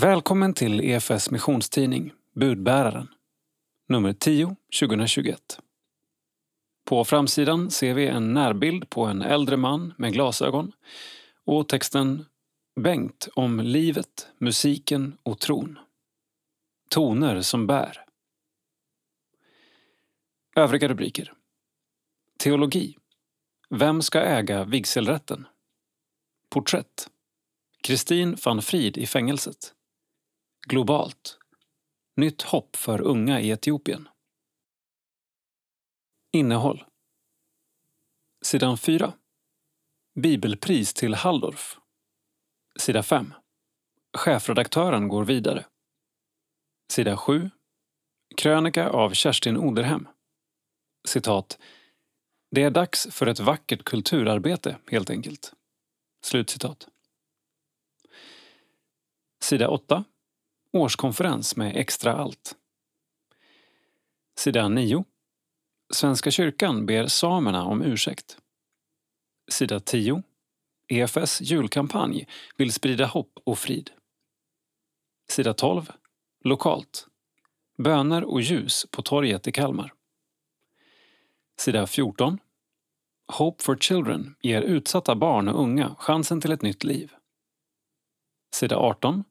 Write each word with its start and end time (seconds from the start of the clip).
Välkommen 0.00 0.54
till 0.54 0.80
EFS 0.80 1.30
missionstidning 1.30 2.12
Budbäraren, 2.34 3.08
nummer 3.88 4.12
10 4.12 4.56
2021. 4.80 5.60
På 6.84 7.04
framsidan 7.04 7.70
ser 7.70 7.94
vi 7.94 8.06
en 8.06 8.34
närbild 8.34 8.90
på 8.90 9.04
en 9.04 9.22
äldre 9.22 9.56
man 9.56 9.94
med 9.98 10.12
glasögon 10.12 10.72
och 11.44 11.68
texten 11.68 12.24
Bengt 12.80 13.28
om 13.34 13.60
livet, 13.60 14.28
musiken 14.38 15.18
och 15.22 15.38
tron. 15.38 15.78
Toner 16.88 17.42
som 17.42 17.66
bär. 17.66 18.04
Övriga 20.56 20.88
rubriker. 20.88 21.32
Teologi. 22.38 22.96
Vem 23.70 24.02
ska 24.02 24.20
äga 24.20 24.64
vigselrätten? 24.64 25.46
Porträtt. 26.50 27.10
Kristin 27.82 28.36
van 28.44 28.62
Frid 28.62 28.98
i 28.98 29.06
fängelset. 29.06 29.74
Globalt. 30.70 31.38
Nytt 32.16 32.42
hopp 32.42 32.76
för 32.76 33.00
unga 33.00 33.40
i 33.40 33.50
Etiopien. 33.50 34.08
Innehåll. 36.32 36.84
Sidan 38.42 38.78
4. 38.78 39.12
Bibelpris 40.20 40.94
till 40.94 41.14
Halldorf. 41.14 41.78
Sida 42.78 43.02
5. 43.02 43.34
Chefredaktören 44.16 45.08
går 45.08 45.24
vidare. 45.24 45.66
Sida 46.92 47.16
7. 47.16 47.50
Krönika 48.36 48.90
av 48.90 49.10
Kerstin 49.10 49.56
Oderhem. 49.56 50.08
Citat. 51.08 51.58
Det 52.50 52.62
är 52.62 52.70
dags 52.70 53.08
för 53.10 53.26
ett 53.26 53.40
vackert 53.40 53.84
kulturarbete, 53.84 54.78
helt 54.90 55.10
enkelt. 55.10 55.52
Slutcitat. 56.24 56.88
Sida 59.40 59.68
8. 59.68 60.04
Årskonferens 60.72 61.56
med 61.56 61.76
extra 61.76 62.12
allt. 62.12 62.56
Sida 64.38 64.68
9. 64.68 65.04
Svenska 65.94 66.30
kyrkan 66.30 66.86
ber 66.86 67.06
samerna 67.06 67.64
om 67.64 67.82
ursäkt. 67.82 68.38
Sida 69.50 69.80
10. 69.80 70.22
EFS 70.88 71.40
julkampanj 71.40 72.26
vill 72.56 72.72
sprida 72.72 73.06
hopp 73.06 73.38
och 73.44 73.58
frid. 73.58 73.90
Sida 75.30 75.54
12. 75.54 75.92
Lokalt. 76.44 77.06
Böner 77.82 78.24
och 78.24 78.40
ljus 78.40 78.86
på 78.90 79.02
torget 79.02 79.46
i 79.46 79.52
Kalmar. 79.52 79.92
Sida 81.60 81.86
14. 81.86 82.38
Hope 83.32 83.64
for 83.64 83.76
Children 83.76 84.34
ger 84.40 84.62
utsatta 84.62 85.14
barn 85.14 85.48
och 85.48 85.62
unga 85.62 85.94
chansen 85.98 86.40
till 86.40 86.52
ett 86.52 86.62
nytt 86.62 86.84
liv. 86.84 87.12
Sida 88.54 88.76
18. 88.76 89.24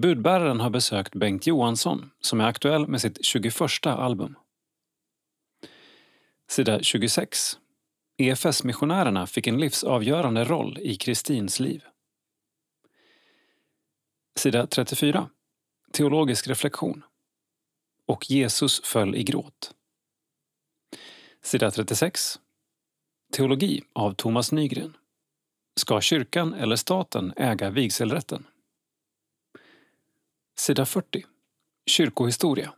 Budbäraren 0.00 0.60
har 0.60 0.70
besökt 0.70 1.14
Bengt 1.14 1.46
Johansson 1.46 2.10
som 2.20 2.40
är 2.40 2.44
aktuell 2.44 2.88
med 2.88 3.00
sitt 3.00 3.24
21 3.24 3.86
album. 3.86 4.36
Sida 6.48 6.82
26. 6.82 7.58
EFS-missionärerna 8.16 9.26
fick 9.26 9.46
en 9.46 9.60
livsavgörande 9.60 10.44
roll 10.44 10.78
i 10.80 10.96
Kristins 10.96 11.60
liv. 11.60 11.82
Sida 14.36 14.66
34. 14.66 15.30
Teologisk 15.92 16.48
reflektion. 16.48 17.04
Och 18.06 18.30
Jesus 18.30 18.80
föll 18.84 19.14
i 19.14 19.22
gråt. 19.22 19.74
Sida 21.42 21.70
36. 21.70 22.40
Teologi 23.32 23.82
av 23.92 24.14
Thomas 24.14 24.52
Nygren. 24.52 24.96
Ska 25.76 26.00
kyrkan 26.00 26.54
eller 26.54 26.76
staten 26.76 27.32
äga 27.36 27.70
vigselrätten? 27.70 28.46
Sida 30.58 30.86
40. 30.86 31.24
Kyrkohistoria. 31.86 32.74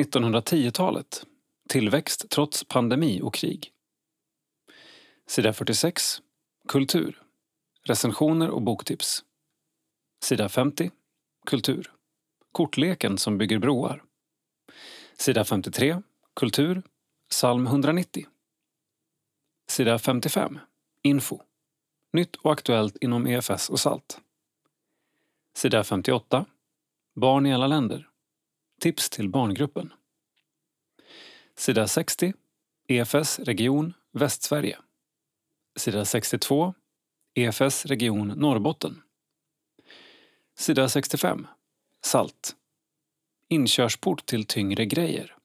1910-talet. 0.00 1.26
Tillväxt 1.68 2.30
trots 2.30 2.64
pandemi 2.64 3.20
och 3.22 3.34
krig. 3.34 3.72
Sida 5.26 5.52
46. 5.52 6.02
Kultur. 6.68 7.22
Recensioner 7.84 8.50
och 8.50 8.62
boktips. 8.62 9.24
Sida 10.24 10.48
50. 10.48 10.90
Kultur. 11.46 11.92
Kortleken 12.52 13.18
som 13.18 13.38
bygger 13.38 13.58
broar. 13.58 14.02
Sida 15.18 15.44
53. 15.44 16.02
Kultur. 16.36 16.82
Psalm 17.30 17.66
190. 17.66 18.26
Sida 19.68 19.98
55. 19.98 20.58
Info. 21.02 21.40
Nytt 22.12 22.36
och 22.36 22.52
aktuellt 22.52 22.96
inom 22.96 23.26
EFS 23.26 23.70
och 23.70 23.80
SALT. 23.80 24.20
Sida 25.56 25.84
58. 25.84 26.46
Barn 27.14 27.46
i 27.46 27.54
alla 27.54 27.66
länder. 27.66 28.08
Tips 28.80 29.10
till 29.10 29.28
barngruppen. 29.28 29.92
Sida 31.54 31.88
60. 31.88 32.32
EFS 32.88 33.38
region 33.38 33.94
Västsverige. 34.12 34.78
Sida 35.76 36.04
62. 36.04 36.74
EFS 37.34 37.86
region 37.86 38.28
Norrbotten. 38.28 39.02
Sida 40.54 40.88
65. 40.88 41.46
SALT. 42.00 42.56
Inkörsport 43.48 44.26
till 44.26 44.46
tyngre 44.46 44.86
grejer. 44.86 45.36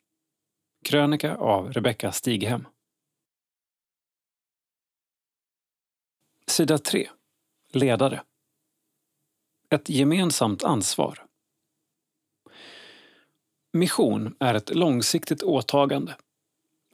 Krönika 0.84 1.36
av 1.36 1.74
Rebecka 1.74 2.12
Stighem. 2.12 2.68
Sida 6.48 6.78
3. 6.78 7.10
Ledare. 7.74 8.24
Ett 9.70 9.90
gemensamt 9.90 10.64
ansvar. 10.64 11.27
Mission 13.74 14.36
är 14.40 14.54
ett 14.54 14.76
långsiktigt 14.76 15.44
åtagande. 15.44 16.16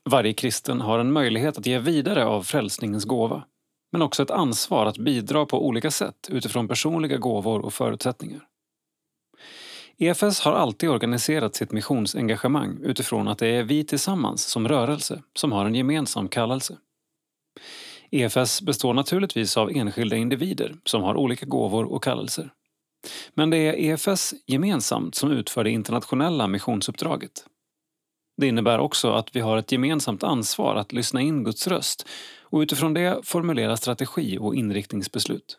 Varje 0.09 0.34
kristen 0.34 0.81
har 0.81 1.00
en 1.00 1.11
möjlighet 1.11 1.57
att 1.57 1.66
ge 1.66 1.79
vidare 1.79 2.25
av 2.25 2.44
frälsningens 2.44 3.06
gåva 3.06 3.44
men 3.91 4.01
också 4.01 4.23
ett 4.23 4.31
ansvar 4.31 4.85
att 4.85 4.97
bidra 4.97 5.45
på 5.45 5.67
olika 5.67 5.91
sätt 5.91 6.28
utifrån 6.29 6.67
personliga 6.67 7.17
gåvor 7.17 7.66
och 7.66 7.73
förutsättningar. 7.73 8.47
EFS 9.97 10.39
har 10.39 10.53
alltid 10.53 10.89
organiserat 10.89 11.56
sitt 11.56 11.72
missionsengagemang 11.72 12.78
utifrån 12.81 13.28
att 13.28 13.38
det 13.38 13.47
är 13.47 13.63
vi 13.63 13.84
tillsammans 13.84 14.44
som 14.44 14.67
rörelse 14.67 15.23
som 15.35 15.51
har 15.51 15.66
en 15.66 15.75
gemensam 15.75 16.28
kallelse. 16.28 16.78
EFS 18.11 18.61
består 18.61 18.94
naturligtvis 18.94 19.57
av 19.57 19.72
enskilda 19.72 20.16
individer 20.16 20.75
som 20.85 21.03
har 21.03 21.17
olika 21.17 21.45
gåvor 21.45 21.84
och 21.84 22.03
kallelser. 22.03 22.50
Men 23.34 23.50
det 23.50 23.58
är 23.58 23.74
EFS 23.74 24.34
gemensamt 24.47 25.16
som 25.16 25.31
utför 25.31 25.64
det 25.64 25.72
internationella 25.72 26.47
missionsuppdraget. 26.47 27.46
Det 28.38 28.47
innebär 28.47 28.80
också 28.80 29.12
att 29.12 29.36
vi 29.36 29.40
har 29.40 29.58
ett 29.58 29.72
gemensamt 29.72 30.24
ansvar 30.24 30.75
att 30.75 30.94
lyssna 30.94 31.22
in 31.22 31.44
Guds 31.44 31.68
röst 31.68 32.08
och 32.41 32.59
utifrån 32.59 32.94
det 32.94 33.19
formulera 33.24 33.78
strategi 33.78 34.38
och 34.38 34.56
inriktningsbeslut. 34.56 35.58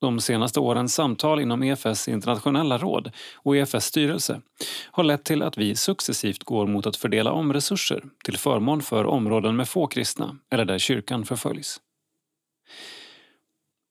De 0.00 0.20
senaste 0.20 0.60
årens 0.60 0.94
samtal 0.94 1.40
inom 1.40 1.62
EFS 1.62 2.08
internationella 2.08 2.78
råd 2.78 3.12
och 3.34 3.56
EFS 3.56 3.84
styrelse 3.84 4.40
har 4.90 5.04
lett 5.04 5.24
till 5.24 5.42
att 5.42 5.58
vi 5.58 5.76
successivt 5.76 6.44
går 6.44 6.66
mot 6.66 6.86
att 6.86 6.96
fördela 6.96 7.32
om 7.32 7.52
resurser 7.52 8.04
till 8.24 8.38
förmån 8.38 8.82
för 8.82 9.04
områden 9.04 9.56
med 9.56 9.68
få 9.68 9.86
kristna 9.86 10.38
eller 10.50 10.64
där 10.64 10.78
kyrkan 10.78 11.24
förföljs. 11.24 11.80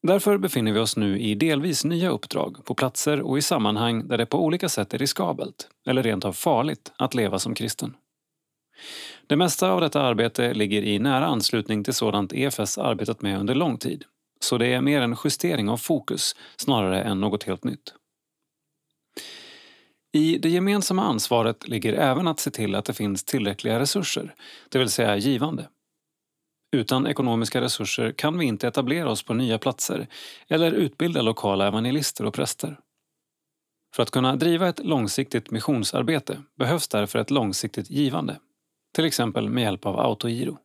Därför 0.08 0.38
befinner 0.38 0.72
vi 0.72 0.80
oss 0.80 0.98
nu 0.98 1.20
i 1.20 1.36
delvis 1.36 1.86
nya 1.86 2.10
uppdrag 2.10 2.66
på 2.66 2.76
platser 2.76 3.22
och 3.22 3.38
i 3.38 3.42
sammanhang 3.42 4.08
där 4.08 4.18
det 4.18 4.26
på 4.26 4.44
olika 4.44 4.70
sätt 4.70 4.94
är 4.94 4.98
riskabelt 4.98 5.70
eller 5.88 6.04
rent 6.04 6.26
av 6.26 6.34
farligt 6.34 6.92
att 6.98 7.14
leva 7.14 7.40
som 7.40 7.56
kristen. 7.56 7.96
Det 9.28 9.36
mesta 9.36 9.72
av 9.72 9.82
detta 9.82 10.02
arbete 10.02 10.54
ligger 10.54 10.82
i 10.82 11.00
nära 11.00 11.26
anslutning 11.26 11.84
till 11.84 11.94
sådant 11.94 12.34
EFS 12.34 12.78
arbetat 12.78 13.22
med 13.22 13.40
under 13.40 13.56
lång 13.56 13.78
tid 13.78 14.04
så 14.40 14.58
det 14.58 14.68
är 14.68 14.82
mer 14.82 15.02
en 15.02 15.16
justering 15.24 15.70
av 15.70 15.78
fokus 15.78 16.36
snarare 16.58 17.02
än 17.02 17.22
något 17.22 17.44
helt 17.44 17.64
nytt. 17.64 17.94
I 20.12 20.38
det 20.38 20.50
gemensamma 20.50 21.04
ansvaret 21.04 21.68
ligger 21.68 21.94
även 21.94 22.28
att 22.28 22.40
se 22.40 22.52
till 22.52 22.76
att 22.76 22.86
det 22.86 22.94
finns 22.94 23.24
tillräckliga 23.24 23.80
resurser, 23.80 24.36
det 24.70 24.80
vill 24.80 24.90
säga 24.90 25.18
givande. 25.18 25.68
Utan 26.72 27.08
ekonomiska 27.08 27.62
resurser 27.62 28.12
kan 28.12 28.38
vi 28.38 28.46
inte 28.46 28.68
etablera 28.68 29.12
oss 29.12 29.24
på 29.24 29.34
nya 29.34 29.58
platser 29.58 30.08
eller 30.48 30.72
utbilda 30.72 31.22
lokala 31.22 31.68
evangelister 31.68 32.26
och 32.26 32.34
präster. 32.34 32.80
För 33.96 34.04
att 34.04 34.12
kunna 34.12 34.36
driva 34.36 34.68
ett 34.68 34.86
långsiktigt 34.86 35.52
missionsarbete 35.52 36.44
behövs 36.56 36.88
därför 36.88 37.20
ett 37.20 37.32
långsiktigt 37.32 37.90
givande, 37.90 38.40
till 38.96 39.06
exempel 39.06 39.50
med 39.50 39.64
hjälp 39.64 39.86
av 39.86 40.00
autogiro. 40.00 40.58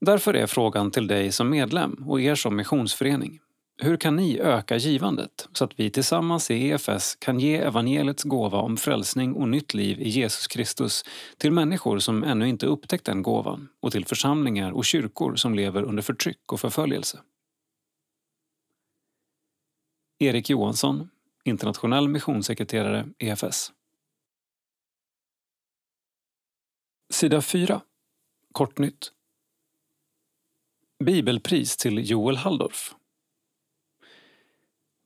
Därför 0.00 0.34
är 0.34 0.46
frågan 0.46 0.90
till 0.90 1.06
dig 1.06 1.32
som 1.32 1.50
medlem 1.50 2.04
och 2.08 2.20
er 2.20 2.34
som 2.34 2.56
missionsförening. 2.56 3.40
Hur 3.78 3.96
kan 3.96 4.16
ni 4.16 4.38
öka 4.38 4.76
givandet 4.76 5.48
så 5.52 5.64
att 5.64 5.80
vi 5.80 5.90
tillsammans 5.90 6.50
i 6.50 6.68
EFS 6.68 7.16
kan 7.16 7.40
ge 7.40 7.56
evangeliets 7.56 8.24
gåva 8.24 8.58
om 8.58 8.76
frälsning 8.76 9.34
och 9.34 9.48
nytt 9.48 9.74
liv 9.74 10.00
i 10.00 10.08
Jesus 10.08 10.46
Kristus 10.46 11.04
till 11.36 11.52
människor 11.52 11.98
som 11.98 12.24
ännu 12.24 12.48
inte 12.48 12.66
upptäckt 12.66 13.04
den 13.04 13.22
gåvan 13.22 13.68
och 13.80 13.92
till 13.92 14.06
församlingar 14.06 14.72
och 14.72 14.84
kyrkor 14.84 15.36
som 15.36 15.54
lever 15.54 15.82
under 15.82 16.02
förtryck 16.02 16.52
och 16.52 16.60
förföljelse? 16.60 17.20
Erik 20.18 20.50
Johansson, 20.50 21.10
internationell 21.44 22.08
missionssekreterare 22.08 23.08
EFS. 23.18 23.72
Sida 27.12 27.42
4. 27.42 27.80
Kortnytt. 28.52 29.12
Bibelpris 31.04 31.76
till 31.76 32.10
Joel 32.10 32.36
Halldorf. 32.36 32.94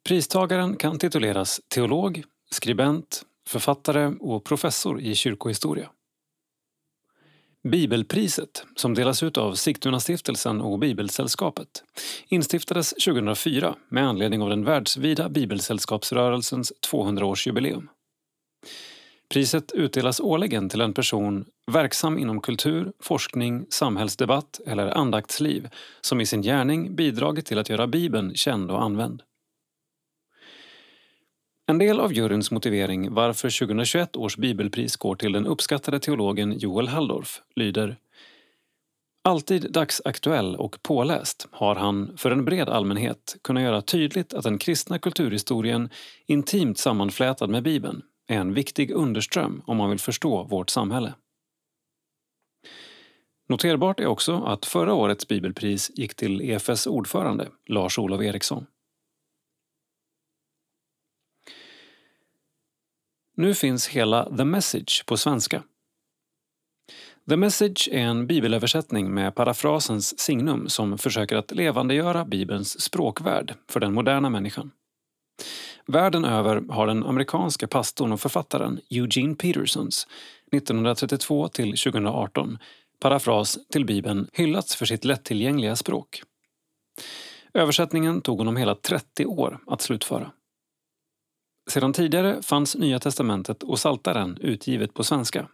Pristagaren 0.08 0.76
kan 0.76 0.98
tituleras 0.98 1.60
teolog, 1.68 2.22
skribent, 2.50 3.22
författare 3.48 4.06
och 4.20 4.44
professor 4.44 5.00
i 5.00 5.14
kyrkohistoria. 5.14 5.90
Bibelpriset, 7.68 8.64
som 8.76 8.94
delas 8.94 9.22
ut 9.22 9.38
av 9.38 9.54
Sigtunastiftelsen 9.54 10.60
och 10.60 10.78
Bibelsällskapet, 10.78 11.68
instiftades 12.28 12.90
2004 12.90 13.74
med 13.88 14.08
anledning 14.08 14.42
av 14.42 14.48
den 14.48 14.64
världsvida 14.64 15.28
bibelsällskapsrörelsens 15.28 16.72
200-årsjubileum. 16.92 17.88
Priset 19.28 19.72
utdelas 19.72 20.20
årligen 20.20 20.68
till 20.68 20.80
en 20.80 20.92
person 20.92 21.44
verksam 21.72 22.18
inom 22.18 22.40
kultur, 22.40 22.92
forskning, 23.00 23.66
samhällsdebatt 23.70 24.60
eller 24.66 24.86
andaktsliv 24.86 25.68
som 26.00 26.20
i 26.20 26.26
sin 26.26 26.42
gärning 26.42 26.96
bidragit 26.96 27.46
till 27.46 27.58
att 27.58 27.68
göra 27.68 27.86
Bibeln 27.86 28.34
känd 28.34 28.70
och 28.70 28.82
använd. 28.82 29.22
En 31.70 31.78
del 31.78 32.00
av 32.00 32.12
juryns 32.12 32.50
motivering 32.50 33.14
varför 33.14 33.58
2021 33.58 34.16
års 34.16 34.36
bibelpris 34.36 34.96
går 34.96 35.16
till 35.16 35.32
den 35.32 35.46
uppskattade 35.46 36.00
teologen 36.00 36.58
Joel 36.58 36.88
Halldorf 36.88 37.42
lyder 37.56 37.96
Alltid 39.24 39.72
dagsaktuell 39.72 40.56
och 40.56 40.82
påläst 40.82 41.48
har 41.50 41.74
han 41.74 42.16
för 42.16 42.30
en 42.30 42.44
bred 42.44 42.68
allmänhet 42.68 43.36
kunnat 43.42 43.62
göra 43.62 43.82
tydligt 43.82 44.34
att 44.34 44.44
den 44.44 44.58
kristna 44.58 44.98
kulturhistorien 44.98 45.88
intimt 46.26 46.78
sammanflätad 46.78 47.50
med 47.50 47.62
Bibeln 47.62 48.02
är 48.28 48.38
en 48.38 48.54
viktig 48.54 48.90
underström 48.90 49.62
om 49.66 49.76
man 49.76 49.90
vill 49.90 49.98
förstå 49.98 50.42
vårt 50.42 50.70
samhälle. 50.70 51.14
Noterbart 53.48 54.00
är 54.00 54.06
också 54.06 54.36
att 54.36 54.66
förra 54.66 54.94
årets 54.94 55.28
bibelpris 55.28 55.90
gick 55.94 56.14
till 56.14 56.40
EFS 56.40 56.86
ordförande 56.86 57.48
Lars-Olof 57.66 58.22
Eriksson. 58.22 58.66
Nu 63.40 63.54
finns 63.54 63.88
hela 63.88 64.36
The 64.36 64.44
Message 64.44 65.06
på 65.06 65.16
svenska. 65.16 65.62
The 67.28 67.36
Message 67.36 67.88
är 67.92 67.98
en 67.98 68.26
bibelöversättning 68.26 69.14
med 69.14 69.34
parafrasens 69.34 70.18
signum 70.18 70.68
som 70.68 70.98
försöker 70.98 71.36
att 71.36 71.50
levandegöra 71.50 72.24
Bibelns 72.24 72.80
språkvärld 72.80 73.54
för 73.68 73.80
den 73.80 73.94
moderna 73.94 74.30
människan. 74.30 74.70
Världen 75.86 76.24
över 76.24 76.62
har 76.68 76.86
den 76.86 77.06
amerikanska 77.06 77.66
pastorn 77.66 78.12
och 78.12 78.20
författaren 78.20 78.80
Eugene 78.90 79.34
Petersons 79.34 80.06
1932 80.52 81.48
till 81.48 81.76
2018 81.76 82.58
parafras 83.00 83.58
till 83.72 83.84
Bibeln 83.84 84.28
hyllats 84.32 84.76
för 84.76 84.86
sitt 84.86 85.04
lättillgängliga 85.04 85.76
språk. 85.76 86.22
Översättningen 87.54 88.20
tog 88.20 88.38
honom 88.38 88.56
hela 88.56 88.74
30 88.74 89.26
år 89.26 89.58
att 89.66 89.80
slutföra. 89.80 90.30
Sedan 91.70 91.92
tidigare 91.92 92.42
fanns 92.42 92.76
Nya 92.76 92.98
testamentet 92.98 93.62
och 93.62 93.78
Saltaren 93.78 94.38
utgivet 94.40 94.94
på 94.94 95.04
svenska. 95.04 95.46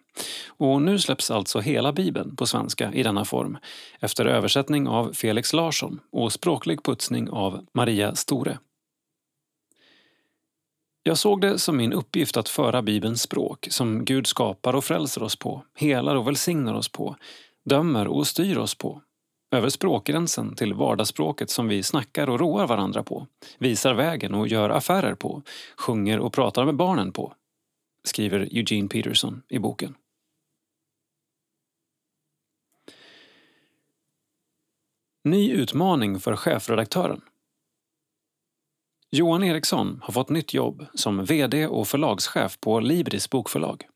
Och 0.48 0.82
nu 0.82 0.98
släpps 0.98 1.30
alltså 1.30 1.60
hela 1.60 1.92
Bibeln 1.92 2.36
på 2.36 2.46
svenska 2.46 2.92
i 2.92 3.02
denna 3.02 3.24
form 3.24 3.58
efter 4.00 4.26
översättning 4.26 4.88
av 4.88 5.12
Felix 5.12 5.52
Larsson 5.52 6.00
och 6.12 6.32
språklig 6.32 6.82
putsning 6.82 7.30
av 7.30 7.66
Maria 7.72 8.14
Store. 8.14 8.58
Jag 11.02 11.18
såg 11.18 11.40
det 11.40 11.58
som 11.58 11.76
min 11.76 11.92
uppgift 11.92 12.36
att 12.36 12.48
föra 12.48 12.82
Bibelns 12.82 13.22
språk 13.22 13.66
som 13.70 14.04
Gud 14.04 14.26
skapar 14.26 14.74
och 14.74 14.84
frälser 14.84 15.22
oss 15.22 15.36
på, 15.36 15.64
helar 15.74 16.16
och 16.16 16.26
välsignar 16.26 16.74
oss 16.74 16.88
på, 16.88 17.16
dömer 17.64 18.08
och 18.08 18.26
styr 18.26 18.58
oss 18.58 18.74
på 18.74 19.02
över 19.56 19.68
språkgränsen 19.68 20.54
till 20.54 20.74
vardagsspråket 20.74 21.50
som 21.50 21.68
vi 21.68 21.82
snackar 21.82 22.28
och 22.28 22.40
roar 22.40 22.66
varandra 22.66 23.02
på, 23.02 23.26
visar 23.58 23.94
vägen 23.94 24.34
och 24.34 24.48
gör 24.48 24.70
affärer 24.70 25.14
på, 25.14 25.42
sjunger 25.76 26.18
och 26.18 26.32
pratar 26.32 26.64
med 26.64 26.76
barnen 26.76 27.12
på, 27.12 27.34
skriver 28.04 28.40
Eugene 28.40 28.88
Peterson 28.88 29.42
i 29.48 29.58
boken. 29.58 29.94
Ny 35.24 35.52
utmaning 35.52 36.20
för 36.20 36.36
chefredaktören. 36.36 37.20
Johan 39.10 39.44
Eriksson 39.44 40.00
har 40.02 40.12
fått 40.12 40.28
nytt 40.28 40.54
jobb 40.54 40.86
som 40.94 41.24
VD 41.24 41.66
och 41.66 41.88
förlagschef 41.88 42.60
på 42.60 42.80
Libris 42.80 43.30
bokförlag. 43.30 43.86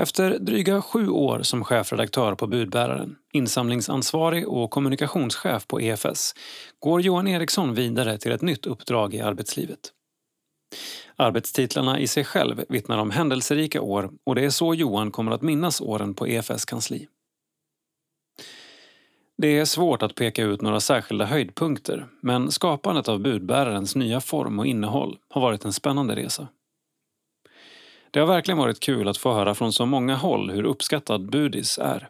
Efter 0.00 0.38
dryga 0.38 0.82
sju 0.82 1.08
år 1.08 1.42
som 1.42 1.64
chefredaktör 1.64 2.34
på 2.34 2.46
Budbäraren, 2.46 3.16
insamlingsansvarig 3.32 4.48
och 4.48 4.70
kommunikationschef 4.70 5.66
på 5.66 5.80
EFS 5.80 6.34
går 6.78 7.00
Johan 7.00 7.28
Eriksson 7.28 7.74
vidare 7.74 8.18
till 8.18 8.32
ett 8.32 8.42
nytt 8.42 8.66
uppdrag 8.66 9.14
i 9.14 9.20
arbetslivet. 9.20 9.78
Arbetstitlarna 11.16 11.98
i 11.98 12.06
sig 12.06 12.24
själv 12.24 12.64
vittnar 12.68 12.98
om 12.98 13.10
händelserika 13.10 13.80
år 13.80 14.10
och 14.26 14.34
det 14.34 14.44
är 14.44 14.50
så 14.50 14.74
Johan 14.74 15.10
kommer 15.10 15.32
att 15.32 15.42
minnas 15.42 15.80
åren 15.80 16.14
på 16.14 16.28
EFS 16.28 16.64
kansli. 16.64 17.08
Det 19.38 19.58
är 19.58 19.64
svårt 19.64 20.02
att 20.02 20.14
peka 20.14 20.42
ut 20.42 20.62
några 20.62 20.80
särskilda 20.80 21.24
höjdpunkter 21.24 22.06
men 22.20 22.50
skapandet 22.50 23.08
av 23.08 23.20
budbärarens 23.20 23.96
nya 23.96 24.20
form 24.20 24.58
och 24.58 24.66
innehåll 24.66 25.18
har 25.28 25.40
varit 25.40 25.64
en 25.64 25.72
spännande 25.72 26.16
resa. 26.16 26.48
Det 28.10 28.20
har 28.20 28.26
verkligen 28.26 28.58
varit 28.58 28.80
kul 28.80 29.08
att 29.08 29.16
få 29.16 29.32
höra 29.32 29.54
från 29.54 29.72
så 29.72 29.86
många 29.86 30.16
håll 30.16 30.50
hur 30.50 30.64
uppskattad 30.64 31.30
Budis 31.30 31.78
är. 31.78 32.08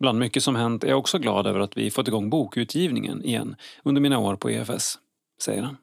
Bland 0.00 0.18
mycket 0.18 0.42
som 0.42 0.56
hänt 0.56 0.84
är 0.84 0.88
jag 0.88 0.98
också 0.98 1.18
glad 1.18 1.46
över 1.46 1.60
att 1.60 1.76
vi 1.76 1.90
fått 1.90 2.08
igång 2.08 2.30
bokutgivningen 2.30 3.24
igen 3.24 3.56
under 3.82 4.00
mina 4.00 4.18
år 4.18 4.36
på 4.36 4.50
EFS, 4.50 4.98
säger 5.42 5.62
han. 5.62 5.76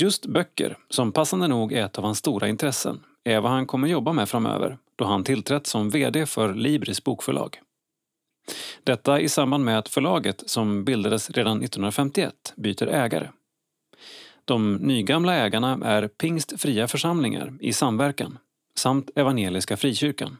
Just 0.00 0.26
böcker, 0.26 0.78
som 0.88 1.12
passande 1.12 1.48
nog 1.48 1.72
är 1.72 1.84
ett 1.84 1.98
av 1.98 2.04
hans 2.04 2.18
stora 2.18 2.48
intressen, 2.48 3.00
är 3.24 3.40
vad 3.40 3.52
han 3.52 3.66
kommer 3.66 3.88
jobba 3.88 4.12
med 4.12 4.28
framöver 4.28 4.78
då 4.96 5.04
han 5.04 5.24
tillträtt 5.24 5.66
som 5.66 5.90
VD 5.90 6.26
för 6.26 6.54
Libris 6.54 7.04
bokförlag. 7.04 7.60
Detta 8.84 9.20
i 9.20 9.28
samband 9.28 9.64
med 9.64 9.78
att 9.78 9.88
förlaget, 9.88 10.42
som 10.46 10.84
bildades 10.84 11.30
redan 11.30 11.56
1951, 11.56 12.34
byter 12.56 12.86
ägare. 12.86 13.28
De 14.46 14.74
nygamla 14.74 15.34
ägarna 15.34 15.78
är 15.84 16.08
pingstfria 16.08 16.88
församlingar 16.88 17.52
i 17.60 17.72
samverkan 17.72 18.38
samt 18.74 19.10
Evangeliska 19.14 19.76
Frikyrkan. 19.76 20.36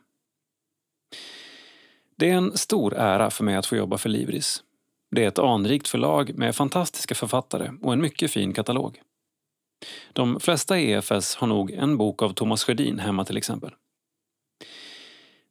Det 2.16 2.30
är 2.30 2.34
en 2.34 2.56
stor 2.56 2.94
ära 2.94 3.30
för 3.30 3.44
mig 3.44 3.56
att 3.56 3.66
få 3.66 3.76
jobba 3.76 3.98
för 3.98 4.08
Livris. 4.08 4.62
Det 5.10 5.24
är 5.24 5.28
ett 5.28 5.38
anrikt 5.38 5.88
förlag 5.88 6.38
med 6.38 6.56
fantastiska 6.56 7.14
författare 7.14 7.70
och 7.82 7.92
en 7.92 8.00
mycket 8.00 8.30
fin 8.30 8.52
katalog. 8.52 9.02
De 10.12 10.40
flesta 10.40 10.78
i 10.78 10.92
EFS 10.92 11.36
har 11.36 11.46
nog 11.46 11.70
en 11.70 11.96
bok 11.96 12.22
av 12.22 12.32
Thomas 12.32 12.64
Sjödin 12.64 12.98
hemma 12.98 13.24
till 13.24 13.36
exempel. 13.36 13.70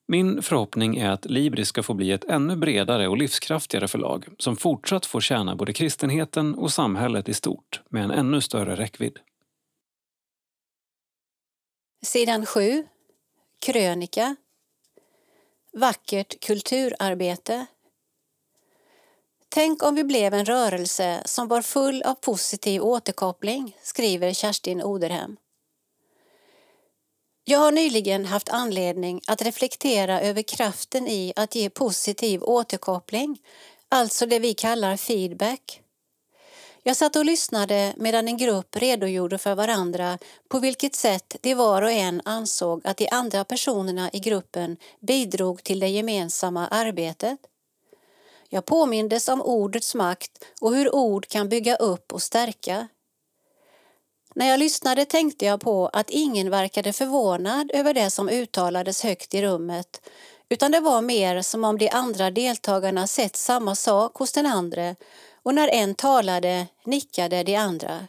Min 0.08 0.42
förhoppning 0.42 0.98
är 0.98 1.10
att 1.10 1.26
Libris 1.26 1.68
ska 1.68 1.84
få 1.84 1.94
bli 1.94 2.12
ett 2.12 2.24
ännu 2.24 2.56
bredare 2.56 3.08
och 3.08 3.18
livskraftigare 3.18 3.88
förlag 3.88 4.26
som 4.38 4.58
fortsatt 4.58 5.06
får 5.06 5.22
tjäna 5.22 5.56
både 5.56 5.74
kristenheten 5.74 6.56
och 6.56 6.72
samhället 6.72 7.30
i 7.30 7.34
stort 7.34 7.82
med 7.90 8.04
en 8.04 8.12
ännu 8.12 8.42
större 8.42 8.76
räckvidd. 8.76 9.20
Sidan 12.06 12.46
7. 12.46 12.88
Krönika. 13.60 14.36
Vackert 15.74 16.46
kulturarbete. 16.46 17.66
Tänk 19.50 19.84
om 19.84 19.96
vi 19.96 20.04
blev 20.04 20.34
en 20.34 20.46
rörelse 20.46 21.22
som 21.26 21.48
var 21.48 21.62
full 21.62 22.02
av 22.02 22.14
positiv 22.14 22.82
återkoppling, 22.82 23.78
skriver 23.82 24.34
Kerstin 24.34 24.84
Oderhem. 24.84 25.38
Jag 27.48 27.60
har 27.60 27.72
nyligen 27.72 28.26
haft 28.26 28.50
anledning 28.50 29.22
att 29.28 29.42
reflektera 29.42 30.22
över 30.22 30.42
kraften 30.42 31.08
i 31.08 31.34
att 31.36 31.56
ge 31.56 31.70
positiv 31.70 32.44
återkoppling, 32.44 33.42
alltså 33.90 34.26
det 34.26 34.40
vi 34.40 34.54
kallar 34.54 34.98
feedback. 34.98 35.82
Jag 36.84 36.98
satt 36.98 37.16
och 37.16 37.26
lyssnade 37.26 37.94
medan 37.98 38.28
en 38.28 38.38
grupp 38.38 38.76
redogjorde 38.76 39.38
för 39.38 39.56
varandra 39.56 40.18
på 40.50 40.60
vilket 40.60 40.96
sätt 40.96 41.36
de 41.42 41.56
var 41.56 41.82
och 41.82 41.92
en 41.92 42.22
ansåg 42.26 42.82
att 42.88 42.98
de 42.98 43.10
andra 43.12 43.44
personerna 43.44 44.10
i 44.14 44.20
gruppen 44.20 44.78
bidrog 45.00 45.64
till 45.64 45.80
det 45.80 45.90
gemensamma 45.90 46.68
arbetet. 46.68 47.40
Jag 48.50 48.66
påmindes 48.66 49.28
om 49.28 49.42
ordets 49.42 49.96
makt 49.96 50.46
och 50.62 50.76
hur 50.76 50.96
ord 50.96 51.28
kan 51.28 51.50
bygga 51.50 51.76
upp 51.76 52.14
och 52.14 52.22
stärka. 52.22 52.88
När 54.38 54.48
jag 54.48 54.60
lyssnade 54.60 55.06
tänkte 55.06 55.46
jag 55.46 55.62
på 55.62 55.90
att 55.94 56.10
ingen 56.10 56.50
verkade 56.50 56.94
förvånad 56.94 57.72
över 57.74 57.94
det 57.94 58.10
som 58.10 58.30
uttalades 58.30 59.04
högt 59.04 59.34
i 59.34 59.42
rummet 59.42 60.02
utan 60.50 60.72
det 60.72 60.80
var 60.80 61.02
mer 61.02 61.42
som 61.42 61.64
om 61.64 61.78
de 61.78 61.90
andra 61.90 62.32
deltagarna 62.32 63.08
sett 63.08 63.36
samma 63.36 63.76
sak 63.76 64.18
hos 64.18 64.32
den 64.32 64.46
andra 64.46 64.96
och 65.44 65.56
när 65.56 65.68
en 65.68 65.96
talade 65.96 66.68
nickade 66.86 67.44
de 67.44 67.56
andra. 67.56 68.08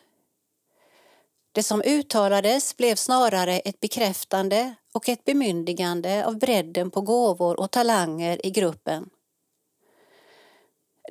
Det 1.53 1.63
som 1.63 1.83
uttalades 1.83 2.77
blev 2.77 2.97
snarare 2.97 3.59
ett 3.59 3.81
bekräftande 3.81 4.75
och 4.95 5.09
ett 5.09 5.25
bemyndigande 5.25 6.27
av 6.27 6.39
bredden 6.39 6.91
på 6.91 7.01
gåvor 7.01 7.61
och 7.61 7.71
talanger 7.71 8.47
i 8.47 8.51
gruppen. 8.51 9.11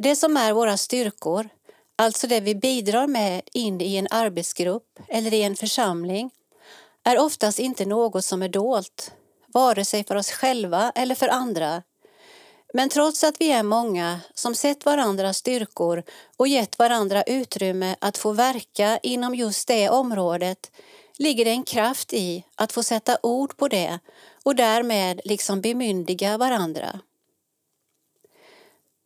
Det 0.02 0.16
som 0.16 0.38
är 0.38 0.54
våra 0.54 0.78
styrkor, 0.78 1.50
alltså 1.96 2.28
det 2.28 2.40
vi 2.40 2.56
bidrar 2.56 3.08
med 3.08 3.42
in 3.54 3.82
i 3.82 3.96
en 3.96 4.08
arbetsgrupp 4.12 5.00
eller 5.08 5.34
i 5.34 5.44
en 5.44 5.56
församling, 5.56 6.32
är 7.04 7.20
oftast 7.20 7.60
inte 7.60 7.86
något 7.86 8.26
som 8.26 8.42
är 8.42 8.50
dolt, 8.50 9.12
vare 9.48 9.86
sig 9.86 10.04
för 10.04 10.16
oss 10.16 10.32
själva 10.32 10.92
eller 10.96 11.16
för 11.16 11.28
andra. 11.28 11.84
Men 12.74 12.90
trots 12.90 13.24
att 13.24 13.36
vi 13.40 13.52
är 13.52 13.64
många 13.64 14.20
som 14.34 14.56
sett 14.56 14.86
varandras 14.86 15.38
styrkor 15.38 16.04
och 16.38 16.48
gett 16.48 16.80
varandra 16.80 17.24
utrymme 17.24 17.96
att 18.00 18.18
få 18.18 18.32
verka 18.32 19.00
inom 19.04 19.36
just 19.36 19.68
det 19.68 19.90
området 19.90 20.72
ligger 21.18 21.46
det 21.46 21.52
en 21.52 21.64
kraft 21.64 22.14
i 22.14 22.44
att 22.56 22.72
få 22.72 22.84
sätta 22.84 23.18
ord 23.24 23.58
på 23.58 23.68
det 23.68 24.00
och 24.44 24.56
därmed 24.56 25.22
liksom 25.24 25.62
bemyndiga 25.62 26.38
varandra. 26.38 27.00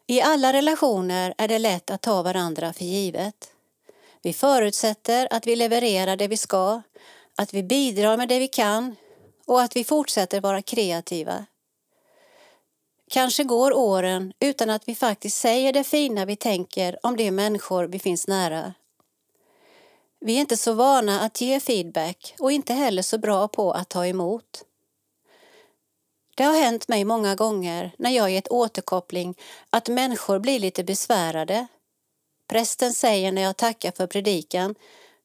I 0.10 0.22
alla 0.22 0.54
relationer 0.54 1.34
är 1.38 1.48
det 1.48 1.60
lätt 1.60 1.90
att 1.90 2.02
ta 2.02 2.22
varandra 2.22 2.74
för 2.74 2.86
givet. 2.86 3.52
Vi 4.22 4.34
förutsätter 4.34 5.28
att 5.32 5.48
vi 5.48 5.56
levererar 5.56 6.16
det 6.16 6.28
vi 6.28 6.38
ska, 6.38 6.82
att 7.38 7.54
vi 7.54 7.64
bidrar 7.64 8.18
med 8.18 8.30
det 8.30 8.40
vi 8.40 8.48
kan 8.48 8.96
och 9.46 9.62
att 9.62 9.76
vi 9.76 9.84
fortsätter 9.84 10.42
vara 10.42 10.62
kreativa. 10.62 11.46
Kanske 13.10 13.44
går 13.44 13.74
åren 13.74 14.34
utan 14.40 14.70
att 14.70 14.88
vi 14.88 14.96
faktiskt 14.96 15.38
säger 15.38 15.74
det 15.74 15.84
fina 15.84 16.26
vi 16.26 16.36
tänker 16.36 17.06
om 17.06 17.18
de 17.18 17.32
människor 17.32 17.84
vi 17.84 18.00
finns 18.00 18.28
nära. 18.28 18.74
Vi 20.20 20.36
är 20.36 20.40
inte 20.40 20.58
så 20.58 20.74
vana 20.74 21.22
att 21.22 21.42
ge 21.42 21.60
feedback 21.60 22.36
och 22.40 22.52
inte 22.52 22.74
heller 22.74 23.02
så 23.02 23.18
bra 23.18 23.48
på 23.48 23.72
att 23.72 23.90
ta 23.90 24.06
emot. 24.06 24.64
Det 26.40 26.46
har 26.46 26.60
hänt 26.60 26.88
mig 26.88 27.06
många 27.06 27.36
gånger 27.36 27.92
när 27.98 28.10
jag 28.10 28.32
gett 28.32 28.48
återkoppling 28.48 29.36
att 29.70 29.88
människor 29.88 30.40
blir 30.40 30.60
lite 30.60 30.84
besvärade. 30.84 31.68
Prästen 32.48 32.94
säger 32.94 33.32
när 33.32 33.42
jag 33.42 33.58
tackar 33.58 33.92
för 33.92 34.08
predikan, 34.08 34.76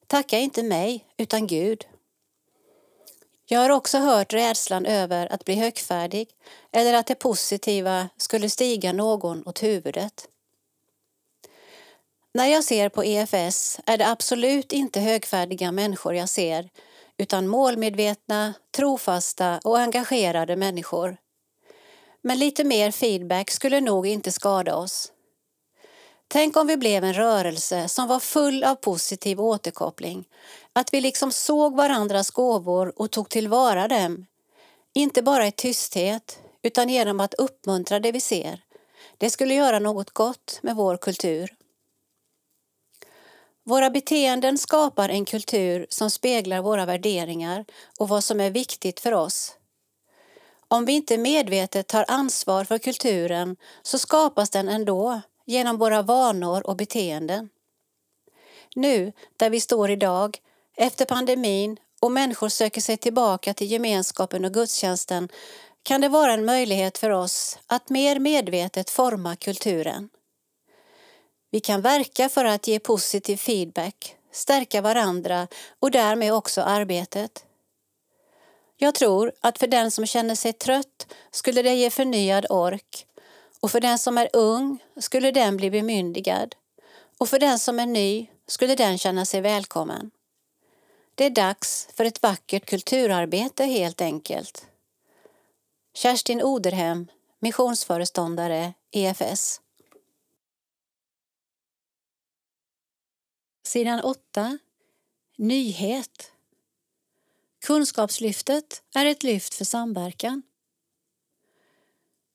tacka 0.07 0.39
inte 0.39 0.63
mig 0.63 1.05
utan 1.17 1.47
Gud. 1.47 1.87
Jag 3.47 3.61
har 3.61 3.71
också 3.71 3.99
hört 3.99 4.33
rädslan 4.33 4.87
över 4.87 5.33
att 5.33 5.45
bli 5.45 5.55
högfärdig 5.55 6.29
eller 6.73 6.95
att 6.95 7.07
det 7.07 7.15
positiva 7.15 8.09
skulle 8.17 8.51
stiga 8.51 8.93
någon 8.93 9.49
åt 9.49 9.63
huvudet. 9.63 10.29
När 12.33 12.47
jag 12.47 12.65
ser 12.65 12.89
på 12.89 13.05
EFS 13.05 13.81
är 13.87 13.99
det 13.99 14.09
absolut 14.09 14.73
inte 14.73 15.01
högfärdiga 15.01 15.73
människor 15.73 16.15
jag 16.15 16.29
ser 16.29 16.71
utan 17.19 17.49
målmedvetna, 17.49 18.55
trofasta 18.77 19.61
och 19.65 19.79
engagerade 19.79 20.57
människor. 20.57 21.17
Men 22.23 22.39
lite 22.39 22.65
mer 22.65 22.91
feedback 22.91 23.51
skulle 23.51 23.81
nog 23.81 24.07
inte 24.07 24.33
skada 24.33 24.77
oss. 24.77 25.13
Tänk 26.29 26.57
om 26.57 26.67
vi 26.67 26.77
blev 26.77 27.05
en 27.05 27.15
rörelse 27.15 27.89
som 27.89 28.09
var 28.09 28.21
full 28.21 28.65
av 28.65 28.75
positiv 28.75 29.41
återkoppling, 29.41 30.25
att 30.73 30.95
vi 30.95 31.01
liksom 31.01 31.33
såg 31.33 31.77
varandras 31.77 32.31
gåvor 32.31 32.93
och 32.97 33.11
tog 33.11 33.29
tillvara 33.29 33.89
dem. 33.89 34.27
Inte 34.95 35.23
bara 35.23 35.47
i 35.47 35.53
tysthet, 35.53 36.39
utan 36.63 36.89
genom 36.89 37.21
att 37.21 37.35
uppmuntra 37.35 38.01
det 38.01 38.13
vi 38.13 38.21
ser. 38.21 38.61
Det 39.19 39.31
skulle 39.31 39.55
göra 39.55 39.79
något 39.79 40.11
gott 40.11 40.59
med 40.63 40.77
vår 40.77 40.97
kultur. 40.97 41.55
Våra 43.67 43.91
beteenden 43.91 44.59
skapar 44.59 45.09
en 45.09 45.25
kultur 45.25 45.87
som 45.89 46.11
speglar 46.11 46.63
våra 46.63 46.87
värderingar 46.87 47.65
och 47.99 48.09
vad 48.09 48.25
som 48.25 48.41
är 48.41 48.51
viktigt 48.51 49.01
för 49.01 49.13
oss. 49.13 49.57
Om 50.69 50.85
vi 50.85 50.93
inte 50.93 51.19
medvetet 51.19 51.87
tar 51.87 52.05
ansvar 52.09 52.65
för 52.65 52.79
kulturen 52.79 53.57
så 53.83 53.99
skapas 53.99 54.51
den 54.51 54.69
ändå 54.69 55.21
genom 55.47 55.77
våra 55.77 56.03
vanor 56.03 56.67
och 56.67 56.77
beteenden. 56.77 57.49
Nu, 58.75 59.13
där 59.37 59.51
vi 59.51 59.61
står 59.61 59.91
idag, 59.91 60.39
efter 60.77 61.05
pandemin 61.05 61.77
och 62.01 62.13
människor 62.13 62.49
söker 62.49 62.81
sig 62.81 62.97
tillbaka 62.97 63.55
till 63.55 63.73
gemenskapen 63.73 64.45
och 64.45 64.55
gudstjänsten 64.55 65.29
kan 65.83 66.01
det 66.01 66.09
vara 66.09 66.33
en 66.33 66.45
möjlighet 66.45 66.99
för 66.99 67.11
oss 67.11 67.59
att 67.67 67.91
mer 67.91 68.19
medvetet 68.19 68.91
forma 68.91 69.37
kulturen. 69.37 70.09
Vi 71.55 71.61
kan 71.61 71.81
verka 71.81 72.29
för 72.29 72.45
att 72.45 72.69
ge 72.69 72.79
positiv 72.79 73.37
feedback, 73.37 74.17
stärka 74.33 74.81
varandra 74.81 75.49
och 75.81 75.91
därmed 75.91 76.33
också 76.33 76.63
arbetet. 76.63 77.45
Jag 78.77 78.95
tror 78.95 79.33
att 79.41 79.59
för 79.59 79.67
den 79.67 79.91
som 79.91 80.07
känner 80.07 80.35
sig 80.35 80.53
trött 80.53 81.07
skulle 81.31 81.63
det 81.63 81.75
ge 81.75 81.91
förnyad 81.91 82.47
ork 82.51 83.07
och 83.61 83.71
för 83.71 83.81
den 83.81 83.99
som 83.99 84.19
är 84.19 84.29
ung 84.33 84.79
skulle 84.97 85.31
den 85.31 85.57
bli 85.57 85.71
bemyndigad 85.71 86.55
och 87.19 87.29
för 87.29 87.39
den 87.39 87.59
som 87.59 87.81
är 87.81 87.87
ny 87.87 88.27
skulle 88.47 88.75
den 88.75 88.99
känna 88.99 89.25
sig 89.25 89.41
välkommen. 89.41 90.11
Det 91.15 91.25
är 91.25 91.31
dags 91.31 91.89
för 91.95 92.05
ett 92.05 92.23
vackert 92.23 92.67
kulturarbete 92.67 93.65
helt 93.65 94.01
enkelt. 94.01 94.67
Kerstin 95.95 96.43
Oderhem, 96.43 97.09
missionsföreståndare, 97.39 98.73
EFS. 98.91 99.61
Sidan 103.67 104.01
8. 104.01 104.59
Nyhet. 105.37 106.33
Kunskapslyftet 107.67 108.83
är 108.95 109.07
ett 109.07 109.23
lyft 109.23 109.55
för 109.55 109.65
samverkan. 109.65 110.43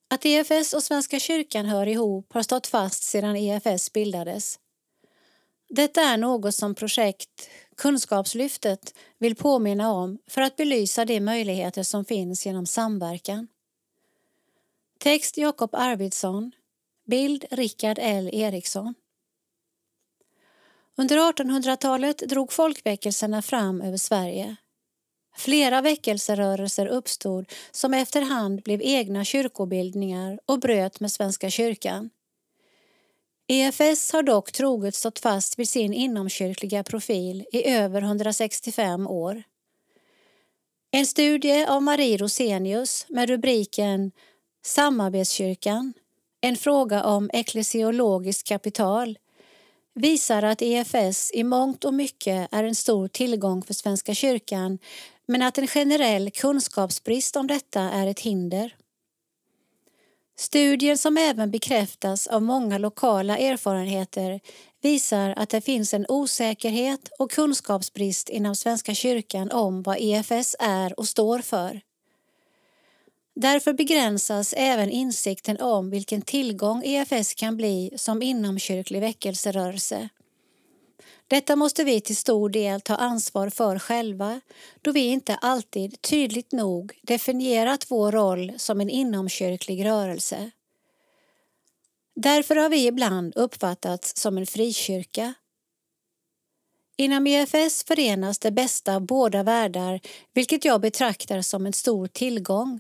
Att 0.08 0.26
EFS 0.26 0.74
och 0.74 0.84
Svenska 0.84 1.20
kyrkan 1.20 1.66
hör 1.66 1.88
ihop 1.88 2.34
har 2.34 2.44
stått 2.44 2.68
fast 2.68 3.04
sedan 3.04 3.36
EFS 3.36 3.94
bildades. 3.94 4.60
Detta 5.70 6.02
är 6.02 6.18
något 6.18 6.56
som 6.56 6.76
projekt 6.76 7.50
Kunskapslyftet 7.78 8.94
vill 9.18 9.36
påminna 9.36 9.92
om 9.92 10.20
för 10.28 10.42
att 10.42 10.56
belysa 10.56 11.06
de 11.06 11.22
möjligheter 11.22 11.84
som 11.84 12.06
finns 12.06 12.46
genom 12.46 12.66
samverkan. 12.66 13.48
Text 15.00 15.38
Jakob 15.38 15.70
Arvidsson. 15.76 16.52
Bild 17.06 17.46
Rickard 17.52 17.98
L 18.02 18.30
Eriksson. 18.34 18.96
Under 21.00 21.18
1800-talet 21.18 22.18
drog 22.18 22.54
folkväckelserna 22.54 23.42
fram 23.42 23.82
över 23.82 23.98
Sverige. 23.98 24.56
Flera 25.38 25.82
väckelserörelser 25.82 26.86
uppstod 26.86 27.52
som 27.72 27.94
efterhand 27.94 28.62
blev 28.64 28.82
egna 28.84 29.26
kyrkobildningar 29.26 30.40
och 30.46 30.60
bröt 30.60 31.00
med 31.00 31.12
Svenska 31.12 31.50
kyrkan. 31.50 32.10
EFS 33.48 34.12
har 34.12 34.24
dock 34.24 34.52
troget 34.52 34.96
stått 34.96 35.20
fast 35.20 35.60
vid 35.60 35.70
sin 35.70 35.94
inomkyrkliga 35.94 36.84
profil 36.84 37.46
i 37.52 37.70
över 37.70 38.02
165 38.02 39.08
år. 39.08 39.44
En 40.92 41.06
studie 41.06 41.66
av 41.66 41.84
Marie 41.84 42.18
Rosenius 42.18 43.06
med 43.10 43.30
rubriken 43.30 44.12
Samarbetskyrkan, 44.66 45.94
en 46.42 46.56
fråga 46.56 47.04
om 47.04 47.30
eklesiologiskt 47.34 48.48
kapital 48.48 49.18
visar 50.02 50.44
att 50.44 50.62
EFS 50.62 51.32
i 51.34 51.44
mångt 51.44 51.86
och 51.86 51.94
mycket 51.94 52.48
är 52.52 52.64
en 52.64 52.76
stor 52.76 53.08
tillgång 53.08 53.62
för 53.62 53.74
Svenska 53.74 54.14
kyrkan 54.14 54.80
men 55.28 55.42
att 55.42 55.58
en 55.58 55.68
generell 55.68 56.32
kunskapsbrist 56.32 57.36
om 57.36 57.48
detta 57.48 57.82
är 57.82 58.08
ett 58.08 58.20
hinder. 58.20 58.76
Studier 60.40 60.96
som 60.96 61.18
även 61.18 61.52
bekräftas 61.52 62.28
av 62.28 62.42
många 62.42 62.78
lokala 62.78 63.38
erfarenheter 63.38 64.40
visar 64.82 65.34
att 65.38 65.50
det 65.50 65.62
finns 65.62 65.94
en 65.94 66.06
osäkerhet 66.10 67.10
och 67.20 67.32
kunskapsbrist 67.32 68.30
inom 68.30 68.56
Svenska 68.56 68.94
kyrkan 68.94 69.52
om 69.52 69.84
vad 69.84 69.98
EFS 70.00 70.56
är 70.60 71.00
och 71.00 71.08
står 71.08 71.40
för. 71.40 71.82
Därför 73.42 73.74
begränsas 73.74 74.54
även 74.58 74.90
insikten 74.90 75.62
om 75.62 75.90
vilken 75.90 76.22
tillgång 76.22 76.84
EFS 76.86 77.34
kan 77.34 77.58
bli 77.58 77.92
som 77.96 78.22
inomkyrklig 78.22 79.02
väckelserörelse. 79.02 80.10
Detta 81.28 81.56
måste 81.56 81.84
vi 81.84 82.02
till 82.02 82.16
stor 82.18 82.50
del 82.50 82.82
ta 82.82 82.96
ansvar 82.96 83.50
för 83.50 83.80
själva 83.80 84.42
då 84.82 84.92
vi 84.92 85.00
inte 85.00 85.36
alltid 85.36 86.02
tydligt 86.02 86.52
nog 86.52 87.00
definierat 87.04 87.86
vår 87.92 88.12
roll 88.12 88.54
som 88.58 88.82
en 88.82 88.90
inomkyrklig 88.90 89.86
rörelse. 89.86 90.52
Därför 92.16 92.56
har 92.56 92.70
vi 92.70 92.88
ibland 92.88 93.36
uppfattats 93.36 94.18
som 94.18 94.38
en 94.38 94.46
frikyrka. 94.46 95.34
Inom 96.98 97.28
EFS 97.28 97.84
förenas 97.84 98.40
det 98.40 98.52
bästa 98.52 98.96
av 98.96 99.02
båda 99.02 99.44
världar 99.44 100.00
vilket 100.34 100.66
jag 100.66 100.82
betraktar 100.82 101.42
som 101.42 101.66
en 101.66 101.74
stor 101.74 102.08
tillgång. 102.08 102.80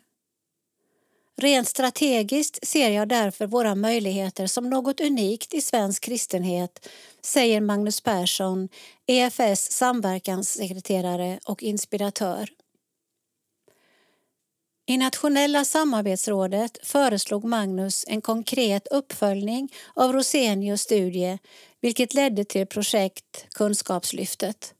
Rent 1.41 1.67
strategiskt 1.67 2.67
ser 2.67 2.89
jag 2.89 3.08
därför 3.08 3.48
våra 3.48 3.75
möjligheter 3.75 4.48
som 4.48 4.69
något 4.69 5.01
unikt 5.01 5.53
i 5.53 5.62
svensk 5.62 6.03
kristenhet, 6.03 6.89
säger 7.22 7.62
Magnus 7.62 8.01
Persson, 8.01 8.69
EFS 9.08 9.72
samverkanssekreterare 9.72 11.39
och 11.46 11.63
inspiratör. 11.63 12.50
I 14.86 14.98
Nationella 14.98 15.65
samarbetsrådet 15.65 16.77
föreslog 16.84 17.43
Magnus 17.43 18.05
en 18.08 18.22
konkret 18.22 18.88
uppföljning 18.88 19.74
av 19.93 20.13
Rosenius 20.13 20.81
studie 20.81 21.38
vilket 21.81 22.13
ledde 22.13 22.46
till 22.46 22.67
projekt 22.67 23.46
Kunskapslyftet. 23.51 24.74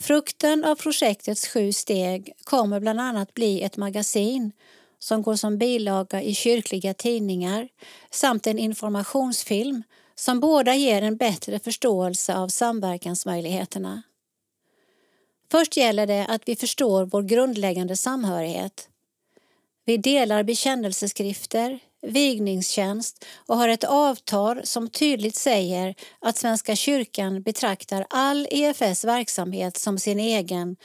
Frukten 0.00 0.64
av 0.64 0.74
projektets 0.74 1.48
sju 1.48 1.72
steg 1.72 2.32
kommer 2.44 2.80
bland 2.80 3.00
annat 3.00 3.34
bli 3.34 3.62
ett 3.62 3.76
magasin 3.76 4.52
som 5.02 5.22
går 5.22 5.36
som 5.36 5.58
bilaga 5.58 6.22
i 6.22 6.34
kyrkliga 6.34 6.94
tidningar 6.94 7.68
samt 8.10 8.46
en 8.46 8.58
informationsfilm 8.58 9.82
som 10.14 10.40
båda 10.40 10.74
ger 10.74 11.02
en 11.02 11.16
bättre 11.16 11.58
förståelse 11.58 12.36
av 12.36 12.48
samverkansmöjligheterna. 12.48 14.02
Först 15.50 15.76
gäller 15.76 16.06
det 16.06 16.26
att 16.26 16.42
vi 16.46 16.56
förstår 16.56 17.04
vår 17.04 17.22
grundläggande 17.22 17.96
samhörighet. 17.96 18.88
Vi 19.84 19.96
delar 19.96 20.42
bekännelseskrifter, 20.42 21.78
vigningstjänst 22.02 23.24
och 23.46 23.56
har 23.56 23.68
ett 23.68 23.84
avtal 23.84 24.60
som 24.64 24.88
tydligt 24.88 25.36
säger 25.36 25.94
att 26.20 26.36
Svenska 26.36 26.76
kyrkan 26.76 27.42
betraktar 27.42 28.06
all 28.10 28.48
EFS 28.50 29.04
verksamhet 29.04 29.76
som 29.76 29.98
sin 29.98 30.20
egen 30.20 30.76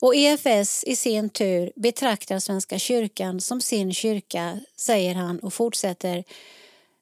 och 0.00 0.14
EFS 0.14 0.84
i 0.84 0.96
sin 0.96 1.30
tur 1.30 1.72
betraktar 1.76 2.38
Svenska 2.38 2.78
kyrkan 2.78 3.40
som 3.40 3.60
sin 3.60 3.94
kyrka, 3.94 4.60
säger 4.76 5.14
han 5.14 5.38
och 5.38 5.54
fortsätter. 5.54 6.24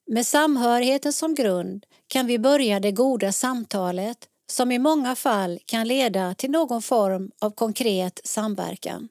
Med 0.07 0.27
samhörigheten 0.27 1.13
som 1.13 1.35
grund 1.35 1.87
kan 2.09 2.27
vi 2.27 2.39
börja 2.39 2.81
det 2.81 2.93
goda 2.93 3.33
samtalet 3.33 4.19
som 4.47 4.73
i 4.73 4.79
många 4.79 5.17
fall 5.17 5.59
kan 5.67 5.89
leda 5.89 6.35
till 6.35 6.51
någon 6.51 6.83
form 6.83 7.31
av 7.41 7.51
konkret 7.51 8.21
samverkan. 8.25 9.09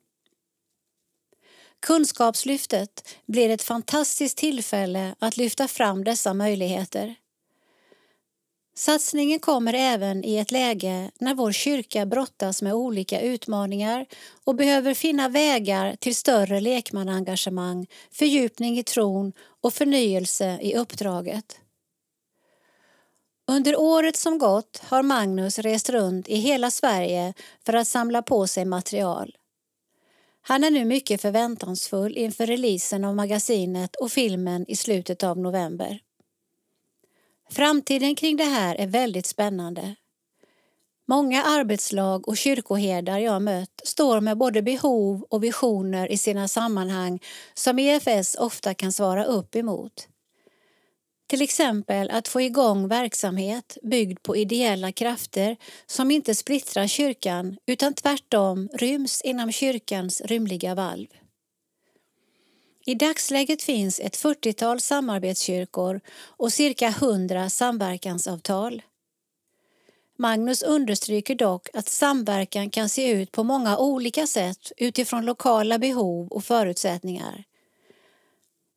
Kunskapslyftet 1.81 3.15
blir 3.25 3.49
ett 3.49 3.61
fantastiskt 3.61 4.37
tillfälle 4.37 5.15
att 5.19 5.37
lyfta 5.37 5.67
fram 5.67 6.03
dessa 6.03 6.33
möjligheter. 6.33 7.15
Satsningen 8.77 9.39
kommer 9.39 9.73
även 9.73 10.25
i 10.25 10.37
ett 10.37 10.51
läge 10.51 11.11
när 11.19 11.35
vår 11.35 11.51
kyrka 11.51 12.05
brottas 12.05 12.61
med 12.61 12.73
olika 12.73 13.21
utmaningar 13.21 14.05
och 14.43 14.55
behöver 14.55 14.93
finna 14.93 15.29
vägar 15.29 15.95
till 15.95 16.15
större 16.15 16.59
lekmannaengagemang, 16.59 17.87
fördjupning 18.11 18.77
i 18.79 18.83
tron 18.83 19.33
och 19.61 19.73
förnyelse 19.73 20.59
i 20.61 20.75
uppdraget. 20.75 21.59
Under 23.47 23.79
året 23.79 24.15
som 24.15 24.37
gått 24.37 24.81
har 24.83 25.03
Magnus 25.03 25.59
rest 25.59 25.89
runt 25.89 26.27
i 26.27 26.35
hela 26.35 26.71
Sverige 26.71 27.33
för 27.65 27.73
att 27.73 27.87
samla 27.87 28.21
på 28.21 28.47
sig 28.47 28.65
material. 28.65 29.35
Han 30.47 30.63
är 30.63 30.71
nu 30.71 30.85
mycket 30.85 31.21
förväntansfull 31.21 32.17
inför 32.17 32.45
releasen 32.45 33.05
av 33.05 33.15
magasinet 33.15 33.95
och 33.95 34.11
filmen 34.11 34.65
i 34.67 34.75
slutet 34.75 35.23
av 35.23 35.37
november. 35.37 35.99
Framtiden 37.49 38.15
kring 38.15 38.37
det 38.37 38.43
här 38.43 38.75
är 38.75 38.87
väldigt 38.87 39.25
spännande. 39.25 39.95
Många 41.07 41.43
arbetslag 41.43 42.27
och 42.27 42.37
kyrkoherdar 42.37 43.17
jag 43.17 43.41
mött 43.41 43.81
står 43.83 44.21
med 44.21 44.37
både 44.37 44.61
behov 44.61 45.25
och 45.29 45.43
visioner 45.43 46.11
i 46.11 46.17
sina 46.17 46.47
sammanhang 46.47 47.19
som 47.53 47.79
EFS 47.79 48.35
ofta 48.35 48.73
kan 48.73 48.91
svara 48.91 49.25
upp 49.25 49.55
emot. 49.55 50.07
Till 51.27 51.41
exempel 51.41 52.09
att 52.09 52.27
få 52.27 52.41
igång 52.41 52.87
verksamhet 52.87 53.77
byggd 53.83 54.23
på 54.23 54.37
ideella 54.37 54.91
krafter 54.91 55.57
som 55.85 56.11
inte 56.11 56.35
splittrar 56.35 56.87
kyrkan 56.87 57.57
utan 57.65 57.93
tvärtom 57.93 58.69
ryms 58.73 59.21
inom 59.21 59.51
kyrkans 59.51 60.21
rymliga 60.21 60.75
valv. 60.75 61.07
I 62.85 62.95
dagsläget 62.95 63.63
finns 63.63 63.99
ett 63.99 64.17
40-tal 64.17 64.79
samarbetskyrkor 64.79 66.01
och 66.17 66.53
cirka 66.53 66.87
100 66.87 67.49
samverkansavtal. 67.49 68.81
Magnus 70.17 70.63
understryker 70.63 71.35
dock 71.35 71.67
att 71.73 71.89
samverkan 71.89 72.69
kan 72.69 72.89
se 72.89 73.11
ut 73.11 73.31
på 73.31 73.43
många 73.43 73.77
olika 73.77 74.27
sätt 74.27 74.71
utifrån 74.77 75.25
lokala 75.25 75.79
behov 75.79 76.27
och 76.27 76.43
förutsättningar. 76.43 77.43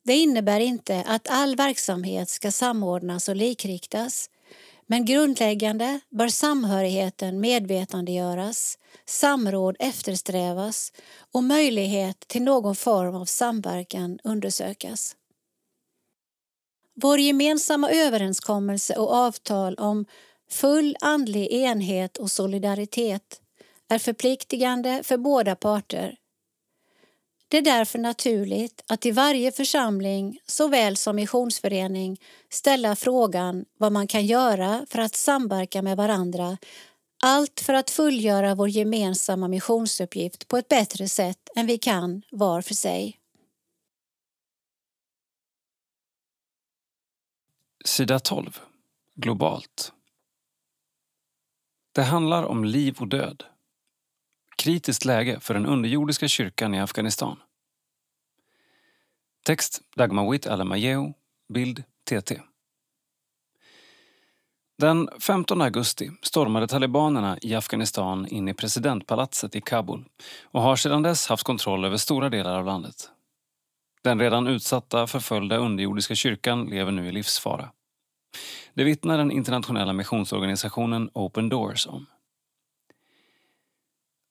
Det 0.09 0.15
innebär 0.15 0.59
inte 0.59 1.03
att 1.07 1.27
all 1.29 1.55
verksamhet 1.55 2.29
ska 2.29 2.51
samordnas 2.51 3.29
och 3.29 3.35
likriktas 3.35 4.29
men 4.87 5.05
grundläggande 5.05 5.99
bör 6.09 6.27
samhörigheten 6.27 7.39
medvetandegöras, 7.39 8.77
samråd 9.05 9.75
eftersträvas 9.79 10.93
och 11.33 11.43
möjlighet 11.43 12.19
till 12.27 12.41
någon 12.41 12.75
form 12.75 13.15
av 13.15 13.25
samverkan 13.25 14.19
undersökas. 14.23 15.15
Vår 17.01 17.19
gemensamma 17.19 17.89
överenskommelse 17.89 18.95
och 18.95 19.13
avtal 19.13 19.75
om 19.75 20.05
full 20.49 20.95
andlig 21.01 21.51
enhet 21.51 22.17
och 22.17 22.31
solidaritet 22.31 23.41
är 23.89 23.99
förpliktigande 23.99 25.03
för 25.03 25.17
båda 25.17 25.55
parter 25.55 26.18
det 27.49 27.57
är 27.57 27.61
därför 27.61 27.99
naturligt 27.99 28.83
att 28.87 29.05
i 29.05 29.11
varje 29.11 29.51
församling 29.51 30.39
såväl 30.45 30.97
som 30.97 31.15
missionsförening 31.15 32.21
ställa 32.49 32.95
frågan 32.95 33.65
vad 33.77 33.91
man 33.91 34.07
kan 34.07 34.25
göra 34.25 34.85
för 34.89 34.99
att 34.99 35.15
samverka 35.15 35.81
med 35.81 35.97
varandra 35.97 36.57
allt 37.23 37.59
för 37.59 37.73
att 37.73 37.89
fullgöra 37.89 38.55
vår 38.55 38.69
gemensamma 38.69 39.47
missionsuppgift 39.47 40.47
på 40.47 40.57
ett 40.57 40.67
bättre 40.67 41.07
sätt 41.07 41.49
än 41.55 41.67
vi 41.67 41.77
kan 41.77 42.21
var 42.31 42.61
för 42.61 42.73
sig. 42.73 43.19
Sida 47.85 48.19
12. 48.19 48.59
Globalt. 49.15 49.93
Det 51.91 52.03
handlar 52.03 52.43
om 52.43 52.65
liv 52.65 52.95
och 52.99 53.07
död 53.07 53.43
kritiskt 54.59 55.05
läge 55.05 55.39
för 55.39 55.53
den 55.53 55.65
underjordiska 55.65 56.27
kyrkan 56.27 56.73
i 56.73 56.79
Afghanistan. 56.79 57.39
Text 59.45 59.81
Dagmawit 59.95 60.47
Alamayeu, 60.47 61.13
bild 61.53 61.83
TT. 62.09 62.41
Den 64.77 65.09
15 65.19 65.61
augusti 65.61 66.11
stormade 66.21 66.67
talibanerna 66.67 67.37
i 67.41 67.55
Afghanistan 67.55 68.27
in 68.27 68.47
i 68.47 68.53
presidentpalatset 68.53 69.55
i 69.55 69.61
Kabul 69.61 70.05
och 70.43 70.61
har 70.61 70.75
sedan 70.75 71.01
dess 71.01 71.27
haft 71.27 71.43
kontroll 71.43 71.85
över 71.85 71.97
stora 71.97 72.29
delar 72.29 72.59
av 72.59 72.65
landet. 72.65 73.09
Den 74.03 74.19
redan 74.19 74.47
utsatta, 74.47 75.07
förföljda 75.07 75.57
underjordiska 75.57 76.15
kyrkan 76.15 76.65
lever 76.65 76.91
nu 76.91 77.07
i 77.07 77.11
livsfara. 77.11 77.71
Det 78.73 78.83
vittnar 78.83 79.17
den 79.17 79.31
internationella 79.31 79.93
missionsorganisationen 79.93 81.09
Open 81.13 81.49
Doors 81.49 81.87
om. 81.87 82.05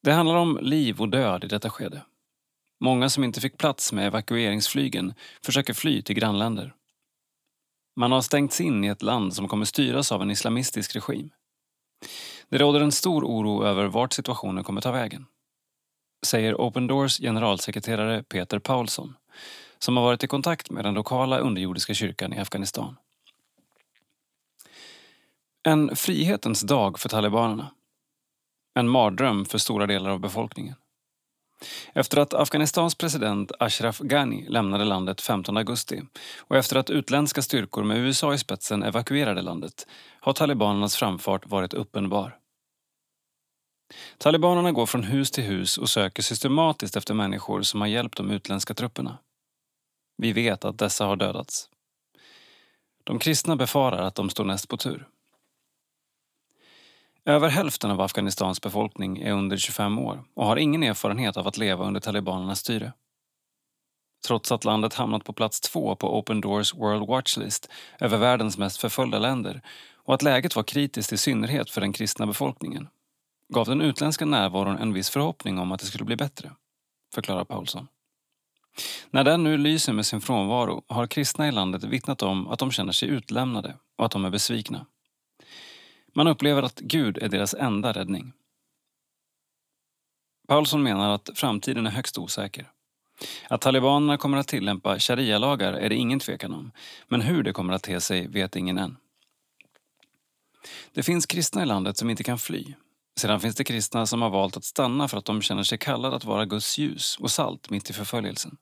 Det 0.09 0.15
handlar 0.15 0.37
om 0.37 0.59
liv 0.63 1.01
och 1.01 1.09
död 1.09 1.45
i 1.45 1.47
detta 1.47 1.71
skede. 1.71 2.03
Många 2.81 3.09
som 3.09 3.25
inte 3.25 3.41
fick 3.41 3.59
plats 3.59 3.93
med 3.93 4.07
evakueringsflygen 4.07 5.15
försöker 5.45 5.75
fly 5.75 6.03
till 6.03 6.15
grannländer. 6.15 6.75
Man 7.97 8.13
har 8.13 8.21
stängts 8.21 8.61
in 8.61 8.85
i 8.85 8.89
ett 8.89 9.03
land 9.03 9.35
som 9.35 9.49
kommer 9.49 9.65
styras 9.65 10.13
av 10.13 10.23
en 10.23 10.31
islamistisk 10.31 10.97
regim. 10.97 11.31
Det 12.49 12.59
råder 12.59 12.81
en 12.81 12.93
stor 12.93 13.25
oro 13.25 13.65
över 13.65 13.87
vart 13.87 14.13
situationen 14.13 14.65
kommer 14.65 14.81
ta 14.81 14.93
vägen. 14.93 15.27
Säger 16.27 16.55
Open 16.55 16.87
Doors 16.87 17.19
generalsekreterare 17.19 18.23
Peter 18.23 18.59
Paulsson 18.59 19.15
som 19.79 19.97
har 19.97 20.05
varit 20.05 20.25
i 20.25 20.27
kontakt 20.27 20.71
med 20.71 20.85
den 20.85 20.95
lokala 20.95 21.39
underjordiska 21.39 21.95
kyrkan 21.95 22.33
i 22.33 22.39
Afghanistan. 22.39 22.97
En 25.63 25.97
frihetens 25.97 26.61
dag 26.61 26.99
för 26.99 27.09
talibanerna 27.09 27.71
en 28.79 28.89
mardröm 28.89 29.45
för 29.45 29.59
stora 29.59 29.87
delar 29.87 30.11
av 30.11 30.21
befolkningen. 30.21 30.75
Efter 31.93 32.19
att 32.19 32.35
Afghanistans 32.35 32.95
president 32.95 33.53
Ashraf 33.59 33.99
Ghani 33.99 34.47
lämnade 34.49 34.85
landet 34.85 35.21
15 35.21 35.57
augusti 35.57 36.03
och 36.39 36.57
efter 36.57 36.77
att 36.77 36.91
utländska 36.91 37.43
styrkor 37.43 37.85
med 37.85 37.99
USA 37.99 38.35
i 38.35 38.39
spetsen 38.39 38.83
evakuerade 38.83 39.43
landet 39.43 39.87
har 40.21 40.33
talibanernas 40.33 40.97
framfart 40.97 41.47
varit 41.47 41.75
uppenbar. 41.75 42.39
Talibanerna 44.19 44.73
går 44.73 44.87
från 44.87 45.05
hus 45.05 45.31
till 45.31 45.45
hus 45.45 45.79
och 45.79 45.89
söker 45.89 46.23
systematiskt 46.23 46.97
efter 46.97 47.15
människor 47.15 47.63
som 47.63 47.81
har 47.81 47.89
hjälpt 47.89 48.17
de 48.17 48.31
utländska 48.31 48.75
trupperna. 48.75 49.19
Vi 50.17 50.33
vet 50.33 50.65
att 50.65 50.79
dessa 50.79 51.05
har 51.05 51.17
dödats. 51.17 51.69
De 53.05 53.19
kristna 53.19 53.57
befarar 53.57 54.03
att 54.03 54.15
de 54.15 54.31
står 54.31 54.45
näst 54.45 54.69
på 54.69 54.77
tur. 54.77 55.09
Över 57.29 57.49
hälften 57.49 57.91
av 57.91 58.01
Afghanistans 58.01 58.61
befolkning 58.61 59.19
är 59.19 59.33
under 59.33 59.57
25 59.57 59.99
år 59.99 60.25
och 60.35 60.47
har 60.47 60.57
ingen 60.57 60.83
erfarenhet 60.83 61.37
av 61.37 61.47
att 61.47 61.57
leva 61.57 61.85
under 61.85 62.01
talibanernas 62.01 62.59
styre. 62.59 62.93
trots 64.27 64.53
att 64.53 64.65
landet 64.65 64.95
hamnat 64.95 65.25
på 65.25 65.33
plats 65.33 65.61
två 65.61 65.97
på 65.97 66.19
Open 66.19 66.41
Doors 66.41 66.75
World 66.75 67.09
Watch 67.09 67.37
List 67.37 67.71
över 68.01 68.19
världens 68.19 68.59
mest 68.59 68.77
förföljda 68.77 69.19
länder 69.19 69.63
och 69.95 70.15
att 70.15 70.23
läget 70.23 70.57
var 70.57 70.63
kritiskt 70.63 71.13
i 71.13 71.17
synnerhet 71.17 71.71
för 71.71 71.81
den 71.81 71.93
kristna 71.93 72.27
befolkningen 72.27 72.89
gav 73.55 73.67
den 73.67 73.81
utländska 73.81 74.25
närvaron 74.25 74.79
en 74.79 74.93
viss 74.93 75.11
förhoppning 75.11 75.59
om 75.59 75.73
att 75.73 75.81
det 75.81 75.87
skulle 75.87 76.05
bli 76.05 76.17
bättre, 76.17 76.53
förklarar 77.15 77.45
Paulsson. 77.45 77.89
När 79.11 79.25
den 79.25 79.45
nu 79.45 79.57
lyser 79.57 79.93
med 79.93 80.07
sin 80.07 80.21
frånvaro 80.21 80.83
har 80.87 81.07
kristna 81.07 81.49
i 81.49 81.53
landet 81.53 81.85
vittnat 81.85 82.23
om 82.23 82.49
att 82.49 82.59
de 82.59 82.71
känner 82.71 82.93
sig 82.93 83.09
utlämnade 83.09 83.77
och 83.99 84.05
att 84.05 84.13
de 84.13 84.25
är 84.25 84.31
besvikna. 84.31 84.87
Man 86.15 86.29
upplever 86.29 86.63
att 86.63 86.81
Gud 86.81 87.19
är 87.19 87.29
deras 87.29 87.55
enda 87.55 87.93
räddning. 87.93 88.33
Paulsson 90.49 90.83
menar 90.83 91.11
att 91.11 91.31
framtiden 91.35 91.87
är 91.87 91.91
högst 91.91 92.19
osäker. 92.19 92.71
Att 93.49 93.61
talibanerna 93.61 94.17
kommer 94.17 94.39
att 94.39 94.49
tillämpa 94.49 94.99
sharia-lagar 94.99 95.73
är 95.73 95.89
det 95.89 95.95
ingen 95.95 96.21
tvekan 96.21 96.53
om, 96.53 96.73
men 97.09 97.21
hur 97.21 97.43
det 97.43 97.53
kommer 97.53 97.73
att 97.73 97.83
te 97.83 98.01
sig 98.01 98.27
vet 98.27 98.57
ingen 98.57 98.79
än. 98.79 98.97
Det 100.93 101.03
finns 101.03 101.27
kristna 101.27 101.63
i 101.63 101.67
landet 101.67 101.97
som 101.97 102.11
inte 102.11 102.25
kan 102.25 102.39
fly. 102.39 102.75
Sedan 103.21 103.41
finns 103.41 103.57
det 103.57 103.65
kristna 103.65 104.07
som 104.07 104.23
har 104.23 104.31
valt 104.31 104.57
att 104.57 104.65
stanna 104.65 105.09
för 105.09 105.19
att 105.19 105.25
de 105.25 105.43
känner 105.43 105.63
sig 105.63 105.79
kallade 105.79 106.17
att 106.17 106.25
vara 106.25 106.47
Guds 106.47 106.79
ljus 106.79 107.17
och 107.21 107.31
salt 107.31 107.71
mitt 107.71 107.91
i 107.91 107.93
förföljelsen. 107.93 108.57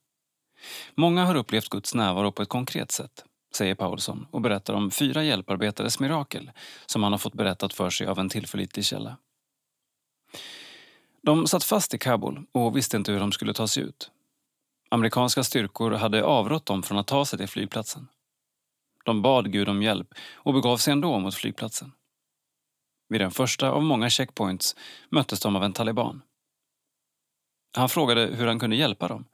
Många 0.95 1.25
har 1.25 1.35
upplevt 1.35 1.69
Guds 1.69 1.95
närvaro 1.95 2.33
på 2.33 2.43
ett 2.43 2.49
konkret 2.49 2.93
sätt, 2.93 3.25
säger 3.57 3.75
Paulsson 3.75 4.27
och 4.31 4.41
berättar 4.41 4.75
om 4.75 4.91
fyra 4.91 5.25
hjälparbetares 5.25 6.01
mirakel 6.01 6.51
som 6.87 7.03
han 7.03 7.13
har 7.13 7.19
fått 7.19 7.35
berättat 7.35 7.73
för 7.73 7.91
sig 7.91 8.07
av 8.07 8.19
en 8.19 8.29
tillförlitlig 8.29 8.85
källa. 8.85 9.17
De 11.23 11.47
satt 11.47 11.65
fast 11.65 11.95
i 11.95 11.99
Kabul 11.99 12.47
och 12.53 12.77
visste 12.77 12.97
inte 12.97 13.13
hur 13.13 13.21
de 13.21 13.33
skulle 13.33 13.55
ta 13.55 13.69
sig 13.69 13.83
ut. 13.83 14.11
Amerikanska 14.91 15.45
styrkor 15.45 15.91
hade 15.91 16.25
avrått 16.25 16.67
dem 16.67 16.83
från 16.83 16.99
att 16.99 17.07
ta 17.07 17.25
sig 17.25 17.39
till 17.39 17.49
flygplatsen. 17.49 18.09
De 19.05 19.23
bad 19.23 19.53
Gud 19.53 19.69
om 19.69 19.83
hjälp 19.83 20.15
och 20.35 20.55
begav 20.55 20.77
sig 20.77 20.93
ändå 20.93 21.19
mot 21.19 21.35
flygplatsen. 21.35 21.93
Vid 23.09 23.21
den 23.21 23.31
första 23.31 23.71
av 23.71 23.83
många 23.83 24.11
checkpoints 24.11 24.77
möttes 25.11 25.41
de 25.41 25.57
av 25.57 25.65
en 25.65 25.73
taliban. 25.73 26.23
Han 27.77 27.89
frågade 27.89 28.27
hur 28.27 28.47
han 28.47 28.59
kunde 28.59 28.77
hjälpa 28.77 29.09
dem. 29.09 29.25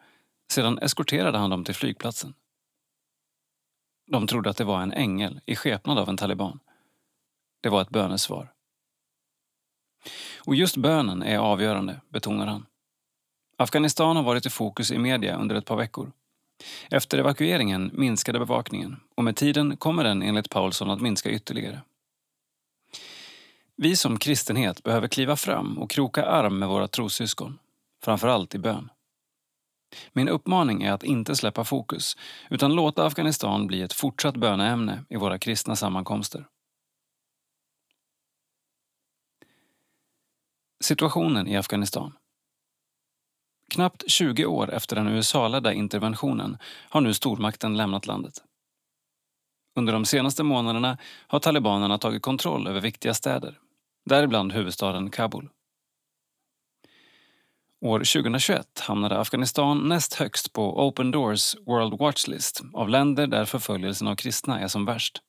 Sedan 0.53 0.79
eskorterade 0.79 1.39
han 1.39 1.51
dem 1.51 1.65
till 1.65 1.75
flygplatsen. 1.75 2.35
De 4.07 4.27
trodde 4.27 4.51
att 4.51 4.57
det 4.57 4.65
var 4.65 4.83
en 4.83 4.93
ängel 4.93 5.41
i 5.47 5.57
skepnad 5.57 5.99
av 5.99 6.09
en 6.09 6.17
taliban. 6.17 6.61
Det 7.61 7.69
var 7.69 7.83
ett 7.83 7.91
bönesvar. 7.91 8.53
Och 10.38 10.55
just 10.55 10.77
bönen 10.77 11.23
är 11.23 11.38
avgörande, 11.38 12.01
betonar 12.09 12.47
han. 12.47 12.67
Afghanistan 13.57 14.17
har 14.17 14.23
varit 14.23 14.47
i 14.47 14.51
fokus 14.51 14.91
i 14.91 14.99
media 14.99 15.37
under 15.37 15.55
ett 15.57 15.65
par 15.65 15.77
veckor. 15.77 16.12
Efter 16.91 17.19
evakueringen 17.19 17.91
minskade 17.95 18.38
bevakningen 18.38 19.01
och 19.15 19.25
med 19.25 19.37
tiden 19.37 19.77
kommer 19.77 20.05
den 20.05 20.23
enligt 20.23 20.51
Paulsson 20.51 20.91
att 20.91 21.01
minska 21.01 21.31
ytterligare. 21.31 21.81
Vi 23.77 23.97
som 23.97 24.19
kristenhet 24.19 24.83
behöver 24.83 25.09
kliva 25.09 25.37
fram 25.37 25.79
och 25.79 25.91
kroka 25.91 26.25
arm 26.25 26.59
med 26.59 26.69
våra 26.69 26.88
trossyskon, 26.88 27.59
framförallt 28.05 28.55
i 28.55 28.59
bön. 28.59 28.91
Min 30.13 30.29
uppmaning 30.29 30.83
är 30.83 30.93
att 30.93 31.03
inte 31.03 31.37
släppa 31.37 31.65
fokus 31.65 32.17
utan 32.51 32.75
låta 32.75 33.07
Afghanistan 33.07 33.67
bli 33.67 33.83
ett 33.83 33.93
fortsatt 33.93 34.37
böneämne 34.37 35.05
i 35.09 35.17
våra 35.17 35.39
kristna 35.39 35.77
sammankomster. 35.77 36.47
Situationen 40.81 41.49
i 41.49 41.57
Afghanistan. 41.57 42.13
Knappt 43.71 44.11
20 44.11 44.47
år 44.47 44.71
efter 44.71 44.97
den 44.97 45.09
USA-ledda 45.09 45.73
interventionen 45.73 46.59
har 46.89 47.01
nu 47.01 47.15
stormakten 47.15 47.77
lämnat 47.77 48.07
landet. 48.07 48.35
Under 49.77 49.93
de 49.93 50.05
senaste 50.05 50.43
månaderna 50.43 50.99
har 51.27 51.39
talibanerna 51.39 51.99
tagit 51.99 52.23
kontroll 52.23 52.67
över 52.67 52.81
viktiga 52.81 53.15
städer, 53.15 53.59
däribland 54.05 54.53
huvudstaden 54.53 55.11
Kabul. 55.11 55.49
År 57.85 57.99
2021 57.99 58.81
hamnade 58.81 59.21
Afghanistan 59.21 59.88
näst 59.88 60.14
högst 60.14 60.53
på 60.53 60.87
Open 60.87 61.11
Doors 61.11 61.57
World 61.66 61.99
Watch 61.99 62.27
List 62.27 62.62
av 62.73 62.88
länder 62.88 63.27
där 63.27 63.45
förföljelsen 63.45 64.09
av 64.09 64.16
kristna 64.16 64.61
är 64.61 64.68
som 64.68 64.85
värst. 64.85 65.23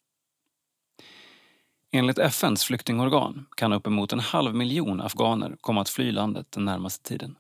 Enligt 1.92 2.20
FNs 2.20 2.64
flyktingorgan 2.64 3.46
kan 3.58 3.74
uppemot 3.74 4.14
en 4.14 4.20
halv 4.20 4.56
miljon 4.56 5.02
afghaner 5.02 5.58
komma 5.62 5.82
att 5.82 5.90
fly 5.90 6.12
landet 6.12 6.52
den 6.52 6.66
närmaste 6.66 7.10
tiden. 7.10 7.36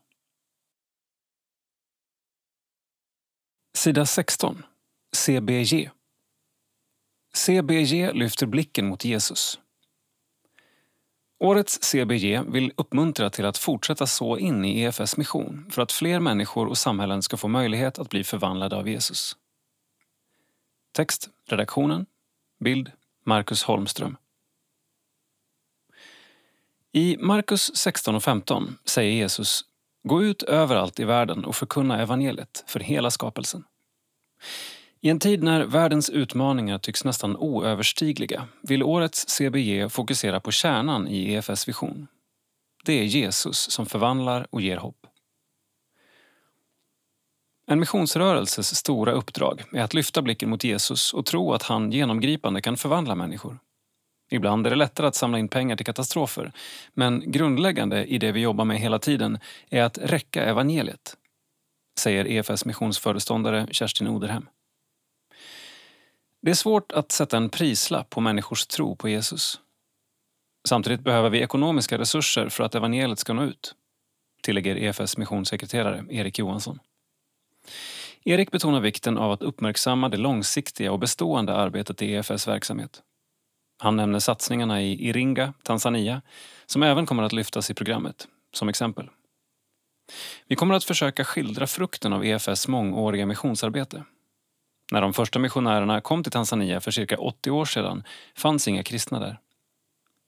Sida 3.77 4.05
16. 4.05 4.63
CBG. 5.15 5.89
CBG 7.33 8.13
lyfter 8.13 8.45
blicken 8.45 8.87
mot 8.87 9.05
Jesus. 9.05 9.59
Årets 11.43 11.83
CBG 11.83 12.41
vill 12.47 12.73
uppmuntra 12.77 13.29
till 13.29 13.45
att 13.45 13.57
fortsätta 13.57 14.07
så 14.07 14.37
in 14.37 14.65
i 14.65 14.81
EFS 14.81 15.17
mission 15.17 15.65
för 15.71 15.81
att 15.81 15.91
fler 15.91 16.19
människor 16.19 16.67
och 16.67 16.77
samhällen 16.77 17.21
ska 17.21 17.37
få 17.37 17.47
möjlighet 17.47 17.99
att 17.99 18.09
bli 18.09 18.23
förvandlade 18.23 18.75
av 18.75 18.89
Jesus. 18.89 19.37
Text, 20.91 21.29
redaktionen, 21.47 22.05
bild, 22.59 22.91
Marcus 23.25 23.63
Holmström. 23.63 24.17
I 26.91 27.17
Markus 27.19 27.75
16 27.75 28.15
och 28.15 28.23
15 28.23 28.77
säger 28.85 29.11
Jesus 29.11 29.65
Gå 30.03 30.23
ut 30.23 30.43
överallt 30.43 30.99
i 30.99 31.03
världen 31.03 31.45
och 31.45 31.55
förkunna 31.55 32.01
evangeliet 32.01 32.63
för 32.67 32.79
hela 32.79 33.11
skapelsen. 33.11 33.63
I 35.05 35.09
en 35.09 35.19
tid 35.19 35.43
när 35.43 35.65
världens 35.65 36.09
utmaningar 36.09 36.77
tycks 36.77 37.03
nästan 37.03 37.37
oöverstigliga 37.37 38.47
vill 38.61 38.83
årets 38.83 39.29
CBG 39.29 39.91
fokusera 39.91 40.39
på 40.39 40.51
kärnan 40.51 41.07
i 41.07 41.33
EFS 41.33 41.67
vision. 41.67 42.07
Det 42.85 42.93
är 42.93 43.03
Jesus 43.03 43.71
som 43.71 43.85
förvandlar 43.85 44.47
och 44.49 44.61
ger 44.61 44.77
hopp. 44.77 45.07
En 47.67 47.79
missionsrörelses 47.79 48.75
stora 48.75 49.11
uppdrag 49.11 49.63
är 49.71 49.81
att 49.81 49.93
lyfta 49.93 50.21
blicken 50.21 50.49
mot 50.49 50.63
Jesus 50.63 51.13
och 51.13 51.25
tro 51.25 51.53
att 51.53 51.63
han 51.63 51.91
genomgripande 51.91 52.61
kan 52.61 52.77
förvandla 52.77 53.15
människor. 53.15 53.59
Ibland 54.31 54.65
är 54.65 54.69
det 54.69 54.75
lättare 54.75 55.07
att 55.07 55.15
samla 55.15 55.39
in 55.39 55.47
pengar 55.47 55.75
till 55.75 55.85
katastrofer 55.85 56.51
men 56.93 57.31
grundläggande 57.31 58.05
i 58.05 58.17
det 58.17 58.31
vi 58.31 58.39
jobbar 58.39 58.65
med 58.65 58.79
hela 58.79 58.99
tiden 58.99 59.39
är 59.69 59.83
att 59.83 59.97
räcka 59.97 60.43
evangeliet, 60.43 61.17
säger 61.99 62.27
EFS 62.27 62.65
missionsföreståndare 62.65 63.67
Kerstin 63.71 64.07
Oderhem. 64.07 64.47
Det 66.43 66.51
är 66.51 66.55
svårt 66.55 66.91
att 66.91 67.11
sätta 67.11 67.37
en 67.37 67.49
prislapp 67.49 68.09
på 68.09 68.21
människors 68.21 68.65
tro 68.65 68.95
på 68.95 69.09
Jesus. 69.09 69.59
Samtidigt 70.67 71.01
behöver 71.01 71.29
vi 71.29 71.39
ekonomiska 71.39 71.97
resurser 71.97 72.49
för 72.49 72.63
att 72.63 72.75
evangeliet 72.75 73.19
ska 73.19 73.33
nå 73.33 73.43
ut, 73.43 73.75
tillägger 74.41 74.75
EFS 74.75 75.17
missionssekreterare 75.17 76.05
Erik 76.09 76.39
Johansson. 76.39 76.79
Erik 78.23 78.51
betonar 78.51 78.79
vikten 78.79 79.17
av 79.17 79.31
att 79.31 79.41
uppmärksamma 79.41 80.09
det 80.09 80.17
långsiktiga 80.17 80.91
och 80.91 80.99
bestående 80.99 81.55
arbetet 81.55 82.01
i 82.01 82.13
EFS 82.13 82.47
verksamhet. 82.47 83.01
Han 83.79 83.95
nämner 83.95 84.19
satsningarna 84.19 84.81
i 84.81 85.07
Iringa, 85.09 85.53
Tanzania, 85.63 86.21
som 86.65 86.83
även 86.83 87.05
kommer 87.05 87.23
att 87.23 87.33
lyftas 87.33 87.71
i 87.71 87.73
programmet, 87.73 88.27
som 88.53 88.69
exempel. 88.69 89.09
Vi 90.47 90.55
kommer 90.55 90.75
att 90.75 90.83
försöka 90.83 91.23
skildra 91.23 91.67
frukten 91.67 92.13
av 92.13 92.25
EFS 92.25 92.67
mångåriga 92.67 93.25
missionsarbete 93.25 94.03
när 94.93 95.01
de 95.01 95.13
första 95.13 95.39
missionärerna 95.39 96.01
kom 96.01 96.23
till 96.23 96.31
Tanzania 96.31 96.81
för 96.81 96.91
cirka 96.91 97.17
80 97.17 97.51
år 97.51 97.65
sedan 97.65 98.03
fanns 98.35 98.67
inga 98.67 98.83
kristna 98.83 99.19
där. 99.19 99.39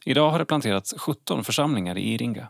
Idag 0.05 0.31
har 0.31 0.39
det 0.39 0.45
planterats 0.45 0.93
17 0.97 1.43
församlingar 1.43 1.97
i 1.97 2.13
Iringa. 2.13 2.49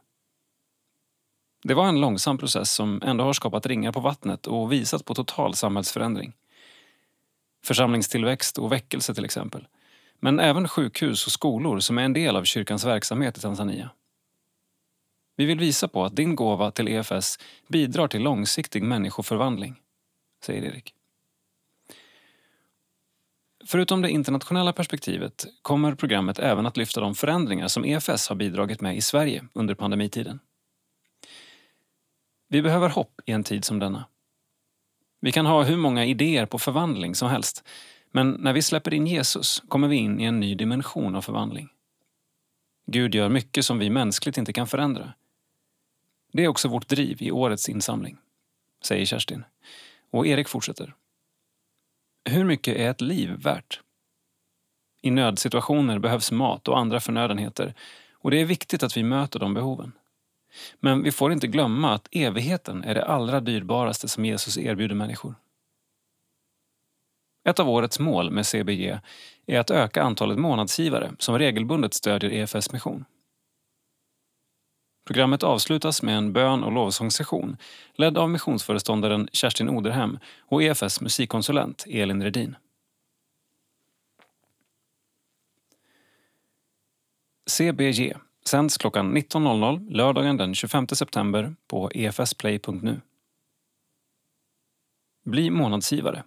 Det 1.63 1.73
var 1.73 1.87
en 1.87 2.01
långsam 2.01 2.37
process 2.37 2.71
som 2.71 3.01
ändå 3.05 3.23
har 3.23 3.33
skapat 3.33 3.65
ringar 3.65 3.91
på 3.91 3.99
vattnet 3.99 4.47
och 4.47 4.71
visat 4.71 5.05
på 5.05 5.15
total 5.15 5.55
samhällsförändring. 5.55 6.33
Församlingstillväxt 7.63 8.57
och 8.57 8.71
väckelse 8.71 9.13
till 9.13 9.25
exempel. 9.25 9.67
Men 10.19 10.39
även 10.39 10.67
sjukhus 10.67 11.25
och 11.25 11.31
skolor 11.31 11.79
som 11.79 11.97
är 11.97 12.03
en 12.03 12.13
del 12.13 12.35
av 12.35 12.43
kyrkans 12.43 12.85
verksamhet 12.85 13.37
i 13.37 13.41
Tanzania. 13.41 13.89
Vi 15.35 15.45
vill 15.45 15.59
visa 15.59 15.87
på 15.87 16.05
att 16.05 16.15
din 16.15 16.35
gåva 16.35 16.71
till 16.71 16.87
EFS 16.87 17.39
bidrar 17.67 18.07
till 18.07 18.21
långsiktig 18.21 18.83
människoförvandling, 18.83 19.75
säger 20.43 20.63
Erik. 20.63 20.95
Förutom 23.67 24.01
det 24.01 24.09
internationella 24.09 24.73
perspektivet 24.73 25.45
kommer 25.61 25.95
programmet 25.95 26.39
även 26.39 26.65
att 26.65 26.77
lyfta 26.77 27.01
de 27.01 27.15
förändringar 27.15 27.67
som 27.67 27.85
EFS 27.85 28.29
har 28.29 28.35
bidragit 28.35 28.81
med 28.81 28.97
i 28.97 29.01
Sverige 29.01 29.47
under 29.53 29.75
pandemitiden. 29.75 30.39
Vi 32.49 32.61
behöver 32.61 32.89
hopp 32.89 33.21
i 33.25 33.31
en 33.31 33.43
tid 33.43 33.65
som 33.65 33.79
denna. 33.79 34.05
Vi 35.21 35.31
kan 35.31 35.45
ha 35.45 35.63
hur 35.63 35.77
många 35.77 36.05
idéer 36.05 36.45
på 36.45 36.59
förvandling 36.59 37.15
som 37.15 37.29
helst 37.29 37.63
men 38.15 38.31
när 38.31 38.53
vi 38.53 38.61
släpper 38.61 38.93
in 38.93 39.07
Jesus 39.07 39.63
kommer 39.67 39.87
vi 39.87 39.95
in 39.95 40.19
i 40.19 40.23
en 40.23 40.39
ny 40.39 40.55
dimension 40.55 41.15
av 41.15 41.21
förvandling. 41.21 41.69
Gud 42.87 43.15
gör 43.15 43.29
mycket 43.29 43.65
som 43.65 43.79
vi 43.79 43.89
mänskligt 43.89 44.37
inte 44.37 44.53
kan 44.53 44.67
förändra. 44.67 45.13
Det 46.33 46.43
är 46.43 46.47
också 46.47 46.67
vårt 46.67 46.87
driv 46.87 47.21
i 47.21 47.31
årets 47.31 47.69
insamling, 47.69 48.17
säger 48.83 49.05
Kerstin. 49.05 49.43
Och 50.11 50.27
Erik 50.27 50.47
fortsätter. 50.47 50.93
Hur 52.29 52.43
mycket 52.43 52.77
är 52.77 52.89
ett 52.89 53.01
liv 53.01 53.29
värt? 53.29 53.81
I 55.01 55.11
nödsituationer 55.11 55.99
behövs 55.99 56.31
mat 56.31 56.67
och 56.67 56.79
andra 56.79 56.99
förnödenheter 56.99 57.73
och 58.13 58.31
det 58.31 58.41
är 58.41 58.45
viktigt 58.45 58.83
att 58.83 58.97
vi 58.97 59.03
möter 59.03 59.39
de 59.39 59.53
behoven. 59.53 59.91
Men 60.79 61.03
vi 61.03 61.11
får 61.11 61.33
inte 61.33 61.47
glömma 61.47 61.93
att 61.93 62.07
evigheten 62.11 62.83
är 62.83 62.95
det 62.95 63.05
allra 63.05 63.39
dyrbaraste 63.39 64.07
som 64.07 64.25
Jesus 64.25 64.57
erbjuder 64.57 64.95
människor. 64.95 65.35
Ett 67.49 67.59
av 67.59 67.69
årets 67.69 67.99
mål 67.99 68.31
med 68.31 68.45
CBG 68.45 68.99
är 69.45 69.59
att 69.59 69.71
öka 69.71 70.03
antalet 70.03 70.37
månadsgivare 70.37 71.11
som 71.19 71.39
regelbundet 71.39 71.93
stödjer 71.93 72.33
EFS 72.33 72.71
mission. 72.71 73.05
Programmet 75.05 75.43
avslutas 75.43 76.01
med 76.01 76.17
en 76.17 76.33
bön 76.33 76.63
och 76.63 76.71
lovsångssession 76.71 77.57
ledd 77.95 78.17
av 78.17 78.29
missionsföreståndaren 78.29 79.27
Kerstin 79.31 79.69
Oderhem 79.69 80.19
och 80.39 80.63
EFS 80.63 81.01
musikkonsulent 81.01 81.85
Elin 81.89 82.23
Redin. 82.23 82.55
CBG 87.47 88.13
sänds 88.45 88.77
klockan 88.77 89.17
19.00 89.17 89.91
lördagen 89.91 90.37
den 90.37 90.55
25 90.55 90.87
september 90.87 91.55
på 91.67 91.89
efsplay.nu. 91.89 93.01
Bli 95.25 95.49
månadsgivare. 95.49 96.23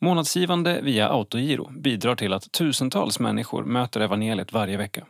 Månadsgivande 0.00 0.80
via 0.82 1.08
autogiro 1.08 1.70
bidrar 1.70 2.16
till 2.16 2.32
att 2.32 2.52
tusentals 2.52 3.20
människor 3.20 3.64
möter 3.64 4.00
evangeliet 4.00 4.52
varje 4.52 4.76
vecka. 4.76 5.06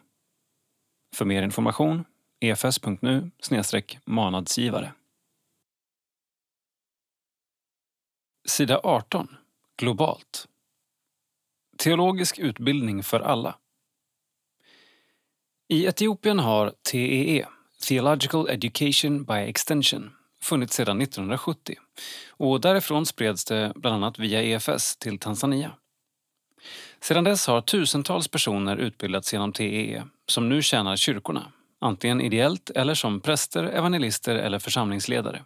För 1.15 1.25
mer 1.25 1.43
information 1.43 2.05
efs.nu 2.41 3.31
manadsgivare. 4.05 4.93
Sida 8.49 8.81
18. 8.83 9.37
Globalt. 9.77 10.49
Teologisk 11.79 12.39
utbildning 12.39 13.03
för 13.03 13.21
alla. 13.21 13.59
I 15.69 15.87
Etiopien 15.87 16.39
har 16.39 16.75
TEE, 16.91 17.47
Theological 17.89 18.49
Education 18.49 19.25
by 19.25 19.35
Extension, 19.35 20.11
funnits 20.41 20.75
sedan 20.75 21.01
1970 21.01 21.77
och 22.29 22.61
därifrån 22.61 23.07
spreds 23.07 23.45
det 23.45 23.73
bland 23.77 23.97
annat 23.97 24.19
via 24.19 24.43
EFS 24.43 24.97
till 24.97 25.19
Tanzania. 25.19 25.73
Sedan 27.01 27.25
dess 27.25 27.47
har 27.47 27.61
tusentals 27.61 28.29
personer 28.29 28.77
utbildats 28.77 29.33
genom 29.33 29.53
TEE 29.53 30.05
som 30.33 30.49
nu 30.49 30.63
tjänar 30.63 30.97
kyrkorna, 30.97 31.53
antingen 31.79 32.21
ideellt 32.21 32.71
eller 32.71 32.95
som 32.95 33.21
präster, 33.21 33.65
evangelister 33.65 34.35
eller 34.35 34.59
församlingsledare. 34.59 35.45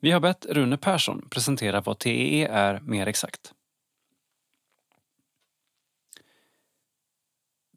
Vi 0.00 0.10
har 0.10 0.20
bett 0.20 0.46
Rune 0.46 0.76
Persson 0.76 1.28
presentera 1.30 1.80
vad 1.80 1.98
TEE 1.98 2.48
är 2.48 2.80
mer 2.80 3.06
exakt. 3.06 3.52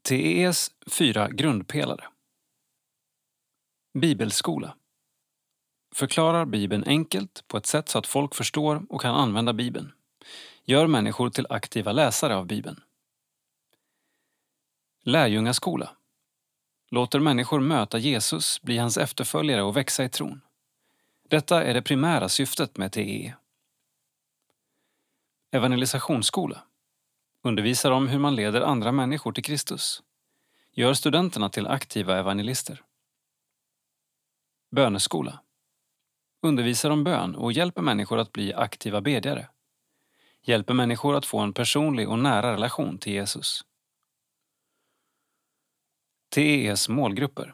TEEs 0.01 0.71
fyra 0.91 1.29
grundpelare. 1.29 2.07
Bibelskola. 3.99 4.75
Förklarar 5.95 6.45
Bibeln 6.45 6.83
enkelt 6.83 7.43
på 7.47 7.57
ett 7.57 7.65
sätt 7.65 7.89
så 7.89 7.97
att 7.99 8.07
folk 8.07 8.35
förstår 8.35 8.85
och 8.89 9.01
kan 9.01 9.15
använda 9.15 9.53
Bibeln. 9.53 9.91
Gör 10.65 10.87
människor 10.87 11.29
till 11.29 11.47
aktiva 11.49 11.91
läsare 11.91 12.35
av 12.35 12.45
Bibeln. 12.45 12.81
Lärjungaskola. 15.09 15.89
Låter 16.91 17.19
människor 17.19 17.59
möta 17.59 17.97
Jesus, 17.97 18.61
bli 18.61 18.77
hans 18.77 18.97
efterföljare 18.97 19.63
och 19.63 19.77
växa 19.77 20.03
i 20.03 20.09
tron. 20.09 20.41
Detta 21.29 21.63
är 21.63 21.73
det 21.73 21.81
primära 21.81 22.29
syftet 22.29 22.77
med 22.77 22.91
TEE. 22.91 23.35
Evangelisationsskola 25.51 26.61
Undervisar 27.43 27.91
om 27.91 28.07
hur 28.07 28.19
man 28.19 28.35
leder 28.35 28.61
andra 28.61 28.91
människor 28.91 29.31
till 29.31 29.43
Kristus. 29.43 30.03
Gör 30.71 30.93
studenterna 30.93 31.49
till 31.49 31.67
aktiva 31.67 32.17
evangelister. 32.17 32.83
Böneskola. 34.71 35.39
Undervisar 36.41 36.89
om 36.89 37.03
bön 37.03 37.35
och 37.35 37.51
hjälper 37.51 37.81
människor 37.81 38.19
att 38.19 38.31
bli 38.31 38.53
aktiva 38.53 39.01
bedjare. 39.01 39.49
Hjälper 40.41 40.73
människor 40.73 41.15
att 41.15 41.25
få 41.25 41.39
en 41.39 41.53
personlig 41.53 42.09
och 42.09 42.19
nära 42.19 42.53
relation 42.53 42.97
till 42.97 43.13
Jesus. 43.13 43.65
TEEs 46.29 46.89
målgrupper. 46.89 47.53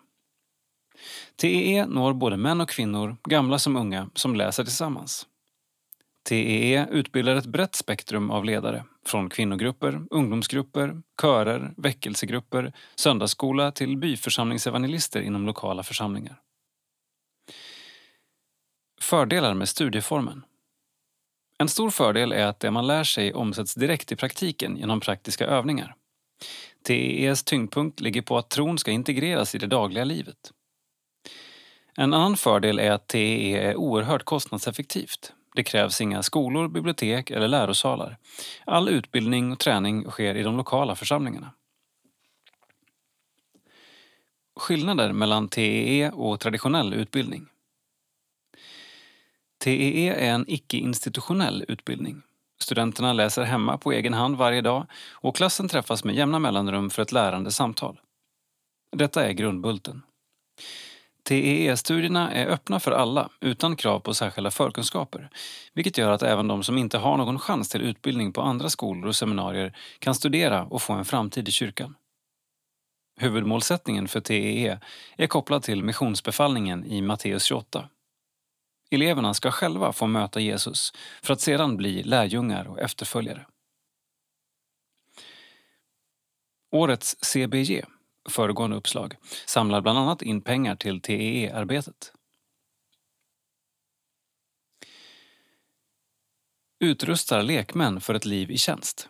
TEE 1.36 1.86
når 1.86 2.14
både 2.14 2.38
män 2.38 2.62
och 2.62 2.70
kvinnor, 2.70 3.18
gamla 3.24 3.60
som 3.60 3.76
unga, 3.76 4.10
som 4.14 4.36
läser 4.36 4.64
tillsammans. 4.64 5.28
TEE 6.30 6.88
utbildar 6.92 7.36
ett 7.36 7.46
brett 7.46 7.76
spektrum 7.76 8.32
av 8.32 8.46
ledare, 8.46 8.84
från 9.06 9.30
kvinnogrupper, 9.30 10.06
ungdomsgrupper, 10.10 11.02
körer, 11.22 11.74
väckelsegrupper, 11.78 12.74
söndagsskola 12.96 13.72
till 13.72 13.98
byförsamlingsevangelister 13.98 15.22
inom 15.22 15.46
lokala 15.46 15.84
församlingar. 15.84 16.42
Fördelar 19.02 19.54
med 19.54 19.70
studieformen. 19.70 20.46
En 21.58 21.70
stor 21.70 21.90
fördel 21.90 22.32
är 22.32 22.46
att 22.46 22.60
det 22.60 22.72
man 22.72 22.88
lär 22.88 23.04
sig 23.04 23.34
omsätts 23.34 23.76
direkt 23.76 24.12
i 24.12 24.16
praktiken 24.16 24.78
genom 24.78 25.00
praktiska 25.00 25.46
övningar. 25.46 25.96
TEEs 26.86 27.43
tyngdpunkt 27.43 28.00
ligger 28.00 28.21
på 28.21 28.38
att 28.38 28.50
tron 28.50 28.78
ska 28.78 28.91
integreras 28.91 29.56
i 29.56 29.58
det 29.58 29.67
dagliga 29.67 30.04
livet. 30.04 30.52
En 31.98 32.13
annan 32.13 32.38
fördel 32.38 32.80
är 32.80 32.91
att 32.91 33.08
TEE 33.08 33.58
är 33.58 33.76
oerhört 33.76 34.24
kostnadseffektivt 34.24 35.34
det 35.56 35.63
krävs 35.63 36.02
inga 36.02 36.24
skolor, 36.24 36.67
bibliotek 36.67 37.32
eller 37.32 37.48
lärosalar. 37.48 38.17
All 38.65 38.89
utbildning 38.89 39.52
och 39.52 39.60
träning 39.60 40.12
sker 40.12 40.36
i 40.36 40.43
de 40.43 40.58
lokala 40.58 40.95
församlingarna. 40.95 41.52
Skillnader 44.56 45.13
mellan 45.13 45.50
TEE 45.50 46.12
och 46.12 46.39
traditionell 46.39 46.93
utbildning. 46.93 47.48
TEE 49.58 50.13
är 50.13 50.34
en 50.34 50.45
icke-institutionell 50.48 51.65
utbildning. 51.67 52.21
Studenterna 52.62 53.13
läser 53.13 53.44
hemma 53.44 53.78
på 53.78 53.91
egen 53.91 54.13
hand 54.13 54.38
varje 54.38 54.62
dag 54.62 54.88
och 55.12 55.36
klassen 55.36 55.68
träffas 55.68 56.04
med 56.04 56.15
jämna 56.15 56.39
mellanrum 56.39 56.89
för 56.89 57.02
ett 57.02 57.12
lärande 57.12 57.52
samtal. 57.52 58.00
Detta 58.98 59.26
är 59.26 59.32
grundbulten. 59.32 60.02
TEE-studierna 61.24 62.32
är 62.32 62.48
öppna 62.48 62.80
för 62.80 62.91
alla 62.91 63.30
utan 63.41 63.76
krav 63.76 64.00
på 64.00 64.13
särskilda 64.13 64.52
förkunskaper, 64.52 65.30
vilket 65.74 65.98
gör 65.98 66.12
att 66.12 66.24
även 66.24 66.48
de 66.48 66.63
som 66.63 66.78
inte 66.78 66.98
har 66.98 67.18
någon 67.18 67.39
chans 67.39 67.70
till 67.70 67.82
utbildning 67.82 68.34
på 68.34 68.41
andra 68.41 68.70
skolor 68.70 69.08
och 69.08 69.15
seminarier 69.15 69.78
kan 70.00 70.15
studera 70.15 70.63
och 70.63 70.82
få 70.82 70.94
en 70.94 71.06
framtid 71.06 71.48
i 71.48 71.52
kyrkan. 71.52 71.96
Huvudmålsättningen 73.20 74.08
för 74.08 74.20
TEE 74.20 74.80
är 75.18 75.28
kopplad 75.28 75.63
till 75.63 75.84
missionsbefallningen 75.84 76.86
i 76.86 77.02
Matteus 77.02 77.44
28. 77.44 77.89
Eleverna 78.96 79.34
ska 79.34 79.52
själva 79.52 79.94
få 79.94 80.08
möta 80.08 80.40
Jesus 80.40 80.94
för 81.22 81.34
att 81.34 81.42
sedan 81.42 81.78
bli 81.78 82.04
lärjungar 82.04 82.68
och 82.68 82.80
efterföljare. 82.80 83.46
Årets 86.72 87.18
CBG 87.22 87.86
föregående 88.30 88.76
uppslag, 88.76 89.16
samlar 89.46 89.82
bland 89.82 90.00
annat 90.00 90.22
in 90.22 90.42
pengar 90.42 90.76
till 90.76 91.02
TEE-arbetet. 91.02 92.14
Utrustar 96.80 97.44
lekmän 97.44 98.02
för 98.02 98.14
ett 98.14 98.26
liv 98.26 98.52
i 98.52 98.58
tjänst. 98.58 99.10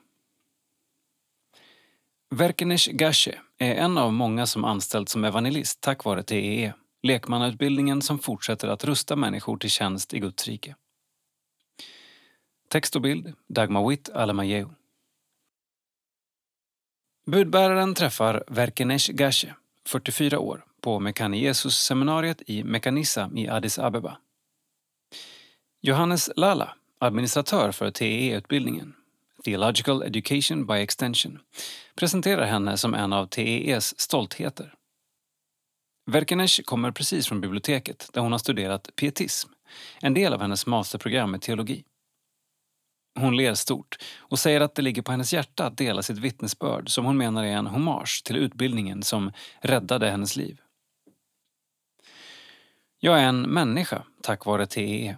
Verkenesh 2.29 2.91
Gashe 2.91 3.39
är 3.57 3.75
en 3.75 3.97
av 3.97 4.13
många 4.13 4.45
som 4.45 4.65
anställts 4.65 5.11
som 5.11 5.23
evangelist 5.23 5.81
tack 5.81 6.03
vare 6.03 6.23
TEE, 6.23 6.73
lekmannautbildningen 7.05 8.01
som 8.01 8.19
fortsätter 8.19 8.67
att 8.67 8.83
rusta 8.83 9.15
människor 9.15 9.57
till 9.57 9.69
tjänst 9.69 10.13
i 10.13 10.19
Guds 10.19 10.47
rike. 10.47 10.75
Text 12.67 12.95
och 12.95 13.01
bild 13.01 13.33
Dagmar 13.47 13.89
Witt 13.89 14.09
Alamayeu. 14.09 14.67
Budbäraren 17.25 17.93
träffar 17.93 18.43
Verkenesh 18.47 19.11
Gashe, 19.11 19.55
44 19.87 20.39
år, 20.39 20.65
på 20.81 20.99
Mekane 20.99 21.37
Jesus-seminariet 21.37 22.41
i 22.47 22.63
Mekanissa 22.63 23.29
i 23.35 23.47
Addis 23.47 23.79
Abeba. 23.79 24.17
Johannes 25.81 26.29
Lala, 26.35 26.75
administratör 26.99 27.71
för 27.71 27.91
TEE-utbildningen, 27.91 28.93
Theological 29.43 30.03
Education 30.03 30.65
by 30.65 30.73
Extension, 30.73 31.39
presenterar 31.95 32.45
henne 32.45 32.77
som 32.77 32.93
en 32.93 33.13
av 33.13 33.25
TEEs 33.25 33.99
stoltheter. 33.99 34.73
Verkenesh 36.05 36.61
kommer 36.61 36.91
precis 36.91 37.27
från 37.27 37.41
biblioteket 37.41 38.09
där 38.13 38.21
hon 38.21 38.31
har 38.31 38.39
studerat 38.39 38.89
pietism, 38.95 39.49
en 40.01 40.13
del 40.13 40.33
av 40.33 40.41
hennes 40.41 40.65
masterprogram 40.65 41.35
i 41.35 41.39
teologi. 41.39 41.83
Hon 43.19 43.37
ler 43.37 43.53
stort 43.53 43.95
och 44.17 44.39
säger 44.39 44.61
att 44.61 44.75
det 44.75 44.81
ligger 44.81 45.01
på 45.01 45.11
hennes 45.11 45.33
hjärta 45.33 45.65
att 45.65 45.77
dela 45.77 46.03
sitt 46.03 46.17
vittnesbörd 46.17 46.89
som 46.89 47.05
hon 47.05 47.17
menar 47.17 47.43
är 47.43 47.57
en 47.57 47.67
hommage 47.67 48.21
till 48.25 48.35
utbildningen 48.35 49.03
som 49.03 49.31
räddade 49.61 50.09
hennes 50.09 50.35
liv. 50.35 50.61
Jag 52.99 53.19
är 53.19 53.27
en 53.27 53.41
människa 53.41 54.03
tack 54.21 54.45
vare 54.45 54.65
TEE. 54.65 55.17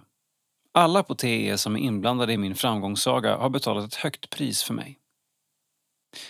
Alla 0.72 1.02
på 1.02 1.14
TEE 1.14 1.58
som 1.58 1.76
är 1.76 1.80
inblandade 1.80 2.32
i 2.32 2.38
min 2.38 2.54
framgångssaga 2.54 3.36
har 3.36 3.50
betalat 3.50 3.84
ett 3.84 3.94
högt 3.94 4.30
pris 4.30 4.62
för 4.62 4.74
mig. 4.74 4.98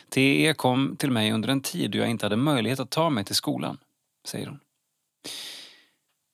TEE 0.08 0.54
kom 0.54 0.96
till 0.96 1.10
mig 1.10 1.32
under 1.32 1.48
en 1.48 1.60
tid 1.60 1.90
då 1.90 1.98
jag 1.98 2.10
inte 2.10 2.26
hade 2.26 2.36
möjlighet 2.36 2.80
att 2.80 2.90
ta 2.90 3.10
mig 3.10 3.24
till 3.24 3.34
skolan, 3.34 3.78
säger 4.26 4.46
hon. 4.46 4.60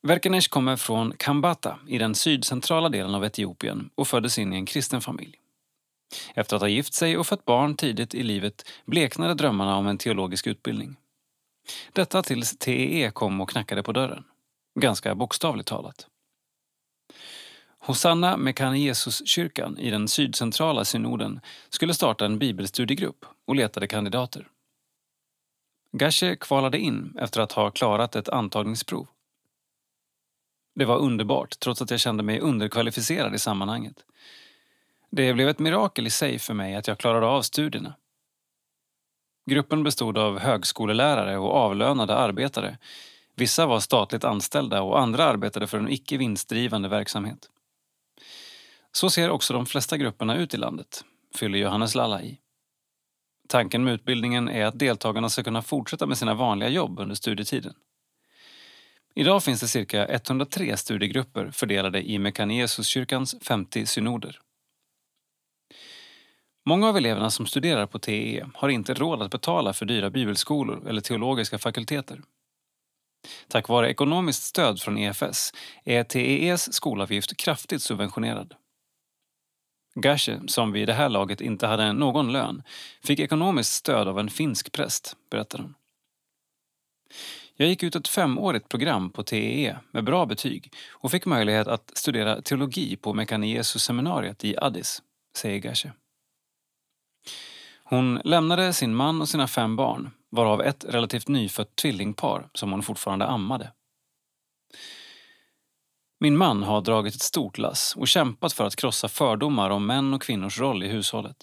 Verkenesh 0.03 0.49
kommer 0.49 0.77
från 0.77 1.13
Kambata 1.17 1.79
i 1.89 1.99
den 1.99 2.15
sydcentrala 2.15 2.89
delen 2.89 3.15
av 3.15 3.25
Etiopien 3.25 3.91
och 3.95 4.09
föddes 4.09 4.39
in 4.39 4.53
i 4.53 4.57
en 4.57 4.67
kristen 4.67 5.01
familj. 5.01 5.39
Efter 6.35 6.57
att 6.57 6.63
ha 6.63 6.69
gift 6.69 6.95
sig 6.95 7.17
och 7.17 7.27
fött 7.27 7.45
barn 7.45 7.77
tidigt 7.77 8.15
i 8.15 8.23
livet 8.23 8.69
bleknade 8.87 9.35
drömmarna 9.35 9.77
om 9.77 9.87
en 9.87 9.99
teologisk 9.99 10.47
utbildning. 10.47 10.97
Detta 11.93 12.23
tills 12.23 12.59
TEE 12.59 13.11
kom 13.11 13.41
och 13.41 13.51
knackade 13.51 13.83
på 13.83 13.93
dörren. 13.93 14.25
Ganska 14.81 15.15
bokstavligt 15.15 15.69
talat. 15.69 16.07
Hosanna 17.79 18.37
Mekane 18.37 18.79
Jesus-kyrkan 18.79 19.79
i 19.79 19.91
den 19.91 20.09
sydcentrala 20.09 20.85
synoden 20.85 21.41
skulle 21.69 21.95
starta 21.95 22.25
en 22.25 22.39
bibelstudiegrupp 22.39 23.25
och 23.47 23.57
letade 23.57 23.87
kandidater. 23.87 24.49
Gashe 25.97 26.37
kvalade 26.37 26.79
in 26.79 27.17
efter 27.21 27.41
att 27.41 27.53
ha 27.53 27.71
klarat 27.71 28.17
ett 28.17 28.29
antagningsprov. 28.29 29.07
Det 30.75 30.85
var 30.85 30.99
underbart, 30.99 31.59
trots 31.59 31.83
att 31.83 31.91
jag 31.91 32.01
kände 32.01 32.23
mig 32.23 32.41
underkvalificerad 32.41 33.35
i 33.35 33.39
sammanhanget. 33.39 34.05
Det 35.11 35.35
blev 35.35 35.49
ett 35.49 35.59
mirakel 35.59 36.07
i 36.07 36.11
sig 36.11 36.39
för 36.39 36.55
mig 36.55 36.75
att 36.75 36.89
jag 36.89 36.99
klarade 36.99 37.27
av 37.27 37.43
studierna. 37.43 37.95
Gruppen 39.51 39.83
bestod 39.83 40.19
av 40.19 40.39
högskolelärare 40.39 41.39
och 41.39 41.55
avlönade 41.55 42.17
arbetare. 42.17 42.79
Vissa 43.37 43.67
var 43.67 43.81
statligt 43.81 44.25
anställda 44.25 44.83
och 44.83 45.01
andra 45.01 45.25
arbetade 45.25 45.67
för 45.67 45.79
en 45.79 45.89
icke 45.89 46.17
vinstdrivande 46.17 46.89
verksamhet. 46.89 47.51
Så 48.93 49.11
ser 49.11 49.31
också 49.31 49.53
de 49.53 49.67
flesta 49.67 49.97
grupperna 49.97 50.37
ut 50.37 50.55
i 50.55 50.57
landet, 50.57 51.05
fyller 51.35 51.59
Johannes 51.59 51.95
Lalla 51.95 52.23
i. 52.23 52.41
Tanken 53.49 53.85
med 53.85 53.95
utbildningen 53.95 54.49
är 54.49 54.65
att 54.65 54.79
deltagarna 54.79 55.29
ska 55.29 55.43
kunna 55.43 55.63
fortsätta 55.63 56.07
med 56.07 56.19
sina 56.19 56.35
vanliga 56.35 56.69
jobb 56.69 57.01
under 57.01 57.15
studietiden. 57.15 57.75
Idag 59.15 59.45
finns 59.45 59.61
det 59.61 59.69
cirka 59.69 60.07
103 60.07 60.77
studiegrupper 60.77 61.51
fördelade 61.51 62.11
i 62.11 62.19
Mekanesuskyrkans 62.19 63.37
50 63.43 63.87
synoder. 63.87 64.41
Många 66.67 66.89
av 66.89 66.97
eleverna 66.97 67.31
som 67.31 67.47
studerar 67.47 67.87
på 67.87 67.99
TE 67.99 68.47
har 68.55 68.69
inte 68.69 68.95
råd 68.95 69.23
att 69.23 69.31
betala 69.31 69.73
för 69.73 69.87
dyra 69.87 70.11
bibelskolor 70.11 70.89
eller 70.89 71.01
teologiska 71.01 71.59
fakulteter. 71.59 72.23
Tack 73.49 73.69
vare 73.69 73.91
ekonomiskt 73.91 74.43
stöd 74.43 74.81
från 74.81 74.99
EFS 74.99 75.53
är 75.85 76.05
TEEs 76.05 76.73
skolavgift 76.73 77.37
kraftigt 77.37 77.83
subventionerad. 77.83 78.55
Gashi, 79.95 80.39
som 80.47 80.73
vid 80.73 80.89
det 80.89 80.93
här 80.93 81.09
laget 81.09 81.41
inte 81.41 81.67
hade 81.67 81.93
någon 81.93 82.33
lön, 82.33 82.63
fick 83.03 83.19
ekonomiskt 83.21 83.73
stöd 83.73 84.09
av 84.09 84.19
en 84.19 84.31
finsk 84.31 84.73
präst, 84.73 85.17
berättar 85.31 85.59
hon. 85.59 85.75
Jag 87.57 87.69
gick 87.69 87.83
ut 87.83 87.97
ett 87.97 88.09
femårigt 88.09 88.69
program 88.69 89.11
på 89.11 89.23
TEE 89.23 89.79
med 89.91 90.05
bra 90.05 90.27
betyg 90.27 90.73
och 90.91 91.11
fick 91.11 91.27
möjlighet 91.27 91.67
att 91.67 91.91
studera 91.95 92.43
teologi 92.43 92.97
på 92.97 93.13
Mekaniesus-seminariet 93.13 94.45
i 94.45 94.57
Addis, 94.57 95.03
säger 95.37 95.59
Gashi. 95.59 95.91
Hon 97.85 98.21
lämnade 98.25 98.73
sin 98.73 98.95
man 98.95 99.21
och 99.21 99.29
sina 99.29 99.47
fem 99.47 99.77
barn, 99.77 100.11
varav 100.31 100.63
ett 100.63 100.85
relativt 100.89 101.29
nyfött 101.29 101.77
tvillingpar 101.77 102.49
som 102.55 102.71
hon 102.71 102.83
fortfarande 102.83 103.27
ammade. 103.27 103.73
Min 106.25 106.37
man 106.37 106.63
har 106.63 106.81
dragit 106.81 107.15
ett 107.15 107.23
stort 107.23 107.59
lass 107.59 107.97
och 107.97 108.09
kämpat 108.09 108.53
för 108.53 108.65
att 108.65 108.77
krossa 108.77 109.09
fördomar 109.09 109.71
om 109.71 109.87
män 109.87 110.15
och 110.15 110.23
kvinnors 110.23 110.59
roll 110.59 110.83
i 110.83 110.89
hushållet. 110.89 111.37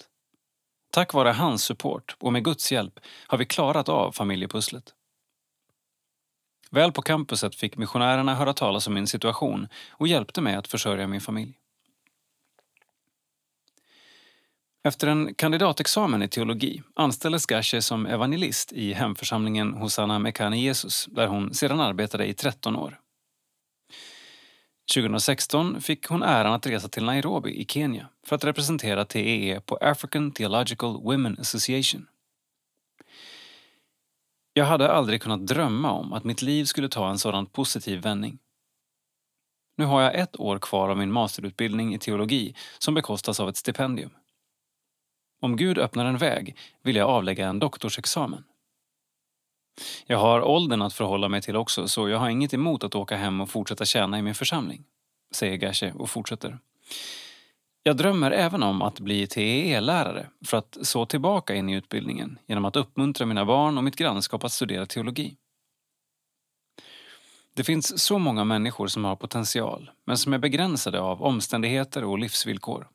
Tack 0.90 1.12
vare 1.12 1.28
hans 1.28 1.64
support 1.64 2.16
och 2.20 2.32
med 2.32 2.44
Guds 2.44 2.72
hjälp 2.72 3.00
har 3.26 3.38
vi 3.38 3.44
klarat 3.44 3.88
av 3.88 4.12
familjepusslet. 4.12 4.84
Väl 6.70 6.92
på 6.92 7.02
campuset 7.02 7.54
fick 7.54 7.76
missionärerna 7.76 8.34
höra 8.34 8.52
talas 8.52 8.86
om 8.86 8.94
min 8.94 9.06
situation 9.06 9.68
och 9.90 10.08
hjälpte 10.08 10.40
mig 10.40 10.54
att 10.54 10.68
försörja 10.68 11.06
min 11.06 11.20
familj. 11.20 11.58
Efter 14.84 15.06
en 15.06 15.34
kandidatexamen 15.34 16.22
i 16.22 16.28
teologi 16.28 16.82
anställdes 16.94 17.46
Gashe 17.46 17.82
som 17.82 18.06
evangelist 18.06 18.72
i 18.72 18.92
hemförsamlingen 18.92 19.74
Hosanna 19.74 20.18
Mekane 20.18 20.60
Jesus 20.60 21.06
där 21.10 21.26
hon 21.26 21.54
sedan 21.54 21.80
arbetade 21.80 22.26
i 22.26 22.34
13 22.34 22.76
år. 22.76 23.01
2016 24.94 25.80
fick 25.80 26.06
hon 26.06 26.22
äran 26.22 26.52
att 26.52 26.66
resa 26.66 26.88
till 26.88 27.04
Nairobi 27.04 27.50
i 27.60 27.64
Kenya 27.64 28.08
för 28.26 28.36
att 28.36 28.44
representera 28.44 29.04
TEE 29.04 29.60
på 29.60 29.78
African 29.80 30.32
Theological 30.32 31.02
Women 31.02 31.36
Association. 31.40 32.06
Jag 34.52 34.64
hade 34.64 34.92
aldrig 34.92 35.22
kunnat 35.22 35.46
drömma 35.46 35.90
om 35.90 36.12
att 36.12 36.24
mitt 36.24 36.42
liv 36.42 36.64
skulle 36.64 36.88
ta 36.88 37.10
en 37.10 37.18
sådan 37.18 37.46
positiv 37.46 38.00
vändning. 38.00 38.38
Nu 39.76 39.84
har 39.84 40.02
jag 40.02 40.14
ett 40.14 40.40
år 40.40 40.58
kvar 40.58 40.88
av 40.88 40.96
min 40.96 41.12
masterutbildning 41.12 41.94
i 41.94 41.98
teologi 41.98 42.54
som 42.78 42.94
bekostas 42.94 43.40
av 43.40 43.48
ett 43.48 43.56
stipendium. 43.56 44.10
Om 45.40 45.56
Gud 45.56 45.78
öppnar 45.78 46.04
en 46.04 46.18
väg 46.18 46.56
vill 46.82 46.96
jag 46.96 47.08
avlägga 47.08 47.48
en 47.48 47.58
doktorsexamen. 47.58 48.44
Jag 50.06 50.18
har 50.18 50.42
åldern 50.42 50.82
att 50.82 50.94
förhålla 50.94 51.28
mig 51.28 51.42
till 51.42 51.56
också 51.56 51.88
så 51.88 52.08
jag 52.08 52.18
har 52.18 52.28
inget 52.28 52.54
emot 52.54 52.84
att 52.84 52.94
åka 52.94 53.16
hem 53.16 53.40
och 53.40 53.50
fortsätta 53.50 53.84
tjäna 53.84 54.18
i 54.18 54.22
min 54.22 54.34
församling, 54.34 54.84
säger 55.34 55.56
Gashe 55.56 55.92
och 55.92 56.10
fortsätter. 56.10 56.58
Jag 57.82 57.96
drömmer 57.96 58.30
även 58.30 58.62
om 58.62 58.82
att 58.82 59.00
bli 59.00 59.26
TEE-lärare 59.26 60.26
för 60.46 60.56
att 60.56 60.78
så 60.82 61.06
tillbaka 61.06 61.54
in 61.54 61.68
i 61.68 61.74
utbildningen 61.74 62.38
genom 62.46 62.64
att 62.64 62.76
uppmuntra 62.76 63.26
mina 63.26 63.44
barn 63.44 63.78
och 63.78 63.84
mitt 63.84 63.96
grannskap 63.96 64.44
att 64.44 64.52
studera 64.52 64.86
teologi. 64.86 65.36
Det 67.54 67.64
finns 67.64 68.02
så 68.02 68.18
många 68.18 68.44
människor 68.44 68.86
som 68.86 69.04
har 69.04 69.16
potential 69.16 69.90
men 70.06 70.18
som 70.18 70.32
är 70.32 70.38
begränsade 70.38 71.00
av 71.00 71.22
omständigheter 71.22 72.04
och 72.04 72.18
livsvillkor, 72.18 72.88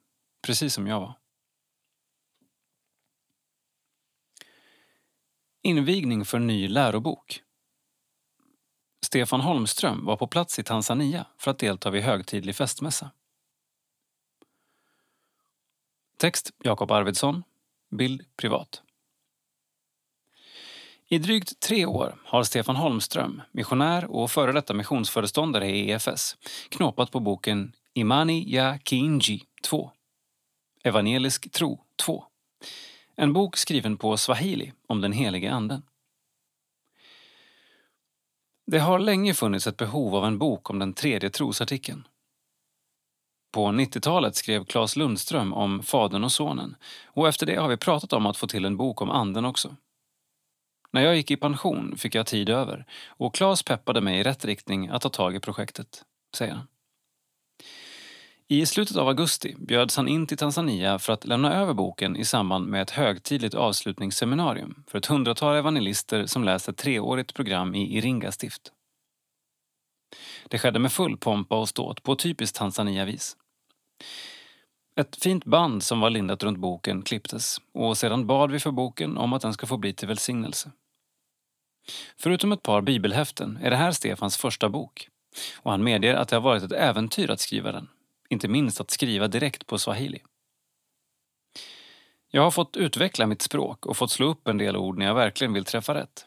precis 0.48 0.74
som 0.74 0.88
jag 0.88 1.00
var. 1.00 1.14
Invigning 5.68 6.26
för 6.26 6.40
ny 6.40 6.68
lärobok. 6.68 7.42
Stefan 9.06 9.42
Holmström 9.42 10.06
var 10.06 10.18
på 10.18 10.28
plats 10.28 10.60
i 10.60 10.64
Tanzania 10.64 11.26
för 11.38 11.52
att 11.52 11.60
delta 11.60 11.90
vid 11.90 12.04
högtidlig 12.04 12.56
festmässa. 12.56 13.12
Text 16.18 16.52
Jakob 16.64 16.92
Arvidsson. 16.92 17.44
Bild 17.90 18.26
privat. 18.36 18.82
I 21.08 21.18
drygt 21.18 21.60
tre 21.60 21.86
år 21.86 22.16
har 22.26 22.44
Stefan 22.44 22.76
Holmström, 22.76 23.42
missionär 23.52 24.06
och 24.06 24.32
före 24.32 24.52
detta 24.52 24.74
missionsföreståndare 24.74 25.70
i 25.70 25.92
EFS, 25.92 26.38
knåpat 26.70 27.12
på 27.12 27.20
boken 27.20 27.76
Imani 27.94 28.54
ya 28.54 28.80
Kinji 28.84 29.44
2. 29.64 29.92
Evangelisk 30.84 31.52
tro 31.52 31.86
2 31.96 32.26
en 33.18 33.34
bok 33.34 33.58
skriven 33.58 33.98
på 33.98 34.18
swahili 34.18 34.74
om 34.88 35.02
den 35.02 35.12
helige 35.12 35.52
anden. 35.52 35.82
Det 38.66 38.80
har 38.80 39.00
länge 39.00 39.34
funnits 39.34 39.68
ett 39.68 39.78
behov 39.78 40.16
av 40.16 40.26
en 40.26 40.38
bok 40.38 40.70
om 40.70 40.80
den 40.80 40.94
tredje 40.94 41.30
trosartikeln. 41.30 42.08
På 43.52 43.68
90-talet 43.68 44.36
skrev 44.36 44.66
Claes 44.66 44.96
Lundström 44.96 45.54
om 45.54 45.84
Fadern 45.84 46.24
och 46.24 46.32
Sonen 46.32 46.76
och 47.06 47.28
efter 47.28 47.46
det 47.46 47.56
har 47.56 47.68
vi 47.68 47.78
pratat 47.78 48.14
om 48.14 48.26
att 48.26 48.38
få 48.38 48.48
till 48.48 48.66
en 48.66 48.78
bok 48.78 49.02
om 49.02 49.10
Anden 49.10 49.46
också. 49.46 49.76
När 50.92 51.02
jag 51.02 51.16
gick 51.16 51.32
i 51.32 51.38
pension 51.38 51.98
fick 51.98 52.16
jag 52.16 52.26
tid 52.26 52.50
över 52.50 52.86
och 53.08 53.36
Claes 53.36 53.64
peppade 53.64 54.02
mig 54.02 54.20
i 54.20 54.24
rätt 54.24 54.46
riktning 54.46 54.88
att 54.88 55.02
ta 55.02 55.10
tag 55.10 55.36
i 55.36 55.40
projektet, 55.40 56.06
säger 56.36 56.54
han. 56.54 56.68
I 58.50 58.66
slutet 58.66 58.98
av 58.98 59.08
augusti 59.08 59.56
bjöds 59.60 59.98
han 59.98 60.08
in 60.08 60.28
till 60.28 60.38
Tanzania 60.38 61.00
för 61.00 61.14
att 61.14 61.26
lämna 61.26 61.54
över 61.54 61.74
boken 61.74 62.16
i 62.16 62.26
samband 62.26 62.68
med 62.68 62.82
ett 62.82 62.90
högtidligt 62.90 63.54
avslutningsseminarium 63.54 64.84
för 64.88 64.98
ett 64.98 65.06
hundratal 65.06 65.56
evangelister 65.56 66.26
som 66.26 66.44
läst 66.44 66.70
ett 66.70 66.78
treårigt 66.78 67.34
program 67.34 67.76
i 67.76 67.98
Iringa 67.98 68.32
stift. 68.32 68.72
Det 70.50 70.60
skedde 70.60 70.80
med 70.80 70.92
full 70.92 71.18
pompa 71.18 71.60
och 71.60 71.70
ståt 71.70 72.04
på 72.04 72.16
typiskt 72.16 72.58
Tanzania-vis. 72.58 73.38
Ett 74.96 75.24
fint 75.24 75.46
band 75.46 75.84
som 75.84 76.00
var 76.00 76.10
lindat 76.10 76.44
runt 76.44 76.60
boken 76.60 77.02
klipptes 77.02 77.58
och 77.74 77.98
sedan 77.98 78.28
bad 78.28 78.52
vi 78.52 78.60
för 78.60 78.72
boken 78.72 79.18
om 79.18 79.34
att 79.34 79.42
den 79.42 79.54
ska 79.54 79.68
få 79.68 79.78
bli 79.78 79.94
till 79.94 80.08
välsignelse. 80.08 80.72
Förutom 82.18 82.52
ett 82.52 82.64
par 82.64 82.82
bibelhäften 82.82 83.60
är 83.62 83.70
det 83.70 83.78
här 83.78 83.92
Stefans 83.92 84.38
första 84.38 84.70
bok 84.70 85.10
och 85.56 85.72
han 85.72 85.84
medger 85.84 86.16
att 86.16 86.28
det 86.28 86.36
har 86.36 86.42
varit 86.42 86.64
ett 86.64 86.72
äventyr 86.72 87.30
att 87.30 87.40
skriva 87.40 87.72
den 87.72 87.88
inte 88.30 88.48
minst 88.48 88.82
att 88.82 88.92
skriva 88.92 89.28
direkt 89.28 89.68
på 89.68 89.78
swahili. 89.78 90.22
Jag 92.32 92.42
har 92.42 92.52
fått 92.52 92.78
utveckla 92.78 93.28
mitt 93.28 93.42
språk 93.42 93.86
och 93.86 93.98
fått 93.98 94.12
slå 94.12 94.28
upp 94.28 94.48
en 94.48 94.58
del 94.58 94.78
ord 94.78 94.98
när 94.98 95.06
jag 95.06 95.16
verkligen 95.16 95.54
vill 95.54 95.66
träffa 95.66 95.96
rätt. 95.96 96.26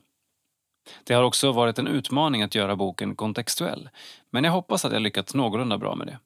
Det 1.04 1.14
har 1.14 1.22
också 1.22 1.52
varit 1.52 1.78
en 1.78 1.86
utmaning 1.86 2.42
att 2.42 2.54
göra 2.54 2.76
boken 2.76 3.16
kontextuell, 3.16 3.88
men 4.30 4.44
jag 4.44 4.52
hoppas 4.52 4.84
att 4.84 4.92
jag 4.92 5.02
lyckats 5.02 5.34
någorlunda 5.34 5.78
bra 5.78 5.94
med 5.94 6.06
det. 6.06 6.18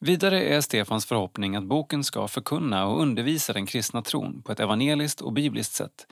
Vidare 0.00 0.42
är 0.42 0.60
Stefans 0.60 1.06
förhoppning 1.06 1.56
att 1.56 1.64
boken 1.64 2.04
ska 2.04 2.28
förkunna 2.28 2.86
och 2.86 3.00
undervisa 3.02 3.52
den 3.52 3.66
kristna 3.66 4.02
tron 4.02 4.42
på 4.42 4.52
ett 4.52 4.60
evangeliskt 4.60 5.20
och 5.20 5.32
bibliskt 5.32 5.72
sätt 5.72 6.06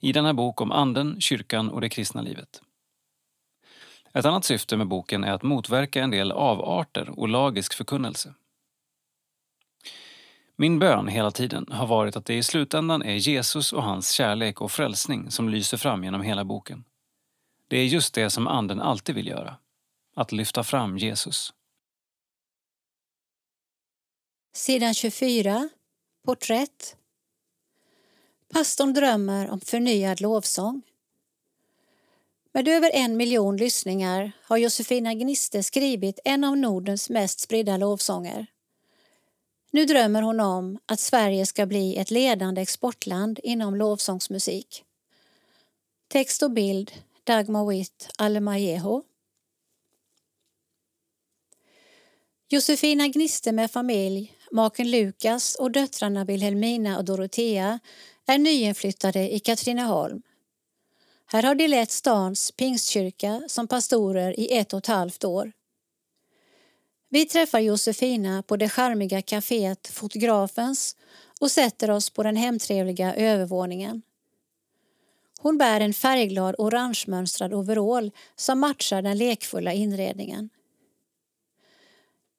i 0.00 0.12
denna 0.12 0.34
bok 0.34 0.60
om 0.60 0.72
anden, 0.72 1.20
kyrkan 1.20 1.70
och 1.70 1.80
det 1.80 1.88
kristna 1.88 2.22
livet. 2.22 2.62
Ett 4.18 4.24
annat 4.24 4.44
syfte 4.44 4.76
med 4.76 4.88
boken 4.88 5.24
är 5.24 5.32
att 5.32 5.42
motverka 5.42 6.02
en 6.02 6.10
del 6.10 6.32
avarter 6.32 7.10
och 7.18 7.28
lagisk 7.28 7.74
förkunnelse. 7.74 8.34
Min 10.56 10.78
bön 10.78 11.08
hela 11.08 11.30
tiden 11.30 11.66
har 11.70 11.86
varit 11.86 12.16
att 12.16 12.24
det 12.24 12.34
i 12.34 12.42
slutändan 12.42 13.02
är 13.02 13.14
Jesus 13.14 13.72
och 13.72 13.82
hans 13.82 14.10
kärlek 14.10 14.60
och 14.60 14.72
frälsning 14.72 15.30
som 15.30 15.48
lyser 15.48 15.76
fram 15.76 16.04
genom 16.04 16.22
hela 16.22 16.44
boken. 16.44 16.84
Det 17.68 17.76
är 17.76 17.84
just 17.84 18.14
det 18.14 18.30
som 18.30 18.46
Anden 18.46 18.80
alltid 18.80 19.14
vill 19.14 19.26
göra, 19.26 19.56
att 20.16 20.32
lyfta 20.32 20.64
fram 20.64 20.98
Jesus. 20.98 21.52
Sidan 24.54 24.94
24. 24.94 25.68
Porträtt. 26.24 26.96
Pastorn 28.52 28.94
drömmer 28.94 29.50
om 29.50 29.60
förnyad 29.60 30.20
lovsång. 30.20 30.82
Med 32.52 32.68
över 32.68 32.90
en 32.94 33.16
miljon 33.16 33.56
lyssningar 33.56 34.32
har 34.42 34.56
Josefina 34.56 35.14
Gniste 35.14 35.62
skrivit 35.62 36.20
en 36.24 36.44
av 36.44 36.56
Nordens 36.56 37.10
mest 37.10 37.40
spridda 37.40 37.76
lovsånger. 37.76 38.46
Nu 39.70 39.84
drömmer 39.84 40.22
hon 40.22 40.40
om 40.40 40.78
att 40.86 41.00
Sverige 41.00 41.46
ska 41.46 41.66
bli 41.66 41.96
ett 41.96 42.10
ledande 42.10 42.62
exportland 42.62 43.40
inom 43.42 43.74
lovsångsmusik. 43.74 44.84
Text 46.08 46.42
och 46.42 46.50
bild 46.50 46.92
Dagmar 47.24 47.66
Witt 47.66 48.10
Alemajeho. 48.18 49.02
Josefina 52.48 53.08
Gniste 53.08 53.52
med 53.52 53.70
familj, 53.70 54.34
maken 54.52 54.90
Lukas 54.90 55.54
och 55.54 55.70
döttrarna 55.70 56.24
Wilhelmina 56.24 56.98
och 56.98 57.04
Dorotea 57.04 57.78
är 58.26 58.38
nyinflyttade 58.38 59.34
i 59.34 59.40
Katrineholm. 59.40 60.22
Här 61.30 61.42
har 61.42 61.54
de 61.54 61.68
lett 61.68 61.90
stans 61.90 62.50
pingstkyrka 62.50 63.42
som 63.46 63.68
pastorer 63.68 64.40
i 64.40 64.58
ett 64.58 64.72
och 64.72 64.78
ett 64.78 64.86
halvt 64.86 65.24
år. 65.24 65.52
Vi 67.08 67.26
träffar 67.26 67.58
Josefina 67.58 68.42
på 68.42 68.56
det 68.56 68.68
charmiga 68.68 69.20
kaféet 69.20 69.88
Fotografens 69.88 70.96
och 71.40 71.50
sätter 71.50 71.90
oss 71.90 72.10
på 72.10 72.22
den 72.22 72.36
hemtrevliga 72.36 73.14
övervåningen. 73.14 74.02
Hon 75.40 75.58
bär 75.58 75.80
en 75.80 75.94
färgglad 75.94 76.54
orangemönstrad 76.58 77.54
overall 77.54 78.10
som 78.36 78.60
matchar 78.60 79.02
den 79.02 79.18
lekfulla 79.18 79.72
inredningen. 79.72 80.50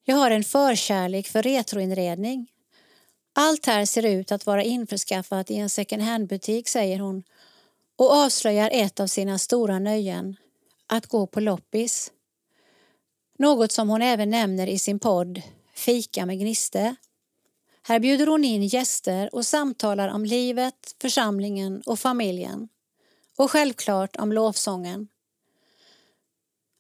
Jag 0.04 0.16
har 0.16 0.32
en 0.32 0.44
förkärlek 0.44 1.28
för 1.28 1.42
retroinredning. 1.42 2.48
Allt 3.34 3.66
här 3.66 3.86
ser 3.86 4.06
ut 4.06 4.32
att 4.32 4.46
vara 4.46 4.64
införskaffat 4.64 5.52
i 5.52 5.56
en 5.56 5.70
second 5.70 6.02
hand-butik, 6.02 6.68
säger 6.68 7.00
hon 7.00 7.24
och 8.00 8.12
avslöjar 8.12 8.70
ett 8.74 9.00
av 9.00 9.08
sina 9.08 9.38
stora 9.38 9.80
nöjen, 9.80 10.36
att 10.88 11.08
gå 11.08 11.28
på 11.28 11.40
loppis. 11.40 12.12
Något 13.38 13.72
som 13.72 13.90
hon 13.90 14.02
även 14.02 14.30
nämner 14.30 14.68
i 14.68 14.80
sin 14.80 15.00
podd 15.00 15.42
Fika 15.74 16.26
med 16.26 16.40
Gniste. 16.40 16.96
Här 17.82 18.00
bjuder 18.00 18.28
hon 18.28 18.44
in 18.44 18.64
gäster 18.64 19.36
och 19.36 19.46
samtalar 19.46 20.08
om 20.08 20.26
livet, 20.26 20.96
församlingen 21.02 21.82
och 21.86 22.00
familjen. 22.00 22.70
Och 23.38 23.52
självklart 23.52 24.16
om 24.16 24.34
lovsången. 24.34 25.08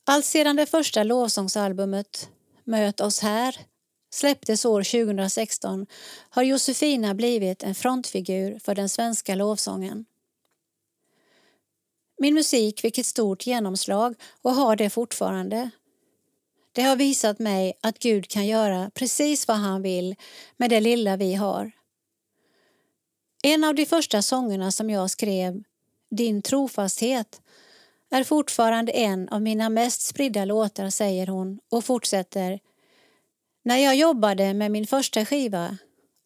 Allt 0.06 0.26
sedan 0.26 0.56
det 0.56 0.66
första 0.66 1.04
lovsångsalbumet 1.04 2.30
Möt 2.64 3.02
oss 3.02 3.20
här 3.20 3.56
släpptes 4.10 4.66
år 4.66 4.84
2016 4.84 5.88
har 6.30 6.44
Josefina 6.44 7.14
blivit 7.14 7.64
en 7.64 7.76
frontfigur 7.76 8.60
för 8.60 8.76
den 8.76 8.90
svenska 8.90 9.36
lovsången. 9.36 10.06
Min 12.20 12.34
musik 12.34 12.82
fick 12.82 12.98
ett 12.98 13.06
stort 13.06 13.48
genomslag 13.48 14.16
och 14.42 14.52
har 14.52 14.76
det 14.76 14.90
fortfarande. 14.90 15.70
Det 16.72 16.82
har 16.82 16.96
visat 16.96 17.40
mig 17.40 17.74
att 17.82 18.00
Gud 18.00 18.28
kan 18.28 18.48
göra 18.48 18.92
precis 18.94 19.48
vad 19.48 19.58
han 19.58 19.82
vill 19.82 20.16
med 20.58 20.70
det 20.70 20.80
lilla 20.80 21.18
vi 21.18 21.34
har. 21.34 21.72
En 23.44 23.64
av 23.64 23.76
de 23.76 23.86
första 23.86 24.22
sångerna 24.22 24.72
som 24.72 24.90
jag 24.90 25.10
skrev, 25.10 25.64
Din 26.12 26.42
trofasthet, 26.42 27.42
är 28.12 28.24
fortfarande 28.24 28.92
en 28.92 29.30
av 29.30 29.42
mina 29.42 29.70
mest 29.70 30.02
spridda 30.02 30.46
låtar, 30.46 30.90
säger 30.90 31.28
hon 31.28 31.60
och 31.72 31.86
fortsätter. 31.86 32.60
När 33.64 33.78
jag 33.78 33.96
jobbade 33.96 34.54
med 34.54 34.72
min 34.72 34.88
första 34.88 35.26
skiva 35.26 35.78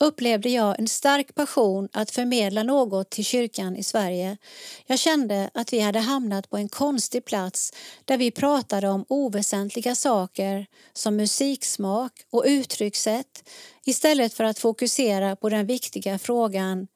upplevde 0.03 0.49
jag 0.49 0.79
en 0.79 0.87
stark 0.87 1.35
passion 1.35 1.89
att 1.93 2.11
förmedla 2.11 2.63
något 2.63 3.09
till 3.09 3.25
kyrkan 3.25 3.75
i 3.75 3.83
Sverige. 3.83 4.37
Jag 4.85 4.99
kände 4.99 5.49
att 5.53 5.73
vi 5.73 5.79
hade 5.79 5.99
hamnat 5.99 6.49
på 6.49 6.57
en 6.57 6.69
konstig 6.69 7.25
plats 7.25 7.73
där 8.05 8.17
vi 8.17 8.31
pratade 8.31 8.89
om 8.89 9.05
oväsentliga 9.07 9.95
saker 9.95 10.65
som 10.93 11.15
musiksmak 11.15 12.11
och 12.29 12.43
uttryckssätt 12.47 13.49
istället 13.85 14.33
för 14.33 14.43
att 14.43 14.59
fokusera 14.59 15.35
på 15.35 15.49
den 15.49 15.65
viktiga 15.65 16.19
frågan 16.19 16.87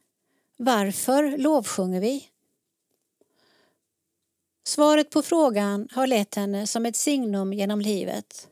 Varför 0.58 1.38
lovsjunger 1.38 2.02
vi? 2.02 2.24
Svaret 4.68 5.10
på 5.10 5.22
frågan 5.22 5.88
har 5.92 6.08
lett 6.08 6.36
henne 6.36 6.68
som 6.68 6.86
ett 6.86 6.96
signum 6.96 7.54
genom 7.54 7.82
livet. 7.82 8.48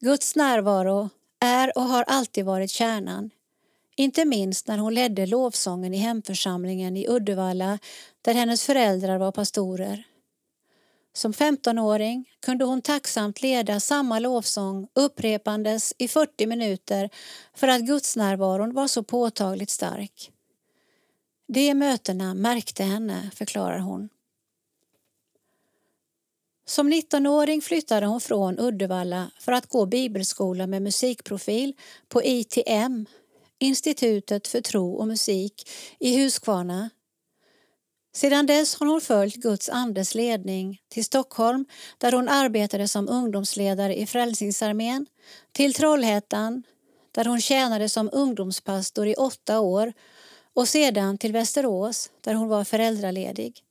Guds 0.00 0.36
närvaro 0.36 1.10
är 1.40 1.78
och 1.78 1.84
har 1.84 2.02
alltid 2.02 2.44
varit 2.44 2.70
kärnan. 2.70 3.30
Inte 3.96 4.24
minst 4.24 4.68
när 4.68 4.78
hon 4.78 4.94
ledde 4.94 5.26
lovsången 5.26 5.94
i 5.94 5.96
hemförsamlingen 5.96 6.96
i 6.96 7.08
Uddevalla 7.08 7.78
där 8.22 8.34
hennes 8.34 8.64
föräldrar 8.64 9.18
var 9.18 9.32
pastorer. 9.32 10.04
Som 11.12 11.32
15-åring 11.32 12.24
kunde 12.42 12.64
hon 12.64 12.82
tacksamt 12.82 13.42
leda 13.42 13.80
samma 13.80 14.18
lovsång 14.18 14.88
upprepandes 14.94 15.94
i 15.98 16.08
40 16.08 16.46
minuter 16.46 17.10
för 17.54 17.68
att 17.68 17.80
gudsnärvaron 17.80 18.74
var 18.74 18.88
så 18.88 19.02
påtagligt 19.02 19.70
stark. 19.70 20.30
De 21.48 21.74
mötena 21.74 22.34
märkte 22.34 22.84
henne, 22.84 23.30
förklarar 23.34 23.78
hon. 23.78 24.08
Som 26.78 26.92
19-åring 26.92 27.62
flyttade 27.62 28.06
hon 28.06 28.20
från 28.20 28.58
Uddevalla 28.58 29.30
för 29.38 29.52
att 29.52 29.66
gå 29.66 29.86
bibelskola 29.86 30.66
med 30.66 30.82
musikprofil 30.82 31.74
på 32.08 32.22
ITM, 32.22 33.06
Institutet 33.58 34.48
för 34.48 34.60
tro 34.60 34.94
och 34.94 35.08
musik, 35.08 35.70
i 35.98 36.22
Huskvarna. 36.22 36.90
Sedan 38.14 38.46
dess 38.46 38.74
har 38.74 38.86
hon 38.86 39.00
följt 39.00 39.34
Guds 39.34 39.68
andes 39.68 40.14
ledning 40.14 40.80
till 40.88 41.04
Stockholm 41.04 41.64
där 41.98 42.12
hon 42.12 42.28
arbetade 42.28 42.88
som 42.88 43.08
ungdomsledare 43.08 43.98
i 43.98 44.06
Frälsningsarmén, 44.06 45.06
till 45.52 45.74
Trollhättan 45.74 46.62
där 47.12 47.24
hon 47.24 47.40
tjänade 47.40 47.88
som 47.88 48.10
ungdomspastor 48.12 49.06
i 49.06 49.14
åtta 49.14 49.60
år 49.60 49.92
och 50.54 50.68
sedan 50.68 51.18
till 51.18 51.32
Västerås 51.32 52.10
där 52.20 52.34
hon 52.34 52.48
var 52.48 52.64
föräldraledig. 52.64 53.64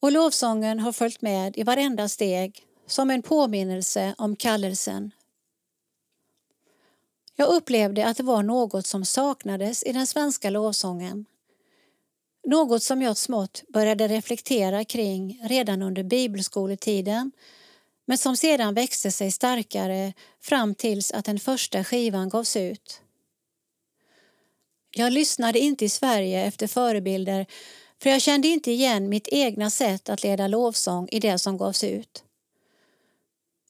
Och 0.00 0.12
lovsången 0.12 0.80
har 0.80 0.92
följt 0.92 1.22
med 1.22 1.56
i 1.56 1.62
varenda 1.62 2.08
steg 2.08 2.66
som 2.86 3.10
en 3.10 3.22
påminnelse 3.22 4.14
om 4.18 4.36
kallelsen. 4.36 5.10
Jag 7.36 7.48
upplevde 7.48 8.06
att 8.06 8.16
det 8.16 8.22
var 8.22 8.42
något 8.42 8.86
som 8.86 9.04
saknades 9.04 9.82
i 9.82 9.92
den 9.92 10.06
svenska 10.06 10.50
lovsången. 10.50 11.26
Något 12.46 12.82
som 12.82 13.02
jag 13.02 13.16
smått 13.16 13.62
började 13.68 14.08
reflektera 14.08 14.84
kring 14.84 15.40
redan 15.44 15.82
under 15.82 16.02
bibelskoletiden 16.02 17.32
men 18.04 18.18
som 18.18 18.36
sedan 18.36 18.74
växte 18.74 19.10
sig 19.10 19.30
starkare 19.30 20.12
fram 20.40 20.74
tills 20.74 21.12
att 21.12 21.24
den 21.24 21.38
första 21.38 21.84
skivan 21.84 22.28
gavs 22.28 22.56
ut. 22.56 23.00
Jag 24.90 25.12
lyssnade 25.12 25.58
inte 25.58 25.84
i 25.84 25.88
Sverige 25.88 26.44
efter 26.44 26.66
förebilder 26.66 27.46
för 28.02 28.10
jag 28.10 28.22
kände 28.22 28.48
inte 28.48 28.70
igen 28.70 29.08
mitt 29.08 29.28
egna 29.28 29.70
sätt 29.70 30.08
att 30.08 30.22
leda 30.22 30.48
lovsång 30.48 31.08
i 31.12 31.20
det 31.20 31.38
som 31.38 31.58
gavs 31.58 31.84
ut. 31.84 32.24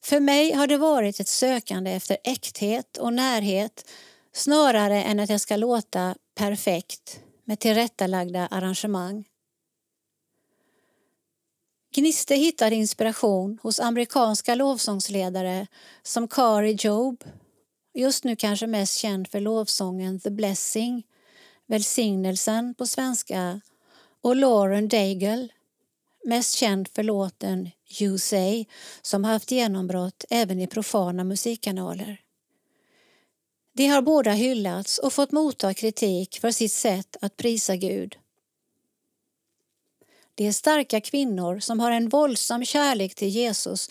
För 0.02 0.20
mig 0.20 0.52
har 0.52 0.66
det 0.66 0.76
varit 0.76 1.20
ett 1.20 1.28
sökande 1.28 1.90
efter 1.90 2.16
äkthet 2.24 2.96
och 2.96 3.12
närhet 3.12 3.90
snarare 4.32 5.02
än 5.02 5.20
att 5.20 5.30
jag 5.30 5.40
ska 5.40 5.56
låta 5.56 6.14
perfekt 6.34 7.20
med 7.44 7.58
tillrättalagda 7.58 8.46
arrangemang. 8.46 9.24
Gniste 11.94 12.34
hittade 12.34 12.76
inspiration 12.76 13.58
hos 13.62 13.80
amerikanska 13.80 14.54
lovsångsledare 14.54 15.66
som 16.02 16.28
Kari 16.28 16.76
Job, 16.80 17.24
just 17.94 18.24
nu 18.24 18.36
kanske 18.36 18.66
mest 18.66 18.96
känd 18.96 19.28
för 19.28 19.40
lovsången 19.40 20.20
The 20.20 20.30
Blessing, 20.30 21.06
Välsignelsen 21.66 22.74
på 22.74 22.86
svenska 22.86 23.60
och 24.22 24.36
Lauren 24.36 24.88
Daigle, 24.88 25.48
mest 26.24 26.54
känd 26.54 26.88
för 26.88 27.02
låten 27.02 27.70
You 28.00 28.18
Say 28.18 28.64
som 29.02 29.24
haft 29.24 29.50
genombrott 29.50 30.24
även 30.30 30.60
i 30.60 30.66
profana 30.66 31.24
musikkanaler. 31.24 32.20
De 33.72 33.86
har 33.86 34.02
båda 34.02 34.30
hyllats 34.30 34.98
och 34.98 35.12
fått 35.12 35.32
motta 35.32 35.74
kritik 35.74 36.40
för 36.40 36.50
sitt 36.50 36.72
sätt 36.72 37.16
att 37.20 37.36
prisa 37.36 37.76
Gud. 37.76 38.16
De 40.34 40.46
är 40.46 40.52
starka 40.52 41.00
kvinnor 41.00 41.58
som 41.58 41.80
har 41.80 41.90
en 41.90 42.08
våldsam 42.08 42.64
kärlek 42.64 43.14
till 43.14 43.28
Jesus 43.28 43.90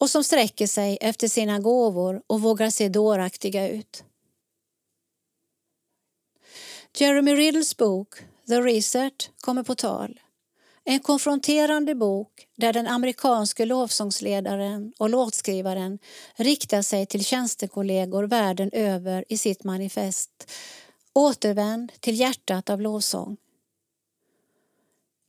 och 0.00 0.10
som 0.10 0.24
sträcker 0.24 0.66
sig 0.66 0.98
efter 1.00 1.28
sina 1.28 1.58
gåvor 1.58 2.22
och 2.26 2.42
vågar 2.42 2.70
se 2.70 2.88
dåraktiga 2.88 3.68
ut. 3.68 4.04
Jeremy 6.98 7.34
Riddles 7.34 7.76
bok 7.76 8.24
The 8.48 8.60
Reset 8.60 9.30
kommer 9.40 9.62
på 9.62 9.74
tal. 9.74 10.20
En 10.84 11.00
konfronterande 11.00 11.94
bok 11.94 12.46
där 12.56 12.72
den 12.72 12.86
amerikanske 12.86 13.64
lovsångsledaren 13.64 14.92
och 14.98 15.10
låtskrivaren 15.10 15.98
riktar 16.36 16.82
sig 16.82 17.06
till 17.06 17.24
tjänstekollegor 17.24 18.24
världen 18.24 18.70
över 18.72 19.24
i 19.28 19.38
sitt 19.38 19.64
manifest 19.64 20.50
Återvänd 21.16 21.92
till 22.00 22.20
hjärtat 22.20 22.70
av 22.70 22.80
lovsång. 22.80 23.36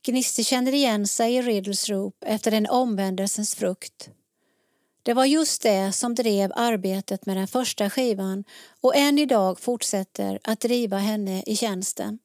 Gnister 0.06 0.42
känner 0.42 0.74
igen 0.74 1.06
sig 1.06 1.34
i 1.34 1.42
Riddles 1.42 1.88
rop 1.88 2.24
efter 2.26 2.52
en 2.52 2.66
omvändelsens 2.66 3.54
frukt. 3.54 4.10
Det 5.02 5.14
var 5.14 5.24
just 5.24 5.62
det 5.62 5.92
som 5.92 6.14
drev 6.14 6.52
arbetet 6.56 7.26
med 7.26 7.36
den 7.36 7.48
första 7.48 7.90
skivan 7.90 8.44
och 8.80 8.96
än 8.96 9.18
idag 9.18 9.60
fortsätter 9.60 10.40
att 10.44 10.60
driva 10.60 10.98
henne 10.98 11.42
i 11.46 11.56
tjänsten. 11.56 12.18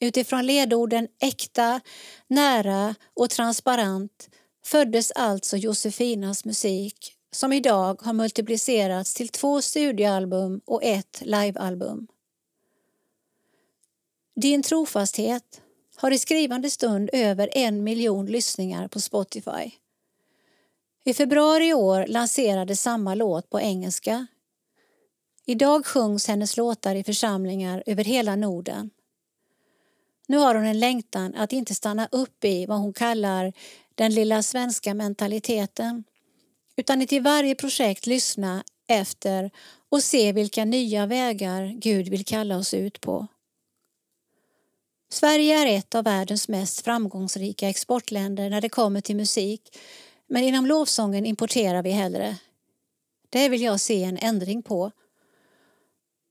Utifrån 0.00 0.46
ledorden 0.46 1.08
äkta, 1.20 1.80
nära 2.26 2.94
och 3.14 3.30
transparent 3.30 4.28
föddes 4.64 5.10
alltså 5.10 5.56
Josefinas 5.56 6.44
musik 6.44 7.14
som 7.32 7.52
idag 7.52 8.02
har 8.02 8.12
multiplicerats 8.12 9.14
till 9.14 9.28
två 9.28 9.62
studioalbum 9.62 10.60
och 10.64 10.84
ett 10.84 11.22
livealbum. 11.24 12.06
Din 14.36 14.62
trofasthet 14.62 15.60
har 15.96 16.10
i 16.10 16.18
skrivande 16.18 16.70
stund 16.70 17.10
över 17.12 17.48
en 17.52 17.84
miljon 17.84 18.26
lyssningar 18.26 18.88
på 18.88 19.00
Spotify. 19.00 19.70
I 21.04 21.14
februari 21.14 21.68
i 21.68 21.74
år 21.74 22.06
lanserades 22.06 22.82
samma 22.82 23.14
låt 23.14 23.50
på 23.50 23.60
engelska. 23.60 24.26
Idag 25.46 25.86
sjungs 25.86 26.28
hennes 26.28 26.56
låtar 26.56 26.94
i 26.94 27.04
församlingar 27.04 27.82
över 27.86 28.04
hela 28.04 28.36
Norden. 28.36 28.90
Nu 30.26 30.36
har 30.36 30.54
hon 30.54 30.64
en 30.64 30.78
längtan 30.78 31.34
att 31.34 31.52
inte 31.52 31.74
stanna 31.74 32.08
upp 32.12 32.44
i 32.44 32.66
vad 32.66 32.78
hon 32.78 32.92
kallar 32.92 33.52
den 33.94 34.14
lilla 34.14 34.42
svenska 34.42 34.94
mentaliteten 34.94 36.04
utan 36.76 37.02
att 37.02 37.12
i 37.12 37.18
varje 37.18 37.54
projekt 37.54 38.06
lyssna 38.06 38.64
efter 38.88 39.50
och 39.88 40.02
se 40.02 40.32
vilka 40.32 40.64
nya 40.64 41.06
vägar 41.06 41.74
Gud 41.76 42.08
vill 42.08 42.24
kalla 42.24 42.56
oss 42.56 42.74
ut 42.74 43.00
på. 43.00 43.26
Sverige 45.10 45.58
är 45.58 45.78
ett 45.78 45.94
av 45.94 46.04
världens 46.04 46.48
mest 46.48 46.80
framgångsrika 46.80 47.68
exportländer 47.68 48.50
när 48.50 48.60
det 48.60 48.68
kommer 48.68 49.00
till 49.00 49.16
musik 49.16 49.78
men 50.26 50.42
inom 50.42 50.66
lovsången 50.66 51.26
importerar 51.26 51.82
vi 51.82 51.90
hellre. 51.90 52.36
Det 53.30 53.48
vill 53.48 53.62
jag 53.62 53.80
se 53.80 54.04
en 54.04 54.18
ändring 54.18 54.62
på. 54.62 54.90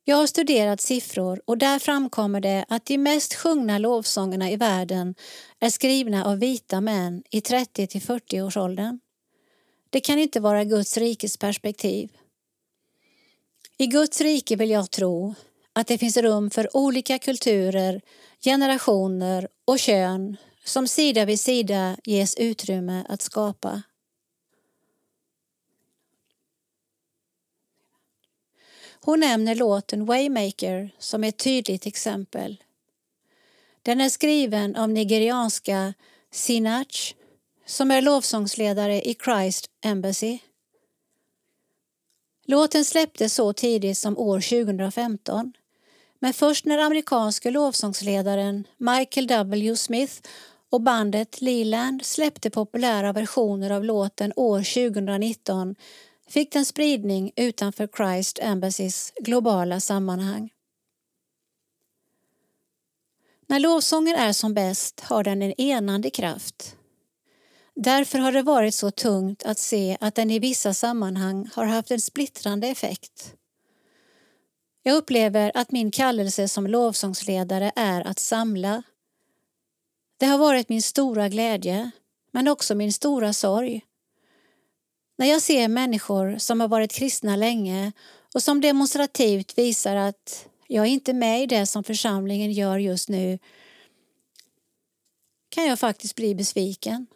Jag 0.06 0.16
har 0.16 0.28
studerat 0.28 0.82
siffror 0.82 1.42
och 1.46 1.58
där 1.58 1.80
framkommer 1.80 2.40
det 2.40 2.66
att 2.70 2.86
de 2.86 2.98
mest 2.98 3.34
sjungna 3.34 3.78
lovsångerna 3.78 4.52
i 4.52 4.56
världen 4.56 5.16
är 5.60 5.70
skrivna 5.70 6.26
av 6.26 6.40
vita 6.40 6.82
män 6.82 7.24
i 7.30 7.42
30 7.42 7.88
till 7.88 8.02
40 8.02 8.42
års 8.42 8.58
åldern. 8.58 9.00
Det 9.90 10.00
kan 10.00 10.20
inte 10.20 10.40
vara 10.40 10.64
Guds 10.64 10.98
rikes 10.98 11.38
perspektiv. 11.38 12.10
I 13.78 13.88
Guds 13.88 14.22
rike 14.22 14.56
vill 14.56 14.70
jag 14.70 14.92
tro 14.92 15.36
att 15.74 15.88
det 15.88 15.98
finns 15.98 16.18
rum 16.18 16.50
för 16.50 16.78
olika 16.78 17.20
kulturer, 17.20 18.02
generationer 18.44 19.48
och 19.66 19.80
kön 19.80 20.38
som 20.64 20.88
sida 20.88 21.26
vid 21.26 21.40
sida 21.40 21.98
ges 22.04 22.36
utrymme 22.36 23.06
att 23.10 23.22
skapa. 23.22 23.82
Hon 29.06 29.20
nämner 29.20 29.56
låten 29.56 30.06
Waymaker 30.06 30.96
som 31.00 31.24
ett 31.24 31.38
tydligt 31.38 31.86
exempel. 31.86 32.64
Den 33.82 34.02
är 34.02 34.10
skriven 34.10 34.76
av 34.76 34.90
nigerianska 34.90 35.94
Sinach 36.32 37.16
som 37.66 37.92
är 37.92 38.02
lovsångsledare 38.02 39.02
i 39.02 39.16
Christ 39.24 39.66
Embassy. 39.86 40.40
Låten 42.46 42.86
släpptes 42.86 43.34
så 43.34 43.54
tidigt 43.54 43.98
som 43.98 44.18
år 44.18 44.66
2015 44.66 45.54
men 46.20 46.34
först 46.34 46.66
när 46.66 46.78
amerikanske 46.78 47.52
lovsångsledaren 47.52 48.68
Michael 48.78 49.28
W. 49.28 49.76
Smith 49.76 50.14
och 50.70 50.82
bandet 50.82 51.42
Leland 51.42 52.06
släppte 52.06 52.50
populära 52.50 53.14
versioner 53.14 53.70
av 53.70 53.84
låten 53.84 54.34
år 54.36 54.90
2019 54.90 55.76
fick 56.34 56.52
den 56.52 56.66
spridning 56.66 57.32
utanför 57.36 57.88
Christ 57.88 58.40
Embassys 58.42 59.14
globala 59.20 59.80
sammanhang. 59.80 60.50
När 63.48 63.60
lovsången 63.60 64.16
är 64.16 64.34
som 64.34 64.54
bäst 64.54 65.00
har 65.00 65.24
den 65.24 65.42
en 65.42 65.62
enande 65.62 66.10
kraft. 66.10 66.76
Därför 67.76 68.20
har 68.20 68.32
det 68.32 68.42
varit 68.42 68.76
så 68.76 68.92
tungt 68.92 69.44
att 69.44 69.60
se 69.60 69.98
att 70.02 70.16
den 70.16 70.32
i 70.32 70.40
vissa 70.40 70.74
sammanhang 70.74 71.50
har 71.54 71.66
haft 71.66 71.92
en 71.92 72.02
splittrande 72.02 72.68
effekt. 72.68 73.36
Jag 74.84 74.96
upplever 74.96 75.52
att 75.56 75.72
min 75.72 75.92
kallelse 75.92 76.48
som 76.48 76.68
lovsångsledare 76.68 77.72
är 77.76 78.02
att 78.02 78.20
samla. 78.20 78.84
Det 80.18 80.26
har 80.26 80.38
varit 80.38 80.70
min 80.70 80.82
stora 80.82 81.30
glädje, 81.30 81.92
men 82.32 82.48
också 82.48 82.76
min 82.76 82.94
stora 82.94 83.34
sorg. 83.34 83.86
När 85.24 85.30
jag 85.30 85.42
ser 85.42 85.68
människor 85.68 86.38
som 86.38 86.60
har 86.60 86.68
varit 86.68 86.92
kristna 86.92 87.36
länge 87.36 87.92
och 88.34 88.44
som 88.44 88.62
demonstrativt 88.62 89.58
visar 89.58 89.96
att 89.96 90.48
jag 90.68 90.86
är 90.86 90.90
inte 90.90 91.14
med 91.14 91.44
i 91.44 91.46
det 91.46 91.66
som 91.66 91.84
församlingen 91.84 92.52
gör 92.52 92.78
just 92.78 93.10
nu 93.10 93.40
kan 95.50 95.66
jag 95.66 95.80
faktiskt 95.80 96.16
bli 96.16 96.36
besviken. 96.36 97.08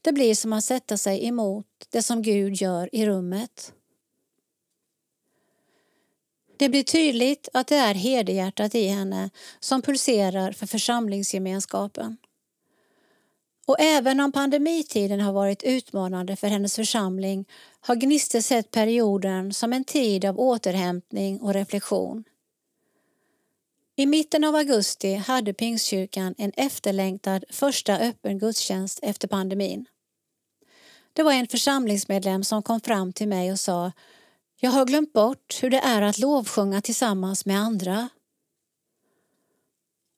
Det 0.00 0.12
blir 0.12 0.34
som 0.34 0.52
att 0.52 0.64
sätta 0.64 0.96
sig 0.96 1.26
emot 1.26 1.66
det 1.90 2.02
som 2.02 2.22
Gud 2.22 2.54
gör 2.54 2.94
i 2.94 3.06
rummet. 3.06 3.72
Det 6.56 6.68
blir 6.68 6.82
tydligt 6.82 7.48
att 7.54 7.66
det 7.66 7.76
är 7.76 7.94
hederhjärtat 7.94 8.74
i 8.74 8.86
henne 8.86 9.30
som 9.60 9.82
pulserar 9.82 10.52
för 10.52 10.66
församlingsgemenskapen. 10.66 12.16
Och 13.68 13.76
även 13.80 14.20
om 14.20 14.32
pandemitiden 14.32 15.20
har 15.20 15.32
varit 15.32 15.62
utmanande 15.62 16.36
för 16.36 16.46
hennes 16.46 16.76
församling 16.76 17.44
har 17.80 17.96
Gniste 17.96 18.42
sett 18.42 18.70
perioden 18.70 19.52
som 19.52 19.72
en 19.72 19.84
tid 19.84 20.24
av 20.24 20.40
återhämtning 20.40 21.40
och 21.40 21.54
reflektion. 21.54 22.24
I 23.96 24.06
mitten 24.06 24.44
av 24.44 24.54
augusti 24.54 25.14
hade 25.14 25.52
Pingstkyrkan 25.52 26.34
en 26.38 26.52
efterlängtad 26.56 27.44
första 27.50 27.98
öppen 27.98 28.38
gudstjänst 28.38 28.98
efter 29.02 29.28
pandemin. 29.28 29.86
Det 31.12 31.22
var 31.22 31.32
en 31.32 31.48
församlingsmedlem 31.48 32.44
som 32.44 32.62
kom 32.62 32.80
fram 32.80 33.12
till 33.12 33.28
mig 33.28 33.52
och 33.52 33.60
sa 33.60 33.92
Jag 34.56 34.70
har 34.70 34.84
glömt 34.84 35.12
bort 35.12 35.58
hur 35.62 35.70
det 35.70 35.80
är 35.80 36.02
att 36.02 36.18
lovsjunga 36.18 36.80
tillsammans 36.80 37.46
med 37.46 37.58
andra. 37.58 38.08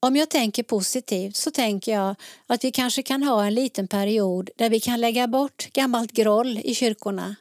Om 0.03 0.17
jag 0.17 0.31
tänker 0.31 0.63
positivt 0.63 1.37
så 1.37 1.51
tänker 1.51 1.93
jag 1.93 2.15
att 2.47 2.65
vi 2.65 2.71
kanske 2.71 3.03
kan 3.03 3.23
ha 3.23 3.45
en 3.45 3.55
liten 3.55 3.89
period 3.89 4.51
där 4.57 4.71
vi 4.71 4.81
kan 4.81 5.01
lägga 5.01 5.29
bort 5.29 5.69
gammalt 5.73 6.13
groll 6.13 6.59
i 6.65 6.75
kyrkorna. 6.75 7.37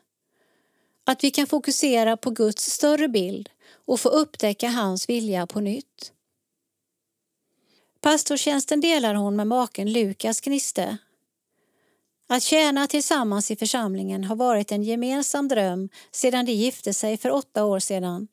Att 1.06 1.24
vi 1.24 1.32
kan 1.32 1.48
fokusera 1.48 2.18
på 2.18 2.30
Guds 2.30 2.64
större 2.64 3.08
bild 3.08 3.50
och 3.86 4.00
få 4.00 4.10
upptäcka 4.10 4.70
hans 4.70 5.10
vilja 5.10 5.48
på 5.48 5.60
nytt. 5.60 6.14
Pastortjänsten 8.02 8.82
delar 8.82 9.16
hon 9.16 9.36
med 9.36 9.48
maken 9.48 9.94
Lukas 9.94 10.42
Gniste. 10.42 10.98
Att 12.30 12.44
tjäna 12.44 12.88
tillsammans 12.88 13.52
i 13.52 13.56
församlingen 13.56 14.24
har 14.24 14.36
varit 14.36 14.72
en 14.72 14.84
gemensam 14.84 15.48
dröm 15.48 15.90
sedan 16.12 16.46
de 16.46 16.52
gifte 16.52 16.94
sig 16.94 17.18
för 17.18 17.32
åtta 17.32 17.66
år 17.66 17.80
sedan. 17.80 18.28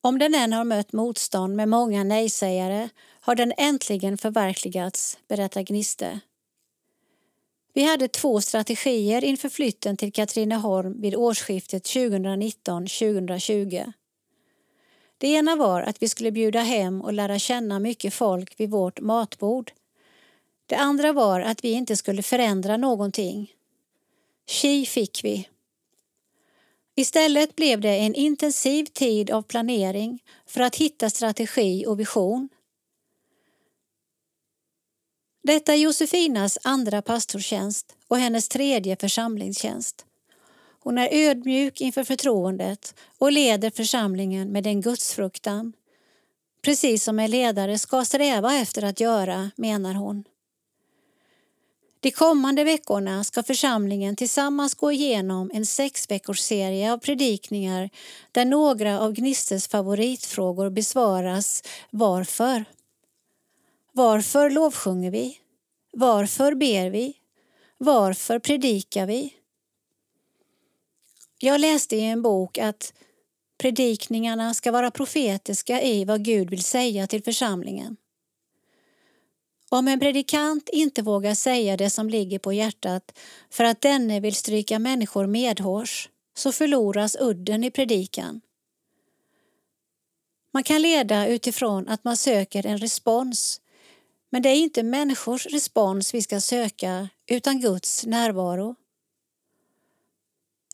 Om 0.00 0.18
den 0.18 0.34
än 0.34 0.52
har 0.52 0.64
mött 0.64 0.92
motstånd 0.92 1.56
med 1.56 1.68
många 1.68 2.04
nejsägare 2.04 2.88
har 3.20 3.34
den 3.34 3.52
äntligen 3.56 4.18
förverkligats, 4.18 5.18
berättar 5.28 5.62
Gniste. 5.62 6.20
Vi 7.72 7.84
hade 7.84 8.08
två 8.08 8.40
strategier 8.40 9.24
inför 9.24 9.48
flytten 9.48 9.96
till 9.96 10.12
Katrineholm 10.12 11.00
vid 11.00 11.14
årsskiftet 11.14 11.86
2019-2020. 11.86 13.92
Det 15.18 15.28
ena 15.28 15.56
var 15.56 15.82
att 15.82 16.02
vi 16.02 16.08
skulle 16.08 16.32
bjuda 16.32 16.60
hem 16.60 17.00
och 17.00 17.12
lära 17.12 17.38
känna 17.38 17.78
mycket 17.78 18.14
folk 18.14 18.60
vid 18.60 18.70
vårt 18.70 19.00
matbord. 19.00 19.72
Det 20.66 20.76
andra 20.76 21.12
var 21.12 21.40
att 21.40 21.64
vi 21.64 21.70
inte 21.70 21.96
skulle 21.96 22.22
förändra 22.22 22.76
någonting. 22.76 23.52
Tji 24.46 24.86
fick 24.86 25.20
vi. 25.24 25.48
Istället 26.98 27.56
blev 27.56 27.80
det 27.80 27.96
en 27.96 28.14
intensiv 28.14 28.84
tid 28.84 29.30
av 29.30 29.42
planering 29.42 30.22
för 30.46 30.60
att 30.60 30.76
hitta 30.76 31.10
strategi 31.10 31.86
och 31.86 32.00
vision. 32.00 32.48
Detta 35.42 35.72
är 35.72 35.76
Josefinas 35.76 36.58
andra 36.64 37.02
pastortjänst 37.02 37.96
och 38.08 38.18
hennes 38.18 38.48
tredje 38.48 38.96
församlingstjänst. 38.96 40.06
Hon 40.80 40.98
är 40.98 41.08
ödmjuk 41.12 41.80
inför 41.80 42.04
förtroendet 42.04 42.94
och 43.18 43.32
leder 43.32 43.70
församlingen 43.70 44.52
med 44.52 44.66
en 44.66 44.80
gudsfruktan. 44.80 45.72
Precis 46.62 47.04
som 47.04 47.18
en 47.18 47.30
ledare 47.30 47.78
ska 47.78 48.04
sträva 48.04 48.54
efter 48.54 48.84
att 48.84 49.00
göra, 49.00 49.50
menar 49.56 49.94
hon. 49.94 50.24
De 52.00 52.10
kommande 52.10 52.64
veckorna 52.64 53.24
ska 53.24 53.42
församlingen 53.42 54.16
tillsammans 54.16 54.74
gå 54.74 54.92
igenom 54.92 55.50
en 55.54 55.66
sex 55.66 56.10
veckors 56.10 56.40
serie 56.40 56.92
av 56.92 56.98
predikningar 56.98 57.90
där 58.32 58.44
några 58.44 59.00
av 59.00 59.12
Gnistes 59.12 59.68
favoritfrågor 59.68 60.70
besvaras 60.70 61.62
Varför? 61.90 62.64
Varför 63.92 64.50
lovsjunger 64.50 65.10
vi? 65.10 65.38
Varför 65.92 66.54
ber 66.54 66.90
vi? 66.90 67.16
Varför 67.78 68.38
predikar 68.38 69.06
vi? 69.06 69.34
Jag 71.38 71.60
läste 71.60 71.96
i 71.96 72.04
en 72.04 72.22
bok 72.22 72.58
att 72.58 72.92
predikningarna 73.58 74.54
ska 74.54 74.72
vara 74.72 74.90
profetiska 74.90 75.82
i 75.82 76.04
vad 76.04 76.24
Gud 76.24 76.50
vill 76.50 76.64
säga 76.64 77.06
till 77.06 77.24
församlingen. 77.24 77.96
Om 79.68 79.88
en 79.88 80.00
predikant 80.00 80.68
inte 80.68 81.02
vågar 81.02 81.34
säga 81.34 81.76
det 81.76 81.90
som 81.90 82.08
ligger 82.08 82.38
på 82.38 82.52
hjärtat 82.52 83.18
för 83.50 83.64
att 83.64 83.80
denne 83.80 84.20
vill 84.20 84.34
stryka 84.34 84.78
människor 84.78 85.26
medhårs 85.26 86.08
så 86.36 86.52
förloras 86.52 87.16
udden 87.20 87.64
i 87.64 87.70
predikan. 87.70 88.40
Man 90.52 90.62
kan 90.62 90.82
leda 90.82 91.26
utifrån 91.26 91.88
att 91.88 92.04
man 92.04 92.16
söker 92.16 92.66
en 92.66 92.78
respons 92.78 93.60
men 94.30 94.42
det 94.42 94.48
är 94.48 94.56
inte 94.56 94.82
människors 94.82 95.46
respons 95.46 96.14
vi 96.14 96.22
ska 96.22 96.40
söka 96.40 97.08
utan 97.26 97.60
Guds 97.60 98.06
närvaro. 98.06 98.74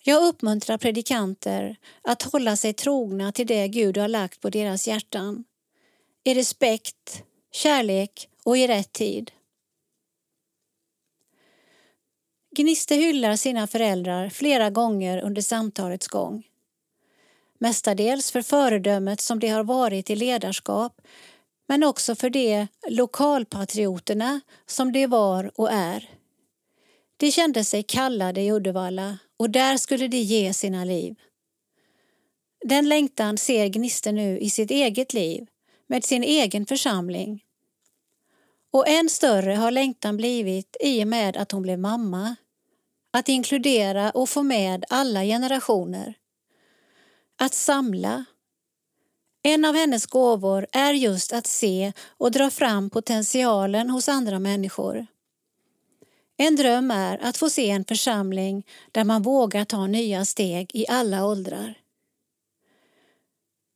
Jag 0.02 0.24
uppmuntrar 0.24 0.78
predikanter 0.78 1.76
att 2.02 2.22
hålla 2.22 2.56
sig 2.56 2.72
trogna 2.72 3.32
till 3.32 3.46
det 3.46 3.68
Gud 3.68 3.96
har 3.96 4.08
lagt 4.08 4.40
på 4.40 4.50
deras 4.50 4.88
hjärtan. 4.88 5.44
I 6.24 6.34
respekt, 6.34 7.22
kärlek 7.52 8.28
och 8.44 8.58
i 8.58 8.66
rätt 8.66 8.92
tid. 8.92 9.30
Gniste 12.56 12.94
hyllar 12.94 13.36
sina 13.36 13.66
föräldrar 13.66 14.28
flera 14.28 14.70
gånger 14.70 15.22
under 15.22 15.42
samtalets 15.42 16.08
gång. 16.08 16.46
Mestadels 17.58 18.30
för 18.30 18.42
föredömet 18.42 19.20
som 19.20 19.38
de 19.38 19.48
har 19.48 19.64
varit 19.64 20.10
i 20.10 20.16
ledarskap 20.16 21.00
men 21.68 21.84
också 21.84 22.14
för 22.14 22.30
de 22.30 22.66
lokalpatrioterna 22.88 24.40
som 24.66 24.92
de 24.92 25.06
var 25.06 25.50
och 25.54 25.72
är. 25.72 26.10
De 27.16 27.30
kände 27.30 27.64
sig 27.64 27.82
kallade 27.82 28.40
i 28.40 28.52
Uddevalla 28.52 29.18
och 29.36 29.50
där 29.50 29.76
skulle 29.76 30.08
de 30.08 30.18
ge 30.18 30.54
sina 30.54 30.84
liv. 30.84 31.14
Den 32.64 32.88
längtan 32.88 33.38
ser 33.38 33.68
Gniste 33.68 34.12
nu 34.12 34.38
i 34.38 34.50
sitt 34.50 34.70
eget 34.70 35.12
liv 35.12 35.46
med 35.86 36.04
sin 36.04 36.24
egen 36.24 36.66
församling. 36.66 37.43
Och 38.74 38.88
än 38.88 39.08
större 39.08 39.52
har 39.54 39.70
längtan 39.70 40.16
blivit 40.16 40.76
i 40.80 41.04
och 41.04 41.08
med 41.08 41.36
att 41.36 41.52
hon 41.52 41.62
blev 41.62 41.78
mamma. 41.78 42.36
Att 43.12 43.28
inkludera 43.28 44.10
och 44.10 44.28
få 44.28 44.42
med 44.42 44.84
alla 44.90 45.22
generationer. 45.22 46.14
Att 47.38 47.54
samla. 47.54 48.24
En 49.42 49.64
av 49.64 49.74
hennes 49.74 50.06
gåvor 50.06 50.66
är 50.72 50.92
just 50.92 51.32
att 51.32 51.46
se 51.46 51.92
och 52.18 52.30
dra 52.30 52.50
fram 52.50 52.90
potentialen 52.90 53.90
hos 53.90 54.08
andra 54.08 54.38
människor. 54.38 55.06
En 56.36 56.56
dröm 56.56 56.90
är 56.90 57.18
att 57.24 57.36
få 57.36 57.50
se 57.50 57.70
en 57.70 57.84
församling 57.84 58.66
där 58.92 59.04
man 59.04 59.22
vågar 59.22 59.64
ta 59.64 59.86
nya 59.86 60.24
steg 60.24 60.70
i 60.74 60.86
alla 60.88 61.26
åldrar. 61.26 61.83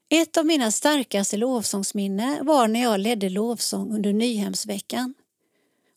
Ett 0.08 0.36
av 0.36 0.46
mina 0.46 0.70
starkaste 0.70 1.36
lovsångsminne 1.36 2.42
var 2.42 2.68
när 2.68 2.82
jag 2.82 3.00
ledde 3.00 3.28
lovsång 3.28 3.94
under 3.94 4.12
Nyhemsveckan 4.12 5.14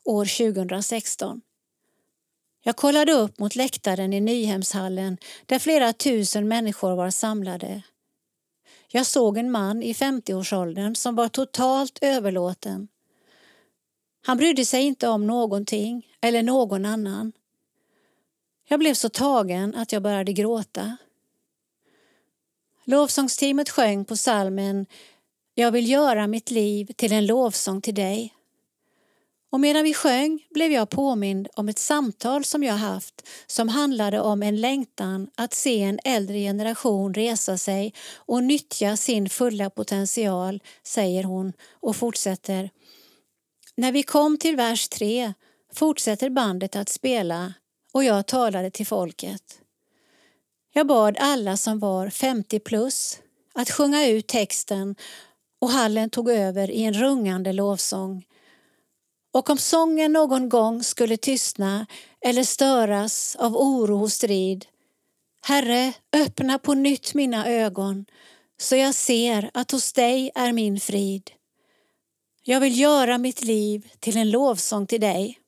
år 0.06 0.54
2016. 0.54 1.42
Jag 2.64 2.76
kollade 2.76 3.12
upp 3.12 3.40
mot 3.40 3.56
läktaren 3.56 4.14
i 4.14 4.22
Nyhemshallen 4.22 5.18
där 5.46 5.60
flera 5.60 5.94
tusen 5.94 6.48
människor 6.48 6.96
var 6.96 7.10
samlade. 7.10 7.82
Jag 8.88 9.06
såg 9.06 9.38
en 9.38 9.52
man 9.52 9.84
i 9.84 9.94
50-årsåldern 9.94 10.96
som 10.96 11.16
var 11.16 11.28
totalt 11.28 12.00
överlåten 12.02 12.88
han 14.26 14.38
brydde 14.38 14.66
sig 14.66 14.84
inte 14.84 15.08
om 15.08 15.28
någonting 15.28 16.08
eller 16.22 16.44
någon 16.44 16.86
annan. 16.86 17.32
Jag 18.68 18.80
blev 18.80 18.94
så 18.94 19.10
tagen 19.10 19.76
att 19.76 19.92
jag 19.92 20.04
började 20.04 20.34
gråta. 20.34 20.98
Lovsångsteamet 22.86 23.70
sjöng 23.70 24.06
på 24.06 24.18
salmen 24.18 24.86
Jag 25.56 25.72
vill 25.72 25.90
göra 25.90 26.28
mitt 26.28 26.52
liv 26.52 26.92
till 26.96 27.12
en 27.12 27.26
lovsång 27.26 27.82
till 27.82 27.96
dig. 27.96 28.34
Och 29.52 29.60
medan 29.60 29.84
vi 29.84 29.94
sjöng 29.94 30.46
blev 30.50 30.72
jag 30.72 30.90
påmind 30.90 31.48
om 31.56 31.70
ett 31.70 31.80
samtal 31.80 32.46
som 32.46 32.64
jag 32.64 32.74
haft 32.74 33.28
som 33.48 33.70
handlade 33.70 34.20
om 34.20 34.44
en 34.44 34.62
längtan 34.62 35.28
att 35.36 35.54
se 35.54 35.82
en 35.82 36.00
äldre 36.04 36.40
generation 36.40 37.14
resa 37.14 37.58
sig 37.58 37.94
och 38.16 38.44
nyttja 38.44 38.98
sin 38.98 39.30
fulla 39.30 39.70
potential, 39.70 40.64
säger 40.84 41.24
hon 41.24 41.54
och 41.70 41.96
fortsätter. 41.96 42.70
När 43.76 43.92
vi 43.92 44.04
kom 44.04 44.38
till 44.38 44.56
vers 44.56 44.90
3 44.90 45.34
fortsätter 45.74 46.30
bandet 46.30 46.76
att 46.76 46.90
spela 46.90 47.54
och 47.94 48.04
jag 48.04 48.28
talade 48.28 48.72
till 48.72 48.88
folket. 48.88 49.61
Jag 50.74 50.88
bad 50.88 51.18
alla 51.20 51.58
som 51.58 51.80
var 51.80 52.10
50 52.10 52.60
plus 52.60 53.20
att 53.54 53.72
sjunga 53.72 54.08
ut 54.08 54.28
texten 54.28 54.96
och 55.62 55.70
hallen 55.70 56.10
tog 56.10 56.30
över 56.30 56.72
i 56.72 56.84
en 56.84 56.94
rungande 56.94 57.54
lovsång. 57.54 58.26
Och 59.34 59.50
om 59.50 59.58
sången 59.58 60.14
någon 60.14 60.50
gång 60.50 60.84
skulle 60.84 61.18
tystna 61.18 61.86
eller 62.22 62.44
störas 62.44 63.36
av 63.36 63.58
oro 63.58 64.02
och 64.02 64.12
strid 64.12 64.66
Herre, 65.44 65.94
öppna 66.14 66.60
på 66.60 66.74
nytt 66.74 67.14
mina 67.14 67.48
ögon 67.48 68.06
så 68.60 68.76
jag 68.76 68.96
ser 68.96 69.52
att 69.54 69.72
hos 69.72 69.94
dig 69.94 70.32
är 70.36 70.54
min 70.54 70.80
frid. 70.80 71.32
Jag 72.44 72.60
vill 72.60 72.80
göra 72.80 73.18
mitt 73.18 73.44
liv 73.44 73.92
till 74.00 74.18
en 74.18 74.32
lovsång 74.32 74.88
till 74.88 75.02
dig. 75.02 75.40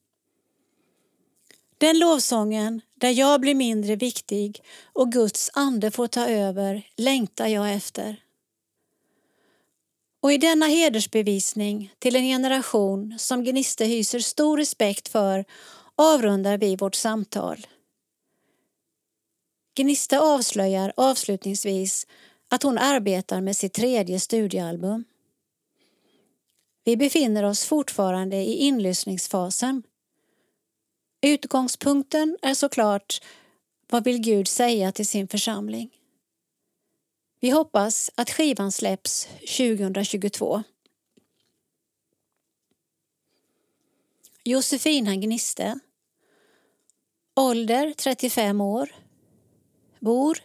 Den 1.77 1.99
lovsången 1.99 2.81
där 3.03 3.09
jag 3.09 3.41
blir 3.41 3.55
mindre 3.55 3.95
viktig 3.95 4.63
och 4.93 5.11
Guds 5.11 5.51
ande 5.53 5.91
får 5.91 6.07
ta 6.07 6.27
över 6.27 6.87
längtar 6.97 7.47
jag 7.47 7.73
efter. 7.73 8.23
Och 10.21 10.33
i 10.33 10.37
denna 10.37 10.65
hedersbevisning 10.65 11.93
till 11.99 12.15
en 12.15 12.23
generation 12.23 13.15
som 13.19 13.43
Gniste 13.43 13.85
hyser 13.85 14.19
stor 14.19 14.57
respekt 14.57 15.07
för 15.07 15.45
avrundar 15.95 16.57
vi 16.57 16.75
vårt 16.75 16.95
samtal. 16.95 17.67
Gnista 19.75 20.19
avslöjar 20.19 20.93
avslutningsvis 20.97 22.07
att 22.49 22.63
hon 22.63 22.77
arbetar 22.77 23.41
med 23.41 23.57
sitt 23.57 23.73
tredje 23.73 24.19
studiealbum. 24.19 25.03
Vi 26.83 26.97
befinner 26.97 27.43
oss 27.43 27.65
fortfarande 27.65 28.35
i 28.35 28.53
inlyssningsfasen. 28.53 29.83
Utgångspunkten 31.25 32.37
är 32.41 32.53
såklart 32.53 33.23
vad 33.89 34.03
vill 34.03 34.17
Gud 34.17 34.47
säga 34.47 34.91
till 34.91 35.07
sin 35.07 35.27
församling? 35.27 35.89
Vi 37.39 37.49
hoppas 37.49 38.11
att 38.15 38.29
skivan 38.29 38.71
släpps 38.71 39.27
2022. 39.57 40.63
Josefina 44.43 45.15
Gniste 45.15 45.79
Ålder 47.35 47.93
35 47.97 48.61
år 48.61 48.95
Bor 49.99 50.37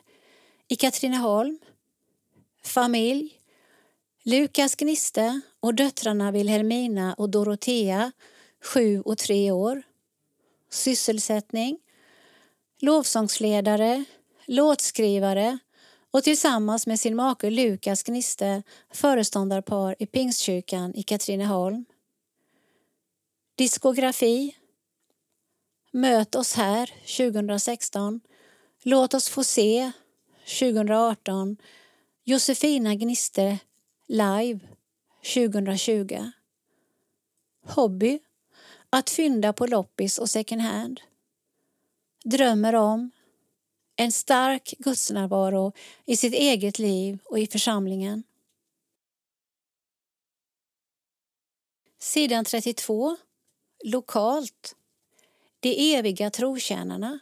i 0.69 0.77
Katrineholm 0.77 1.59
Familj 2.65 3.41
Lukas 4.23 4.75
Gniste 4.75 5.41
och 5.61 5.75
döttrarna 5.75 6.31
Wilhelmina 6.31 7.15
och 7.15 7.31
Dorotea, 7.31 8.13
sju 8.65 9.01
och 9.01 9.19
tre 9.19 9.51
år. 9.51 9.83
Sysselsättning 10.71 11.79
lovsångsledare, 12.81 14.05
låtskrivare 14.47 15.59
och 16.11 16.25
tillsammans 16.25 16.87
med 16.87 17.01
sin 17.01 17.17
make 17.17 17.51
Lukas 17.51 18.03
Gniste 18.03 18.63
föreståndarpar 18.91 19.97
i 19.99 20.07
Pingstkyrkan 20.07 20.95
i 20.95 21.03
Katrineholm. 21.03 21.85
Diskografi. 23.55 24.57
Möt 25.93 26.35
oss 26.35 26.55
här 26.55 26.91
2016. 27.17 28.21
Låt 28.83 29.15
oss 29.15 29.29
få 29.29 29.45
se 29.45 29.93
2018. 30.61 31.57
Josefina 32.25 32.95
Gniste 32.95 33.59
live 34.07 34.61
2020. 35.35 36.31
Hobby. 37.67 38.19
Att 38.91 39.11
fynda 39.11 39.53
på 39.53 39.67
loppis 39.67 40.19
och 40.19 40.31
second 40.31 40.63
hand. 40.63 41.01
Drömmer 42.25 42.75
om 42.75 43.11
en 43.97 44.13
stark 44.13 44.75
gudsnärvaro 44.79 45.73
i 46.05 46.17
sitt 46.17 46.35
eget 46.35 46.79
liv 46.79 47.19
och 47.25 47.39
i 47.39 47.47
församlingen. 47.47 48.23
Sidan 51.99 52.45
32. 52.45 53.17
Lokalt. 53.85 54.77
De 55.61 55.95
eviga 55.95 56.31
trotjänarna. 56.31 57.19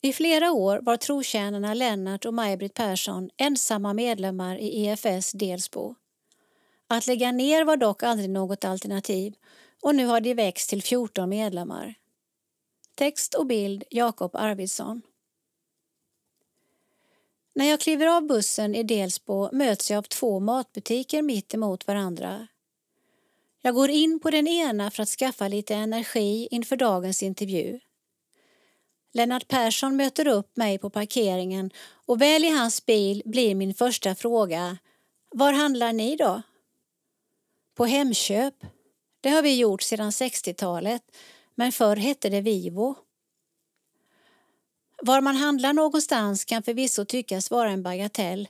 I 0.00 0.12
flera 0.12 0.52
år 0.52 0.80
var 0.82 0.96
trotjänarna 0.96 1.74
Lennart 1.74 2.24
och 2.24 2.34
Maj-Britt 2.34 2.74
Persson 2.74 3.30
ensamma 3.36 3.94
medlemmar 3.94 4.56
i 4.56 4.86
EFS 4.86 5.32
Delsbo. 5.32 5.94
Att 6.86 7.06
lägga 7.06 7.32
ner 7.32 7.64
var 7.64 7.76
dock 7.76 8.02
aldrig 8.02 8.30
något 8.30 8.64
alternativ 8.64 9.34
och 9.82 9.94
nu 9.94 10.06
har 10.06 10.20
de 10.20 10.34
växt 10.34 10.70
till 10.70 10.82
14 10.82 11.28
medlemmar. 11.28 11.94
Text 12.94 13.34
och 13.34 13.46
bild 13.46 13.84
Jakob 13.90 14.36
Arvidsson. 14.36 15.02
När 17.54 17.64
jag 17.70 17.80
kliver 17.80 18.06
av 18.06 18.26
bussen 18.26 18.74
i 18.74 18.82
Delsbo 18.82 19.48
möts 19.52 19.90
jag 19.90 19.98
av 19.98 20.02
två 20.02 20.40
matbutiker 20.40 21.22
mitt 21.22 21.54
emot 21.54 21.86
varandra. 21.86 22.46
Jag 23.62 23.74
går 23.74 23.90
in 23.90 24.20
på 24.20 24.30
den 24.30 24.48
ena 24.48 24.90
för 24.90 25.02
att 25.02 25.08
skaffa 25.08 25.48
lite 25.48 25.74
energi 25.74 26.48
inför 26.50 26.76
dagens 26.76 27.22
intervju. 27.22 27.80
Lennart 29.12 29.48
Persson 29.48 29.96
möter 29.96 30.28
upp 30.28 30.56
mig 30.56 30.78
på 30.78 30.90
parkeringen 30.90 31.70
och 32.06 32.20
väl 32.20 32.44
i 32.44 32.50
hans 32.50 32.86
bil 32.86 33.22
blir 33.24 33.54
min 33.54 33.74
första 33.74 34.14
fråga 34.14 34.78
Var 35.30 35.52
handlar 35.52 35.92
ni 35.92 36.16
då? 36.16 36.42
På 37.74 37.84
Hemköp. 37.84 38.54
Det 39.20 39.28
har 39.28 39.42
vi 39.42 39.56
gjort 39.56 39.82
sedan 39.82 40.10
60-talet, 40.10 41.02
men 41.54 41.72
förr 41.72 41.96
hette 41.96 42.28
det 42.28 42.40
Vivo. 42.40 42.94
Var 45.02 45.20
man 45.20 45.36
handlar 45.36 45.72
någonstans 45.72 46.44
kan 46.44 46.62
förvisso 46.62 47.04
tyckas 47.04 47.50
vara 47.50 47.70
en 47.70 47.82
bagatell 47.82 48.48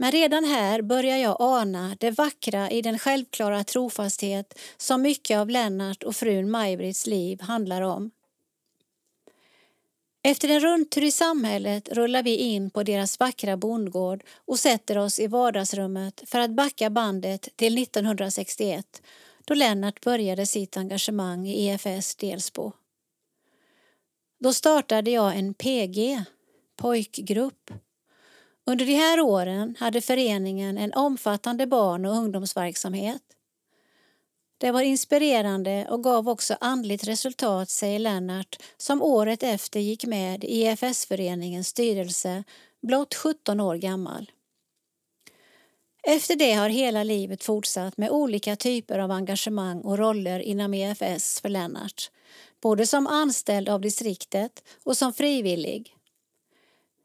men 0.00 0.12
redan 0.12 0.44
här 0.44 0.82
börjar 0.82 1.16
jag 1.16 1.36
ana 1.40 1.96
det 2.00 2.10
vackra 2.10 2.70
i 2.70 2.82
den 2.82 2.98
självklara 2.98 3.64
trofasthet 3.64 4.58
som 4.76 5.02
mycket 5.02 5.38
av 5.38 5.50
Lennart 5.50 6.02
och 6.02 6.16
frun 6.16 6.50
Maj-Britts 6.50 7.06
liv 7.06 7.40
handlar 7.40 7.82
om. 7.82 8.10
Efter 10.22 10.48
en 10.48 10.60
rundtur 10.60 11.04
i 11.04 11.12
samhället 11.12 11.88
rullar 11.88 12.22
vi 12.22 12.36
in 12.36 12.70
på 12.70 12.82
deras 12.82 13.20
vackra 13.20 13.56
bondgård 13.56 14.24
och 14.44 14.58
sätter 14.58 14.98
oss 14.98 15.18
i 15.18 15.26
vardagsrummet 15.26 16.22
för 16.26 16.40
att 16.40 16.50
backa 16.50 16.90
bandet 16.90 17.48
till 17.56 17.78
1961 17.82 19.02
då 19.50 19.54
Lennart 19.54 20.00
började 20.00 20.46
sitt 20.46 20.76
engagemang 20.76 21.46
i 21.46 21.66
EFS 21.66 22.16
Delsbo. 22.16 22.72
Då 24.40 24.52
startade 24.52 25.10
jag 25.10 25.36
en 25.36 25.54
PG, 25.54 26.24
pojkgrupp. 26.76 27.70
Under 28.66 28.86
de 28.86 28.94
här 28.94 29.20
åren 29.20 29.76
hade 29.78 30.00
föreningen 30.00 30.78
en 30.78 30.92
omfattande 30.92 31.66
barn 31.66 32.06
och 32.06 32.16
ungdomsverksamhet. 32.16 33.22
Det 34.58 34.70
var 34.70 34.82
inspirerande 34.82 35.86
och 35.90 36.04
gav 36.04 36.28
också 36.28 36.56
andligt 36.60 37.08
resultat, 37.08 37.70
säger 37.70 37.98
Lennart 37.98 38.56
som 38.76 39.02
året 39.02 39.42
efter 39.42 39.80
gick 39.80 40.06
med 40.06 40.44
i 40.44 40.62
EFS-föreningens 40.62 41.68
styrelse, 41.68 42.44
blott 42.82 43.14
17 43.14 43.60
år 43.60 43.76
gammal. 43.76 44.30
Efter 46.02 46.36
det 46.36 46.52
har 46.52 46.68
hela 46.68 47.02
livet 47.02 47.44
fortsatt 47.44 47.96
med 47.96 48.10
olika 48.10 48.56
typer 48.56 48.98
av 48.98 49.10
engagemang 49.10 49.80
och 49.80 49.98
roller 49.98 50.40
inom 50.40 50.74
EFS 50.74 51.40
för 51.40 51.48
Lennart, 51.48 52.10
både 52.60 52.86
som 52.86 53.06
anställd 53.06 53.68
av 53.68 53.80
distriktet 53.80 54.64
och 54.84 54.96
som 54.96 55.12
frivillig. 55.12 55.96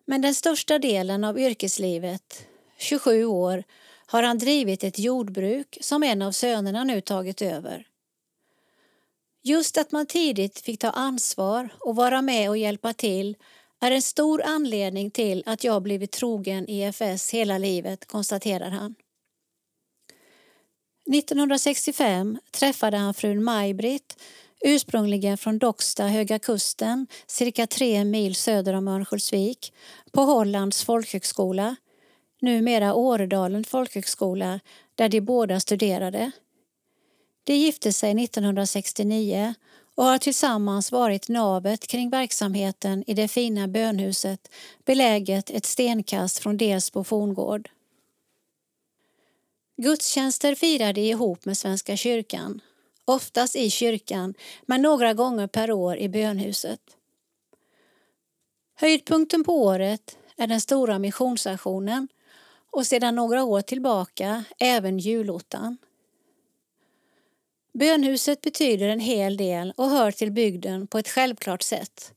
Men 0.06 0.22
den 0.22 0.36
största 0.36 0.80
delen 0.80 1.24
av 1.24 1.40
yrkeslivet, 1.40 2.48
27 2.78 3.26
år, 3.26 3.64
har 4.06 4.24
han 4.24 4.38
drivit 4.38 4.84
ett 4.84 5.00
jordbruk 5.00 5.78
som 5.82 6.04
en 6.04 6.22
av 6.22 6.32
sönerna 6.32 6.84
nu 6.84 7.02
tagit 7.02 7.42
över. 7.42 7.88
Just 9.44 9.78
att 9.78 9.92
man 9.92 10.06
tidigt 10.06 10.60
fick 10.60 10.80
ta 10.80 10.90
ansvar 10.90 11.70
och 11.80 11.96
vara 11.96 12.22
med 12.22 12.50
och 12.50 12.58
hjälpa 12.58 12.94
till 12.94 13.36
är 13.88 13.92
en 13.92 14.02
stor 14.02 14.42
anledning 14.46 15.12
till 15.12 15.44
att 15.46 15.64
jag 15.64 15.82
blivit 15.82 16.12
trogen 16.12 16.66
EFS 16.70 17.34
hela 17.34 17.58
livet, 17.58 18.08
konstaterar 18.08 18.70
han. 18.70 18.96
1965 21.14 22.38
träffade 22.52 22.98
han 22.98 23.14
frun 23.14 23.44
Maj-Britt, 23.44 24.18
ursprungligen 24.62 25.38
från 25.38 25.58
Docksta, 25.58 26.08
Höga 26.08 26.40
Kusten, 26.40 27.08
cirka 27.28 27.68
tre 27.68 28.06
mil 28.06 28.36
söder 28.36 28.74
om 28.74 28.88
Örnsköldsvik, 28.88 29.74
på 30.12 30.22
Hollands 30.22 30.84
folkhögskola 30.84 31.76
numera 32.46 32.94
Åredalen 32.94 33.64
folkhögskola, 33.64 34.60
där 34.96 35.10
de 35.10 35.22
båda 35.22 35.60
studerade. 35.60 36.32
De 37.44 37.54
gifte 37.54 37.94
sig 37.94 38.24
1969 38.24 39.54
och 39.96 40.04
har 40.06 40.18
tillsammans 40.18 40.92
varit 40.92 41.30
navet 41.30 41.88
kring 41.88 42.10
verksamheten 42.10 43.04
i 43.08 43.14
det 43.14 43.28
fina 43.28 43.68
bönhuset 43.68 44.52
beläget 44.86 45.50
ett 45.50 45.66
stenkast 45.66 46.40
från 46.40 46.58
Delsbo 46.58 47.04
forngård. 47.04 47.70
Gudstjänster 49.78 50.56
firar 50.56 50.94
de 50.94 51.02
ihop 51.02 51.46
med 51.46 51.58
Svenska 51.58 51.98
kyrkan, 51.98 52.62
oftast 53.06 53.56
i 53.56 53.70
kyrkan 53.70 54.34
men 54.66 54.82
några 54.82 55.14
gånger 55.14 55.48
per 55.48 55.72
år 55.72 55.98
i 55.98 56.10
bönhuset. 56.10 56.80
Höjdpunkten 58.76 59.44
på 59.44 59.64
året 59.64 60.18
är 60.38 60.48
den 60.48 60.62
stora 60.62 61.00
missionsaktionen 61.00 62.08
och 62.72 62.88
sedan 62.88 63.16
några 63.16 63.44
år 63.44 63.62
tillbaka 63.62 64.44
även 64.60 65.00
julottan. 65.00 65.78
Bönhuset 67.80 68.42
betyder 68.42 68.88
en 68.88 69.00
hel 69.00 69.38
del 69.38 69.74
och 69.78 69.90
hör 69.90 70.12
till 70.12 70.32
bygden 70.32 70.88
på 70.88 70.98
ett 70.98 71.10
självklart 71.10 71.62
sätt. 71.62 72.14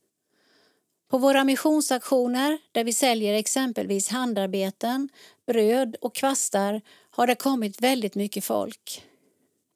På 1.11 1.19
våra 1.19 1.45
missionsaktioner 1.45 2.59
där 2.73 2.85
vi 2.85 2.93
säljer 2.93 3.35
exempelvis 3.35 4.09
handarbeten, 4.09 5.09
bröd 5.47 5.97
och 6.01 6.15
kvastar 6.15 6.81
har 7.11 7.27
det 7.27 7.35
kommit 7.35 7.81
väldigt 7.81 8.15
mycket 8.15 8.45
folk. 8.45 9.05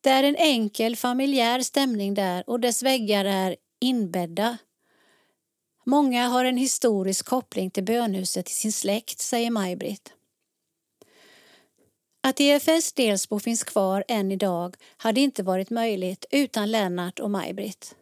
Det 0.01 0.11
är 0.11 0.22
en 0.22 0.37
enkel 0.37 0.97
familjär 0.97 1.61
stämning 1.61 2.14
där 2.14 2.51
och 2.51 2.61
dess 2.61 2.83
väggar 2.83 3.24
är 3.24 3.57
inbädda. 3.80 4.59
Många 5.87 6.28
har 6.28 6.45
en 6.45 6.57
historisk 6.57 7.26
koppling 7.26 7.70
till 7.70 7.85
bönhuset 7.85 8.51
i 8.51 8.53
sin 8.53 8.72
släkt, 8.72 9.18
säger 9.18 9.51
Maj-Britt. 9.51 10.12
Att 12.24 12.40
EFS 12.40 12.92
Delsbo 12.92 13.38
finns 13.38 13.64
kvar 13.64 14.04
än 14.08 14.32
idag 14.32 14.76
hade 14.96 15.20
inte 15.20 15.42
varit 15.42 15.70
möjligt 15.70 16.24
utan 16.30 16.70
Lennart 16.70 17.18
och 17.18 17.30
Maj-Britt. 17.30 17.94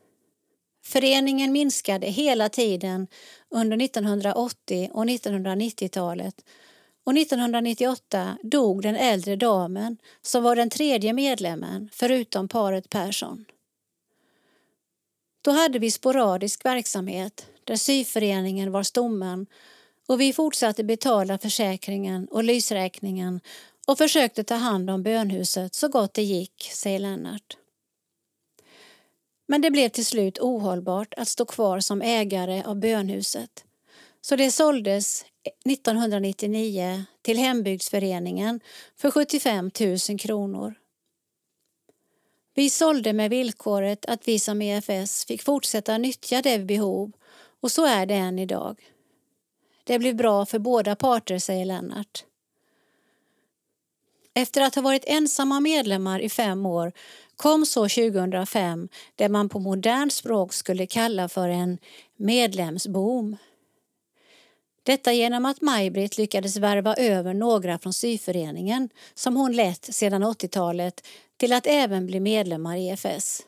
Föreningen 0.85 1.53
minskade 1.53 2.07
hela 2.07 2.49
tiden 2.49 3.07
under 3.49 3.85
1980 3.85 4.91
och 4.93 5.05
1990-talet 5.05 6.45
och 7.05 7.17
1998 7.17 8.39
dog 8.43 8.83
den 8.83 8.97
äldre 8.97 9.37
damen 9.37 9.97
som 10.23 10.43
var 10.43 10.57
den 10.57 10.71
tredje 10.71 11.13
medlemmen 11.13 11.89
förutom 11.93 12.49
paret 12.49 12.91
Persson. 12.91 13.45
Då 15.43 15.51
hade 15.51 15.79
vi 15.79 15.91
sporadisk 15.91 16.65
verksamhet 16.65 17.47
där 17.65 17.77
syföreningen 17.77 18.73
var 18.73 18.83
stommen 18.83 19.47
och 20.09 20.21
vi 20.21 20.33
fortsatte 20.33 20.85
betala 20.85 21.39
försäkringen 21.39 22.29
och 22.31 22.45
lysräkningen 22.45 23.41
och 23.87 23.99
försökte 23.99 24.45
ta 24.45 24.55
hand 24.55 24.91
om 24.91 25.03
bönhuset 25.03 25.75
så 25.75 25.89
gott 25.89 26.15
det 26.15 26.23
gick, 26.23 26.71
säger 26.75 26.99
Lennart. 26.99 27.57
Men 29.47 29.61
det 29.61 29.71
blev 29.71 29.89
till 29.89 30.07
slut 30.07 30.39
ohållbart 30.39 31.15
att 31.17 31.29
stå 31.29 31.45
kvar 31.45 31.81
som 31.81 32.03
ägare 32.03 32.63
av 32.63 32.77
bönhuset. 32.77 33.65
Så 34.21 34.37
det 34.37 34.51
såldes 34.51 35.25
1999 35.65 37.05
till 37.23 37.39
Hembygdsföreningen 37.39 38.61
för 38.97 39.11
75 39.11 39.71
000 40.09 40.19
kronor. 40.19 40.75
Vi 42.55 42.71
sålde 42.71 43.13
med 43.13 43.31
villkoret 43.31 44.07
att 44.07 44.29
vi 44.29 44.39
som 44.39 44.63
EFS 44.63 45.25
fick 45.25 45.43
fortsätta 45.43 45.99
nyttja 45.99 46.43
det 46.43 46.59
vid 46.59 46.67
behov 46.67 47.13
och 47.61 47.73
så 47.73 47.87
är 47.87 48.07
det 48.07 48.15
än 48.15 48.39
idag. 48.39 48.81
Det 49.85 49.99
blev 49.99 50.17
bra 50.17 50.47
för 50.47 50.59
båda 50.59 50.97
parter, 50.97 51.39
säger 51.39 51.65
Lennart. 51.65 52.25
Efter 54.35 54.61
att 54.61 54.75
ha 54.75 54.83
varit 54.83 55.05
ensamma 55.07 55.61
medlemmar 55.61 56.21
i 56.21 56.29
fem 56.29 56.67
år 56.67 56.93
kom 57.37 57.67
så 57.67 57.89
2005 57.89 58.89
det 59.15 59.29
man 59.29 59.49
på 59.49 59.59
modernt 59.59 60.13
språk 60.13 60.53
skulle 60.53 60.87
kalla 60.87 61.29
för 61.29 61.49
en 61.49 61.79
medlemsboom. 62.17 63.37
Detta 64.83 65.13
genom 65.13 65.47
att 65.47 65.61
Maj-Britt 65.61 66.19
lyckades 66.19 66.57
värva 66.57 66.95
över 66.95 67.35
några 67.35 67.79
från 67.79 67.93
syföreningen 67.93 68.89
som 69.15 69.37
hon 69.37 69.53
lett 69.53 69.95
sedan 69.95 70.25
80-talet 70.25 71.07
till 71.37 71.53
att 71.53 71.67
även 71.67 72.07
bli 72.07 72.21
medlemmar 72.21 72.77
i 72.77 72.89
EFS. 72.89 73.43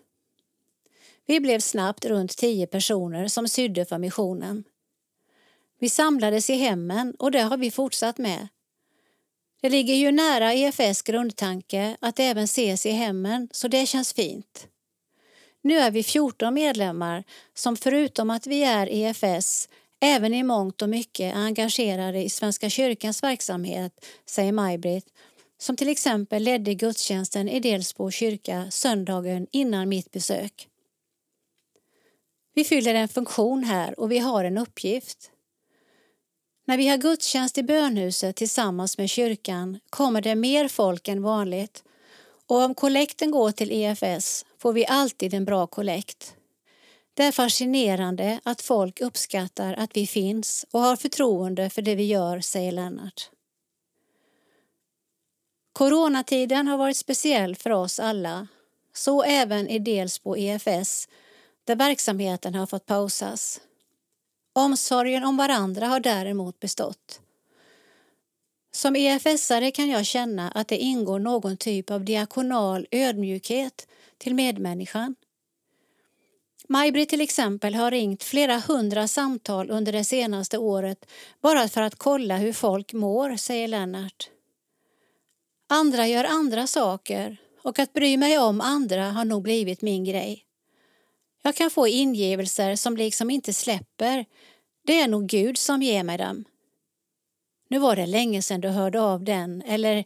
Vi 1.26 1.41
blev 1.41 1.61
snabbt 1.61 2.05
runt 2.05 2.37
tio 2.37 2.66
personer 2.66 3.28
som 3.28 3.49
sydde 3.49 3.85
för 3.85 3.99
missionen. 3.99 4.64
Vi 5.78 5.89
samlades 5.89 6.51
i 6.51 6.55
hemmen 6.55 7.14
och 7.18 7.30
det 7.30 7.41
har 7.41 7.57
vi 7.57 7.70
fortsatt 7.70 8.18
med. 8.18 8.49
Det 9.62 9.68
ligger 9.68 9.94
ju 9.94 10.12
nära 10.12 10.52
EFS 10.52 11.02
grundtanke 11.02 11.96
att 12.00 12.18
även 12.18 12.44
ses 12.44 12.86
i 12.86 12.90
hemmen 12.90 13.48
så 13.52 13.68
det 13.68 13.86
känns 13.86 14.12
fint. 14.12 14.66
Nu 15.62 15.78
är 15.78 15.90
vi 15.90 16.02
14 16.02 16.54
medlemmar 16.54 17.24
som 17.54 17.76
förutom 17.76 18.30
att 18.30 18.46
vi 18.46 18.64
är 18.64 18.86
EFS 18.90 19.68
även 20.00 20.34
i 20.34 20.42
mångt 20.42 20.82
och 20.82 20.88
mycket 20.88 21.34
är 21.34 21.38
engagerade 21.38 22.22
i 22.22 22.30
Svenska 22.30 22.70
kyrkans 22.70 23.22
verksamhet, 23.22 24.06
säger 24.26 24.52
Maj-Britt, 24.52 25.06
som 25.58 25.76
till 25.76 25.88
exempel 25.88 26.42
ledde 26.42 26.74
gudstjänsten 26.74 27.48
i 27.48 27.60
Delsbo 27.60 28.10
kyrka 28.10 28.70
söndagen 28.70 29.46
innan 29.52 29.88
mitt 29.88 30.10
besök. 30.10 30.68
Vi 32.54 32.64
fyller 32.64 32.94
en 32.94 33.08
funktion 33.08 33.64
här 33.64 34.00
och 34.00 34.12
vi 34.12 34.18
har 34.18 34.44
en 34.44 34.58
uppgift. 34.58 35.32
När 36.64 36.76
vi 36.76 36.88
har 36.88 36.96
gudstjänst 36.96 37.58
i 37.58 37.62
bönhuset 37.62 38.36
tillsammans 38.36 38.98
med 38.98 39.10
kyrkan 39.10 39.80
kommer 39.90 40.20
det 40.20 40.34
mer 40.34 40.68
folk 40.68 41.08
än 41.08 41.22
vanligt 41.22 41.84
och 42.46 42.62
om 42.62 42.74
kollekten 42.74 43.30
går 43.30 43.50
till 43.50 43.72
EFS 43.72 44.44
får 44.58 44.72
vi 44.72 44.86
alltid 44.86 45.34
en 45.34 45.44
bra 45.44 45.66
kollekt. 45.66 46.36
Det 47.14 47.24
är 47.24 47.32
fascinerande 47.32 48.40
att 48.42 48.62
folk 48.62 49.00
uppskattar 49.00 49.74
att 49.74 49.96
vi 49.96 50.06
finns 50.06 50.66
och 50.70 50.80
har 50.80 50.96
förtroende 50.96 51.70
för 51.70 51.82
det 51.82 51.94
vi 51.94 52.04
gör, 52.04 52.40
säger 52.40 52.72
Lennart. 52.72 53.30
Coronatiden 55.72 56.68
har 56.68 56.78
varit 56.78 56.96
speciell 56.96 57.56
för 57.56 57.70
oss 57.70 58.00
alla, 58.00 58.48
så 58.94 59.22
även 59.22 59.68
i 59.68 59.78
Delsbo 59.78 60.36
EFS 60.36 61.08
där 61.64 61.76
verksamheten 61.76 62.54
har 62.54 62.66
fått 62.66 62.86
pausas. 62.86 63.60
Omsorgen 64.53 65.24
om 65.24 65.36
varandra 65.36 65.86
har 65.86 66.00
däremot 66.00 66.61
bestått. 66.61 67.20
Som 68.74 68.96
EFS-are 68.96 69.70
kan 69.70 69.88
jag 69.88 70.07
känna 70.07 70.50
att 70.50 70.68
det 70.68 70.76
ingår 70.76 71.18
någon 71.18 71.57
typ 71.57 71.90
av 71.90 72.05
diakonal 72.05 72.86
ödmjukhet 72.90 73.86
till 74.18 74.34
medmänniskan. 74.34 75.14
Maj-Britt 76.68 77.09
till 77.09 77.20
exempel 77.20 77.74
har 77.74 77.90
ringt 77.90 78.22
flera 78.22 78.59
hundra 78.59 79.09
samtal 79.09 79.70
under 79.70 79.92
det 79.92 80.05
senaste 80.05 80.59
året 80.59 81.07
bara 81.40 81.68
för 81.68 81.82
att 81.82 81.94
kolla 81.94 82.36
hur 82.36 82.53
folk 82.53 82.92
mår, 82.92 83.36
säger 83.36 83.68
Lennart. 83.68 84.30
Andra 85.68 86.07
gör 86.07 86.24
andra 86.24 86.66
saker 86.66 87.36
och 87.62 87.78
att 87.78 87.92
bry 87.92 88.16
mig 88.16 88.38
om 88.38 88.61
andra 88.61 89.05
har 89.05 89.24
nog 89.24 89.42
blivit 89.42 89.82
min 89.82 90.05
grej. 90.05 90.44
Jag 91.43 91.55
kan 91.57 91.70
få 91.70 91.88
ingivelser 91.88 92.76
som 92.76 92.97
liksom 92.97 93.30
inte 93.30 93.53
släpper. 93.53 94.24
Det 94.86 95.01
är 95.01 95.09
nog 95.09 95.26
Gud 95.26 95.59
som 95.59 95.82
ger 95.82 96.05
mig 96.05 96.18
dem. 96.18 96.45
Nu 97.68 97.78
var 97.78 97.97
det 97.97 98.07
länge 98.07 98.43
sedan 98.43 98.61
du 98.61 98.68
hörde 98.68 99.01
av 99.01 99.24
den, 99.24 99.62
eller 99.62 100.05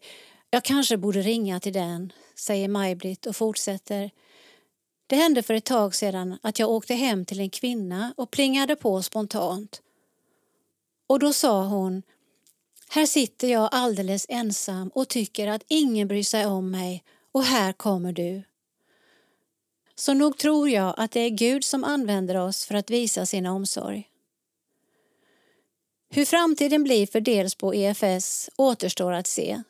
jag 0.50 0.64
kanske 0.64 0.96
borde 0.96 1.22
ringa 1.22 1.60
till 1.60 1.72
den, 1.72 2.12
säger 2.34 2.68
Maj-Britt 2.68 3.26
och 3.26 3.36
fortsätter. 3.36 4.10
Det 5.06 5.16
hände 5.16 5.42
för 5.42 5.54
ett 5.54 5.64
tag 5.64 5.94
sedan 5.94 6.38
att 6.42 6.58
jag 6.58 6.70
åkte 6.70 6.94
hem 6.94 7.24
till 7.24 7.40
en 7.40 7.50
kvinna 7.50 8.14
och 8.16 8.30
plingade 8.30 8.76
på 8.76 9.02
spontant. 9.02 9.82
Och 11.06 11.18
då 11.18 11.32
sa 11.32 11.64
hon 11.64 12.02
Här 12.88 13.06
sitter 13.06 13.48
jag 13.48 13.68
alldeles 13.72 14.26
ensam 14.28 14.88
och 14.88 15.08
tycker 15.08 15.48
att 15.48 15.62
ingen 15.68 16.08
bryr 16.08 16.22
sig 16.22 16.46
om 16.46 16.70
mig 16.70 17.04
och 17.32 17.42
här 17.44 17.72
kommer 17.72 18.12
du. 18.12 18.42
Så 19.98 20.14
nog 20.14 20.38
tror 20.38 20.68
jag 20.68 20.94
att 20.96 21.10
det 21.10 21.20
är 21.20 21.30
Gud 21.30 21.64
som 21.64 21.84
använder 21.84 22.34
oss 22.36 22.64
för 22.64 22.74
att 22.74 22.90
visa 22.90 23.26
sin 23.26 23.46
omsorg. 23.46 24.08
Hur 26.10 26.24
framtiden 26.24 26.84
blir 26.84 27.06
för 27.06 27.20
Delsbo 27.20 27.74
EFS 27.74 28.50
återstår 28.56 29.12
att 29.12 29.26
se. 29.26 29.62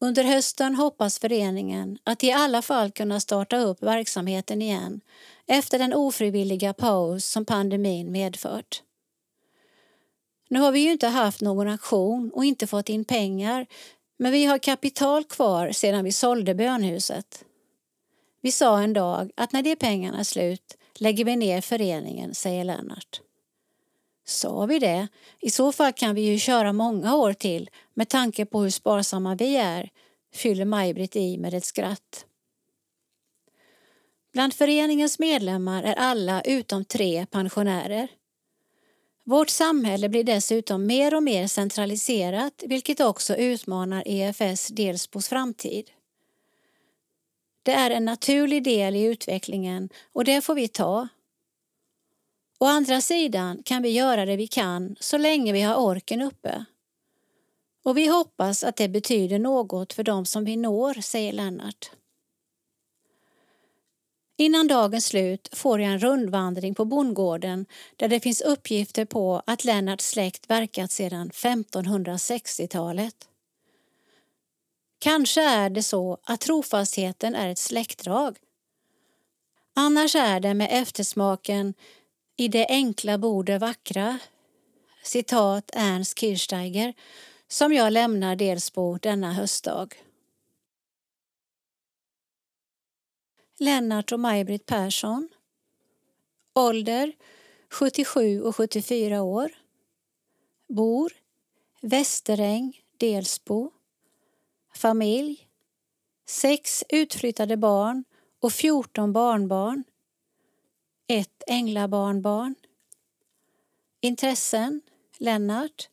Under 0.00 0.24
hösten 0.24 0.74
hoppas 0.74 1.18
föreningen 1.18 1.98
att 2.04 2.24
i 2.24 2.32
alla 2.32 2.62
fall 2.62 2.90
kunna 2.90 3.20
starta 3.20 3.58
upp 3.58 3.82
verksamheten 3.82 4.62
igen 4.62 5.00
efter 5.46 5.78
den 5.78 5.94
ofrivilliga 5.94 6.72
paus 6.72 7.24
som 7.24 7.44
pandemin 7.44 8.12
medfört. 8.12 8.82
Nu 10.48 10.60
har 10.60 10.72
vi 10.72 10.80
ju 10.80 10.92
inte 10.92 11.08
haft 11.08 11.40
någon 11.40 11.68
aktion 11.68 12.30
och 12.34 12.44
inte 12.44 12.66
fått 12.66 12.88
in 12.88 13.04
pengar 13.04 13.66
men 14.16 14.32
vi 14.32 14.44
har 14.44 14.58
kapital 14.58 15.24
kvar 15.24 15.72
sedan 15.72 16.04
vi 16.04 16.12
sålde 16.12 16.54
bönhuset. 16.54 17.44
Vi 18.44 18.52
sa 18.52 18.80
en 18.80 18.92
dag 18.92 19.30
att 19.36 19.52
när 19.52 19.62
de 19.62 19.76
pengarna 19.76 20.18
är 20.18 20.24
slut 20.24 20.76
lägger 20.94 21.24
vi 21.24 21.36
ner 21.36 21.60
föreningen, 21.60 22.34
säger 22.34 22.64
Lennart. 22.64 23.20
Sa 24.24 24.66
vi 24.66 24.78
det? 24.78 25.08
I 25.40 25.50
så 25.50 25.72
fall 25.72 25.92
kan 25.92 26.14
vi 26.14 26.20
ju 26.20 26.38
köra 26.38 26.72
många 26.72 27.16
år 27.16 27.32
till 27.32 27.70
med 27.94 28.08
tanke 28.08 28.46
på 28.46 28.60
hur 28.62 28.70
sparsamma 28.70 29.34
vi 29.34 29.56
är, 29.56 29.90
fyller 30.34 30.64
Maj-Britt 30.64 31.16
i 31.16 31.38
med 31.38 31.54
ett 31.54 31.64
skratt. 31.64 32.26
Bland 34.32 34.54
föreningens 34.54 35.18
medlemmar 35.18 35.82
är 35.82 35.94
alla 35.94 36.42
utom 36.42 36.84
tre 36.84 37.26
pensionärer. 37.26 38.08
Vårt 39.24 39.50
samhälle 39.50 40.08
blir 40.08 40.24
dessutom 40.24 40.86
mer 40.86 41.14
och 41.14 41.22
mer 41.22 41.46
centraliserat 41.46 42.62
vilket 42.66 43.00
också 43.00 43.36
utmanar 43.36 44.02
EFS 44.06 44.68
Delsbos 44.68 45.28
framtid. 45.28 45.90
Det 47.62 47.72
är 47.72 47.90
en 47.90 48.04
naturlig 48.04 48.64
del 48.64 48.96
i 48.96 49.02
utvecklingen 49.02 49.88
och 50.12 50.24
det 50.24 50.40
får 50.40 50.54
vi 50.54 50.68
ta. 50.68 51.08
Å 52.58 52.66
andra 52.66 53.00
sidan 53.00 53.62
kan 53.64 53.82
vi 53.82 53.88
göra 53.88 54.24
det 54.24 54.36
vi 54.36 54.46
kan 54.46 54.96
så 55.00 55.18
länge 55.18 55.52
vi 55.52 55.60
har 55.60 55.76
orken 55.76 56.22
uppe. 56.22 56.64
Och 57.84 57.98
vi 57.98 58.06
hoppas 58.06 58.64
att 58.64 58.76
det 58.76 58.88
betyder 58.88 59.38
något 59.38 59.92
för 59.92 60.02
dem 60.02 60.26
som 60.26 60.44
vi 60.44 60.56
når, 60.56 60.94
säger 61.00 61.32
Lennart. 61.32 61.90
Innan 64.36 64.66
dagens 64.66 65.06
slut 65.06 65.48
får 65.52 65.80
jag 65.80 65.92
en 65.92 65.98
rundvandring 65.98 66.74
på 66.74 66.84
bondgården 66.84 67.66
där 67.96 68.08
det 68.08 68.20
finns 68.20 68.40
uppgifter 68.40 69.04
på 69.04 69.42
att 69.46 69.64
Lennarts 69.64 70.10
släkt 70.10 70.50
verkat 70.50 70.90
sedan 70.90 71.30
1560-talet. 71.30 73.28
Kanske 75.02 75.42
är 75.42 75.70
det 75.70 75.82
så 75.82 76.18
att 76.24 76.40
trofastheten 76.40 77.34
är 77.34 77.48
ett 77.48 77.58
släktdrag. 77.58 78.38
Annars 79.74 80.16
är 80.16 80.40
det 80.40 80.54
med 80.54 80.68
eftersmaken 80.70 81.74
i 82.36 82.48
det 82.48 82.66
enkla 82.68 83.18
bor 83.18 83.44
det 83.44 83.58
vackra, 83.58 84.18
citat 85.02 85.70
Ernst 85.74 86.18
Kirchsteiger, 86.18 86.94
som 87.48 87.72
jag 87.72 87.92
lämnar 87.92 88.36
Delsbo 88.36 88.98
denna 88.98 89.32
höstdag. 89.32 89.94
Lennart 93.58 94.12
och 94.12 94.20
Maj-Britt 94.20 94.66
Persson. 94.66 95.28
Ålder 96.54 97.12
77 97.70 98.42
och 98.42 98.56
74 98.56 99.22
år. 99.22 99.52
Bor 100.68 101.12
Västeräng, 101.80 102.80
Delsbo. 102.96 103.70
Familj. 104.74 105.48
Sex 106.26 106.84
utflyttade 106.88 107.56
barn 107.56 108.04
och 108.40 108.52
14 108.52 109.12
barnbarn. 109.12 109.84
Ett 111.06 111.42
änglabarnbarn. 111.46 112.54
Intressen 114.00 114.80
Lennart. 115.18 115.88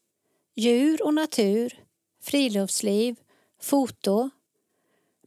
Djur 0.56 1.04
och 1.04 1.14
natur. 1.14 1.84
Friluftsliv. 2.22 3.16
Foto. 3.62 4.30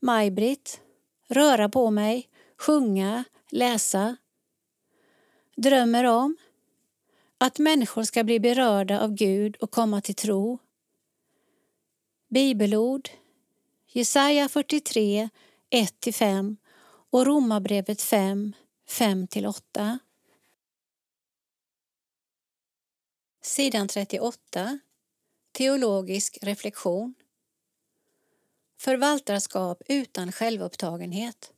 Maj-Britt. 0.01 0.81
Röra 1.29 1.69
på 1.69 1.91
mig. 1.91 2.29
Sjunga. 2.59 3.25
Läsa. 3.51 4.17
Drömmer 5.57 6.05
om 6.05 6.37
att 7.39 7.59
människor 7.59 8.03
ska 8.03 8.25
bli 8.25 8.41
berörda 8.41 9.01
av 9.01 9.15
Gud 9.15 9.57
och 9.57 9.71
komma 9.71 10.01
till 10.01 10.15
tro. 10.15 10.59
Bibelord 12.29 13.11
Jesaja 13.95 14.49
43, 14.49 15.29
1-5 15.71 16.57
och 17.11 17.27
Romarbrevet 17.27 18.03
5, 18.03 18.53
5-8. 18.89 19.99
Sidan 23.43 23.89
38. 23.89 24.79
Teologisk 25.53 26.39
reflektion. 26.43 27.15
Förvaltarskap 28.81 29.83
utan 29.89 30.33
självupptagenhet. 30.33 31.53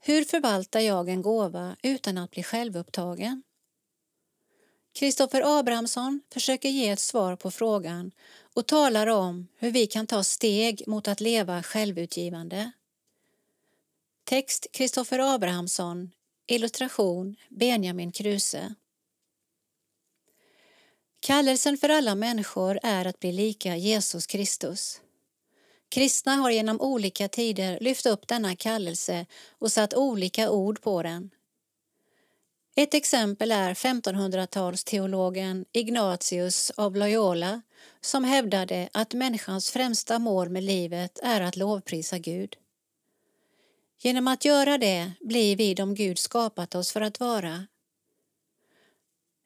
Hur 0.00 0.24
förvaltar 0.24 0.80
jag 0.80 1.08
en 1.08 1.22
gåva 1.22 1.76
utan 1.82 2.18
att 2.18 2.30
bli 2.30 2.42
självupptagen? 2.42 3.42
Kristoffer 4.92 5.58
Abrahamsson 5.58 6.20
försöker 6.32 6.68
ge 6.68 6.88
ett 6.88 7.00
svar 7.00 7.36
på 7.36 7.50
frågan 7.50 8.12
och 8.54 8.66
talar 8.66 9.06
om 9.06 9.48
hur 9.56 9.70
vi 9.70 9.86
kan 9.86 10.06
ta 10.06 10.24
steg 10.24 10.82
mot 10.86 11.08
att 11.08 11.20
leva 11.20 11.62
självutgivande. 11.62 12.70
Text 14.24 14.66
Kristoffer 14.72 15.34
Abrahamsson 15.34 16.10
Illustration 16.46 17.36
Benjamin 17.48 18.12
Kruse 18.12 18.74
Kallelsen 21.20 21.78
för 21.78 21.88
alla 21.88 22.14
människor 22.14 22.78
är 22.82 23.04
att 23.04 23.20
bli 23.20 23.32
lika 23.32 23.76
Jesus 23.76 24.26
Kristus. 24.26 25.00
Kristna 25.88 26.34
har 26.34 26.50
genom 26.50 26.80
olika 26.80 27.28
tider 27.28 27.78
lyft 27.80 28.06
upp 28.06 28.28
denna 28.28 28.56
kallelse 28.56 29.26
och 29.50 29.72
satt 29.72 29.94
olika 29.94 30.50
ord 30.50 30.80
på 30.80 31.02
den. 31.02 31.30
Ett 32.80 32.94
exempel 32.94 33.52
är 33.52 33.74
1500-talsteologen 33.74 35.64
Ignatius 35.72 36.70
av 36.70 36.96
Loyola 36.96 37.62
som 38.00 38.24
hävdade 38.24 38.88
att 38.92 39.14
människans 39.14 39.70
främsta 39.70 40.18
mål 40.18 40.48
med 40.48 40.64
livet 40.64 41.18
är 41.22 41.40
att 41.40 41.56
lovprisa 41.56 42.18
Gud. 42.18 42.56
Genom 43.98 44.28
att 44.28 44.44
göra 44.44 44.78
det 44.78 45.12
blir 45.20 45.56
vi 45.56 45.74
de 45.74 45.94
Gud 45.94 46.18
skapat 46.18 46.74
oss 46.74 46.92
för 46.92 47.00
att 47.00 47.20
vara. 47.20 47.66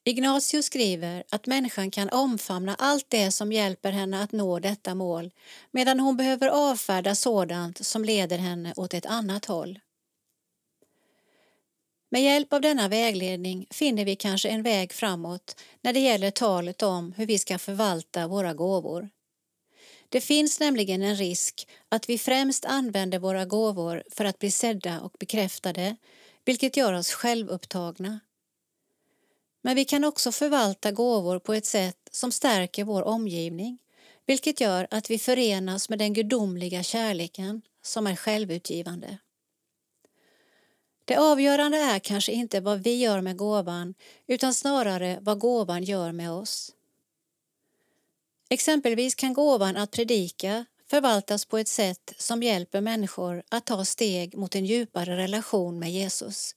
Ignatius 0.05 0.67
skriver 0.67 1.25
att 1.31 1.47
människan 1.47 1.91
kan 1.91 2.09
omfamna 2.09 2.75
allt 2.75 3.07
det 3.09 3.31
som 3.31 3.53
hjälper 3.53 3.93
henne 3.93 4.23
att 4.23 4.33
nå 4.33 4.59
detta 4.59 4.95
mål 4.95 5.31
medan 5.71 6.01
hon 6.01 6.17
behöver 6.17 6.49
avfärda 6.49 7.15
sådant 7.15 7.87
som 7.87 8.05
leder 8.05 8.39
henne 8.39 8.75
åt 8.77 8.95
ett 8.95 9.07
annat 9.07 9.45
håll. 9.45 9.79
Med 12.15 12.23
hjälp 12.23 12.53
av 12.53 12.61
denna 12.61 12.89
vägledning 12.89 13.67
finner 13.71 14.05
vi 14.05 14.17
kanske 14.17 14.49
en 14.49 14.63
väg 14.63 14.93
framåt 14.93 15.61
när 15.81 15.93
det 15.93 16.01
gäller 16.01 16.31
talet 16.31 16.83
om 16.83 17.13
hur 17.13 17.27
vi 17.27 17.39
ska 17.39 17.59
förvalta 17.59 18.29
våra 18.29 18.55
gåvor. 18.55 19.09
Det 20.09 20.21
finns 20.21 20.61
nämligen 20.61 21.03
en 21.03 21.17
risk 21.17 21.69
att 21.89 22.09
vi 22.09 22.19
främst 22.19 22.65
använder 22.65 23.19
våra 23.19 23.45
gåvor 23.45 24.03
för 24.11 24.25
att 24.25 24.39
bli 24.39 24.51
sedda 24.51 25.01
och 25.01 25.17
bekräftade, 25.21 25.97
vilket 26.45 26.77
gör 26.77 26.93
oss 26.93 27.13
självupptagna. 27.13 28.21
Men 29.63 29.77
vi 29.77 29.85
kan 29.85 30.05
också 30.05 30.33
förvalta 30.33 30.93
gåvor 30.93 31.39
på 31.39 31.55
ett 31.55 31.67
sätt 31.67 32.09
som 32.11 32.33
stärker 32.33 32.85
vår 32.85 33.03
omgivning, 33.03 33.79
vilket 34.27 34.61
gör 34.61 34.87
att 34.91 35.11
vi 35.11 35.19
förenas 35.19 35.89
med 35.89 35.99
den 35.99 36.13
gudomliga 36.13 36.83
kärleken 36.83 37.63
som 37.83 38.07
är 38.07 38.17
självutgivande. 38.17 39.19
Det 41.05 41.17
avgörande 41.17 41.79
är 41.79 41.99
kanske 41.99 42.33
inte 42.33 42.61
vad 42.61 42.83
vi 42.83 42.97
gör 42.97 43.21
med 43.21 43.37
gåvan 43.37 43.95
utan 44.27 44.55
snarare 44.55 45.19
vad 45.21 45.39
gåvan 45.39 45.85
gör 45.85 46.13
med 46.13 46.33
oss. 46.33 46.73
Exempelvis 48.51 49.15
kan 49.15 49.35
gåvan 49.35 49.77
att 49.77 49.91
predika 49.91 50.65
förvaltas 50.91 51.45
på 51.45 51.59
ett 51.59 51.69
sätt 51.69 52.13
som 52.19 52.43
hjälper 52.43 52.81
människor 52.81 53.43
att 53.49 53.67
ta 53.67 53.85
steg 53.85 54.37
mot 54.37 54.55
en 54.55 54.67
djupare 54.67 55.17
relation 55.17 55.79
med 55.79 55.93
Jesus. 55.93 56.55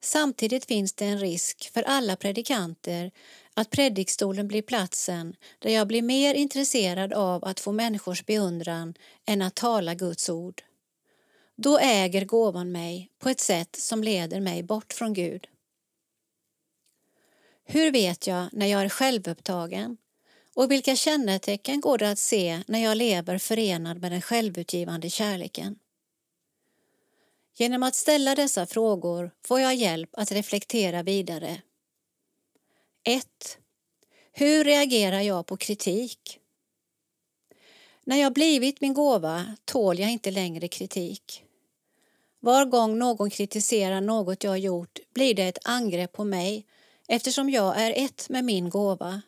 Samtidigt 0.00 0.64
finns 0.64 0.92
det 0.92 1.04
en 1.04 1.18
risk 1.18 1.70
för 1.72 1.82
alla 1.82 2.16
predikanter 2.16 3.10
att 3.54 3.70
predikstolen 3.70 4.48
blir 4.48 4.62
platsen 4.62 5.36
där 5.58 5.70
jag 5.70 5.86
blir 5.86 6.02
mer 6.02 6.34
intresserad 6.34 7.12
av 7.12 7.44
att 7.44 7.60
få 7.60 7.72
människors 7.72 8.26
beundran 8.26 8.94
än 9.26 9.42
att 9.42 9.54
tala 9.54 9.94
Guds 9.94 10.28
ord. 10.28 10.62
Då 11.56 11.78
äger 11.78 12.24
gåvan 12.24 12.72
mig 12.72 13.10
på 13.18 13.28
ett 13.28 13.40
sätt 13.40 13.76
som 13.76 14.04
leder 14.04 14.40
mig 14.40 14.62
bort 14.62 14.92
från 14.92 15.12
Gud. 15.12 15.46
Hur 17.64 17.92
vet 17.92 18.26
jag 18.26 18.48
när 18.52 18.66
jag 18.66 18.82
är 18.82 18.88
självupptagen? 18.88 19.96
Och 20.54 20.70
vilka 20.70 20.96
kännetecken 20.96 21.80
går 21.80 21.98
det 21.98 22.10
att 22.10 22.18
se 22.18 22.62
när 22.66 22.78
jag 22.78 22.96
lever 22.96 23.38
förenad 23.38 24.00
med 24.00 24.12
den 24.12 24.22
självutgivande 24.22 25.10
kärleken? 25.10 25.78
Genom 27.56 27.82
att 27.82 27.94
ställa 27.94 28.34
dessa 28.34 28.66
frågor 28.66 29.30
får 29.44 29.60
jag 29.60 29.74
hjälp 29.74 30.10
att 30.12 30.32
reflektera 30.32 31.02
vidare. 31.02 31.62
1. 33.04 33.58
Hur 34.32 34.64
reagerar 34.64 35.20
jag 35.20 35.46
på 35.46 35.56
kritik? 35.56 36.40
När 38.04 38.16
jag 38.16 38.32
blivit 38.32 38.80
min 38.80 38.94
gåva 38.94 39.56
tål 39.64 39.98
jag 39.98 40.10
inte 40.10 40.30
längre 40.30 40.68
kritik. 40.68 41.43
Var 42.44 42.64
gång 42.64 42.98
någon 42.98 43.30
kritiserar 43.30 44.00
något 44.00 44.44
jag 44.44 44.58
gjort 44.58 44.98
blir 45.14 45.34
det 45.34 45.42
ett 45.42 45.58
angrepp 45.64 46.12
på 46.12 46.24
mig 46.24 46.66
eftersom 47.08 47.50
jag 47.50 47.80
är 47.80 48.04
ett 48.04 48.28
med 48.28 48.44
min 48.44 48.70
gåva. 48.70 49.22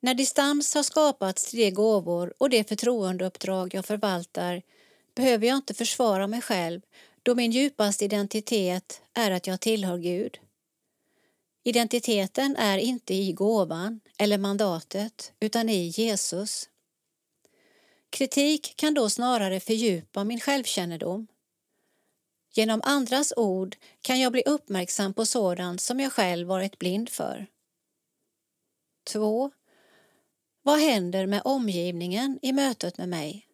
När 0.00 0.14
distans 0.14 0.74
har 0.74 0.82
skapats 0.82 1.50
till 1.50 1.58
de 1.58 1.70
gåvor 1.70 2.34
och 2.38 2.50
det 2.50 2.68
förtroendeuppdrag 2.68 3.74
jag 3.74 3.86
förvaltar 3.86 4.62
behöver 5.14 5.46
jag 5.46 5.56
inte 5.56 5.74
försvara 5.74 6.26
mig 6.26 6.42
själv 6.42 6.80
då 7.22 7.34
min 7.34 7.50
djupaste 7.50 8.04
identitet 8.04 9.02
är 9.14 9.30
att 9.30 9.46
jag 9.46 9.60
tillhör 9.60 9.98
Gud. 9.98 10.38
Identiteten 11.64 12.56
är 12.56 12.78
inte 12.78 13.14
i 13.14 13.32
gåvan 13.32 14.00
eller 14.18 14.38
mandatet 14.38 15.32
utan 15.40 15.68
i 15.68 15.86
Jesus. 15.86 16.68
Kritik 18.10 18.76
kan 18.76 18.94
då 18.94 19.10
snarare 19.10 19.60
fördjupa 19.60 20.24
min 20.24 20.40
självkännedom. 20.40 21.26
Genom 22.52 22.80
andras 22.84 23.32
ord 23.36 23.76
kan 24.02 24.20
jag 24.20 24.32
bli 24.32 24.42
uppmärksam 24.46 25.14
på 25.14 25.26
sådant 25.26 25.80
som 25.80 26.00
jag 26.00 26.12
själv 26.12 26.48
varit 26.48 26.78
blind 26.78 27.08
för. 27.08 27.46
2. 29.12 29.50
Vad 30.62 30.80
händer 30.80 31.26
med 31.26 31.42
omgivningen 31.44 32.38
i 32.42 32.52
mötet 32.52 32.98
med 32.98 33.08
mig? 33.08 33.48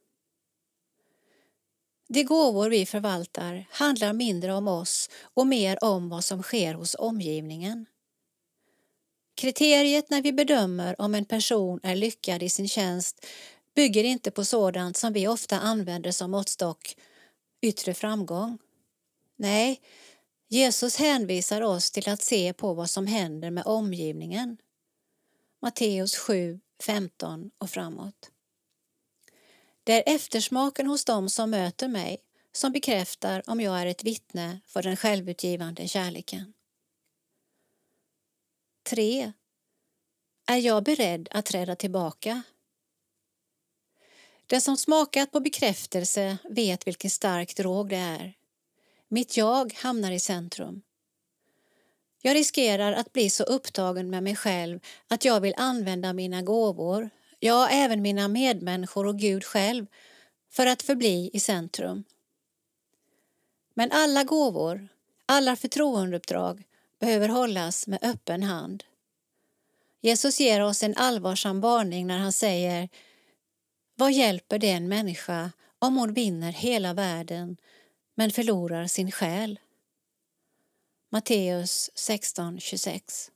De 2.08 2.24
gåvor 2.24 2.70
vi 2.70 2.86
förvaltar 2.86 3.66
handlar 3.70 4.12
mindre 4.12 4.54
om 4.54 4.68
oss 4.68 5.10
och 5.34 5.46
mer 5.46 5.84
om 5.84 6.08
vad 6.08 6.24
som 6.24 6.42
sker 6.42 6.74
hos 6.74 6.96
omgivningen. 6.98 7.86
Kriteriet 9.34 10.10
när 10.10 10.22
vi 10.22 10.32
bedömer 10.32 11.00
om 11.00 11.14
en 11.14 11.24
person 11.24 11.80
är 11.82 11.96
lyckad 11.96 12.42
i 12.42 12.48
sin 12.48 12.68
tjänst 12.68 13.26
bygger 13.74 14.04
inte 14.04 14.30
på 14.30 14.44
sådant 14.44 14.96
som 14.96 15.12
vi 15.12 15.28
ofta 15.28 15.60
använder 15.60 16.10
som 16.10 16.30
måttstock, 16.30 16.96
yttre 17.60 17.94
framgång. 17.94 18.58
Nej, 19.36 19.80
Jesus 20.48 20.96
hänvisar 20.96 21.60
oss 21.60 21.90
till 21.90 22.08
att 22.08 22.22
se 22.22 22.52
på 22.52 22.74
vad 22.74 22.90
som 22.90 23.06
händer 23.06 23.50
med 23.50 23.66
omgivningen. 23.66 24.58
Matteus 25.62 26.16
7, 26.16 26.60
15 26.82 27.50
och 27.58 27.70
framåt. 27.70 28.30
Det 29.84 29.92
är 29.92 30.14
eftersmaken 30.14 30.86
hos 30.86 31.04
dem 31.04 31.28
som 31.28 31.50
möter 31.50 31.88
mig 31.88 32.18
som 32.52 32.72
bekräftar 32.72 33.42
om 33.46 33.60
jag 33.60 33.80
är 33.80 33.86
ett 33.86 34.04
vittne 34.04 34.60
för 34.66 34.82
den 34.82 34.96
självutgivande 34.96 35.88
kärleken. 35.88 36.52
3. 38.82 39.32
Är 40.46 40.56
jag 40.56 40.84
beredd 40.84 41.28
att 41.30 41.46
träda 41.46 41.76
tillbaka? 41.76 42.42
Den 44.46 44.60
som 44.60 44.76
smakat 44.76 45.32
på 45.32 45.40
bekräftelse 45.40 46.38
vet 46.50 46.86
vilken 46.86 47.10
stark 47.10 47.56
drog 47.56 47.88
det 47.88 47.96
är. 47.96 48.34
Mitt 49.08 49.36
jag 49.36 49.74
hamnar 49.74 50.12
i 50.12 50.20
centrum. 50.20 50.82
Jag 52.22 52.34
riskerar 52.34 52.92
att 52.92 53.12
bli 53.12 53.30
så 53.30 53.44
upptagen 53.44 54.10
med 54.10 54.22
mig 54.22 54.36
själv 54.36 54.80
att 55.08 55.24
jag 55.24 55.40
vill 55.40 55.54
använda 55.56 56.12
mina 56.12 56.42
gåvor, 56.42 57.10
ja, 57.38 57.68
även 57.68 58.02
mina 58.02 58.28
medmänniskor 58.28 59.06
och 59.06 59.18
Gud 59.18 59.44
själv, 59.44 59.86
för 60.50 60.66
att 60.66 60.82
förbli 60.82 61.30
i 61.32 61.40
centrum. 61.40 62.04
Men 63.74 63.92
alla 63.92 64.24
gåvor, 64.24 64.88
alla 65.26 65.56
förtroendeuppdrag 65.56 66.62
behöver 67.00 67.28
hållas 67.28 67.86
med 67.86 67.98
öppen 68.02 68.42
hand. 68.42 68.84
Jesus 70.00 70.40
ger 70.40 70.60
oss 70.60 70.82
en 70.82 70.96
allvarsam 70.96 71.60
varning 71.60 72.06
när 72.06 72.18
han 72.18 72.32
säger 72.32 72.88
Vad 73.94 74.12
hjälper 74.12 74.58
det 74.58 74.70
en 74.70 74.88
människa 74.88 75.52
om 75.78 75.96
hon 75.96 76.14
vinner 76.14 76.52
hela 76.52 76.94
världen 76.94 77.56
men 78.14 78.30
förlorar 78.30 78.86
sin 78.86 79.12
själ? 79.12 79.60
Matteus 81.10 81.90
16.26 81.94 83.30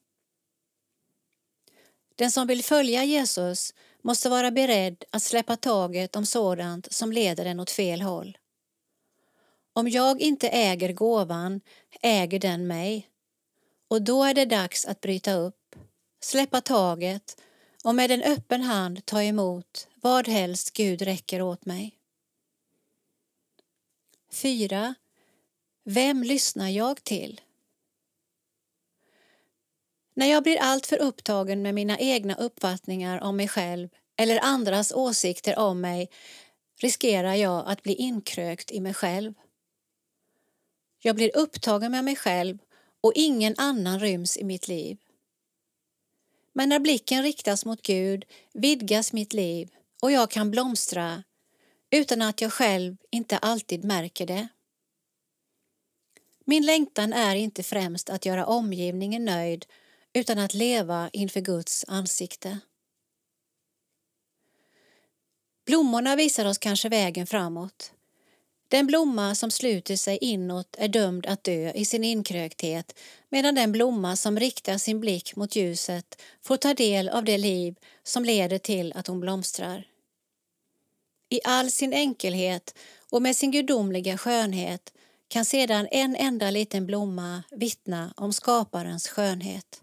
Den 2.15 2.31
som 2.31 2.47
vill 2.47 2.65
följa 2.65 3.05
Jesus 3.05 3.75
måste 4.03 4.29
vara 4.29 4.51
beredd 4.51 5.05
att 5.11 5.23
släppa 5.23 5.57
taget 5.57 6.17
om 6.17 6.27
sådant 6.27 6.93
som 6.93 7.13
leder 7.13 7.45
en 7.45 7.61
åt 7.61 7.71
fel 7.71 8.03
håll. 8.03 8.39
Om 9.73 9.89
jag 9.89 10.21
inte 10.21 10.49
äger 10.49 10.93
gåvan 10.93 11.61
äger 12.03 12.39
den 12.39 12.67
mig 12.67 13.09
och 13.89 14.03
då 14.03 14.25
är 14.25 14.35
det 14.35 14.45
dags 14.45 14.85
att 14.85 15.01
bryta 15.01 15.33
upp, 15.33 15.77
släppa 16.21 16.61
taget 16.61 17.41
och 17.85 17.95
med 17.95 18.11
en 18.11 18.23
öppen 18.23 18.63
hand 18.63 19.07
ta 19.07 19.23
emot 19.23 19.89
vad 19.95 20.29
helst 20.29 20.73
Gud 20.73 21.03
räcker 21.03 21.43
åt 21.43 21.67
mig. 21.67 21.98
4. 24.31 24.95
Vem 25.85 26.23
lyssnar 26.23 26.69
jag 26.69 27.05
till? 27.05 27.41
När 30.15 30.27
jag 30.27 30.43
blir 30.43 30.59
alltför 30.59 30.97
upptagen 30.99 31.63
med 31.63 31.75
mina 31.75 31.99
egna 31.99 32.35
uppfattningar 32.35 33.21
om 33.21 33.37
mig 33.37 33.49
själv 33.49 33.89
eller 34.17 34.41
andras 34.43 34.93
åsikter 34.93 35.59
om 35.59 35.81
mig 35.81 36.11
riskerar 36.81 37.35
jag 37.35 37.65
att 37.67 37.83
bli 37.83 37.95
inkrökt 37.95 38.71
i 38.71 38.81
mig 38.81 38.95
själv. 38.95 39.35
Jag 40.99 41.17
blir 41.17 41.37
upptagen 41.37 41.93
med 41.93 42.05
mig 42.05 42.17
själv 42.17 42.59
och 43.01 43.13
ingen 43.15 43.55
annan 43.57 44.01
ryms 44.01 44.37
i 44.37 44.45
mitt 44.45 44.69
liv. 44.69 44.99
Men 46.53 46.69
när 46.69 46.79
blicken 46.79 47.23
riktas 47.23 47.65
mot 47.65 47.83
Gud 47.83 48.25
vidgas 48.53 49.13
mitt 49.13 49.33
liv 49.33 49.71
och 50.03 50.13
jag 50.13 50.31
kan 50.31 50.51
blomstra 50.51 51.23
utan 51.91 52.23
att 52.23 52.41
jag 52.41 52.53
själv 52.53 52.97
inte 53.11 53.39
alltid 53.39 53.85
märker 53.85 54.27
det. 54.27 54.49
Min 56.45 56.67
längtan 56.67 57.13
är 57.13 57.37
inte 57.37 57.63
främst 57.63 58.11
att 58.11 58.27
göra 58.27 58.47
omgivningen 58.47 59.25
nöjd 59.25 59.67
utan 60.13 60.39
att 60.39 60.55
leva 60.55 61.11
inför 61.13 61.41
Guds 61.41 61.85
ansikte. 61.89 62.59
Blommorna 65.67 66.17
visar 66.17 66.47
oss 66.47 66.59
kanske 66.59 66.89
vägen 66.89 67.27
framåt. 67.27 67.93
Den 68.69 68.87
blomma 68.87 69.35
som 69.35 69.51
sluter 69.51 69.97
sig 69.97 70.19
inåt 70.21 70.77
är 70.79 70.89
dömd 70.89 71.27
att 71.27 71.45
dö 71.45 71.73
i 71.73 71.85
sin 71.85 72.05
inkrökthet 72.05 72.99
medan 73.29 73.55
den 73.55 73.73
blomma 73.73 74.17
som 74.17 74.41
riktar 74.41 74.79
sin 74.79 75.01
blick 75.01 75.37
mot 75.37 75.57
ljuset 75.57 76.23
får 76.43 76.57
ta 76.57 76.75
del 76.75 77.09
av 77.09 77.25
det 77.25 77.39
liv 77.39 77.77
som 78.03 78.25
leder 78.25 78.59
till 78.59 78.93
att 78.93 79.07
hon 79.07 79.21
blomstrar. 79.21 79.87
I 81.29 81.41
all 81.45 81.71
sin 81.71 81.93
enkelhet 81.93 82.79
och 83.11 83.23
med 83.23 83.37
sin 83.37 83.51
gudomliga 83.51 84.19
skönhet 84.19 84.93
kan 85.29 85.45
sedan 85.45 85.89
en 85.91 86.17
enda 86.17 86.51
liten 86.51 86.87
blomma 86.87 87.43
vittna 87.51 88.15
om 88.17 88.33
skaparens 88.33 89.09
skönhet. 89.09 89.83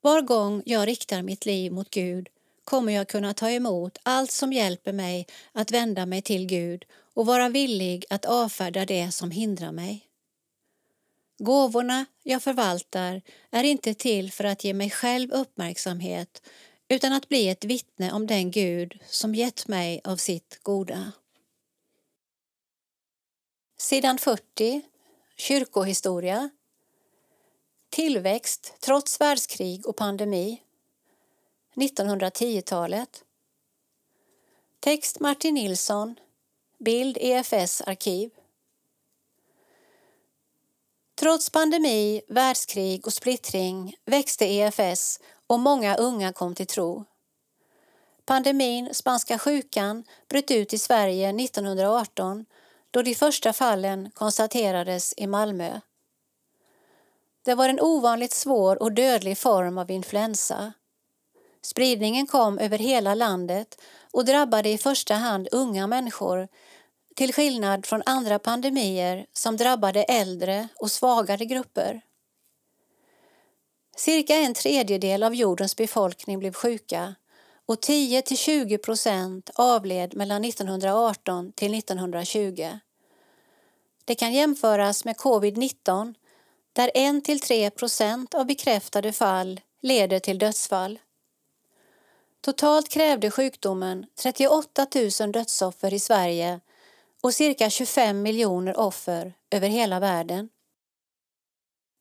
Var 0.00 0.22
gång 0.22 0.62
jag 0.66 0.88
riktar 0.88 1.22
mitt 1.22 1.46
liv 1.46 1.72
mot 1.72 1.90
Gud 1.90 2.28
kommer 2.64 2.92
jag 2.92 3.08
kunna 3.08 3.34
ta 3.34 3.50
emot 3.50 3.98
allt 4.02 4.30
som 4.30 4.52
hjälper 4.52 4.92
mig 4.92 5.26
att 5.52 5.70
vända 5.70 6.06
mig 6.06 6.22
till 6.22 6.46
Gud 6.46 6.84
och 7.14 7.26
vara 7.26 7.48
villig 7.48 8.04
att 8.10 8.24
avfärda 8.24 8.86
det 8.86 9.10
som 9.10 9.30
hindrar 9.30 9.72
mig. 9.72 10.08
Gåvorna 11.38 12.06
jag 12.22 12.42
förvaltar 12.42 13.22
är 13.50 13.64
inte 13.64 13.94
till 13.94 14.32
för 14.32 14.44
att 14.44 14.64
ge 14.64 14.74
mig 14.74 14.90
själv 14.90 15.32
uppmärksamhet 15.32 16.42
utan 16.94 17.12
att 17.12 17.28
bli 17.28 17.48
ett 17.48 17.64
vittne 17.64 18.12
om 18.12 18.26
den 18.26 18.50
Gud 18.50 18.98
som 19.06 19.34
gett 19.34 19.68
mig 19.68 20.00
av 20.04 20.16
sitt 20.16 20.58
goda. 20.62 21.12
Sidan 23.76 24.18
40, 24.18 24.82
Kyrkohistoria. 25.36 26.50
Tillväxt 27.90 28.74
trots 28.80 29.20
världskrig 29.20 29.86
och 29.86 29.96
pandemi. 29.96 30.62
1910-talet 31.74 33.24
Text 34.80 35.20
Martin 35.20 35.54
Nilsson. 35.54 36.14
Bild 36.78 37.18
EFS 37.20 37.80
arkiv. 37.80 38.30
Trots 41.14 41.50
pandemi, 41.50 42.22
världskrig 42.28 43.06
och 43.06 43.12
splittring 43.12 43.96
växte 44.04 44.44
EFS 44.44 45.20
och 45.46 45.60
många 45.60 45.96
unga 45.96 46.32
kom 46.32 46.54
till 46.54 46.66
tro. 46.66 47.04
Pandemin, 48.24 48.94
spanska 48.94 49.38
sjukan, 49.38 50.04
bröt 50.28 50.50
ut 50.50 50.72
i 50.72 50.78
Sverige 50.78 51.28
1918 51.28 52.44
då 52.90 53.02
de 53.02 53.14
första 53.14 53.52
fallen 53.52 54.10
konstaterades 54.10 55.14
i 55.16 55.26
Malmö. 55.26 55.80
Det 57.44 57.54
var 57.54 57.68
en 57.68 57.80
ovanligt 57.80 58.32
svår 58.32 58.82
och 58.82 58.92
dödlig 58.92 59.38
form 59.38 59.78
av 59.78 59.90
influensa. 59.90 60.72
Spridningen 61.62 62.26
kom 62.26 62.58
över 62.58 62.78
hela 62.78 63.14
landet 63.14 63.80
och 64.12 64.24
drabbade 64.24 64.68
i 64.68 64.78
första 64.78 65.14
hand 65.14 65.48
unga 65.52 65.86
människor 65.86 66.48
till 67.16 67.32
skillnad 67.32 67.86
från 67.86 68.02
andra 68.06 68.38
pandemier 68.38 69.26
som 69.32 69.56
drabbade 69.56 70.02
äldre 70.02 70.68
och 70.76 70.90
svagare 70.90 71.44
grupper. 71.44 72.00
Cirka 73.96 74.34
en 74.34 74.54
tredjedel 74.54 75.22
av 75.22 75.34
jordens 75.34 75.76
befolkning 75.76 76.38
blev 76.38 76.52
sjuka 76.52 77.14
och 77.66 77.76
10-20 77.76 78.78
procent 78.78 79.50
avled 79.54 80.16
mellan 80.16 80.44
1918 80.44 81.52
till 81.52 81.74
1920. 81.74 82.78
Det 84.04 84.14
kan 84.14 84.32
jämföras 84.32 85.04
med 85.04 85.16
covid-19 85.16 86.14
där 86.72 86.90
1-3 86.94 87.70
procent 87.70 88.34
av 88.34 88.46
bekräftade 88.46 89.12
fall 89.12 89.60
leder 89.82 90.18
till 90.18 90.38
dödsfall. 90.38 90.98
Totalt 92.40 92.88
krävde 92.88 93.30
sjukdomen 93.30 94.06
38 94.22 94.86
000 95.20 95.32
dödsoffer 95.32 95.94
i 95.94 95.98
Sverige 95.98 96.60
och 97.22 97.34
cirka 97.34 97.70
25 97.70 98.22
miljoner 98.22 98.78
offer 98.78 99.34
över 99.50 99.68
hela 99.68 100.00
världen. 100.00 100.48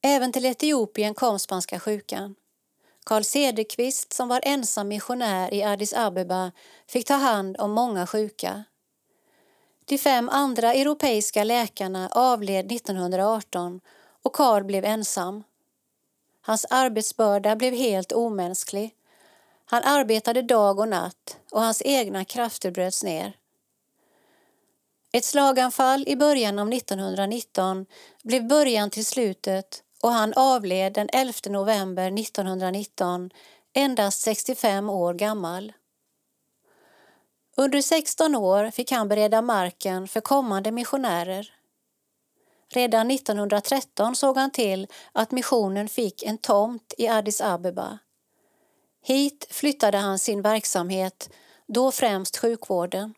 Även 0.05 0.31
till 0.31 0.45
Etiopien 0.45 1.13
kom 1.13 1.39
spanska 1.39 1.79
sjukan. 1.79 2.35
Karl 3.05 3.23
Cederqvist, 3.23 4.13
som 4.13 4.27
var 4.27 4.41
ensam 4.43 4.87
missionär 4.87 5.53
i 5.53 5.63
Addis 5.63 5.93
Abeba, 5.93 6.51
fick 6.87 7.07
ta 7.07 7.13
hand 7.13 7.57
om 7.59 7.71
många 7.71 8.07
sjuka. 8.07 8.63
De 9.85 9.97
fem 9.97 10.29
andra 10.29 10.73
europeiska 10.73 11.43
läkarna 11.43 12.09
avled 12.11 12.71
1918 12.71 13.81
och 14.23 14.33
Karl 14.33 14.63
blev 14.63 14.85
ensam. 14.85 15.43
Hans 16.41 16.65
arbetsbörda 16.69 17.55
blev 17.55 17.73
helt 17.73 18.11
omänsklig. 18.11 18.95
Han 19.65 19.83
arbetade 19.83 20.41
dag 20.41 20.79
och 20.79 20.87
natt 20.87 21.37
och 21.51 21.61
hans 21.61 21.81
egna 21.85 22.25
krafter 22.25 22.71
bröts 22.71 23.03
ner. 23.03 23.33
Ett 25.11 25.25
slaganfall 25.25 26.03
i 26.07 26.15
början 26.15 26.59
av 26.59 26.73
1919 26.73 27.85
blev 28.23 28.47
början 28.47 28.89
till 28.89 29.05
slutet 29.05 29.83
och 30.03 30.11
han 30.11 30.33
avled 30.35 30.93
den 30.93 31.09
11 31.13 31.33
november 31.45 32.19
1919, 32.19 33.29
endast 33.73 34.21
65 34.21 34.89
år 34.89 35.13
gammal. 35.13 35.73
Under 37.57 37.81
16 37.81 38.35
år 38.35 38.71
fick 38.71 38.91
han 38.91 39.07
bereda 39.07 39.41
marken 39.41 40.07
för 40.07 40.21
kommande 40.21 40.71
missionärer. 40.71 41.53
Redan 42.69 43.11
1913 43.11 44.15
såg 44.15 44.37
han 44.37 44.51
till 44.51 44.87
att 45.11 45.31
missionen 45.31 45.89
fick 45.89 46.23
en 46.23 46.37
tomt 46.37 46.93
i 46.97 47.07
Addis 47.07 47.41
Abeba. 47.41 47.99
Hit 49.01 49.47
flyttade 49.49 49.97
han 49.97 50.19
sin 50.19 50.41
verksamhet, 50.41 51.29
då 51.67 51.91
främst 51.91 52.37
sjukvården. 52.37 53.13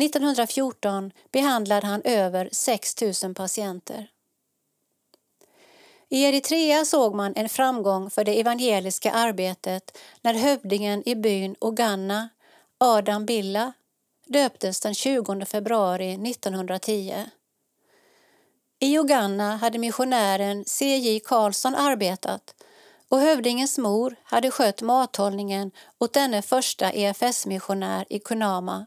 1914 0.00 1.12
behandlade 1.32 1.86
han 1.86 2.02
över 2.04 2.48
6 2.52 3.22
000 3.24 3.34
patienter. 3.34 4.10
I 6.12 6.24
Eritrea 6.24 6.84
såg 6.84 7.14
man 7.14 7.32
en 7.36 7.48
framgång 7.48 8.10
för 8.10 8.24
det 8.24 8.40
evangeliska 8.40 9.12
arbetet 9.12 9.98
när 10.22 10.34
hövdingen 10.34 11.08
i 11.08 11.14
byn 11.14 11.56
Oganna, 11.58 12.28
Adam 12.78 13.26
Billa, 13.26 13.72
döptes 14.26 14.80
den 14.80 14.94
20 14.94 15.44
februari 15.44 16.30
1910. 16.30 17.26
I 18.78 18.98
Oganna 18.98 19.56
hade 19.56 19.78
missionären 19.78 20.64
C.J. 20.66 21.20
Karlsson 21.20 21.74
arbetat 21.74 22.54
och 23.08 23.20
hövdingens 23.20 23.78
mor 23.78 24.16
hade 24.24 24.50
skött 24.50 24.82
mathållningen 24.82 25.70
åt 25.98 26.12
denne 26.12 26.42
första 26.42 26.92
EFS-missionär 26.92 28.06
i 28.10 28.18
Kunama. 28.18 28.86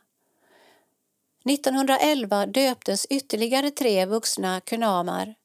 1911 1.46 2.46
döptes 2.46 3.06
ytterligare 3.06 3.72
tre 3.72 4.06
vuxna 4.06 4.62
kunamar. 4.62 5.36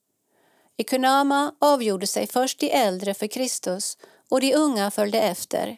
I 0.80 0.84
Kunama 0.84 1.54
avgjorde 1.58 2.06
sig 2.06 2.26
först 2.26 2.58
de 2.58 2.70
äldre 2.70 3.14
för 3.14 3.26
Kristus 3.26 3.98
och 4.30 4.40
de 4.40 4.54
unga 4.54 4.90
följde 4.90 5.20
efter. 5.20 5.76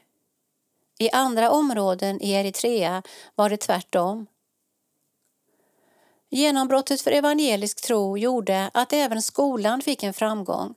I 0.99 1.11
andra 1.11 1.51
områden 1.51 2.23
i 2.23 2.31
Eritrea 2.31 3.03
var 3.35 3.51
det 3.51 3.57
tvärtom. 3.57 4.27
Genombrottet 6.31 7.01
för 7.01 7.11
evangelisk 7.11 7.83
tro 7.83 8.19
gjorde 8.19 8.71
att 8.75 8.93
även 8.93 9.23
skolan 9.23 9.83
fick 9.83 10.03
en 10.03 10.15
framgång. 10.15 10.75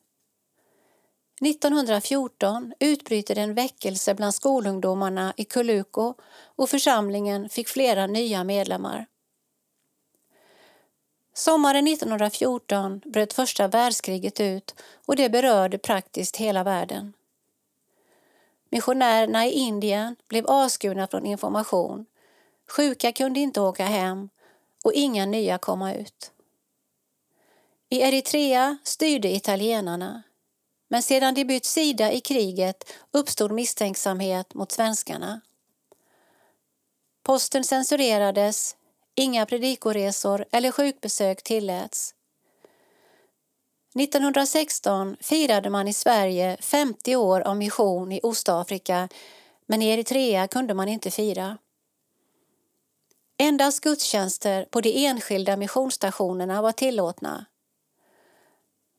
1914 1.41 2.73
utbryter 2.79 3.37
en 3.37 3.53
väckelse 3.53 4.15
bland 4.15 4.35
skolungdomarna 4.35 5.33
i 5.37 5.45
Kuluko 5.45 6.13
och 6.55 6.69
församlingen 6.69 7.49
fick 7.49 7.67
flera 7.67 8.07
nya 8.07 8.43
medlemmar. 8.43 9.05
Sommaren 11.33 11.87
1914 11.87 13.01
bröt 13.05 13.33
första 13.33 13.67
världskriget 13.67 14.39
ut 14.39 14.75
och 15.05 15.15
det 15.15 15.29
berörde 15.29 15.77
praktiskt 15.77 16.37
hela 16.37 16.63
världen. 16.63 17.13
Missionärerna 18.69 19.45
i 19.45 19.51
Indien 19.51 20.15
blev 20.27 20.45
avskurna 20.45 21.07
från 21.07 21.25
information. 21.25 22.05
Sjuka 22.67 23.11
kunde 23.11 23.39
inte 23.39 23.61
åka 23.61 23.85
hem 23.85 24.29
och 24.83 24.93
inga 24.93 25.25
nya 25.25 25.57
komma 25.57 25.93
ut. 25.93 26.31
I 27.89 28.01
Eritrea 28.01 28.77
styrde 28.83 29.35
italienarna. 29.35 30.23
Men 30.87 31.03
sedan 31.03 31.33
de 31.33 31.45
bytt 31.45 31.65
sida 31.65 32.11
i 32.11 32.21
kriget 32.21 32.93
uppstod 33.11 33.51
misstänksamhet 33.51 34.53
mot 34.53 34.71
svenskarna. 34.71 35.41
Posten 37.23 37.63
censurerades, 37.63 38.75
inga 39.15 39.45
predikoresor 39.45 40.45
eller 40.51 40.71
sjukbesök 40.71 41.43
tilläts. 41.43 42.13
1916 43.95 45.17
firade 45.21 45.69
man 45.69 45.87
i 45.87 45.93
Sverige 45.93 46.57
50 46.61 47.15
år 47.15 47.41
av 47.41 47.57
mission 47.57 48.11
i 48.11 48.19
Ostafrika 48.23 49.09
men 49.65 49.81
i 49.81 49.89
Eritrea 49.89 50.47
kunde 50.47 50.73
man 50.73 50.87
inte 50.87 51.11
fira. 51.11 51.57
Endast 53.37 53.83
gudstjänster 53.83 54.65
på 54.71 54.81
de 54.81 55.05
enskilda 55.05 55.57
missionsstationerna 55.57 56.61
var 56.61 56.71
tillåtna. 56.71 57.45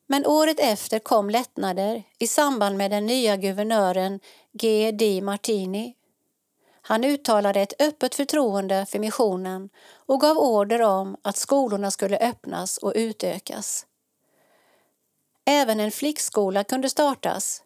Men 0.07 0.27
året 0.27 0.61
efter 0.61 0.99
kom 0.99 1.31
lättnader 1.31 2.03
i 2.19 2.27
samband 2.27 2.77
med 2.77 2.91
den 2.91 3.07
nya 3.07 3.36
guvernören 3.36 4.20
G. 4.53 4.91
D. 4.93 5.20
Martini. 5.23 5.95
Han 6.86 7.05
uttalade 7.05 7.61
ett 7.61 7.82
öppet 7.82 8.15
förtroende 8.15 8.86
för 8.86 8.98
missionen 8.98 9.69
och 9.94 10.20
gav 10.20 10.39
order 10.39 10.82
om 10.82 11.16
att 11.23 11.36
skolorna 11.36 11.90
skulle 11.90 12.19
öppnas 12.19 12.78
och 12.78 12.93
utökas. 12.94 13.86
Även 15.44 15.81
en 15.81 15.90
flickskola 15.90 16.65
kunde 16.65 16.90
startas. 16.90 17.62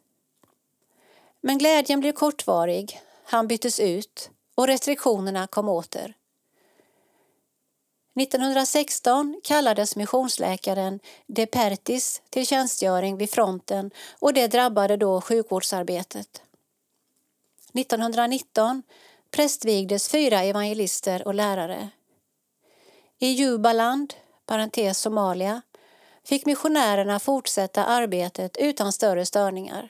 Men 1.40 1.58
glädjen 1.58 2.00
blev 2.00 2.12
kortvarig. 2.12 3.00
Han 3.24 3.48
byttes 3.48 3.80
ut 3.80 4.30
och 4.54 4.66
restriktionerna 4.66 5.46
kom 5.46 5.68
åter. 5.68 6.14
1916 8.20 9.40
kallades 9.44 9.96
missionsläkaren 9.96 11.00
De 11.26 11.46
Pertis 11.46 12.22
till 12.30 12.46
tjänstgöring 12.46 13.16
vid 13.16 13.30
fronten 13.30 13.90
och 14.18 14.34
det 14.34 14.46
drabbade 14.46 14.96
då 14.96 15.20
sjukvårdsarbetet. 15.20 16.42
1919 17.74 18.82
prästvigdes 19.30 20.08
fyra 20.08 20.42
evangelister 20.42 21.26
och 21.26 21.34
lärare. 21.34 21.88
I 23.18 23.26
Jubaland, 23.26 24.14
parentes 24.46 24.98
Somalia, 24.98 25.62
fick 26.24 26.46
missionärerna 26.46 27.18
fortsätta 27.18 27.84
arbetet 27.84 28.56
utan 28.56 28.92
större 28.92 29.26
störningar. 29.26 29.88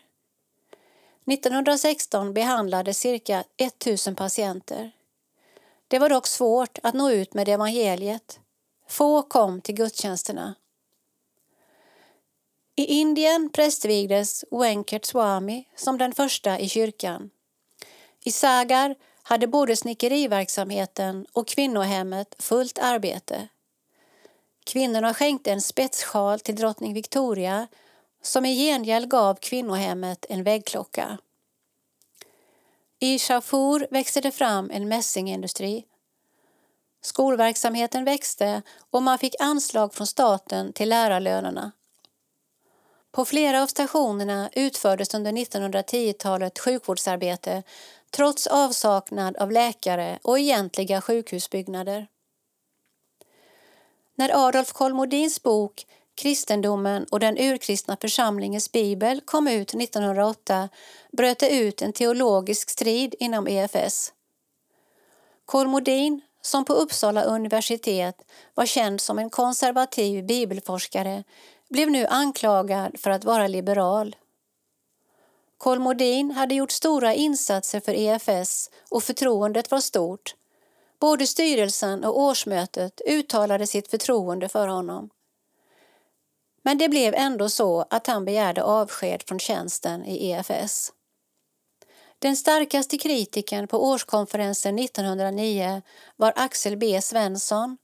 1916 1.26 2.34
behandlades 2.34 2.98
cirka 2.98 3.44
1000 3.56 4.16
patienter. 4.16 4.92
Det 5.88 5.98
var 5.98 6.08
dock 6.08 6.26
svårt 6.26 6.78
att 6.82 6.94
nå 6.94 7.10
ut 7.10 7.34
med 7.34 7.48
evangeliet. 7.48 8.40
Få 8.88 9.22
kom 9.22 9.60
till 9.60 9.74
gudstjänsterna. 9.74 10.54
I 12.76 12.84
Indien 12.84 13.50
prästvigdes 13.52 14.44
Wenkert 14.50 15.04
Swami 15.04 15.64
som 15.76 15.98
den 15.98 16.12
första 16.12 16.58
i 16.58 16.68
kyrkan. 16.68 17.30
I 18.24 18.32
Sagar 18.32 18.94
hade 19.28 19.46
både 19.46 19.76
snickeriverksamheten 19.76 21.26
och 21.32 21.48
kvinnohemmet 21.48 22.34
fullt 22.38 22.78
arbete. 22.78 23.48
Kvinnorna 24.64 25.14
skänkte 25.14 25.52
en 25.52 25.60
spetssjal 25.60 26.40
till 26.40 26.56
drottning 26.56 26.94
Victoria 26.94 27.68
som 28.22 28.44
i 28.44 28.54
gengäld 28.56 29.10
gav 29.10 29.34
kvinnohemmet 29.34 30.26
en 30.28 30.42
väggklocka. 30.44 31.18
I 32.98 33.18
Shafur 33.18 33.86
växte 33.90 34.20
det 34.20 34.30
fram 34.30 34.70
en 34.70 34.88
mässingindustri. 34.88 35.84
Skolverksamheten 37.00 38.04
växte 38.04 38.62
och 38.90 39.02
man 39.02 39.18
fick 39.18 39.34
anslag 39.40 39.94
från 39.94 40.06
staten 40.06 40.72
till 40.72 40.88
lärarlönerna. 40.88 41.72
På 43.10 43.24
flera 43.24 43.62
av 43.62 43.66
stationerna 43.66 44.50
utfördes 44.52 45.14
under 45.14 45.32
1910-talet 45.32 46.58
sjukvårdsarbete 46.58 47.62
trots 48.10 48.46
avsaknad 48.46 49.36
av 49.36 49.52
läkare 49.52 50.18
och 50.22 50.38
egentliga 50.38 51.00
sjukhusbyggnader. 51.00 52.06
När 54.14 54.48
Adolf 54.48 54.72
Kolmodins 54.72 55.42
bok 55.42 55.86
Kristendomen 56.14 57.06
och 57.10 57.20
den 57.20 57.38
urkristna 57.38 57.96
församlingens 58.00 58.72
bibel 58.72 59.20
kom 59.20 59.48
ut 59.48 59.74
1908 59.74 60.68
bröt 61.12 61.38
det 61.38 61.50
ut 61.50 61.82
en 61.82 61.92
teologisk 61.92 62.70
strid 62.70 63.14
inom 63.18 63.48
EFS. 63.48 64.12
Kolmodin, 65.44 66.20
som 66.42 66.64
på 66.64 66.72
Uppsala 66.72 67.22
universitet 67.22 68.22
var 68.54 68.66
känd 68.66 69.00
som 69.00 69.18
en 69.18 69.30
konservativ 69.30 70.26
bibelforskare, 70.26 71.24
blev 71.68 71.90
nu 71.90 72.06
anklagad 72.06 73.00
för 73.00 73.10
att 73.10 73.24
vara 73.24 73.48
liberal. 73.48 74.16
Kolmodin 75.58 76.30
hade 76.30 76.54
gjort 76.54 76.70
stora 76.70 77.14
insatser 77.14 77.80
för 77.80 77.92
EFS 77.92 78.70
och 78.90 79.02
förtroendet 79.02 79.70
var 79.70 79.80
stort. 79.80 80.34
Både 81.00 81.26
styrelsen 81.26 82.04
och 82.04 82.20
årsmötet 82.20 83.00
uttalade 83.06 83.66
sitt 83.66 83.90
förtroende 83.90 84.48
för 84.48 84.68
honom. 84.68 85.10
Men 86.62 86.78
det 86.78 86.88
blev 86.88 87.14
ändå 87.14 87.48
så 87.48 87.86
att 87.90 88.06
han 88.06 88.24
begärde 88.24 88.62
avsked 88.62 89.22
från 89.26 89.38
tjänsten 89.38 90.04
i 90.04 90.30
EFS. 90.30 90.92
Den 92.18 92.36
starkaste 92.36 92.98
kritiken 92.98 93.68
på 93.68 93.84
årskonferensen 93.84 94.78
1909 94.78 95.82
var 96.16 96.32
Axel 96.36 96.76
B 96.76 97.00
Svensson 97.02 97.78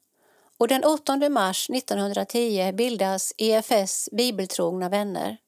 och 0.58 0.68
den 0.68 0.84
8 0.84 1.28
mars 1.30 1.70
1910 1.70 2.72
bildas 2.72 3.32
EFS 3.38 4.08
Bibeltrogna 4.12 4.88
vänner. 4.88 5.38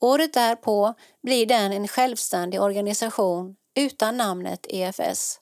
Året 0.00 0.32
därpå 0.32 0.94
blir 1.22 1.46
den 1.46 1.72
en 1.72 1.88
självständig 1.88 2.62
organisation 2.62 3.56
utan 3.74 4.16
namnet 4.16 4.66
EFS. 4.68 5.40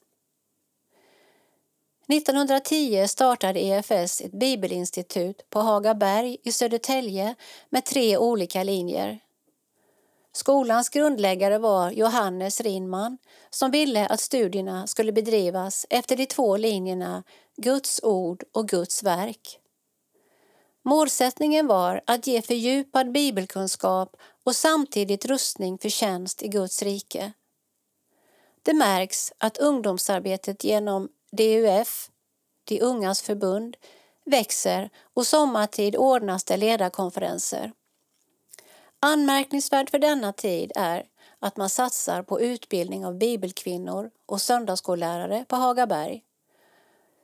1910 2.13 3.07
startade 3.07 3.59
EFS 3.59 4.21
ett 4.21 4.31
bibelinstitut 4.31 5.49
på 5.49 5.59
Hagaberg 5.59 6.37
i 6.43 6.51
Södertälje 6.51 7.35
med 7.69 7.85
tre 7.85 8.17
olika 8.17 8.63
linjer. 8.63 9.19
Skolans 10.31 10.89
grundläggare 10.89 11.57
var 11.57 11.91
Johannes 11.91 12.61
Rinman 12.61 13.17
som 13.49 13.71
ville 13.71 14.07
att 14.07 14.19
studierna 14.19 14.87
skulle 14.87 15.11
bedrivas 15.11 15.85
efter 15.89 16.15
de 16.15 16.25
två 16.25 16.57
linjerna 16.57 17.23
Guds 17.57 17.99
ord 18.03 18.43
och 18.53 18.67
Guds 18.67 19.03
verk. 19.03 19.59
Målsättningen 20.85 21.67
var 21.67 22.01
att 22.07 22.27
ge 22.27 22.41
fördjupad 22.41 23.11
bibelkunskap 23.11 24.15
och 24.47 24.55
samtidigt 24.55 25.25
rustning 25.25 25.77
för 25.77 25.89
tjänst 25.89 26.43
i 26.43 26.47
Guds 26.47 26.81
rike. 26.81 27.33
Det 28.63 28.73
märks 28.73 29.33
att 29.37 29.57
ungdomsarbetet 29.57 30.63
genom 30.63 31.09
DUF, 31.31 32.09
De 32.63 32.81
ungas 32.81 33.21
förbund, 33.21 33.77
växer 34.25 34.89
och 35.13 35.27
sommartid 35.27 35.95
ordnas 35.95 36.43
det 36.43 36.57
ledarkonferenser. 36.57 37.71
Anmärkningsvärt 38.99 39.89
för 39.89 39.99
denna 39.99 40.33
tid 40.33 40.71
är 40.75 41.05
att 41.39 41.57
man 41.57 41.69
satsar 41.69 42.23
på 42.23 42.41
utbildning 42.41 43.05
av 43.05 43.17
bibelkvinnor 43.17 44.11
och 44.25 44.41
söndagsskollärare 44.41 45.45
på 45.47 45.55
Hagaberg. 45.55 46.23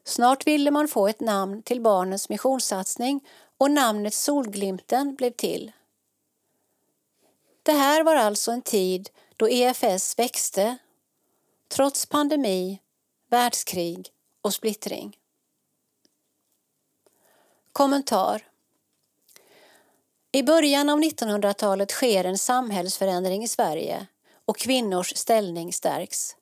Snart 0.03 0.47
ville 0.47 0.71
man 0.71 0.87
få 0.87 1.07
ett 1.07 1.21
namn 1.21 1.61
till 1.61 1.81
barnens 1.81 2.29
missionssatsning 2.29 3.27
och 3.57 3.71
namnet 3.71 4.13
Solglimten 4.13 5.15
blev 5.15 5.31
till. 5.31 5.71
Det 7.63 7.71
här 7.71 8.03
var 8.03 8.15
alltså 8.15 8.51
en 8.51 8.61
tid 8.61 9.09
då 9.37 9.49
EFS 9.49 10.19
växte, 10.19 10.77
trots 11.67 12.05
pandemi, 12.05 12.79
världskrig 13.29 14.09
och 14.41 14.53
splittring. 14.53 15.17
Kommentar 17.73 18.47
I 20.31 20.43
början 20.43 20.89
av 20.89 20.99
1900-talet 20.99 21.91
sker 21.91 22.23
en 22.23 22.37
samhällsförändring 22.37 23.43
i 23.43 23.47
Sverige 23.47 24.07
och 24.45 24.57
kvinnors 24.57 25.17
ställning 25.17 25.73
stärks. 25.73 26.35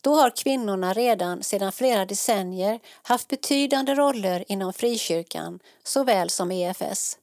Då 0.00 0.14
har 0.14 0.30
kvinnorna 0.30 0.92
redan 0.92 1.42
sedan 1.42 1.72
flera 1.72 2.06
decennier 2.06 2.80
haft 3.02 3.28
betydande 3.28 3.94
roller 3.94 4.44
inom 4.48 4.72
frikyrkan 4.72 5.60
såväl 5.82 6.30
som 6.30 6.52
EFS. 6.52 7.18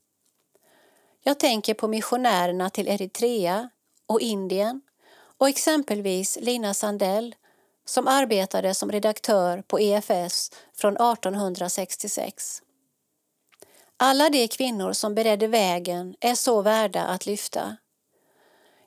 Jag 1.24 1.40
tänker 1.40 1.74
på 1.74 1.88
missionärerna 1.88 2.70
till 2.70 2.88
Eritrea 2.88 3.70
och 4.08 4.22
Indien 4.22 4.82
och 5.38 5.50
exempelvis 5.50 6.38
Lina 6.42 6.74
Sandell 6.74 7.36
som 7.86 8.08
arbetade 8.08 8.74
som 8.74 8.92
redaktör 8.92 9.62
på 9.62 9.80
EFS 9.80 10.52
från 10.74 10.94
1866. 10.94 12.62
Alla 13.98 14.30
de 14.30 14.48
kvinnor 14.48 14.94
som 14.94 15.16
beredde 15.16 15.48
vägen 15.48 16.16
är 16.20 16.36
så 16.36 16.62
värda 16.62 17.04
att 17.04 17.26
lyfta. 17.26 17.78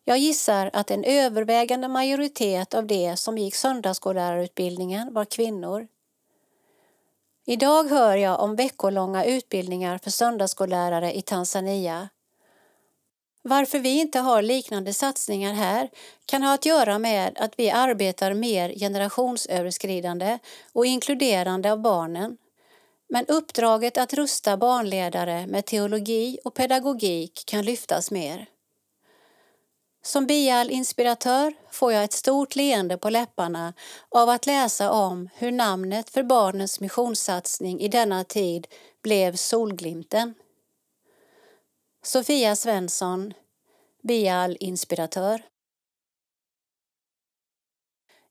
Jag 0.04 0.18
gissar 0.18 0.70
att 0.72 0.90
en 0.90 1.04
övervägande 1.04 1.88
majoritet 1.88 2.74
av 2.74 2.86
de 2.86 3.16
som 3.16 3.38
gick 3.38 3.54
söndagsskollärarutbildningen 3.54 5.14
var 5.14 5.24
kvinnor. 5.24 5.88
Idag 7.46 7.88
hör 7.90 8.16
jag 8.16 8.40
om 8.40 8.56
veckolånga 8.56 9.24
utbildningar 9.24 9.98
för 9.98 10.10
söndagsskollärare 10.10 11.16
i 11.16 11.22
Tanzania. 11.22 12.08
Varför 13.46 13.78
vi 13.78 14.00
inte 14.00 14.18
har 14.18 14.42
liknande 14.42 14.94
satsningar 14.94 15.52
här 15.52 15.90
kan 16.26 16.42
ha 16.42 16.54
att 16.54 16.66
göra 16.66 16.98
med 16.98 17.36
att 17.38 17.54
vi 17.56 17.70
arbetar 17.70 18.34
mer 18.34 18.68
generationsöverskridande 18.78 20.38
och 20.72 20.86
inkluderande 20.86 21.72
av 21.72 21.80
barnen. 21.80 22.36
Men 23.08 23.26
uppdraget 23.26 23.98
att 23.98 24.14
rusta 24.14 24.56
barnledare 24.56 25.46
med 25.46 25.66
teologi 25.66 26.38
och 26.44 26.54
pedagogik 26.54 27.42
kan 27.46 27.64
lyftas 27.64 28.10
mer. 28.10 28.46
Som 30.02 30.26
bial-inspiratör 30.26 31.54
får 31.70 31.92
jag 31.92 32.04
ett 32.04 32.12
stort 32.12 32.56
leende 32.56 32.96
på 32.96 33.10
läpparna 33.10 33.72
av 34.08 34.28
att 34.28 34.46
läsa 34.46 34.90
om 34.90 35.28
hur 35.34 35.52
namnet 35.52 36.10
för 36.10 36.22
barnens 36.22 36.80
missionssatsning 36.80 37.80
i 37.80 37.88
denna 37.88 38.24
tid 38.24 38.66
blev 39.02 39.36
Solglimten. 39.36 40.34
Sofia 42.06 42.56
Svensson, 42.56 43.34
bial-inspiratör. 44.02 45.42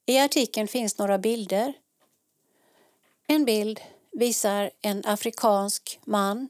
I 0.05 0.19
artikeln 0.19 0.67
finns 0.67 0.97
några 0.97 1.17
bilder. 1.17 1.73
En 3.27 3.45
bild 3.45 3.79
visar 4.11 4.71
en 4.81 5.05
afrikansk 5.05 5.99
man 6.05 6.49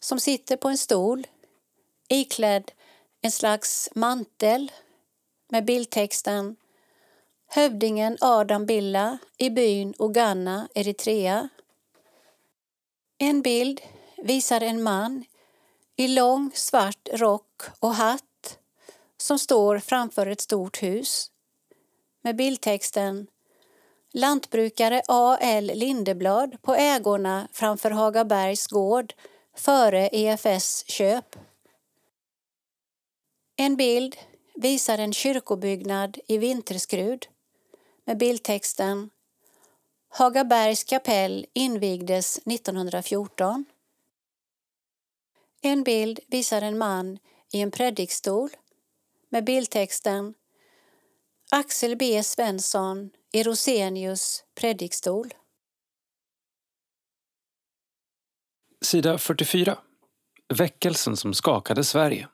som 0.00 0.20
sitter 0.20 0.56
på 0.56 0.68
en 0.68 0.78
stol 0.78 1.26
iklädd 2.08 2.72
en 3.20 3.30
slags 3.30 3.88
mantel 3.94 4.72
med 5.48 5.64
bildtexten 5.64 6.56
Hövdingen 7.46 8.16
Adam 8.20 8.66
Billa 8.66 9.18
i 9.38 9.50
byn 9.50 9.94
Oganna, 9.98 10.68
Eritrea. 10.74 11.48
En 13.18 13.42
bild 13.42 13.80
visar 14.16 14.60
en 14.60 14.82
man 14.82 15.24
i 16.00 16.08
lång 16.08 16.50
svart 16.54 17.08
rock 17.12 17.62
och 17.78 17.94
hatt 17.94 18.58
som 19.16 19.38
står 19.38 19.78
framför 19.78 20.26
ett 20.26 20.40
stort 20.40 20.82
hus 20.82 21.30
med 22.22 22.36
bildtexten 22.36 23.26
Lantbrukare 24.12 25.02
A.L. 25.08 25.70
Lindeblad 25.74 26.62
på 26.62 26.74
ägorna 26.74 27.48
framför 27.52 27.90
Hagabergs 27.90 28.66
gård 28.66 29.14
före 29.56 30.08
EFS 30.12 30.84
köp. 30.86 31.36
En 33.56 33.76
bild 33.76 34.16
visar 34.54 34.98
en 34.98 35.12
kyrkobyggnad 35.12 36.18
i 36.26 36.38
Vinterskrud 36.38 37.26
med 38.04 38.18
bildtexten 38.18 39.10
Hagabergs 40.08 40.84
kapell 40.84 41.46
invigdes 41.52 42.38
1914. 42.38 43.64
En 45.62 45.82
bild 45.82 46.20
visar 46.28 46.62
en 46.62 46.78
man 46.78 47.18
i 47.52 47.60
en 47.60 47.70
predikstol 47.70 48.50
med 49.30 49.44
bildtexten 49.44 50.34
Axel 51.50 51.96
B 51.96 52.22
Svensson 52.22 53.10
i 53.32 53.42
Rosenius 53.42 54.44
predikstol. 54.54 55.34
Sida 58.80 59.18
44. 59.18 59.78
Väckelsen 60.54 61.16
som 61.16 61.34
skakade 61.34 61.84
Sverige. 61.84 62.28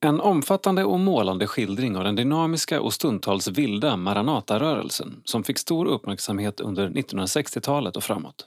En 0.00 0.20
omfattande 0.20 0.84
och 0.84 1.00
målande 1.00 1.46
skildring 1.46 1.96
av 1.96 2.04
den 2.04 2.16
dynamiska 2.16 2.80
och 2.80 2.94
stundtals 2.94 3.48
vilda 3.48 3.96
Maranatarörelsen 3.96 5.22
som 5.24 5.44
fick 5.44 5.58
stor 5.58 5.86
uppmärksamhet 5.86 6.60
under 6.60 6.88
1960-talet 6.88 7.96
och 7.96 8.04
framåt. 8.04 8.46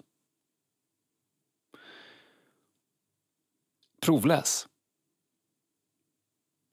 Provläs. 4.03 4.67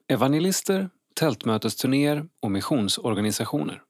Evangelister, 0.09 0.91
tältmötesturnéer 1.15 2.29
och 2.43 2.51
missionsorganisationer. 2.51 3.83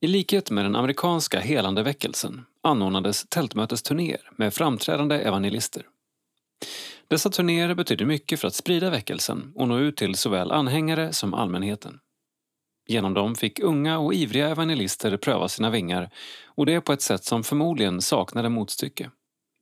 I 0.00 0.06
likhet 0.06 0.50
med 0.50 0.64
den 0.64 0.76
amerikanska 0.76 1.40
helande 1.40 1.82
väckelsen 1.82 2.46
anordnades 2.62 3.26
tältmötesturnéer 3.28 4.30
med 4.36 4.54
framträdande 4.54 5.16
evangelister. 5.16 5.86
Dessa 7.08 7.30
turnéer 7.30 7.74
betydde 7.74 8.04
mycket 8.04 8.40
för 8.40 8.48
att 8.48 8.54
sprida 8.54 8.90
väckelsen 8.90 9.52
och 9.54 9.68
nå 9.68 9.78
ut 9.78 9.96
till 9.96 10.14
såväl 10.14 10.52
anhängare 10.52 11.12
som 11.12 11.34
allmänheten. 11.34 12.00
Genom 12.86 13.14
dem 13.14 13.34
fick 13.34 13.58
unga 13.58 13.98
och 13.98 14.14
ivriga 14.14 14.48
evangelister 14.48 15.16
pröva 15.16 15.48
sina 15.48 15.70
vingar 15.70 16.10
och 16.44 16.66
det 16.66 16.80
på 16.80 16.92
ett 16.92 17.02
sätt 17.02 17.24
som 17.24 17.44
förmodligen 17.44 18.02
saknade 18.02 18.48
motstycke. 18.48 19.10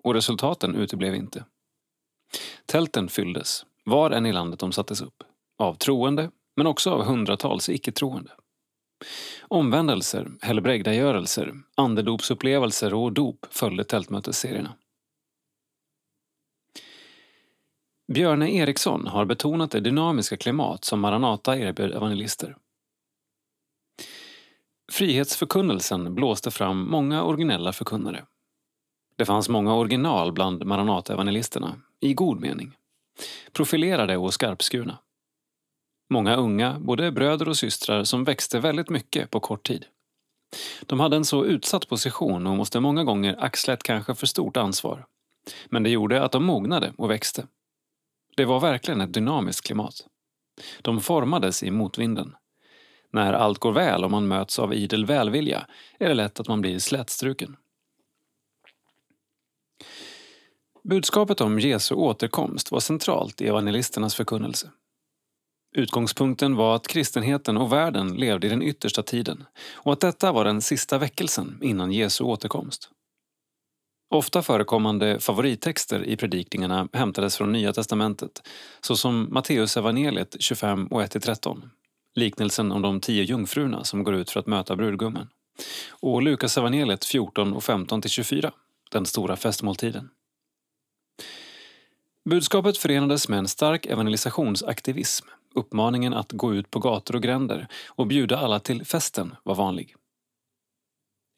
Och 0.02 0.14
resultaten 0.14 0.74
uteblev 0.74 1.14
inte. 1.14 1.44
Tälten 2.66 3.08
fylldes, 3.08 3.66
var 3.84 4.10
än 4.10 4.26
i 4.26 4.32
landet 4.32 4.60
de 4.60 4.72
sattes 4.72 5.02
upp. 5.02 5.22
Av 5.58 5.74
troende, 5.74 6.30
men 6.56 6.66
också 6.66 6.90
av 6.90 7.04
hundratals 7.04 7.68
icke-troende. 7.68 8.30
Omvändelser, 9.48 10.30
helbrägdagörelser, 10.40 11.54
andedopsupplevelser 11.76 12.94
och 12.94 13.12
dop 13.12 13.46
följde 13.50 13.84
tältmötesserierna. 13.84 14.76
Björne 18.12 18.52
Eriksson 18.52 19.06
har 19.06 19.24
betonat 19.24 19.70
det 19.70 19.80
dynamiska 19.80 20.36
klimat 20.36 20.84
som 20.84 21.00
Maranata 21.00 21.58
erbjöd 21.58 21.92
evangelister. 21.92 22.56
Frihetsförkunnelsen 24.92 26.14
blåste 26.14 26.50
fram 26.50 26.90
många 26.90 27.22
originella 27.22 27.72
förkunnare. 27.72 28.26
Det 29.16 29.24
fanns 29.24 29.48
många 29.48 29.74
original 29.74 30.32
bland 30.32 30.64
Maranata-evangelisterna, 30.64 31.74
i 32.00 32.14
god 32.14 32.40
mening. 32.40 32.76
Profilerade 33.52 34.16
och 34.16 34.34
skarpskurna. 34.34 34.98
Många 36.10 36.36
unga, 36.36 36.78
både 36.80 37.12
bröder 37.12 37.48
och 37.48 37.56
systrar, 37.56 38.04
som 38.04 38.24
växte 38.24 38.60
väldigt 38.60 38.88
mycket 38.88 39.30
på 39.30 39.40
kort 39.40 39.66
tid. 39.66 39.86
De 40.86 41.00
hade 41.00 41.16
en 41.16 41.24
så 41.24 41.44
utsatt 41.44 41.88
position 41.88 42.46
och 42.46 42.56
måste 42.56 42.80
många 42.80 43.04
gånger 43.04 43.36
axla 43.38 43.74
ett 43.74 43.82
kanske 43.82 44.14
för 44.14 44.26
stort 44.26 44.56
ansvar. 44.56 45.06
Men 45.66 45.82
det 45.82 45.90
gjorde 45.90 46.22
att 46.22 46.32
de 46.32 46.44
mognade 46.44 46.92
och 46.96 47.10
växte. 47.10 47.46
Det 48.36 48.44
var 48.44 48.60
verkligen 48.60 49.00
ett 49.00 49.14
dynamiskt 49.14 49.66
klimat. 49.66 50.06
De 50.82 51.00
formades 51.00 51.62
i 51.62 51.70
motvinden. 51.70 52.34
När 53.10 53.32
allt 53.32 53.58
går 53.58 53.72
väl 53.72 54.04
och 54.04 54.10
man 54.10 54.28
möts 54.28 54.58
av 54.58 54.74
idel 54.74 55.06
välvilja 55.06 55.66
är 55.98 56.08
det 56.08 56.14
lätt 56.14 56.40
att 56.40 56.48
man 56.48 56.60
blir 56.60 56.78
slätstruken. 56.78 57.56
Budskapet 60.88 61.40
om 61.40 61.58
Jesu 61.58 61.94
återkomst 61.94 62.72
var 62.72 62.80
centralt 62.80 63.40
i 63.40 63.48
evangelisternas 63.48 64.14
förkunnelse. 64.14 64.70
Utgångspunkten 65.76 66.56
var 66.56 66.76
att 66.76 66.86
kristenheten 66.86 67.56
och 67.56 67.72
världen 67.72 68.16
levde 68.16 68.46
i 68.46 68.50
den 68.50 68.62
yttersta 68.62 69.02
tiden 69.02 69.44
och 69.74 69.92
att 69.92 70.00
detta 70.00 70.32
var 70.32 70.44
den 70.44 70.62
sista 70.62 70.98
väckelsen 70.98 71.58
innan 71.62 71.92
Jesu 71.92 72.24
återkomst. 72.24 72.90
Ofta 74.14 74.42
förekommande 74.42 75.20
favorittexter 75.20 76.04
i 76.04 76.16
predikningarna 76.16 76.88
hämtades 76.92 77.36
från 77.36 77.52
Nya 77.52 77.72
testamentet 77.72 78.48
såsom 78.80 79.28
Matteusevangeliet 79.30 80.36
25 80.40 80.86
och 80.86 81.02
1-13, 81.02 81.62
liknelsen 82.14 82.72
om 82.72 82.82
de 82.82 83.00
tio 83.00 83.22
jungfrurna 83.22 83.84
som 83.84 84.04
går 84.04 84.14
ut 84.14 84.30
för 84.30 84.40
att 84.40 84.46
möta 84.46 84.76
brudgummen 84.76 85.28
och 85.90 86.22
Lukasevangeliet 86.22 87.04
14 87.04 87.52
och 87.52 87.62
15-24, 87.62 88.50
den 88.90 89.06
stora 89.06 89.36
festmåltiden. 89.36 90.08
Budskapet 92.24 92.78
förenades 92.78 93.28
med 93.28 93.38
en 93.38 93.48
stark 93.48 93.86
evangelisationsaktivism. 93.86 95.26
Uppmaningen 95.54 96.14
att 96.14 96.32
gå 96.32 96.54
ut 96.54 96.70
på 96.70 96.78
gator 96.78 97.16
och 97.16 97.22
gränder 97.22 97.68
och 97.88 98.06
bjuda 98.06 98.38
alla 98.38 98.60
till 98.60 98.84
festen 98.84 99.34
var 99.42 99.54
vanlig. 99.54 99.94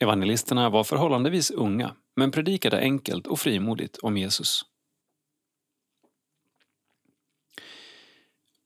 Evangelisterna 0.01 0.71
var 0.71 0.85
förhållandevis 0.85 1.51
unga 1.51 1.95
men 2.17 2.31
predikade 2.31 2.81
enkelt 2.81 3.27
och 3.27 3.41
frimodigt 3.41 3.97
om 3.97 4.17
Jesus. 4.17 4.65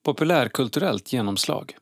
Populärkulturellt 0.02 1.12
genomslag 1.12 1.76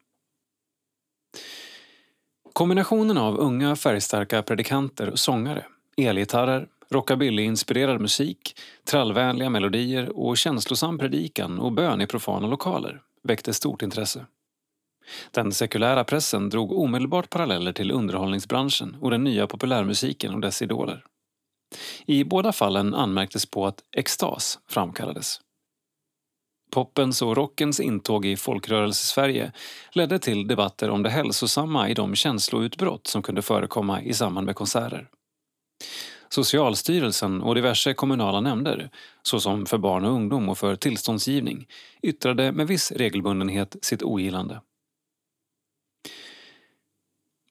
Kombinationen 2.53 3.19
av 3.19 3.39
unga 3.39 3.77
färgstarka 3.77 4.43
predikanter 4.43 5.11
och 5.11 5.19
sångare, 5.19 5.67
elgitarrer, 5.97 6.69
rockabilly-inspirerad 6.91 8.01
musik, 8.01 8.61
trallvänliga 8.85 9.51
melodier 9.51 10.19
och 10.19 10.37
känslosam 10.37 10.99
predikan 10.99 11.59
och 11.59 11.73
bön 11.73 12.01
i 12.01 12.07
profana 12.07 12.47
lokaler 12.47 13.03
väckte 13.23 13.55
stort 13.55 13.83
intresse. 13.83 14.27
Den 15.31 15.53
sekulära 15.53 16.05
pressen 16.05 16.51
drog 16.51 16.73
omedelbart 16.73 17.31
paralleller 17.31 17.73
till 17.73 17.91
underhållningsbranschen 17.91 18.97
och 19.01 19.11
den 19.11 19.25
nya 19.25 19.47
populärmusiken 19.47 20.35
och 20.35 20.41
dess 20.41 20.63
idoler. 20.63 21.05
I 22.07 22.25
båda 22.25 22.53
fallen 22.53 22.95
anmärktes 22.95 23.47
på 23.47 23.67
att 23.67 23.83
extas 23.93 24.59
framkallades. 24.69 25.41
Poppens 26.73 27.23
och 27.23 27.37
rockens 27.37 27.81
intåg 27.81 28.27
i 28.27 28.37
folkrörelse-Sverige 28.37 29.53
ledde 29.93 30.19
till 30.19 30.47
debatter 30.47 30.91
om 30.91 31.03
det 31.03 31.11
hälsosamma 31.11 31.89
i 31.89 31.95
de 31.95 32.15
känsloutbrott 32.15 33.07
som 33.07 33.23
kunde 33.23 33.43
förekomma 33.43 34.03
i 34.03 34.15
samband 34.15 34.47
med 34.47 34.57
konserter. 34.57 35.09
Socialstyrelsen 36.37 37.43
och 37.43 37.55
diverse 37.55 37.95
kommunala 37.95 38.41
nämnder, 38.41 38.91
såsom 39.23 39.67
för 39.67 39.79
barn 39.79 40.05
och 40.05 40.13
ungdom 40.13 40.49
och 40.49 40.59
för 40.59 40.77
tillståndsgivning, 40.77 41.67
yttrade 42.03 42.53
med 42.53 42.67
viss 42.67 42.93
regelbundenhet 42.93 43.77
sitt 43.83 44.03
ogillande. 44.03 44.61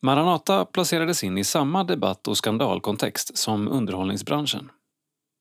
Maranata 0.01 0.65
placerades 0.65 1.23
in 1.23 1.37
i 1.37 1.43
samma 1.43 1.83
debatt 1.83 2.27
och 2.27 2.37
skandalkontext 2.37 3.37
som 3.37 3.67
underhållningsbranschen. 3.67 4.69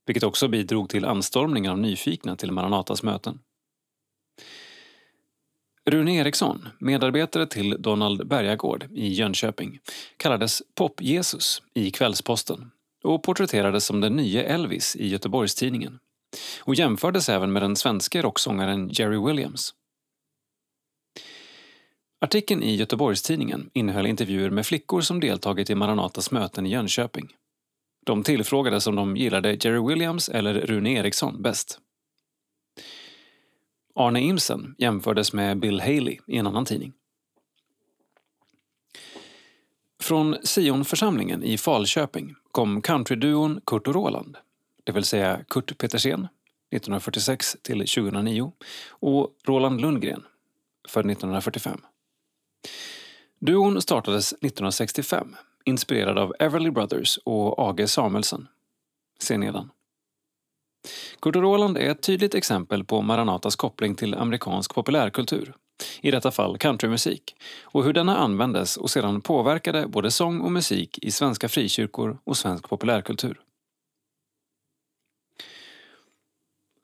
Vilket 0.07 0.23
också 0.23 0.49
bidrog 0.49 0.89
till 0.89 1.05
anstormningen 1.05 1.73
av 1.73 1.79
nyfikna 1.79 2.37
till 2.37 2.53
Maranatas 2.53 3.03
möten. 3.03 3.39
Rune 5.91 6.17
Eriksson, 6.17 6.69
medarbetare 6.79 7.47
till 7.47 7.77
Donald 7.79 8.29
Bergagård 8.29 8.87
i 8.93 9.09
Jönköping, 9.09 9.79
kallades 10.17 10.63
Pop-Jesus 10.75 11.63
i 11.75 11.91
Kvällsposten 11.91 12.71
och 13.05 13.23
porträtterades 13.23 13.85
som 13.85 14.01
den 14.01 14.17
nye 14.17 14.43
Elvis 14.43 14.97
i 14.97 15.07
Göteborgstidningen 15.07 15.99
och 16.61 16.75
jämfördes 16.75 17.29
även 17.29 17.53
med 17.53 17.63
den 17.63 17.77
svenske 17.77 18.23
rocksångaren 18.23 18.89
Jerry 18.89 19.27
Williams. 19.27 19.75
Artikeln 22.21 22.63
i 22.63 22.75
Göteborgstidningen 22.75 23.71
innehöll 23.73 24.07
intervjuer 24.07 24.51
med 24.51 24.67
flickor 24.67 25.01
som 25.01 25.21
deltagit 25.21 25.71
i 25.71 25.75
Maranatas 25.75 26.31
möten 26.31 26.67
i 26.67 26.71
Jönköping. 26.71 27.29
De 28.07 28.23
tillfrågades 28.23 28.87
om 28.87 28.97
de 28.97 29.17
gillade 29.17 29.51
Jerry 29.61 29.89
Williams 29.89 30.29
eller 30.29 30.55
Rune 30.55 30.93
Eriksson 30.93 31.43
bäst. 31.43 31.79
Arne 33.95 34.21
Imsen 34.21 34.75
jämfördes 34.79 35.33
med 35.33 35.61
Bill 35.61 35.81
Haley 35.81 36.19
i 36.27 36.37
en 36.37 36.47
annan 36.47 36.65
tidning. 36.65 36.93
Från 40.03 40.37
Sionförsamlingen 40.45 41.43
i 41.43 41.59
Falköping 41.59 42.35
kom 42.55 42.83
countryduon 42.83 43.61
Kurt 43.67 43.87
och 43.87 43.95
Roland, 43.95 44.37
det 44.85 44.93
vill 44.93 45.05
säga 45.05 45.45
Kurt 45.49 45.79
Petersen 45.79 46.21
1946 46.21 47.57
till 47.63 47.79
2009 47.79 48.53
och 48.89 49.31
Roland 49.45 49.81
Lundgren 49.81 50.25
född 50.89 51.11
1945. 51.11 51.81
Duon 53.39 53.83
startades 53.83 54.33
1965, 54.33 55.37
inspirerad 55.65 56.19
av 56.19 56.35
Everly 56.39 56.71
Brothers 56.71 57.19
och 57.25 57.69
A.G. 57.69 57.87
Samuelsson. 57.87 58.49
Se 59.21 59.39
nedan. 59.39 59.71
Kurt 61.21 61.37
och 61.37 61.43
Roland 61.43 61.79
är 61.79 61.91
ett 61.91 62.03
tydligt 62.03 62.35
exempel 62.35 62.85
på 62.85 63.03
Maranatas 63.03 63.57
koppling 63.57 63.95
till 63.95 64.15
amerikansk 64.15 64.75
populärkultur, 64.75 65.55
i 66.01 66.11
detta 66.11 66.31
fall 66.31 66.59
countrymusik, 66.59 67.37
och 67.63 67.85
hur 67.85 67.93
denna 67.93 68.17
användes 68.17 68.77
och 68.77 68.91
sedan 68.91 69.21
påverkade 69.21 69.87
både 69.87 70.11
sång 70.11 70.41
och 70.41 70.53
musik 70.53 70.99
i 71.03 71.11
svenska 71.11 71.49
frikyrkor 71.49 72.19
och 72.25 72.37
svensk 72.37 72.69
populärkultur. 72.69 73.41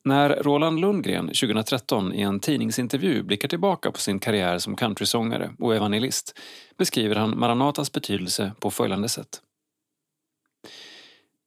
När 0.04 0.30
Roland 0.30 0.80
Lundgren 0.80 1.26
2013 1.26 2.14
i 2.14 2.22
en 2.22 2.40
tidningsintervju 2.40 3.22
blickar 3.22 3.48
tillbaka 3.48 3.90
på 3.92 3.98
sin 3.98 4.18
karriär 4.18 4.58
som 4.58 4.76
countrysångare 4.76 5.50
och 5.58 5.74
evangelist 5.74 6.38
beskriver 6.76 7.16
han 7.16 7.38
Maranatas 7.38 7.92
betydelse 7.92 8.52
på 8.60 8.70
följande 8.70 9.08
sätt. 9.08 9.42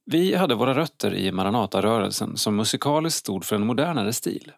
Vi 0.06 0.36
hade 0.36 0.56
våra 0.56 0.74
rötter 0.74 1.14
i 1.16 1.32
Maranatarörelsen 1.32 2.38
som 2.38 2.56
musikaliskt 2.56 3.20
stod 3.20 3.46
för 3.46 3.56
en 3.56 3.66
modernare 3.66 4.14
stil. 4.14 4.52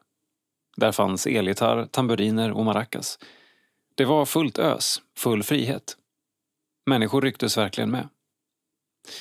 Där 0.75 0.91
fanns 0.91 1.27
elgitarr, 1.27 1.85
tamburiner 1.85 2.51
och 2.51 2.65
maracas. 2.65 3.19
Det 3.95 4.05
var 4.05 4.25
fullt 4.25 4.59
ös, 4.59 5.01
full 5.17 5.43
frihet. 5.43 5.97
Människor 6.85 7.21
rycktes 7.21 7.57
verkligen 7.57 7.91
med. 7.91 8.09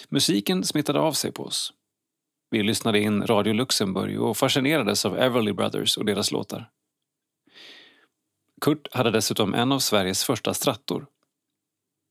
Musiken 0.09 0.65
smittade 0.65 1.01
av 1.01 1.13
sig 1.13 1.33
på 1.33 1.45
oss. 1.45 1.73
Vi 2.51 2.63
lyssnade 2.63 3.01
in 3.01 3.27
Radio 3.27 3.53
Luxemburg 3.53 4.21
och 4.21 4.37
fascinerades 4.37 5.05
av 5.05 5.19
Everly 5.19 5.53
Brothers 5.53 5.97
och 5.97 6.05
deras 6.05 6.33
låtar. 6.33 6.71
Kurt 8.61 8.95
hade 8.95 9.11
dessutom 9.11 9.55
en 9.55 9.73
av 9.73 9.79
Sveriges 9.79 10.25
första 10.25 10.55
strattor. 10.55 11.07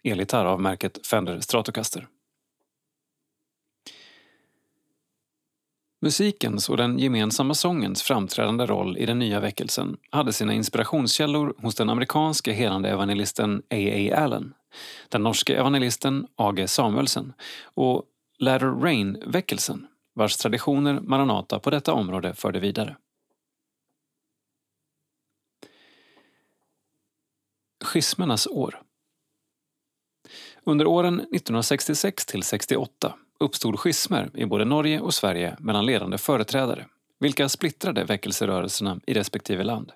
Elgitarr 0.04 0.46
av 0.46 0.62
märket 0.62 1.08
Fender 1.08 1.40
Stratocaster. 1.40 2.08
Musikens 6.04 6.70
och 6.70 6.78
den 6.78 7.00
gemensamma 7.00 7.54
sångens 7.54 8.04
framträdande 8.04 8.66
roll 8.66 8.98
i 8.98 9.06
den 9.06 9.20
nya 9.20 9.40
väckelsen 9.40 9.98
hade 10.10 10.34
sina 10.34 10.54
inspirationskällor 10.54 11.54
hos 11.58 11.76
den 11.76 11.90
amerikanske 11.90 12.52
helande 12.52 12.90
evangelisten 12.90 13.64
A.A. 13.70 14.16
Allen, 14.16 14.54
den 15.10 15.24
norske 15.24 15.56
evangelisten 15.56 16.28
A.G. 16.36 16.68
Samuelsen 16.68 17.34
och 17.64 18.04
Latter 18.38 18.68
Rain-väckelsen 18.68 19.88
vars 20.14 20.38
traditioner 20.38 21.00
Maranata 21.00 21.60
på 21.60 21.70
detta 21.70 21.94
område 21.94 22.34
förde 22.34 22.60
vidare. 22.60 22.98
Schismernas 27.84 28.48
år 28.48 28.82
Under 30.64 30.88
åren 30.88 31.20
1966 31.20 32.26
till 32.26 32.44
68 32.44 33.14
uppstod 33.40 33.80
schismer 33.80 34.30
i 34.34 34.46
både 34.46 34.66
Norge 34.66 35.00
och 35.00 35.14
Sverige 35.14 35.56
mellan 35.60 35.86
ledande 35.86 36.18
företrädare 36.18 36.86
vilka 37.24 37.50
splittrade 37.50 38.04
väckelserörelserna 38.04 39.00
i 39.08 39.14
respektive 39.14 39.64
land. 39.64 39.92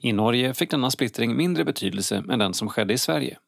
I 0.00 0.12
Norge 0.12 0.54
fick 0.54 0.70
denna 0.70 0.90
splittring 0.90 1.36
mindre 1.36 1.64
betydelse 1.64 2.24
än 2.30 2.38
den 2.38 2.54
som 2.54 2.68
skedde 2.68 2.94
i 2.94 2.98
Sverige. 2.98 3.38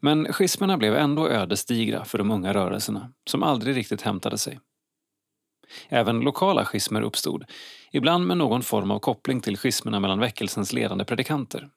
Men 0.00 0.32
schismerna 0.32 0.78
blev 0.78 0.96
ändå 0.96 1.28
ödesdigra 1.28 2.04
för 2.04 2.18
de 2.18 2.30
unga 2.30 2.54
rörelserna, 2.54 3.12
som 3.30 3.42
aldrig 3.42 3.76
riktigt 3.76 4.02
hämtade 4.02 4.38
sig. 4.38 4.60
Även 5.88 6.20
lokala 6.20 6.64
schismer 6.64 7.02
uppstod, 7.02 7.44
ibland 7.92 8.26
med 8.26 8.36
någon 8.36 8.62
form 8.62 8.90
av 8.90 8.98
koppling 8.98 9.40
till 9.40 9.56
schismerna 9.56 10.00
mellan 10.00 10.20
väckelsens 10.20 10.72
ledande 10.72 11.04
predikanter. 11.04 11.70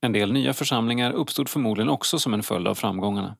En 0.00 0.12
del 0.12 0.32
nya 0.32 0.52
församlingar 0.52 1.12
uppstod 1.12 1.48
förmodligen 1.48 1.90
också 1.90 2.18
som 2.18 2.34
en 2.34 2.42
följd 2.42 2.68
av 2.68 2.74
framgångarna. 2.74 3.36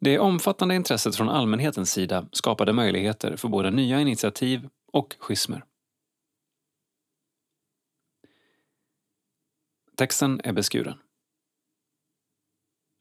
Det 0.00 0.18
omfattande 0.18 0.74
intresset 0.74 1.16
från 1.16 1.28
allmänhetens 1.28 1.92
sida 1.92 2.28
skapade 2.32 2.72
möjligheter 2.72 3.36
för 3.36 3.48
både 3.48 3.70
nya 3.70 4.00
initiativ 4.00 4.68
och 4.92 5.16
schismer. 5.18 5.64
Texten 9.96 10.40
är 10.44 10.52
beskuren. 10.52 10.98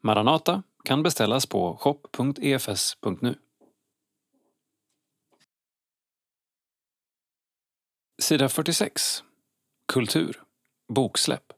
Maranata 0.04 0.64
kan 0.84 1.04
beställas 1.04 1.46
på 1.46 1.78
shop.efs.nu. 1.78 3.36
Sida 8.22 8.50
46. 8.50 9.24
Kultur. 9.94 10.44
Boksläpp. 10.94 11.54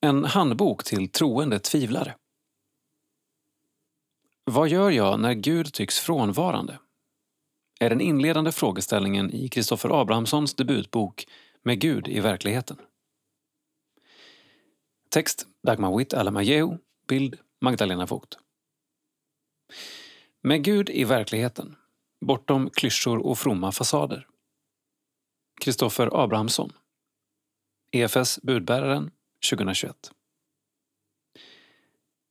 En 0.00 0.24
handbok 0.24 0.84
till 0.84 1.08
troende 1.08 1.58
tvivlare. 1.58 2.16
Vad 4.46 4.68
gör 4.68 4.90
jag 4.90 5.20
när 5.20 5.34
Gud 5.34 5.72
tycks 5.72 5.98
frånvarande? 5.98 6.78
Är 7.80 7.90
den 7.90 8.00
inledande 8.00 8.52
frågeställningen 8.52 9.30
i 9.30 9.48
Kristoffer 9.48 10.00
Abrahamssons 10.00 10.54
debutbok 10.54 11.26
Med 11.62 11.80
Gud 11.80 12.08
i 12.08 12.20
verkligheten. 12.20 12.76
Text 15.08 15.46
Dagmar 15.62 15.98
Witt 15.98 16.14
Alamajeu, 16.14 16.78
bild 17.08 17.38
Magdalena 17.60 18.06
Vogt. 18.06 18.38
Med 20.42 20.64
Gud 20.64 20.90
i 20.90 21.04
verkligheten, 21.04 21.76
bortom 22.20 22.70
klyschor 22.70 23.26
och 23.26 23.38
fromma 23.38 23.72
fasader. 23.72 24.26
Kristoffer 25.60 26.24
Abrahamsson. 26.24 26.72
EFS 27.92 28.38
Budbäraren 28.42 29.10
2021. 29.50 30.12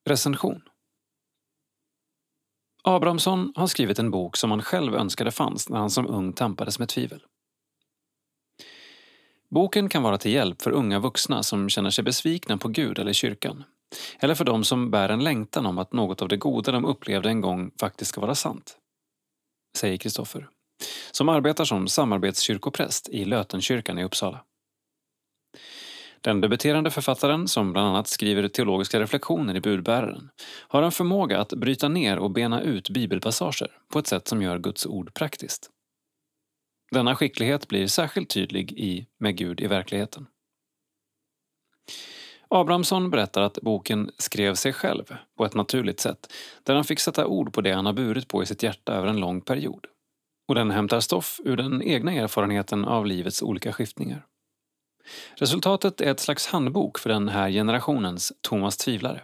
Recension 0.06 0.62
Abrahamsson 2.84 3.54
har 3.56 3.68
skrivit 3.68 4.00
en 4.00 4.12
bok 4.12 4.38
som 4.38 4.52
han 4.52 4.62
själv 4.62 4.96
önskade 4.96 5.32
fanns 5.32 5.70
när 5.70 5.78
han 5.78 5.90
som 5.90 6.08
ung 6.08 6.34
tampades 6.34 6.80
med 6.80 6.90
tvivel. 6.90 7.24
Boken 9.50 9.90
kan 9.90 10.04
vara 10.04 10.18
till 10.18 10.32
hjälp 10.32 10.62
för 10.62 10.72
unga 10.72 11.00
vuxna 11.00 11.44
som 11.44 11.70
känner 11.70 11.90
sig 11.90 12.04
besvikna 12.04 12.58
på 12.58 12.68
Gud 12.68 13.00
eller 13.00 13.14
kyrkan. 13.14 13.64
Eller 14.20 14.36
för 14.36 14.46
dem 14.46 14.64
som 14.64 14.92
bär 14.92 15.10
en 15.10 15.24
längtan 15.24 15.66
om 15.66 15.78
att 15.78 15.94
något 15.94 16.22
av 16.22 16.28
det 16.28 16.38
goda 16.38 16.72
de 16.72 16.86
upplevde 16.86 17.30
en 17.30 17.42
gång 17.42 17.72
faktiskt 17.80 18.10
ska 18.10 18.22
vara 18.22 18.36
sant. 18.36 18.78
Säger 19.78 19.98
Kristoffer 19.98 20.50
som 21.12 21.30
arbetar 21.30 21.66
som 21.66 21.88
samarbetskyrkopräst 21.88 23.10
i 23.10 23.26
Lötenkyrkan 23.26 24.00
i 24.00 24.04
Uppsala. 24.04 24.44
Den 26.24 26.42
debuterande 26.42 26.92
författaren, 26.92 27.48
som 27.48 27.74
bland 27.74 27.88
annat 27.88 28.08
skriver 28.08 28.48
teologiska 28.48 29.00
reflektioner 29.00 29.56
i 29.56 29.62
budbäraren, 29.62 30.30
har 30.68 30.84
en 30.84 30.92
förmåga 30.92 31.40
att 31.40 31.54
bryta 31.54 31.88
ner 31.88 32.20
och 32.20 32.32
bena 32.32 32.62
ut 32.62 32.90
bibelpassager 32.90 33.72
på 33.94 34.00
ett 34.00 34.08
sätt 34.08 34.28
som 34.28 34.42
gör 34.42 34.60
Guds 34.60 34.86
ord 34.86 35.14
praktiskt. 35.14 35.70
Denna 36.92 37.16
skicklighet 37.16 37.68
blir 37.68 37.88
särskilt 37.88 38.30
tydlig 38.30 38.72
i 38.72 39.08
Med 39.20 39.38
Gud 39.38 39.62
i 39.62 39.68
verkligheten. 39.68 40.28
Abrahamsson 42.48 43.10
berättar 43.10 43.42
att 43.42 43.60
boken 43.62 44.12
skrev 44.18 44.56
sig 44.56 44.74
själv 44.74 45.16
på 45.38 45.46
ett 45.46 45.54
naturligt 45.54 46.00
sätt 46.00 46.34
där 46.64 46.76
han 46.76 46.84
fick 46.84 47.00
sätta 47.00 47.28
ord 47.28 47.54
på 47.54 47.62
det 47.62 47.72
han 47.72 47.86
har 47.86 47.94
burit 47.94 48.28
på 48.28 48.44
i 48.44 48.46
sitt 48.46 48.64
hjärta 48.64 48.94
över 48.94 49.08
en 49.08 49.20
lång 49.20 49.42
period. 49.42 49.88
Och 50.48 50.56
den 50.56 50.72
hämtar 50.72 51.00
stoff 51.00 51.40
ur 51.44 51.58
den 51.58 51.82
egna 51.82 52.14
erfarenheten 52.14 52.86
av 52.86 53.06
livets 53.06 53.42
olika 53.42 53.74
skiftningar. 53.74 54.26
Resultatet 55.36 56.02
är 56.02 56.12
ett 56.12 56.20
slags 56.20 56.48
handbok 56.48 57.00
för 57.00 57.10
den 57.10 57.30
här 57.30 57.50
generationens 57.50 58.34
Thomas 58.42 58.78
Tvivlare. 58.78 59.22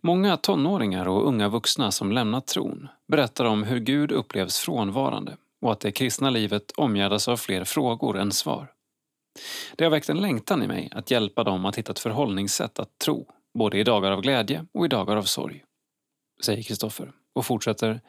Många 0.00 0.36
tonåringar 0.36 1.08
och 1.08 1.26
unga 1.28 1.48
vuxna 1.48 1.90
som 1.90 2.12
lämnat 2.12 2.46
tron 2.46 2.88
berättar 3.08 3.44
om 3.44 3.62
hur 3.64 3.78
Gud 3.78 4.12
upplevs 4.12 4.58
frånvarande 4.58 5.36
och 5.60 5.72
att 5.72 5.80
det 5.80 5.92
kristna 5.92 6.30
livet 6.30 6.70
omgärdas 6.76 7.28
av 7.28 7.36
fler 7.36 7.64
frågor 7.64 8.18
än 8.18 8.32
svar. 8.32 8.72
Det 9.76 9.84
har 9.84 9.90
väckt 9.90 10.08
en 10.08 10.20
längtan 10.20 10.62
i 10.62 10.66
mig 10.66 10.88
att 10.92 11.10
hjälpa 11.10 11.44
dem 11.44 11.64
att 11.64 11.78
hitta 11.78 11.92
ett 11.92 11.98
förhållningssätt 11.98 12.78
att 12.78 12.98
tro, 12.98 13.28
både 13.54 13.78
i 13.78 13.84
dagar 13.84 14.10
av 14.10 14.20
glädje 14.20 14.66
och 14.74 14.84
i 14.84 14.88
dagar 14.88 15.16
av 15.16 15.22
sorg. 15.22 15.64
Säger 16.44 16.62
Kristoffer 16.62 17.12
och 17.32 17.46
fortsätter. 17.46 18.00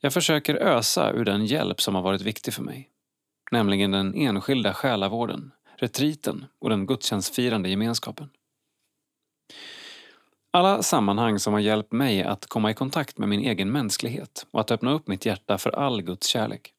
Jag 0.00 0.12
försöker 0.12 0.54
ösa 0.54 1.12
ur 1.12 1.24
den 1.24 1.46
hjälp 1.46 1.80
som 1.80 1.94
har 1.94 2.02
varit 2.02 2.22
viktig 2.22 2.54
för 2.54 2.62
mig. 2.62 2.89
Nämligen 3.50 3.90
den 3.90 4.14
enskilda 4.14 4.74
själavården, 4.74 5.52
retriten 5.76 6.44
och 6.58 6.70
den 6.70 6.86
gudstjänstfirande 6.86 7.68
gemenskapen. 7.68 8.30
Alla 10.52 10.82
sammanhang 10.82 11.38
som 11.38 11.52
har 11.52 11.60
hjälpt 11.60 11.92
mig 11.92 12.22
att 12.22 12.46
komma 12.46 12.70
i 12.70 12.74
kontakt 12.74 13.18
med 13.18 13.28
min 13.28 13.40
egen 13.40 13.72
mänsklighet 13.72 14.46
och 14.50 14.60
att 14.60 14.70
öppna 14.70 14.92
upp 14.92 15.08
mitt 15.08 15.26
hjärta 15.26 15.58
för 15.58 15.70
all 15.70 16.02
Guds 16.02 16.26
kärlek. 16.26 16.72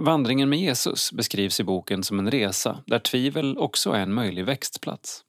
Vandringen 0.00 0.48
med 0.48 0.58
Jesus 0.58 1.12
beskrivs 1.12 1.60
i 1.60 1.64
boken 1.64 2.02
som 2.02 2.18
en 2.18 2.30
resa 2.30 2.82
där 2.86 2.98
tvivel 2.98 3.58
också 3.58 3.90
är 3.90 4.00
en 4.00 4.14
möjlig 4.14 4.44
växtplats. 4.44 5.24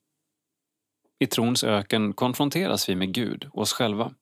I 1.22 1.28
trons 1.28 1.64
öken 1.64 2.14
konfronteras 2.14 2.90
vi 2.90 2.96
med 2.96 3.14
Gud, 3.14 3.50
oss 3.54 3.74
själva. 3.74 4.14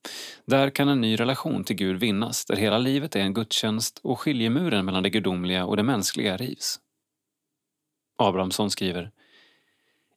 Där 0.45 0.69
kan 0.69 0.89
en 0.89 1.01
ny 1.01 1.15
relation 1.15 1.63
till 1.63 1.75
Gud 1.75 1.99
vinnas, 1.99 2.45
där 2.45 2.55
hela 2.55 2.77
livet 2.77 3.15
är 3.15 3.19
en 3.19 3.33
gudstjänst 3.33 3.99
och 4.03 4.19
skiljemuren 4.19 4.85
mellan 4.85 5.03
det 5.03 5.09
gudomliga 5.09 5.65
och 5.65 5.77
det 5.77 5.83
mänskliga 5.83 6.37
rivs. 6.37 6.79
Abrahamsson 8.17 8.71
skriver 8.71 9.11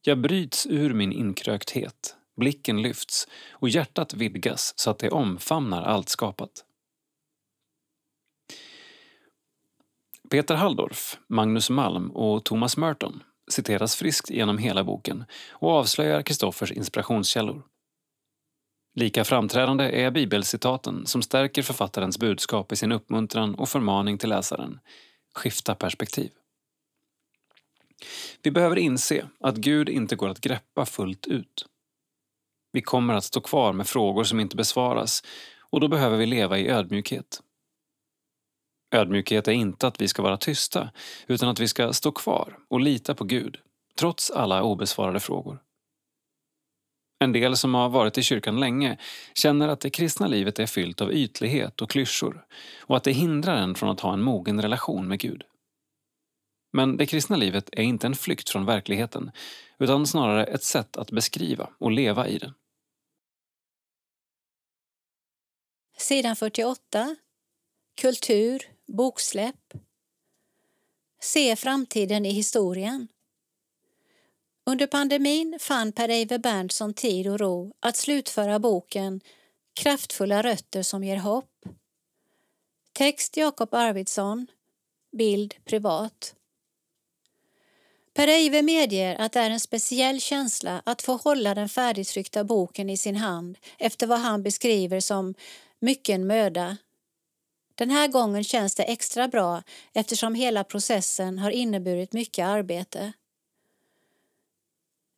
Jag 0.02 0.19
bryts 0.19 0.66
ur 0.66 0.94
min 0.94 1.12
inkrökthet, 1.12 2.16
blicken 2.36 2.82
lyfts 2.82 3.28
och 3.51 3.69
hjärtat 3.69 4.15
vidgas 4.15 4.73
så 4.77 4.90
att 4.90 4.98
det 4.98 5.11
omfamnar 5.11 5.82
allt 5.82 6.09
skapat. 6.09 6.65
Peter 10.31 10.55
Halldorf, 10.55 11.19
Magnus 11.28 11.70
Malm 11.70 12.11
och 12.11 12.44
Thomas 12.44 12.77
Merton 12.77 13.23
citeras 13.52 13.97
friskt 13.97 14.31
genom 14.31 14.59
hela 14.59 14.85
boken 14.85 15.24
och 15.51 15.70
avslöjar 15.70 16.22
Kristoffers 16.22 16.72
inspirationskällor. 16.72 17.62
Lika 18.94 19.24
framträdande 19.24 19.85
är 19.85 20.10
bibelcitaten 20.10 21.06
som 21.06 21.22
stärker 21.22 21.62
författarens 21.62 22.18
budskap 22.18 22.72
i 22.72 22.77
sin 22.77 22.93
uppmuntran 22.93 23.55
och 23.55 23.68
förmaning 23.68 24.18
till 24.18 24.28
läsaren. 24.28 24.81
Skifta 25.35 25.74
perspektiv. 25.74 26.31
Vi 28.43 28.51
behöver 28.51 28.78
inse 28.78 29.28
att 29.40 29.56
Gud 29.56 29.89
inte 29.89 30.16
går 30.16 30.28
att 30.28 30.40
greppa 30.40 30.86
fullt 30.86 31.27
ut. 31.27 31.66
Vi 32.72 32.82
kommer 32.82 33.14
att 33.14 33.24
stå 33.24 33.40
kvar 33.40 33.72
med 33.72 33.86
frågor 33.86 34.24
som 34.24 34.40
inte 34.40 34.56
besvaras 34.56 35.22
och 35.70 35.81
då 35.81 35.89
behöver 35.89 36.16
vi 36.16 36.27
leva 36.27 36.59
i 36.59 36.68
ödmjukhet. 36.68 37.43
Ödmjukhet 38.91 39.49
är 39.49 39.53
inte 39.53 39.87
att 39.87 40.01
vi 40.01 40.09
ska 40.09 40.23
vara 40.23 40.37
tysta, 40.37 40.91
utan 41.27 41.49
att 41.49 41.61
vi 41.61 41.69
ska 41.69 41.93
stå 41.93 42.12
kvar 42.12 42.59
och 42.69 42.81
lita 42.81 43.15
på 43.15 43.25
Gud, 43.25 43.57
trots 43.99 44.31
alla 44.31 44.62
obesvarade 44.62 45.21
frågor. 45.21 45.62
En 47.19 47.33
del 47.33 47.57
som 47.57 47.75
har 47.75 47.89
varit 47.89 48.19
i 48.19 48.23
kyrkan 48.23 48.61
länge 48.61 48.99
känner 49.35 49.69
att 49.69 49.81
det 49.81 49.91
kristna 49.91 50.27
livet 50.27 50.59
är 50.59 50.67
fyllt 50.67 51.01
av 51.01 51.12
ytlighet 51.12 51.81
och 51.81 51.91
klyschor 51.91 52.47
och 52.81 52.97
att 52.97 53.05
det 53.05 53.12
hindrar 53.12 53.57
en 53.57 53.75
från 53.75 53.91
att 53.91 54.01
ha 54.01 54.12
en 54.12 54.23
mogen 54.23 54.62
relation 54.62 55.09
med 55.09 55.21
Gud. 55.21 55.43
Men 56.73 56.97
det 56.97 57.07
kristna 57.07 57.37
livet 57.37 57.71
är 57.73 57.83
inte 57.83 58.07
en 58.07 58.15
flykt 58.15 58.51
från 58.51 58.67
verkligheten 58.67 59.31
utan 59.79 60.07
snarare 60.07 60.45
ett 60.45 60.62
sätt 60.62 60.97
att 60.97 61.11
beskriva 61.11 61.71
och 61.79 61.91
leva 61.91 62.29
i 62.29 62.39
den. 62.39 62.55
Sidan 65.97 66.37
48. 66.37 67.17
Kultur, 68.01 68.62
Boksläpp. 68.93 69.75
Se 71.23 71.57
framtiden 71.57 72.27
i 72.27 72.31
historien. 72.31 73.09
Under 74.67 74.87
pandemin 74.87 75.59
fann 75.61 75.93
Per-Eiver 75.93 76.39
Berntsson 76.39 76.95
tid 76.95 77.27
och 77.27 77.41
ro 77.41 77.75
att 77.81 77.97
slutföra 77.97 78.59
boken 78.59 79.21
Kraftfulla 79.75 80.43
rötter 80.43 80.83
som 80.83 81.05
ger 81.05 81.17
hopp. 81.17 81.65
Text 82.93 83.37
Jakob 83.37 83.75
Arvidsson. 83.75 84.47
Bild 85.12 85.55
privat. 85.65 86.35
Per-Eiver 88.15 88.62
medger 88.62 89.17
att 89.17 89.33
det 89.33 89.41
är 89.41 89.51
en 89.51 89.61
speciell 89.61 90.21
känsla 90.21 90.83
att 90.87 91.03
få 91.03 91.17
hålla 91.17 91.55
den 91.55 91.69
färdigtryckta 91.69 92.45
boken 92.45 92.91
i 92.91 92.97
sin 92.97 93.17
hand 93.17 93.59
efter 93.79 94.07
vad 94.07 94.19
han 94.19 94.43
beskriver 94.43 95.01
som 95.01 95.35
mycken 95.81 96.27
möda 96.27 96.77
den 97.81 97.90
här 97.90 98.09
gången 98.09 98.44
känns 98.44 98.74
det 98.74 98.82
extra 98.82 99.28
bra 99.28 99.62
eftersom 99.93 100.35
hela 100.35 100.65
processen 100.65 101.39
har 101.39 101.51
inneburit 101.51 102.12
mycket 102.12 102.47
arbete. 102.47 103.12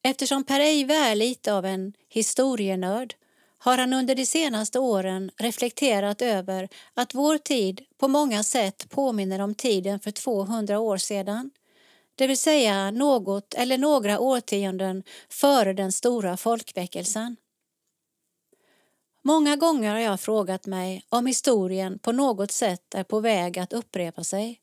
Eftersom 0.02 0.44
Per 0.44 0.60
Eive 0.60 0.94
är 0.94 1.14
lite 1.14 1.54
av 1.54 1.64
en 1.64 1.92
historienörd 2.08 3.14
har 3.58 3.78
han 3.78 3.92
under 3.92 4.14
de 4.14 4.26
senaste 4.26 4.78
åren 4.78 5.30
reflekterat 5.36 6.22
över 6.22 6.68
att 6.94 7.14
vår 7.14 7.38
tid 7.38 7.80
på 7.98 8.08
många 8.08 8.42
sätt 8.42 8.90
påminner 8.90 9.40
om 9.40 9.54
tiden 9.54 10.00
för 10.00 10.10
200 10.10 10.78
år 10.78 10.96
sedan. 10.96 11.50
Det 12.14 12.26
vill 12.26 12.38
säga 12.38 12.90
något 12.90 13.54
eller 13.54 13.78
några 13.78 14.18
årtionden 14.18 15.02
före 15.28 15.72
den 15.72 15.92
stora 15.92 16.36
folkväckelsen. 16.36 17.36
Många 19.22 19.56
gånger 19.56 19.90
har 19.90 19.98
jag 19.98 20.20
frågat 20.20 20.66
mig 20.66 21.04
om 21.08 21.26
historien 21.26 21.98
på 21.98 22.12
något 22.12 22.52
sätt 22.52 22.94
är 22.94 23.04
på 23.04 23.20
väg 23.20 23.58
att 23.58 23.72
upprepa 23.72 24.24
sig. 24.24 24.60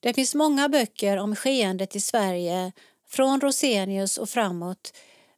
Det 0.00 0.14
finns 0.14 0.34
många 0.34 0.68
böcker 0.68 1.16
om 1.16 1.36
skeendet 1.36 1.96
i 1.96 2.00
Sverige 2.00 2.72
från 3.08 3.40
Rosenius 3.40 4.18
och 4.18 4.28
framåt 4.28 4.92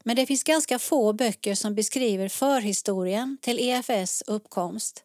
men 0.04 0.16
det 0.16 0.26
finns 0.26 0.44
ganska 0.44 0.78
få 0.78 1.12
böcker 1.12 1.54
som 1.54 1.74
beskriver 1.74 2.28
förhistorien 2.28 3.38
till 3.40 3.58
EFS 3.58 4.22
uppkomst. 4.26 5.04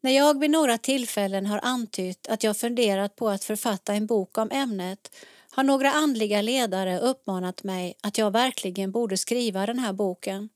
När 0.00 0.10
jag 0.10 0.40
vid 0.40 0.50
några 0.50 0.78
tillfällen 0.78 1.46
har 1.46 1.60
antytt 1.62 2.28
att 2.28 2.44
jag 2.44 2.56
funderat 2.56 3.16
på 3.16 3.28
att 3.28 3.44
författa 3.44 3.94
en 3.94 4.06
bok 4.06 4.38
om 4.38 4.50
ämnet 4.50 5.16
har 5.50 5.64
några 5.64 5.92
andliga 5.92 6.42
ledare 6.42 6.98
uppmanat 6.98 7.64
mig 7.64 7.94
att 8.00 8.18
jag 8.18 8.30
verkligen 8.30 8.92
borde 8.92 9.16
skriva 9.16 9.66
den 9.66 9.78
här 9.78 9.92
boken. 9.92 10.48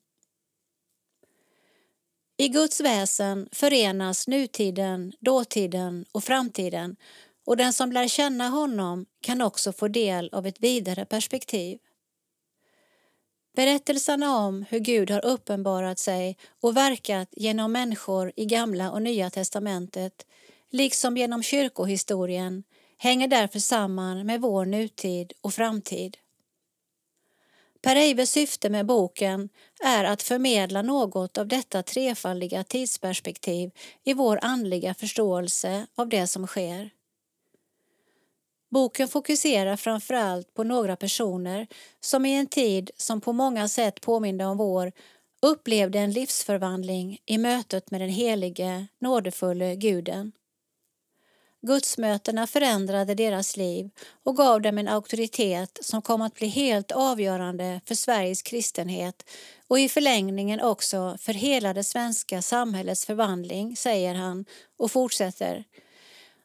I 2.44 2.48
Guds 2.48 2.80
väsen 2.80 3.48
förenas 3.52 4.28
nutiden, 4.28 5.12
dåtiden 5.20 6.04
och 6.12 6.24
framtiden 6.24 6.96
och 7.46 7.56
den 7.56 7.72
som 7.72 7.92
lär 7.92 8.08
känna 8.08 8.48
honom 8.48 9.06
kan 9.20 9.40
också 9.40 9.72
få 9.72 9.88
del 9.88 10.30
av 10.32 10.46
ett 10.46 10.60
vidare 10.60 11.04
perspektiv. 11.04 11.78
Berättelserna 13.56 14.36
om 14.36 14.64
hur 14.68 14.78
Gud 14.78 15.10
har 15.10 15.24
uppenbarat 15.24 15.98
sig 15.98 16.36
och 16.62 16.76
verkat 16.76 17.28
genom 17.32 17.72
människor 17.72 18.32
i 18.36 18.44
Gamla 18.44 18.90
och 18.90 19.02
Nya 19.02 19.30
testamentet 19.30 20.26
liksom 20.70 21.16
genom 21.16 21.42
kyrkohistorien 21.42 22.64
hänger 22.98 23.28
därför 23.28 23.58
samman 23.58 24.26
med 24.26 24.40
vår 24.40 24.64
nutid 24.64 25.32
och 25.40 25.54
framtid. 25.54 26.16
Per 27.84 27.96
Eivers 27.96 28.28
syfte 28.28 28.70
med 28.70 28.86
boken 28.86 29.48
är 29.82 30.04
att 30.04 30.22
förmedla 30.22 30.82
något 30.82 31.38
av 31.38 31.48
detta 31.48 31.82
trefaldiga 31.82 32.64
tidsperspektiv 32.64 33.70
i 34.04 34.14
vår 34.14 34.38
andliga 34.42 34.94
förståelse 34.94 35.86
av 35.94 36.08
det 36.08 36.26
som 36.26 36.46
sker. 36.46 36.90
Boken 38.70 39.08
fokuserar 39.08 39.76
framför 39.76 40.14
allt 40.14 40.54
på 40.54 40.64
några 40.64 40.96
personer 40.96 41.66
som 42.00 42.26
i 42.26 42.32
en 42.32 42.46
tid 42.46 42.90
som 42.96 43.20
på 43.20 43.32
många 43.32 43.68
sätt 43.68 44.00
påminde 44.00 44.44
om 44.44 44.56
vår 44.56 44.92
upplevde 45.42 45.98
en 45.98 46.12
livsförvandling 46.12 47.18
i 47.26 47.38
mötet 47.38 47.90
med 47.90 48.00
den 48.00 48.10
helige, 48.10 48.86
nådefulle 48.98 49.76
guden. 49.76 50.32
Gudsmötena 51.66 52.46
förändrade 52.46 53.14
deras 53.14 53.56
liv 53.56 53.90
och 54.24 54.36
gav 54.36 54.62
dem 54.62 54.78
en 54.78 54.88
auktoritet 54.88 55.78
som 55.82 56.02
kom 56.02 56.22
att 56.22 56.34
bli 56.34 56.46
helt 56.46 56.92
avgörande 56.92 57.80
för 57.86 57.94
Sveriges 57.94 58.42
kristenhet 58.42 59.30
och 59.68 59.80
i 59.80 59.88
förlängningen 59.88 60.60
också 60.60 61.16
för 61.20 61.32
hela 61.32 61.74
det 61.74 61.84
svenska 61.84 62.42
samhällets 62.42 63.06
förvandling, 63.06 63.76
säger 63.76 64.14
han 64.14 64.44
och 64.78 64.90
fortsätter. 64.90 65.64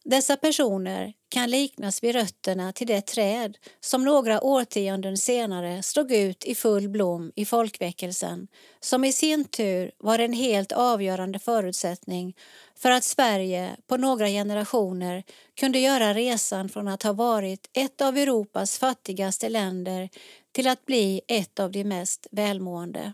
Dessa 0.06 0.38
personer 0.38 1.14
kan 1.30 1.50
liknas 1.50 2.04
vid 2.04 2.16
rötterna 2.16 2.74
till 2.74 2.88
det 2.88 3.02
träd 3.02 3.58
som 3.80 4.04
några 4.06 4.42
årtionden 4.42 5.18
senare 5.18 5.84
slog 5.84 6.12
ut 6.12 6.46
i 6.46 6.56
full 6.56 6.90
blom 6.90 7.32
i 7.36 7.46
folkväckelsen 7.46 8.48
som 8.80 9.04
i 9.04 9.14
sin 9.14 9.46
tur 9.46 9.92
var 9.98 10.20
en 10.20 10.34
helt 10.34 10.72
avgörande 10.72 11.40
förutsättning 11.40 12.36
för 12.76 12.92
att 12.92 13.04
Sverige 13.04 13.76
på 13.88 13.98
några 13.98 14.28
generationer 14.28 15.24
kunde 15.60 15.80
göra 15.80 16.14
resan 16.14 16.70
från 16.70 16.88
att 16.88 17.04
ha 17.04 17.14
varit 17.14 17.70
ett 17.74 18.02
av 18.02 18.18
Europas 18.18 18.78
fattigaste 18.78 19.50
länder 19.50 20.10
till 20.52 20.68
att 20.68 20.86
bli 20.86 21.22
ett 21.28 21.60
av 21.60 21.72
de 21.72 21.84
mest 21.84 22.28
välmående. 22.32 23.14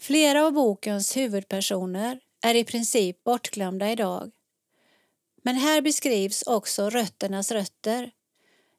Flera 0.00 0.46
av 0.46 0.52
bokens 0.52 1.16
huvudpersoner 1.16 2.20
är 2.42 2.54
i 2.54 2.64
princip 2.64 3.24
bortglömda 3.24 3.92
idag 3.92 4.30
men 5.44 5.56
här 5.56 5.80
beskrivs 5.80 6.42
också 6.42 6.90
rötternas 6.90 7.50
rötter, 7.50 8.10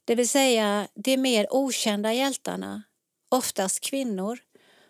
det 0.05 0.15
vill 0.15 0.29
säga 0.29 0.87
de 0.93 1.17
mer 1.17 1.47
okända 1.49 2.13
hjältarna, 2.13 2.83
oftast 3.29 3.79
kvinnor, 3.79 4.39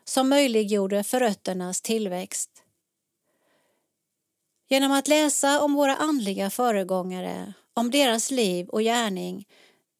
som 0.03 0.29
möjliggjorde 0.29 1.03
för 1.03 1.19
rötternas 1.19 1.81
tillväxt. 1.81 2.49
Genom 4.69 4.91
att 4.91 5.07
läsa 5.07 5.61
om 5.61 5.73
våra 5.73 5.95
andliga 5.95 6.49
föregångare, 6.49 7.53
om 7.73 7.91
deras 7.91 8.31
liv 8.31 8.69
och 8.69 8.81
gärning, 8.81 9.47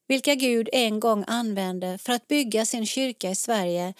vilka 0.08 0.34
Gud 0.34 0.68
en 0.72 1.00
gång 1.00 1.24
använde 1.26 1.98
för 1.98 2.12
att 2.12 2.28
bygga 2.28 2.66
sin 2.66 2.86
kyrka 2.86 3.30
i 3.30 3.34
Sverige 3.34 3.94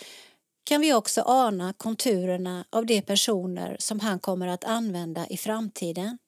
kan 0.64 0.80
vi 0.80 0.94
också 0.94 1.22
ana 1.22 1.72
konturerna 1.72 2.64
av 2.70 2.86
de 2.86 3.02
personer 3.02 3.76
som 3.78 4.00
han 4.00 4.18
kommer 4.18 4.46
att 4.46 4.64
använda 4.64 5.26
i 5.26 5.36
framtiden. 5.36 6.18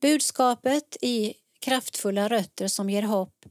Budskapet 0.00 0.96
i 1.00 1.34
Kraftfulla 1.60 2.28
rötter 2.28 2.68
som 2.68 2.90
ger 2.90 3.02
hopp 3.02 3.46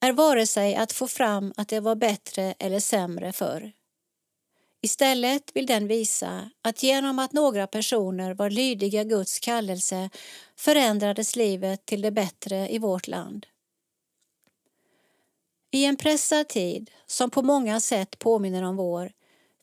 är 0.00 0.12
vare 0.12 0.46
sig 0.46 0.74
att 0.74 0.92
få 0.92 1.08
fram 1.08 1.52
att 1.56 1.68
det 1.68 1.80
var 1.80 1.94
bättre 1.94 2.54
eller 2.58 2.80
sämre 2.80 3.32
förr. 3.32 3.72
Istället 4.82 5.50
vill 5.54 5.66
den 5.66 5.86
visa 5.86 6.50
att 6.62 6.82
genom 6.82 7.18
att 7.18 7.32
några 7.32 7.66
personer 7.66 8.34
var 8.34 8.50
lydiga 8.50 9.04
Guds 9.04 9.38
kallelse 9.40 10.10
förändrades 10.56 11.36
livet 11.36 11.86
till 11.86 12.02
det 12.02 12.10
bättre 12.10 12.68
i 12.68 12.78
vårt 12.78 13.06
land. 13.06 13.46
I 15.70 15.84
en 15.84 15.96
pressad 15.96 16.48
tid, 16.48 16.90
som 17.06 17.30
på 17.30 17.42
många 17.42 17.80
sätt 17.80 18.18
påminner 18.18 18.62
om 18.62 18.76
vår, 18.76 19.12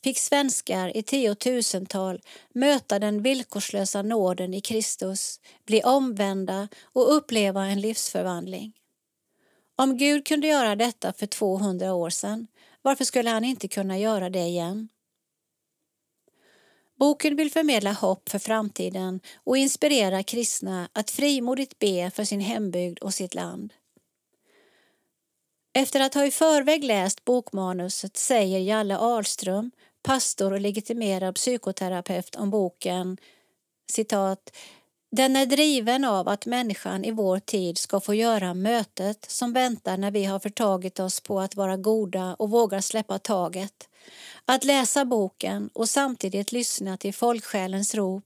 fick 0.03 0.17
svenskar 0.19 0.97
i 0.97 1.03
tiotusental 1.03 2.21
möta 2.53 2.99
den 2.99 3.21
villkorslösa 3.21 4.01
nåden 4.01 4.53
i 4.53 4.61
Kristus, 4.61 5.39
bli 5.65 5.83
omvända 5.83 6.67
och 6.83 7.15
uppleva 7.15 7.65
en 7.65 7.81
livsförvandling. 7.81 8.73
Om 9.75 9.97
Gud 9.97 10.25
kunde 10.25 10.47
göra 10.47 10.75
detta 10.75 11.13
för 11.13 11.25
200 11.25 11.93
år 11.93 12.09
sedan, 12.09 12.47
varför 12.81 13.05
skulle 13.05 13.29
han 13.29 13.45
inte 13.45 13.67
kunna 13.67 13.97
göra 13.97 14.29
det 14.29 14.39
igen? 14.39 14.89
Boken 16.99 17.35
vill 17.35 17.51
förmedla 17.51 17.91
hopp 17.93 18.29
för 18.29 18.39
framtiden 18.39 19.19
och 19.43 19.57
inspirera 19.57 20.23
kristna 20.23 20.89
att 20.93 21.11
frimodigt 21.11 21.79
be 21.79 22.11
för 22.11 22.23
sin 22.23 22.39
hembygd 22.39 22.99
och 22.99 23.13
sitt 23.13 23.35
land. 23.35 23.73
Efter 25.73 25.99
att 25.99 26.13
ha 26.13 26.25
i 26.25 26.31
förväg 26.31 26.83
läst 26.83 27.25
bokmanuset 27.25 28.17
säger 28.17 28.59
Jalle 28.59 28.97
Ahlström 28.97 29.71
pastor 30.03 30.53
och 30.53 30.61
legitimerad 30.61 31.35
psykoterapeut 31.35 32.35
om 32.35 32.49
boken 32.49 33.17
citat 33.91 34.51
den 35.15 35.35
är 35.35 35.45
driven 35.45 36.05
av 36.05 36.27
att 36.27 36.45
människan 36.45 37.05
i 37.05 37.11
vår 37.11 37.39
tid 37.39 37.77
ska 37.77 37.99
få 37.99 38.13
göra 38.13 38.53
mötet 38.53 39.25
som 39.31 39.53
väntar 39.53 39.97
när 39.97 40.11
vi 40.11 40.25
har 40.25 40.39
förtagit 40.39 40.99
oss 40.99 41.21
på 41.21 41.39
att 41.39 41.55
vara 41.55 41.77
goda 41.77 42.35
och 42.39 42.49
vågar 42.49 42.81
släppa 42.81 43.19
taget. 43.19 43.89
Att 44.45 44.63
läsa 44.63 45.05
boken 45.05 45.69
och 45.73 45.89
samtidigt 45.89 46.51
lyssna 46.51 46.97
till 46.97 47.13
folksjälens 47.13 47.95
rop 47.95 48.25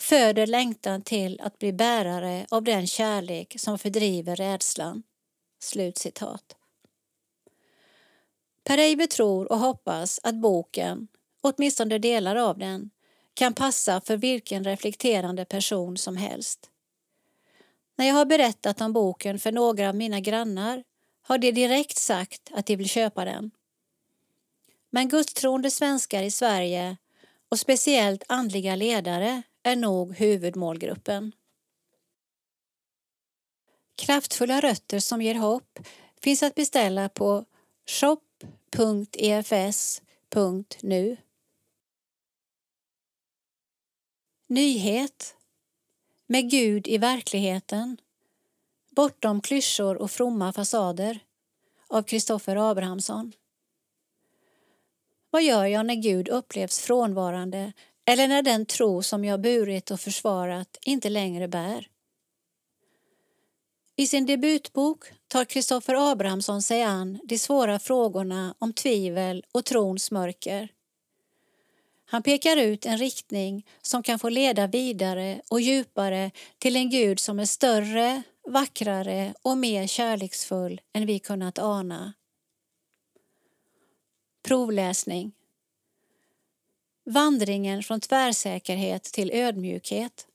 föder 0.00 0.46
längtan 0.46 1.02
till 1.02 1.40
att 1.40 1.58
bli 1.58 1.72
bärare 1.72 2.46
av 2.50 2.62
den 2.62 2.86
kärlek 2.86 3.54
som 3.58 3.78
fördriver 3.78 4.36
rädslan." 4.36 5.02
Slutcitat. 5.62 6.56
Per 8.64 8.78
Eiber 8.78 9.06
tror 9.06 9.52
och 9.52 9.58
hoppas 9.58 10.20
att 10.22 10.34
boken, 10.34 11.08
åtminstone 11.40 11.98
delar 11.98 12.36
av 12.36 12.58
den, 12.58 12.90
kan 13.34 13.54
passa 13.54 14.00
för 14.00 14.16
vilken 14.16 14.64
reflekterande 14.64 15.44
person 15.44 15.96
som 15.96 16.16
helst. 16.16 16.70
När 17.96 18.06
jag 18.06 18.14
har 18.14 18.24
berättat 18.24 18.80
om 18.80 18.92
boken 18.92 19.38
för 19.38 19.52
några 19.52 19.88
av 19.88 19.94
mina 19.94 20.20
grannar 20.20 20.84
har 21.22 21.38
de 21.38 21.52
direkt 21.52 21.98
sagt 21.98 22.50
att 22.52 22.66
de 22.66 22.76
vill 22.76 22.88
köpa 22.88 23.24
den. 23.24 23.50
Men 24.90 25.08
gudstroende 25.08 25.70
svenskar 25.70 26.22
i 26.22 26.30
Sverige 26.30 26.96
och 27.48 27.58
speciellt 27.58 28.24
andliga 28.28 28.76
ledare 28.76 29.42
är 29.62 29.76
nog 29.76 30.14
huvudmålgruppen. 30.16 31.32
Kraftfulla 33.96 34.60
rötter 34.60 34.98
som 34.98 35.22
ger 35.22 35.34
hopp 35.34 35.78
finns 36.22 36.42
att 36.42 36.54
beställa 36.54 37.08
på 37.08 37.44
Shop 37.86 38.20
www.efs.nu 38.78 40.36
Nyhet. 44.46 45.36
Med 46.26 46.50
Gud 46.50 46.88
i 46.88 46.98
verkligheten. 46.98 47.96
Bortom 48.90 49.40
klyschor 49.40 49.96
och 49.96 50.10
fromma 50.10 50.52
fasader. 50.52 51.18
Av 51.88 52.02
Kristoffer 52.02 52.70
Abrahamsson. 52.70 53.32
Vad 55.30 55.42
gör 55.42 55.66
jag 55.66 55.86
när 55.86 55.94
Gud 55.94 56.28
upplevs 56.28 56.80
frånvarande? 56.80 57.72
Eller 58.04 58.28
när 58.28 58.42
den 58.42 58.66
tro 58.66 59.02
som 59.02 59.24
jag 59.24 59.40
burit 59.40 59.90
och 59.90 60.00
försvarat 60.00 60.78
inte 60.82 61.08
längre 61.08 61.48
bär? 61.48 61.91
I 63.96 64.06
sin 64.06 64.26
debutbok 64.26 65.04
tar 65.28 65.44
Kristoffer 65.44 66.12
Abrahamsson 66.12 66.62
sig 66.62 66.82
an 66.82 67.18
de 67.24 67.38
svåra 67.38 67.78
frågorna 67.78 68.54
om 68.58 68.72
tvivel 68.72 69.44
och 69.52 69.64
trons 69.64 70.10
mörker. 70.10 70.68
Han 72.04 72.22
pekar 72.22 72.56
ut 72.56 72.86
en 72.86 72.98
riktning 72.98 73.66
som 73.82 74.02
kan 74.02 74.18
få 74.18 74.28
leda 74.28 74.66
vidare 74.66 75.42
och 75.50 75.60
djupare 75.60 76.30
till 76.58 76.76
en 76.76 76.90
Gud 76.90 77.20
som 77.20 77.38
är 77.38 77.44
större, 77.44 78.22
vackrare 78.48 79.34
och 79.42 79.58
mer 79.58 79.86
kärleksfull 79.86 80.80
än 80.92 81.06
vi 81.06 81.18
kunnat 81.18 81.58
ana. 81.58 82.12
Provläsning 84.42 85.32
Vandringen 87.04 87.82
från 87.82 88.00
tvärsäkerhet 88.00 89.04
till 89.04 89.30
ödmjukhet. 89.30 90.26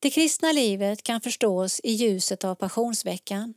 Det 0.00 0.10
kristna 0.10 0.52
livet 0.52 1.02
kan 1.02 1.20
förstås 1.20 1.80
i 1.84 1.92
ljuset 1.92 2.44
av 2.44 2.54
passionsveckan, 2.54 3.54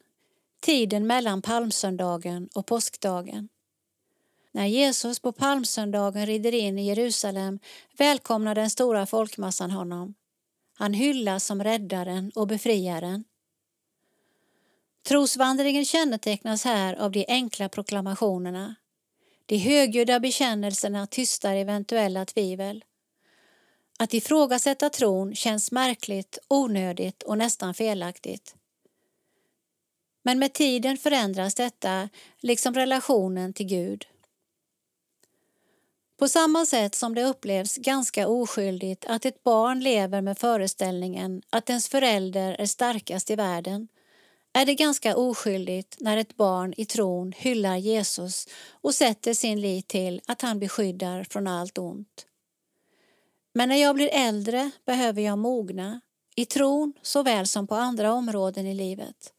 tiden 0.59 1.07
mellan 1.07 1.41
palmsöndagen 1.41 2.49
och 2.55 2.65
påskdagen. 2.65 3.49
När 4.51 4.65
Jesus 4.65 5.19
på 5.19 5.31
palmsöndagen 5.31 6.25
rider 6.25 6.53
in 6.53 6.79
i 6.79 6.87
Jerusalem 6.87 7.59
välkomnar 7.97 8.55
den 8.55 8.69
stora 8.69 9.05
folkmassan 9.05 9.71
honom. 9.71 10.13
Han 10.77 10.93
hyllas 10.93 11.45
som 11.45 11.63
räddaren 11.63 12.31
och 12.35 12.47
befriaren. 12.47 13.23
Trosvandringen 15.07 15.85
kännetecknas 15.85 16.63
här 16.63 16.95
av 16.95 17.11
de 17.11 17.25
enkla 17.27 17.69
proklamationerna. 17.69 18.75
De 19.45 19.57
högljudda 19.57 20.19
bekännelserna 20.19 21.07
tystar 21.07 21.55
eventuella 21.55 22.25
tvivel. 22.25 22.83
Att 24.01 24.13
ifrågasätta 24.13 24.89
tron 24.89 25.35
känns 25.35 25.71
märkligt, 25.71 26.37
onödigt 26.47 27.23
och 27.23 27.37
nästan 27.37 27.73
felaktigt. 27.73 28.55
Men 30.23 30.39
med 30.39 30.53
tiden 30.53 30.97
förändras 30.97 31.55
detta, 31.55 32.09
liksom 32.39 32.73
relationen 32.73 33.53
till 33.53 33.65
Gud. 33.65 34.05
På 36.17 36.27
samma 36.27 36.65
sätt 36.65 36.95
som 36.95 37.15
det 37.15 37.23
upplevs 37.23 37.77
ganska 37.77 38.27
oskyldigt 38.27 39.05
att 39.07 39.25
ett 39.25 39.43
barn 39.43 39.79
lever 39.79 40.21
med 40.21 40.37
föreställningen 40.37 41.41
att 41.49 41.69
ens 41.69 41.89
förälder 41.89 42.55
är 42.59 42.65
starkast 42.65 43.29
i 43.29 43.35
världen 43.35 43.87
är 44.53 44.65
det 44.65 44.75
ganska 44.75 45.15
oskyldigt 45.15 45.95
när 45.99 46.17
ett 46.17 46.37
barn 46.37 46.73
i 46.77 46.85
tron 46.85 47.31
hyllar 47.37 47.77
Jesus 47.77 48.47
och 48.71 48.95
sätter 48.95 49.33
sin 49.33 49.61
lit 49.61 49.87
till 49.87 50.21
att 50.25 50.41
han 50.41 50.59
beskyddar 50.59 51.23
från 51.23 51.47
allt 51.47 51.77
ont. 51.77 52.27
Men 53.53 53.69
när 53.69 53.75
jag 53.75 53.95
blir 53.95 54.09
äldre 54.13 54.71
behöver 54.85 55.21
jag 55.21 55.37
mogna, 55.37 56.01
i 56.35 56.45
tron 56.45 56.93
såväl 57.01 57.47
som 57.47 57.67
på 57.67 57.75
andra 57.75 58.13
områden 58.13 58.67
i 58.67 58.73
livet. 58.73 59.33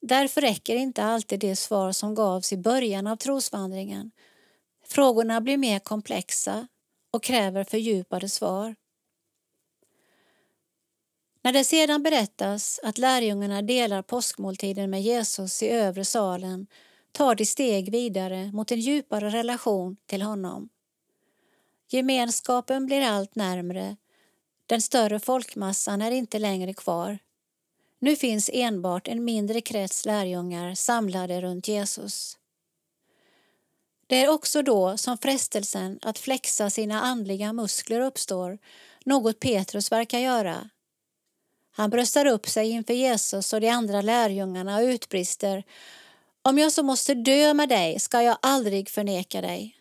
Därför 0.00 0.40
räcker 0.40 0.76
inte 0.76 1.04
alltid 1.04 1.40
det 1.40 1.56
svar 1.56 1.92
som 1.92 2.14
gavs 2.14 2.52
i 2.52 2.56
början 2.56 3.06
av 3.06 3.16
trosvandringen. 3.16 4.10
Frågorna 4.86 5.40
blir 5.40 5.56
mer 5.56 5.78
komplexa 5.78 6.68
och 7.10 7.22
kräver 7.22 7.64
fördjupade 7.64 8.28
svar. 8.28 8.74
När 11.42 11.52
det 11.52 11.64
sedan 11.64 12.02
berättas 12.02 12.80
att 12.82 12.98
lärjungarna 12.98 13.62
delar 13.62 14.02
påskmåltiden 14.02 14.90
med 14.90 15.02
Jesus 15.02 15.62
i 15.62 15.68
övre 15.68 16.04
salen 16.04 16.66
tar 17.12 17.34
de 17.34 17.46
steg 17.46 17.92
vidare 17.92 18.52
mot 18.52 18.72
en 18.72 18.80
djupare 18.80 19.30
relation 19.30 19.96
till 20.06 20.22
honom. 20.22 20.68
Gemenskapen 21.90 22.86
blir 22.86 23.00
allt 23.00 23.34
närmre. 23.34 23.96
Den 24.66 24.82
större 24.82 25.20
folkmassan 25.20 26.02
är 26.02 26.10
inte 26.10 26.38
längre 26.38 26.74
kvar. 26.74 27.18
Nu 27.98 28.16
finns 28.16 28.50
enbart 28.52 29.08
en 29.08 29.24
mindre 29.24 29.60
krets 29.60 30.04
lärjungar 30.04 30.74
samlade 30.74 31.40
runt 31.40 31.68
Jesus. 31.68 32.38
Det 34.06 34.24
är 34.24 34.28
också 34.28 34.62
då 34.62 34.96
som 34.96 35.18
frestelsen 35.18 35.98
att 36.02 36.18
flexa 36.18 36.70
sina 36.70 37.02
andliga 37.02 37.52
muskler 37.52 38.00
uppstår, 38.00 38.58
något 39.04 39.40
Petrus 39.40 39.92
verkar 39.92 40.18
göra. 40.18 40.70
Han 41.70 41.90
bröstar 41.90 42.26
upp 42.26 42.48
sig 42.48 42.70
inför 42.70 42.94
Jesus 42.94 43.52
och 43.52 43.60
de 43.60 43.68
andra 43.68 44.02
lärjungarna 44.02 44.76
och 44.76 44.82
utbrister 44.82 45.64
Om 46.42 46.58
jag 46.58 46.72
så 46.72 46.82
måste 46.82 47.14
dö 47.14 47.54
med 47.54 47.68
dig 47.68 48.00
ska 48.00 48.22
jag 48.22 48.38
aldrig 48.42 48.88
förneka 48.88 49.40
dig. 49.40 49.77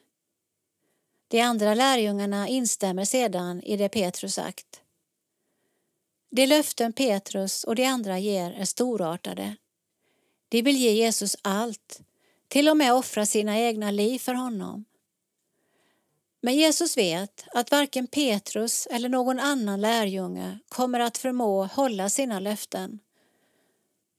De 1.27 1.41
andra 1.41 1.73
lärjungarna 1.73 2.47
instämmer 2.47 3.05
sedan 3.05 3.61
i 3.63 3.77
det 3.77 3.89
Petrus 3.89 4.33
sagt. 4.33 4.81
De 6.29 6.47
löften 6.47 6.93
Petrus 6.93 7.63
och 7.63 7.75
de 7.75 7.85
andra 7.85 8.19
ger 8.19 8.51
är 8.51 8.65
storartade. 8.65 9.55
De 10.49 10.61
vill 10.61 10.77
ge 10.77 10.91
Jesus 10.91 11.35
allt, 11.41 12.01
till 12.47 12.69
och 12.69 12.77
med 12.77 12.93
offra 12.93 13.25
sina 13.25 13.59
egna 13.59 13.91
liv 13.91 14.19
för 14.19 14.33
honom. 14.33 14.85
Men 16.41 16.55
Jesus 16.55 16.97
vet 16.97 17.45
att 17.51 17.71
varken 17.71 18.07
Petrus 18.07 18.87
eller 18.91 19.09
någon 19.09 19.39
annan 19.39 19.81
lärjunge 19.81 20.59
kommer 20.69 20.99
att 20.99 21.17
förmå 21.17 21.65
hålla 21.65 22.09
sina 22.09 22.39
löften. 22.39 22.99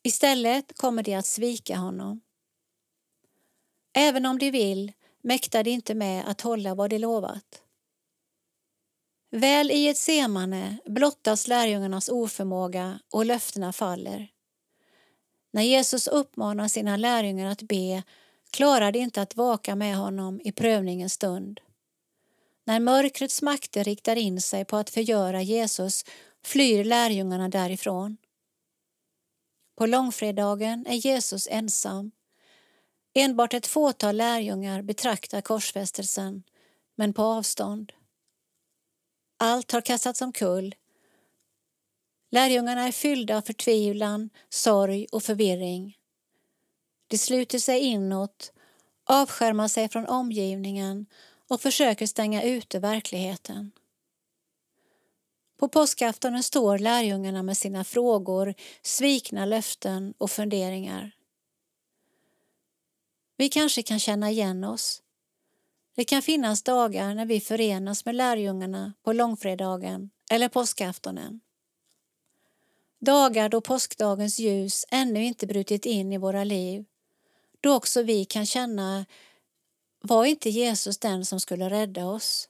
Istället 0.02 0.78
kommer 0.78 1.02
de 1.02 1.14
att 1.14 1.26
svika 1.26 1.76
honom. 1.76 2.20
Även 3.92 4.26
om 4.26 4.38
de 4.38 4.50
vill 4.50 4.92
mäktar 5.22 5.64
de 5.64 5.70
inte 5.70 5.94
med 5.94 6.28
att 6.28 6.40
hålla 6.40 6.74
vad 6.74 6.90
de 6.90 6.98
lovat. 6.98 7.62
Väl 9.30 9.70
i 9.70 9.88
ett 9.88 9.98
semane 9.98 10.76
blottas 10.84 11.48
lärjungarnas 11.48 12.08
oförmåga 12.08 13.00
och 13.12 13.26
löftena 13.26 13.72
faller. 13.72 14.28
När 15.52 15.62
Jesus 15.62 16.06
uppmanar 16.06 16.68
sina 16.68 16.96
lärjungar 16.96 17.50
att 17.50 17.62
be 17.62 18.02
klarar 18.50 18.92
de 18.92 18.98
inte 18.98 19.22
att 19.22 19.36
vaka 19.36 19.76
med 19.76 19.96
honom 19.96 20.40
i 20.44 20.52
prövningens 20.52 21.12
stund. 21.12 21.60
När 22.64 22.80
mörkrets 22.80 23.42
makter 23.42 23.84
riktar 23.84 24.16
in 24.16 24.40
sig 24.40 24.64
på 24.64 24.76
att 24.76 24.90
förgöra 24.90 25.42
Jesus 25.42 26.04
flyr 26.44 26.84
lärjungarna 26.84 27.48
därifrån. 27.48 28.16
På 29.76 29.86
långfredagen 29.86 30.86
är 30.86 30.94
Jesus 30.94 31.48
ensam. 31.50 32.10
Enbart 33.20 33.54
ett 33.54 33.66
fåtal 33.66 34.16
lärjungar 34.16 34.82
betraktar 34.82 35.40
korsfästelsen, 35.40 36.42
men 36.94 37.12
på 37.12 37.22
avstånd. 37.22 37.92
Allt 39.38 39.72
har 39.72 39.80
kastats 39.80 40.22
omkull. 40.22 40.74
Lärjungarna 42.30 42.86
är 42.86 42.92
fyllda 42.92 43.36
av 43.36 43.42
förtvivlan, 43.42 44.30
sorg 44.48 45.06
och 45.12 45.22
förvirring. 45.22 45.98
De 47.06 47.18
sluter 47.18 47.58
sig 47.58 47.80
inåt, 47.80 48.52
avskärmar 49.04 49.68
sig 49.68 49.88
från 49.88 50.06
omgivningen 50.06 51.06
och 51.48 51.60
försöker 51.60 52.06
stänga 52.06 52.42
ute 52.42 52.78
verkligheten. 52.78 53.70
På 55.56 55.68
påskaftonen 55.68 56.42
står 56.42 56.78
lärjungarna 56.78 57.42
med 57.42 57.56
sina 57.56 57.84
frågor, 57.84 58.54
svikna 58.82 59.44
löften 59.44 60.14
och 60.18 60.30
funderingar. 60.30 61.17
Vi 63.38 63.48
kanske 63.48 63.82
kan 63.82 63.98
känna 63.98 64.30
igen 64.30 64.64
oss. 64.64 65.02
Det 65.96 66.04
kan 66.04 66.22
finnas 66.22 66.62
dagar 66.62 67.14
när 67.14 67.26
vi 67.26 67.40
förenas 67.40 68.04
med 68.04 68.14
lärjungarna 68.14 68.92
på 69.02 69.12
långfredagen 69.12 70.10
eller 70.30 70.48
påskaftonen. 70.48 71.40
Dagar 73.00 73.48
då 73.48 73.60
påskdagens 73.60 74.38
ljus 74.38 74.84
ännu 74.90 75.24
inte 75.24 75.46
brutit 75.46 75.86
in 75.86 76.12
i 76.12 76.18
våra 76.18 76.44
liv, 76.44 76.84
då 77.60 77.74
också 77.74 78.02
vi 78.02 78.24
kan 78.24 78.46
känna 78.46 79.06
var 80.00 80.24
inte 80.24 80.50
Jesus 80.50 80.98
den 80.98 81.24
som 81.24 81.40
skulle 81.40 81.70
rädda 81.70 82.06
oss? 82.06 82.48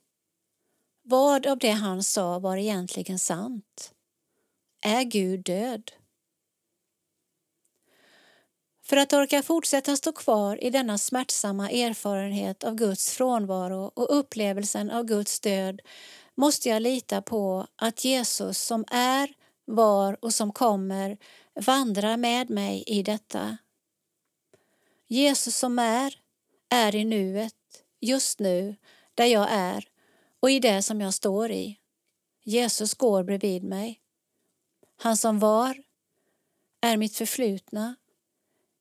Vad 1.03 1.47
av 1.47 1.59
det 1.59 1.71
han 1.71 2.03
sa 2.03 2.39
var 2.39 2.57
egentligen 2.57 3.19
sant? 3.19 3.95
Är 4.81 5.03
Gud 5.03 5.43
död? 5.43 5.91
För 8.89 8.97
att 8.97 9.13
orka 9.13 9.43
fortsätta 9.43 9.97
stå 9.97 10.13
kvar 10.13 10.65
i 10.65 10.71
denna 10.71 10.99
smärtsamma 10.99 11.71
erfarenhet 11.71 12.65
av 12.65 12.75
Guds 12.75 13.11
frånvaro 13.11 13.93
och 13.95 14.19
upplevelsen 14.19 14.91
av 14.91 15.05
Guds 15.05 15.41
död 15.41 15.81
måste 16.35 16.69
jag 16.69 16.83
lita 16.83 17.23
på 17.23 17.67
att 17.77 18.05
Jesus 18.05 18.59
som 18.59 18.85
är, 18.91 19.35
var 19.65 20.25
och 20.25 20.35
som 20.35 20.53
kommer 20.53 21.19
vandrar 21.55 22.17
med 22.17 22.51
mig 22.51 22.85
i 22.87 23.03
detta. 23.03 23.59
Jesus 25.09 25.57
som 25.57 25.79
är, 25.79 26.15
är 26.71 26.95
i 26.95 27.05
nuet, 27.05 27.55
just 28.01 28.39
nu, 28.39 28.77
där 29.15 29.27
jag 29.27 29.49
är 29.51 29.85
och 30.41 30.51
i 30.51 30.61
det 30.61 30.83
som 30.83 31.01
jag 31.01 31.15
står 31.15 31.51
i. 31.51 31.79
Jesus 32.45 32.95
går 32.95 33.23
bredvid 33.23 33.65
mig. 33.65 34.01
Han 34.97 35.17
som 35.17 35.39
var 35.39 35.83
är 36.81 36.97
mitt 36.97 37.17
förflutna. 37.17 37.97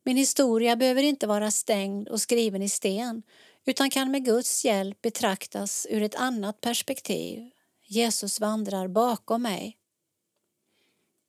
Min 0.08 0.18
historia 0.18 0.76
behöver 0.76 1.04
inte 1.04 1.28
vara 1.28 1.52
stängd 1.52 2.10
och 2.10 2.22
skriven 2.22 2.62
i 2.62 2.70
sten 2.70 3.24
utan 3.66 3.90
kan 3.90 4.12
med 4.12 4.26
Guds 4.26 4.66
hjälp 4.66 5.02
betraktas 5.02 5.88
ur 5.90 6.04
ett 6.04 6.16
annat 6.16 6.62
perspektiv. 6.62 7.50
Jesus 7.86 8.40
vandrar 8.40 8.88
bakom 8.88 9.42
mig. 9.42 9.78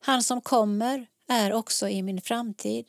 Han 0.00 0.22
som 0.22 0.40
kommer 0.40 1.06
är 1.28 1.52
också 1.52 1.88
i 1.88 2.02
min 2.02 2.20
framtid. 2.20 2.88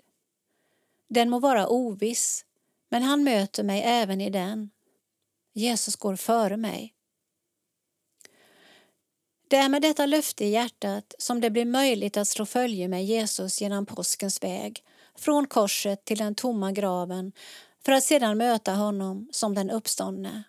Den 1.08 1.30
må 1.30 1.40
vara 1.40 1.68
oviss, 1.68 2.46
men 2.90 3.04
han 3.04 3.24
möter 3.24 3.64
mig 3.64 3.82
även 3.86 4.22
i 4.22 4.30
den. 4.30 4.70
Jesus 5.54 5.96
går 5.96 6.16
före 6.16 6.58
mig. 6.58 6.94
Det 9.48 9.58
är 9.58 9.70
med 9.70 9.82
detta 9.82 10.06
löfte 10.06 10.46
i 10.46 10.50
hjärtat 10.50 11.16
som 11.18 11.42
det 11.42 11.50
blir 11.50 11.66
möjligt 11.66 12.18
att 12.18 12.28
slå 12.28 12.46
följe 12.46 12.88
med 12.88 13.06
Jesus 13.06 13.62
genom 13.62 13.86
påskens 13.86 14.44
väg, 14.44 14.84
från 15.20 15.48
korset 15.48 16.06
till 16.06 16.18
den 16.18 16.36
tomma 16.36 16.72
graven, 16.72 17.32
för 17.86 17.92
att 17.92 18.04
sedan 18.04 18.38
möta 18.38 18.74
honom 18.74 19.30
som 19.32 19.56
den 19.56 19.70
uppståndne. 19.70 20.44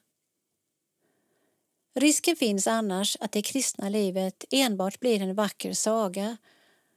Risken 1.95 2.37
finns 2.37 2.67
annars 2.67 3.17
att 3.21 3.33
det 3.33 3.43
kristna 3.43 3.89
livet 3.89 4.45
enbart 4.51 5.01
blir 5.01 5.23
en 5.23 5.35
vacker 5.35 5.73
saga 5.73 6.37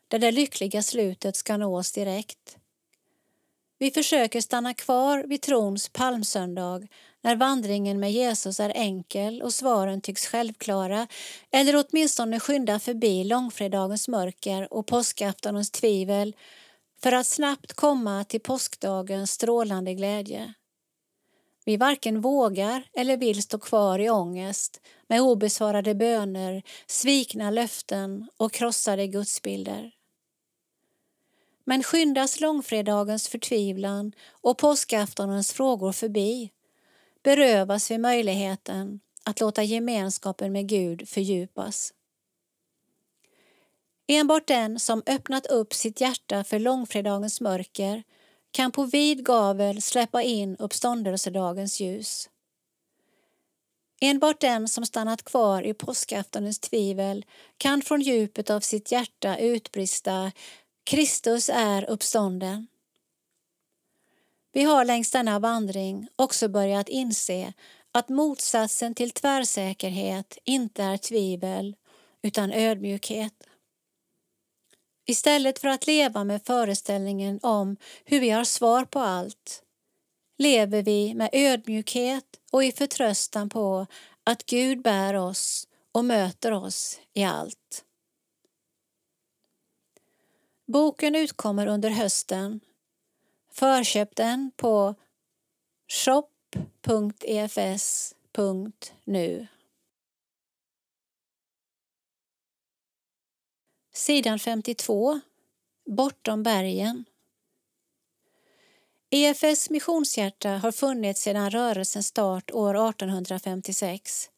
där 0.08 0.20
det 0.20 0.32
lyckliga 0.32 0.84
slutet 0.84 1.36
ska 1.36 1.58
nås 1.58 1.92
direkt. 1.92 2.58
Vi 3.80 3.92
försöker 3.92 4.42
stanna 4.42 4.74
kvar 4.74 5.24
vid 5.28 5.42
trons 5.42 5.90
palmsöndag 5.90 6.88
när 7.22 7.36
vandringen 7.36 8.00
med 8.00 8.12
Jesus 8.12 8.60
är 8.60 8.70
enkel 8.76 9.42
och 9.42 9.54
svaren 9.54 10.02
tycks 10.02 10.28
självklara 10.28 11.08
eller 11.52 11.86
åtminstone 11.86 12.40
skynda 12.40 12.80
förbi 12.80 13.24
långfredagens 13.24 14.08
mörker 14.08 14.74
och 14.74 14.88
påskaftonens 14.88 15.72
tvivel 15.72 16.36
för 17.04 17.12
att 17.12 17.28
snabbt 17.28 17.74
komma 17.74 18.24
till 18.24 18.42
påskdagens 18.42 19.32
strålande 19.32 19.94
glädje. 19.94 20.54
Vi 21.66 21.78
varken 21.78 22.22
vågar 22.22 22.84
eller 22.94 23.18
vill 23.18 23.44
stå 23.44 23.60
kvar 23.60 24.00
i 24.00 24.10
ångest 24.10 24.82
med 25.08 25.22
obesvarade 25.22 25.96
böner, 25.96 26.64
svikna 26.88 27.50
löften 27.50 28.30
och 28.38 28.52
krossade 28.52 29.08
gudsbilder. 29.08 29.92
Men 31.64 31.84
skyndas 31.84 32.40
långfredagens 32.40 33.28
förtvivlan 33.28 34.12
och 34.30 34.58
påskaftonens 34.58 35.54
frågor 35.54 35.92
förbi 35.92 36.52
berövas 37.24 37.92
vi 37.92 37.98
möjligheten 37.98 39.00
att 39.24 39.40
låta 39.40 39.64
gemenskapen 39.64 40.52
med 40.52 40.68
Gud 40.68 41.10
fördjupas. 41.10 41.94
Enbart 44.08 44.48
den 44.48 44.80
som 44.80 45.04
öppnat 45.06 45.46
upp 45.46 45.74
sitt 45.74 46.02
hjärta 46.02 46.44
för 46.44 46.60
långfredagens 46.60 47.42
mörker 47.42 48.04
kan 48.52 48.72
på 48.72 48.84
vid 48.84 49.26
gavel 49.26 49.82
släppa 49.82 50.22
in 50.22 50.56
uppståndelsedagens 50.60 51.80
ljus. 51.80 52.30
Enbart 54.02 54.42
den 54.42 54.68
som 54.68 54.86
stannat 54.86 55.24
kvar 55.24 55.64
i 55.64 55.74
påskaftonens 55.74 56.60
tvivel 56.60 57.26
kan 57.58 57.82
från 57.82 58.02
djupet 58.02 58.50
av 58.50 58.60
sitt 58.60 58.92
hjärta 58.92 59.38
utbrista 59.38 60.32
Kristus 60.84 61.50
är 61.54 61.90
uppstånden. 61.90 62.68
Vi 64.52 64.64
har 64.64 64.86
längs 64.86 65.12
denna 65.12 65.40
vandring 65.40 66.08
också 66.16 66.48
börjat 66.48 66.90
inse 66.90 67.54
att 67.92 68.10
motsatsen 68.10 68.96
till 68.96 69.12
tvärsäkerhet 69.12 70.38
inte 70.44 70.84
är 70.84 70.98
tvivel 70.98 71.76
utan 72.22 72.52
ödmjukhet. 72.52 73.34
Istället 75.06 75.60
för 75.60 75.68
att 75.68 75.88
leva 75.88 76.24
med 76.24 76.46
föreställningen 76.46 77.40
om 77.44 77.78
hur 78.06 78.20
vi 78.20 78.30
har 78.30 78.44
svar 78.44 78.86
på 78.86 79.00
allt 79.00 79.64
lever 80.38 80.84
vi 80.84 81.14
med 81.14 81.30
ödmjukhet 81.34 82.26
och 82.52 82.64
i 82.64 82.72
förtröstan 82.72 83.50
på 83.50 83.88
att 84.24 84.46
Gud 84.46 84.82
bär 84.82 85.14
oss 85.14 85.68
och 85.92 86.06
möter 86.06 86.52
oss 86.52 87.00
i 87.14 87.24
allt. 87.24 87.86
Boken 90.66 91.16
utkommer 91.16 91.68
under 91.68 91.90
hösten. 91.90 92.60
Förköp 93.52 94.16
den 94.16 94.52
på 94.56 94.96
shop.efs.nu. 95.88 96.28
Sidan 103.96 104.40
52. 104.40 105.20
Bortom 105.86 106.44
bergen. 106.44 107.06
EFS 109.10 109.70
missionshjärta 109.70 110.50
har 110.50 110.72
funnits 110.72 111.22
sedan 111.22 111.52
rörelsens 111.52 112.08
start 112.08 112.52
år 112.52 112.90
1856. 112.90 114.30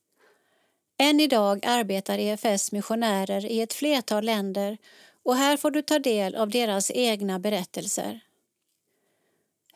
Än 0.98 1.20
idag 1.20 1.66
arbetar 1.66 2.18
EFS 2.18 2.72
missionärer 2.72 3.46
i 3.46 3.62
ett 3.62 3.74
flertal 3.74 4.26
länder 4.26 4.78
och 5.24 5.36
här 5.36 5.58
får 5.58 5.72
du 5.72 5.82
ta 5.82 6.00
del 6.00 6.36
av 6.36 6.50
deras 6.50 6.92
egna 6.92 7.40
berättelser. 7.40 8.20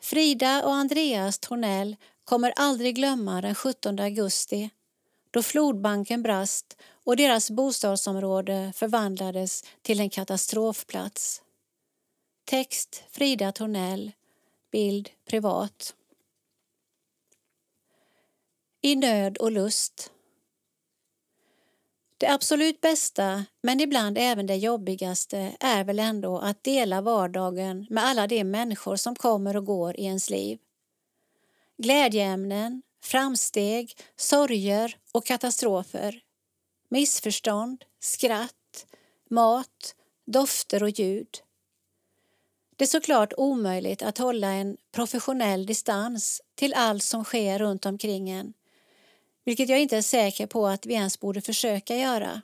Frida 0.00 0.64
och 0.64 0.74
Andreas 0.74 1.38
Tornell 1.38 1.96
kommer 2.24 2.52
aldrig 2.56 2.94
glömma 2.94 3.40
den 3.40 3.54
17 3.54 3.98
augusti 3.98 4.70
då 5.30 5.42
flodbanken 5.42 6.22
brast 6.22 6.76
och 7.04 7.16
deras 7.16 7.50
bostadsområde 7.50 8.72
förvandlades 8.76 9.64
till 9.82 10.00
en 10.00 10.10
katastrofplats. 10.10 11.42
Text 12.44 13.04
Frida 13.10 13.52
Tornell 13.52 14.12
bild 14.70 15.10
privat. 15.24 15.94
I 18.82 18.96
nöd 18.96 19.36
och 19.36 19.52
lust. 19.52 20.10
Det 22.18 22.26
absolut 22.26 22.80
bästa, 22.80 23.44
men 23.62 23.80
ibland 23.80 24.18
även 24.18 24.46
det 24.46 24.56
jobbigaste, 24.56 25.56
är 25.60 25.84
väl 25.84 25.98
ändå 25.98 26.38
att 26.38 26.64
dela 26.64 27.00
vardagen 27.00 27.86
med 27.90 28.04
alla 28.04 28.26
de 28.26 28.44
människor 28.44 28.96
som 28.96 29.16
kommer 29.16 29.56
och 29.56 29.64
går 29.64 30.00
i 30.00 30.04
ens 30.04 30.30
liv. 30.30 30.58
Glädjeämnen, 31.76 32.82
framsteg, 33.02 33.96
sorger 34.16 34.96
och 35.12 35.26
katastrofer. 35.26 36.20
Missförstånd, 36.92 37.84
skratt, 38.00 38.86
mat, 39.28 39.94
dofter 40.24 40.82
och 40.82 40.90
ljud. 40.90 41.28
Det 42.76 42.84
är 42.84 42.88
såklart 42.88 43.32
omöjligt 43.36 44.02
att 44.02 44.18
hålla 44.18 44.48
en 44.48 44.76
professionell 44.92 45.66
distans 45.66 46.42
till 46.54 46.74
allt 46.74 47.02
som 47.02 47.24
sker 47.24 47.58
runt 47.58 47.86
omkring 47.86 48.30
en, 48.30 48.52
vilket 49.44 49.68
jag 49.68 49.80
inte 49.80 49.96
är 49.96 50.02
säker 50.02 50.46
på 50.46 50.66
att 50.66 50.86
vi 50.86 50.94
ens 50.94 51.20
borde 51.20 51.40
försöka 51.40 51.96
göra. 51.96 52.42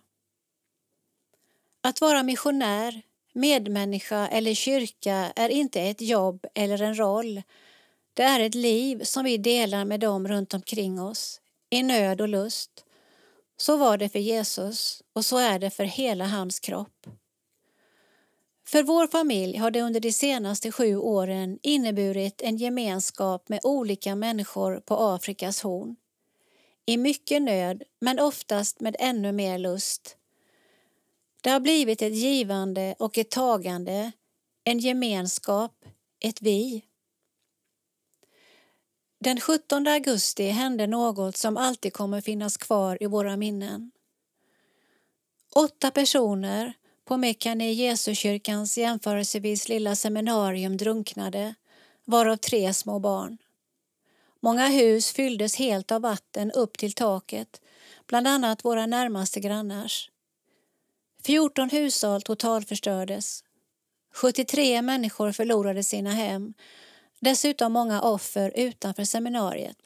Att 1.80 2.00
vara 2.00 2.22
missionär, 2.22 3.02
medmänniska 3.32 4.28
eller 4.28 4.54
kyrka 4.54 5.32
är 5.36 5.48
inte 5.48 5.80
ett 5.80 6.00
jobb 6.00 6.46
eller 6.54 6.82
en 6.82 6.98
roll. 6.98 7.42
Det 8.14 8.22
är 8.22 8.40
ett 8.40 8.54
liv 8.54 9.04
som 9.04 9.24
vi 9.24 9.36
delar 9.36 9.84
med 9.84 10.00
dem 10.00 10.28
runt 10.28 10.54
omkring 10.54 11.00
oss, 11.00 11.40
i 11.70 11.82
nöd 11.82 12.20
och 12.20 12.28
lust. 12.28 12.85
Så 13.56 13.76
var 13.76 13.98
det 13.98 14.08
för 14.08 14.18
Jesus 14.18 15.02
och 15.12 15.24
så 15.24 15.38
är 15.38 15.58
det 15.58 15.70
för 15.70 15.84
hela 15.84 16.26
hans 16.26 16.60
kropp. 16.60 17.06
För 18.68 18.82
vår 18.82 19.06
familj 19.06 19.56
har 19.56 19.70
det 19.70 19.80
under 19.80 20.00
de 20.00 20.12
senaste 20.12 20.72
sju 20.72 20.96
åren 20.96 21.58
inneburit 21.62 22.40
en 22.42 22.56
gemenskap 22.56 23.48
med 23.48 23.60
olika 23.62 24.14
människor 24.14 24.80
på 24.80 24.96
Afrikas 24.96 25.62
horn. 25.62 25.96
I 26.86 26.96
mycket 26.96 27.42
nöd, 27.42 27.82
men 28.00 28.18
oftast 28.18 28.80
med 28.80 28.96
ännu 28.98 29.32
mer 29.32 29.58
lust. 29.58 30.16
Det 31.40 31.50
har 31.50 31.60
blivit 31.60 32.02
ett 32.02 32.14
givande 32.14 32.94
och 32.98 33.18
ett 33.18 33.30
tagande, 33.30 34.12
en 34.64 34.78
gemenskap, 34.78 35.84
ett 36.20 36.42
vi. 36.42 36.82
Den 39.26 39.40
17 39.40 39.86
augusti 39.86 40.48
hände 40.48 40.86
något 40.86 41.36
som 41.36 41.56
alltid 41.56 41.92
kommer 41.92 42.20
finnas 42.20 42.56
kvar 42.56 42.98
i 43.00 43.06
våra 43.06 43.36
minnen. 43.36 43.90
Åtta 45.54 45.90
personer 45.90 46.72
på 47.04 47.16
Mekane 47.16 47.72
Jesuskyrkans 47.72 48.78
jämförelsevis 48.78 49.68
lilla 49.68 49.96
seminarium 49.96 50.76
drunknade, 50.76 51.54
varav 52.04 52.36
tre 52.36 52.74
små 52.74 52.98
barn. 52.98 53.38
Många 54.40 54.68
hus 54.68 55.12
fylldes 55.12 55.56
helt 55.56 55.92
av 55.92 56.02
vatten 56.02 56.50
upp 56.50 56.78
till 56.78 56.92
taket, 56.92 57.60
bland 58.06 58.28
annat 58.28 58.64
våra 58.64 58.86
närmaste 58.86 59.40
grannars. 59.40 60.10
14 61.22 61.70
hushåll 61.70 62.22
totalförstördes. 62.22 63.44
73 64.14 64.82
människor 64.82 65.32
förlorade 65.32 65.84
sina 65.84 66.10
hem, 66.10 66.54
dessutom 67.26 67.72
många 67.72 68.02
offer 68.02 68.52
utanför 68.54 69.04
seminariet. 69.04 69.76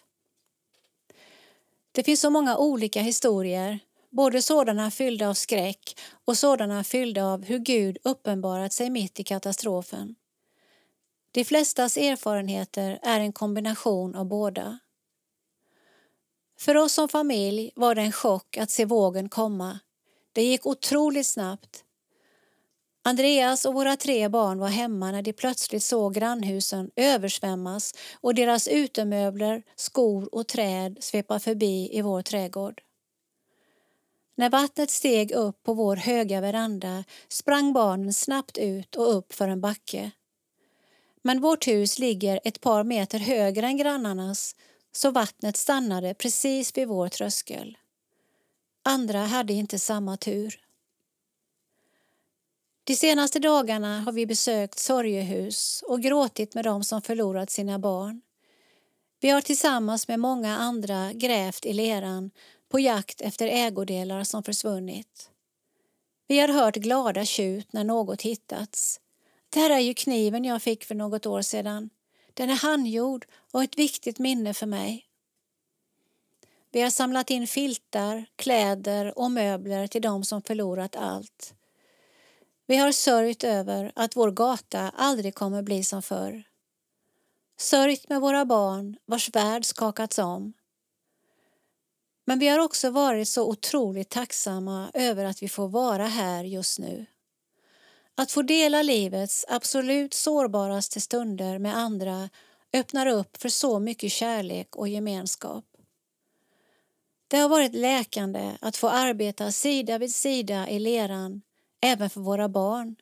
Det 1.93 2.03
finns 2.03 2.21
så 2.21 2.31
många 2.31 2.59
olika 2.59 3.01
historier 3.01 3.79
både 4.11 4.43
sådana 4.43 4.91
fyllda 4.91 5.29
av 5.29 5.35
skräck 5.35 6.01
och 6.25 6.39
sådana 6.39 6.85
fyllda 6.85 7.25
av 7.25 7.45
hur 7.45 7.59
Gud 7.59 7.99
uppenbarat 8.05 8.73
sig 8.73 8.91
mitt 8.91 9.21
i 9.21 9.25
katastrofen. 9.25 10.15
De 11.33 11.45
flestas 11.45 11.97
erfarenheter 11.97 12.99
är 13.03 13.21
en 13.21 13.33
kombination 13.33 14.15
av 14.15 14.27
båda. 14.27 14.79
För 16.59 16.77
oss 16.77 16.93
som 16.93 17.09
familj 17.09 17.73
var 17.77 17.95
det 17.95 18.03
en 18.03 18.13
chock 18.13 18.57
att 18.57 18.71
se 18.71 18.85
vågen 18.85 19.29
komma. 19.29 19.79
Det 20.33 20.43
gick 20.43 20.67
otroligt 20.67 21.27
snabbt. 21.27 21.85
Andreas 23.11 23.65
och 23.65 23.75
våra 23.75 23.97
tre 23.97 24.29
barn 24.29 24.59
var 24.59 24.69
hemma 24.69 25.11
när 25.11 25.23
de 25.23 25.33
plötsligt 25.33 25.83
såg 25.83 26.15
grannhusen 26.15 26.91
översvämmas 26.97 27.95
och 28.21 28.35
deras 28.35 28.69
utemöbler, 28.69 29.63
skor 29.77 30.35
och 30.35 30.49
träd 30.49 30.97
svepa 31.01 31.39
förbi 31.39 31.89
i 31.93 32.03
vår 32.03 32.23
trädgård. 32.23 32.83
När 34.37 34.51
vattnet 34.51 34.91
steg 34.91 35.33
upp 35.33 35.63
på 35.63 35.75
vår 35.75 35.97
höga 35.97 36.41
veranda 36.41 37.05
sprang 37.29 37.73
barnen 37.73 38.13
snabbt 38.13 38.59
ut 38.59 38.97
och 38.97 39.17
upp 39.17 39.33
för 39.33 39.49
en 39.49 39.61
backe. 39.61 40.11
Men 41.23 41.41
vårt 41.41 41.69
hus 41.69 41.99
ligger 41.99 42.41
ett 42.45 42.61
par 42.61 42.85
meter 42.85 43.19
högre 43.19 43.67
än 43.67 43.77
grannarnas 43.77 44.57
så 44.93 45.11
vattnet 45.11 45.57
stannade 45.57 46.15
precis 46.15 46.77
vid 46.77 46.89
vår 46.89 47.09
tröskel. 47.09 47.79
Andra 48.85 49.19
hade 49.19 49.53
inte 49.53 49.79
samma 49.79 50.17
tur. 50.17 50.70
De 52.85 52.95
senaste 52.97 53.39
dagarna 53.39 54.01
har 54.01 54.13
vi 54.13 54.27
besökt 54.27 54.79
sorgehus 54.79 55.85
och 55.87 56.03
gråtit 56.03 56.55
med 56.55 56.65
dem 56.65 56.85
som 56.85 57.03
förlorat 57.03 57.51
sina 57.51 57.79
barn. 57.79 58.21
Vi 59.21 59.29
har 59.29 59.41
tillsammans 59.41 60.09
med 60.09 60.21
många 60.21 60.57
andra 60.57 61.13
grävt 61.13 61.67
i 61.67 61.73
leran 61.73 62.31
på 62.69 62.81
jakt 62.81 63.21
efter 63.21 63.47
ägodelar 63.47 64.25
som 64.25 64.43
försvunnit. 64.43 65.31
Vi 66.27 66.39
har 66.39 66.49
hört 66.49 66.77
glada 66.77 67.25
tjut 67.25 67.73
när 67.73 67.85
något 67.85 68.23
hittats. 68.23 69.01
Det 69.51 69.61
här 69.61 69.71
är 69.71 69.79
ju 69.79 69.95
kniven 69.95 70.45
jag 70.45 70.63
fick 70.63 70.85
för 70.85 70.95
något 70.95 71.27
år 71.27 71.43
sedan. 71.43 71.91
Den 72.35 72.51
är 72.51 72.55
handgjord 72.55 73.27
och 73.53 73.63
ett 73.63 73.79
viktigt 73.79 74.19
minne 74.19 74.55
för 74.55 74.67
mig. 74.67 75.07
Vi 76.73 76.81
har 76.81 76.91
samlat 76.91 77.31
in 77.31 77.47
filtar, 77.47 78.27
kläder 78.37 79.19
och 79.19 79.31
möbler 79.31 79.87
till 79.87 80.03
dem 80.03 80.25
som 80.25 80.43
förlorat 80.43 80.97
allt. 80.97 81.55
Vi 82.71 82.77
har 82.77 82.93
sörjt 82.93 83.45
över 83.45 83.93
att 83.95 84.17
vår 84.17 84.31
gata 84.31 84.93
aldrig 84.97 85.35
kommer 85.35 85.63
bli 85.63 85.85
som 85.85 86.03
förr. 86.03 86.43
Sörjt 87.59 88.09
med 88.09 88.21
våra 88.21 88.45
barn 88.45 88.97
vars 89.07 89.31
värld 89.35 89.65
skakats 89.65 90.19
om 90.19 90.53
men 92.25 92.39
vi 92.39 92.49
har 92.49 92.59
också 92.59 92.91
varit 92.91 93.29
så 93.29 93.49
otroligt 93.49 94.09
tacksamma 94.09 94.91
över 94.95 95.25
att 95.25 95.43
vi 95.43 95.49
får 95.49 95.69
vara 95.69 96.07
här 96.07 96.45
just 96.45 96.79
nu. 96.79 97.07
Att 98.15 98.31
få 98.31 98.43
dela 98.43 98.83
livets 98.83 99.45
absolut 99.49 100.15
sårbaraste 100.15 101.01
stunder 101.01 101.59
med 101.59 101.77
andra 101.77 102.31
öppnar 102.73 103.07
upp 103.07 103.37
för 103.37 103.49
så 103.49 103.79
mycket 103.79 104.13
kärlek 104.13 104.77
och 104.77 104.89
gemenskap. 104.89 105.65
Det 107.29 107.37
har 107.37 107.49
varit 107.49 107.75
läkande 107.75 108.57
att 108.61 108.77
få 108.77 108.89
arbeta 108.89 109.53
sida 109.53 109.99
vid 109.99 110.15
sida 110.15 110.69
i 110.69 110.79
leran, 110.79 111.43
även 111.81 112.11
för 112.11 112.21
våra 112.21 112.49
barn. 112.49 112.97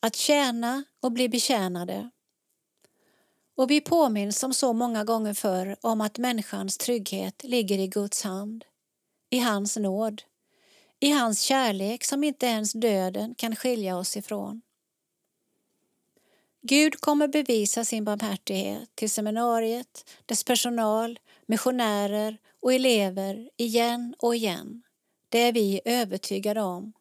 Att 0.00 0.16
tjäna 0.16 0.84
och 1.00 1.12
bli 1.12 1.28
betjänade. 1.28 2.10
Och 3.54 3.70
vi 3.70 3.80
påminns 3.80 4.38
som 4.38 4.54
så 4.54 4.72
många 4.72 5.04
gånger 5.04 5.34
förr 5.34 5.76
om 5.80 6.00
att 6.00 6.18
människans 6.18 6.78
trygghet 6.78 7.44
ligger 7.44 7.78
i 7.78 7.86
Guds 7.86 8.22
hand, 8.22 8.64
i 9.30 9.38
hans 9.38 9.76
nåd, 9.76 10.22
i 11.00 11.10
hans 11.10 11.40
kärlek 11.40 12.04
som 12.04 12.24
inte 12.24 12.46
ens 12.46 12.72
döden 12.72 13.34
kan 13.34 13.56
skilja 13.56 13.96
oss 13.96 14.16
ifrån. 14.16 14.62
Gud 16.62 17.00
kommer 17.00 17.28
bevisa 17.28 17.84
sin 17.84 18.04
barmhärtighet 18.04 18.88
till 18.94 19.10
seminariet, 19.10 20.10
dess 20.26 20.44
personal, 20.44 21.18
missionärer 21.46 22.38
och 22.60 22.72
elever 22.72 23.50
igen 23.56 24.14
och 24.18 24.36
igen. 24.36 24.82
Det 25.28 25.38
är 25.38 25.52
vi 25.52 25.80
övertygade 25.84 26.62
om. 26.62 26.92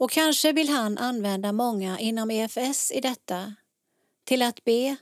Och 0.00 0.10
kanske 0.10 0.52
vill 0.52 0.68
han 0.68 0.98
använda 0.98 1.52
många 1.52 1.98
inom 1.98 2.30
EFS 2.30 2.92
i 2.92 3.00
detta, 3.00 3.54
till 4.24 4.42
att 4.42 4.64
be 4.64 4.96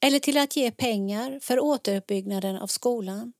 eller 0.00 0.18
till 0.18 0.38
att 0.38 0.56
ge 0.56 0.70
pengar 0.70 1.38
för 1.42 1.60
återuppbyggnaden 1.60 2.56
av 2.56 2.66
skolan. 2.66 3.32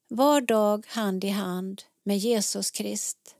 var 0.08 0.40
dag 0.40 0.86
hand 0.88 1.24
i 1.24 1.28
hand 1.28 1.82
med 2.02 2.18
Jesus 2.18 2.70
Krist. 2.70 3.36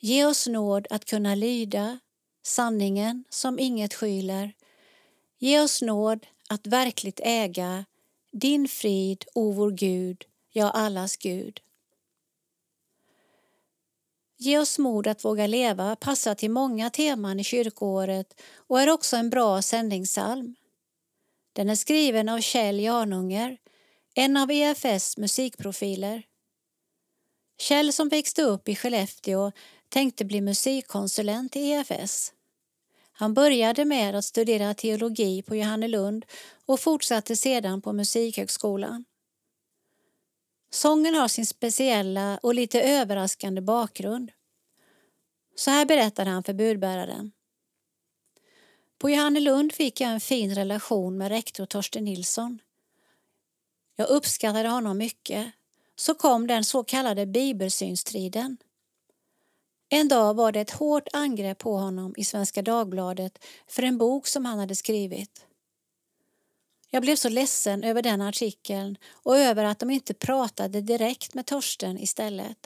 Ge 0.00 0.24
oss 0.24 0.46
nåd 0.46 0.86
att 0.90 1.04
kunna 1.04 1.34
lyda 1.34 1.98
sanningen 2.42 3.24
som 3.30 3.58
inget 3.58 3.94
skyler. 3.94 4.52
Ge 5.38 5.60
oss 5.60 5.82
nåd 5.82 6.26
att 6.48 6.66
verkligt 6.66 7.20
äga 7.22 7.84
din 8.32 8.68
frid, 8.68 9.24
o 9.34 9.52
vår 9.52 9.70
Gud, 9.70 10.24
ja, 10.50 10.70
allas 10.70 11.16
Gud. 11.16 11.60
Ge 14.38 14.58
oss 14.58 14.78
mod 14.78 15.06
att 15.06 15.24
våga 15.24 15.46
leva 15.46 15.96
passar 15.96 16.34
till 16.34 16.50
många 16.50 16.90
teman 16.90 17.40
i 17.40 17.44
kyrkoåret 17.44 18.40
och 18.54 18.80
är 18.80 18.90
också 18.90 19.16
en 19.16 19.30
bra 19.30 19.62
sändningssalm. 19.62 20.54
Den 21.52 21.70
är 21.70 21.74
skriven 21.74 22.28
av 22.28 22.40
Kjell 22.40 22.80
Janunger, 22.80 23.58
en 24.14 24.36
av 24.36 24.50
EFS 24.50 25.16
musikprofiler. 25.16 26.22
Kjell 27.58 27.92
som 27.92 28.08
växte 28.08 28.42
upp 28.42 28.68
i 28.68 28.76
Skellefteå 28.76 29.52
tänkte 29.88 30.24
bli 30.24 30.40
musikkonsulent 30.40 31.56
i 31.56 31.60
EFS. 31.60 32.32
Han 33.20 33.34
började 33.34 33.84
med 33.84 34.14
att 34.14 34.24
studera 34.24 34.74
teologi 34.74 35.42
på 35.42 35.56
Johannelund 35.56 36.26
och 36.66 36.80
fortsatte 36.80 37.36
sedan 37.36 37.82
på 37.82 37.92
Musikhögskolan. 37.92 39.04
Sången 40.70 41.14
har 41.14 41.28
sin 41.28 41.46
speciella 41.46 42.38
och 42.42 42.54
lite 42.54 42.82
överraskande 42.82 43.60
bakgrund. 43.60 44.32
Så 45.56 45.70
här 45.70 45.86
berättar 45.86 46.26
han 46.26 46.42
för 46.42 46.52
budbäraren. 46.52 47.32
På 48.98 49.10
Johannelund 49.10 49.72
fick 49.72 50.00
jag 50.00 50.10
en 50.10 50.20
fin 50.20 50.54
relation 50.54 51.18
med 51.18 51.28
rektor 51.28 51.66
Torsten 51.66 52.04
Nilsson. 52.04 52.58
Jag 53.96 54.08
uppskattade 54.08 54.68
honom 54.68 54.98
mycket. 54.98 55.52
Så 55.96 56.14
kom 56.14 56.46
den 56.46 56.64
så 56.64 56.84
kallade 56.84 57.26
bibelsynstriden. 57.26 58.56
En 59.92 60.08
dag 60.08 60.34
var 60.34 60.52
det 60.52 60.60
ett 60.60 60.70
hårt 60.70 61.08
angrepp 61.12 61.58
på 61.58 61.76
honom 61.76 62.14
i 62.16 62.24
Svenska 62.24 62.62
Dagbladet 62.62 63.44
för 63.66 63.82
en 63.82 63.98
bok 63.98 64.26
som 64.26 64.44
han 64.44 64.58
hade 64.58 64.76
skrivit. 64.76 65.46
Jag 66.90 67.02
blev 67.02 67.16
så 67.16 67.28
ledsen 67.28 67.84
över 67.84 68.02
den 68.02 68.20
artikeln 68.20 68.96
och 69.12 69.38
över 69.38 69.64
att 69.64 69.78
de 69.78 69.90
inte 69.90 70.14
pratade 70.14 70.80
direkt 70.80 71.34
med 71.34 71.46
Torsten 71.46 71.98
istället. 71.98 72.58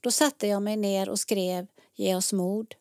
Då 0.00 0.10
satte 0.10 0.46
jag 0.46 0.62
mig 0.62 0.76
ner 0.76 1.08
och 1.08 1.18
skrev 1.20 1.66
Ge 1.96 2.14
oss 2.14 2.32
mod. 2.32 2.74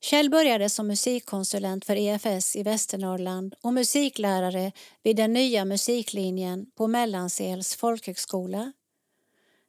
Kjell 0.00 0.30
började 0.30 0.68
som 0.68 0.86
musikkonsulent 0.86 1.84
för 1.84 1.96
EFS 1.96 2.56
i 2.56 2.62
Västernorrland 2.62 3.54
och 3.60 3.74
musiklärare 3.74 4.72
vid 5.02 5.16
den 5.16 5.32
nya 5.32 5.64
musiklinjen 5.64 6.66
på 6.74 6.86
Mellansels 6.86 7.76
folkhögskola. 7.76 8.72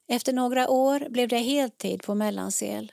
Efter 0.07 0.33
några 0.33 0.69
år 0.69 1.09
blev 1.09 1.27
det 1.27 1.37
heltid 1.37 2.03
på 2.03 2.15
Mellansel. 2.15 2.91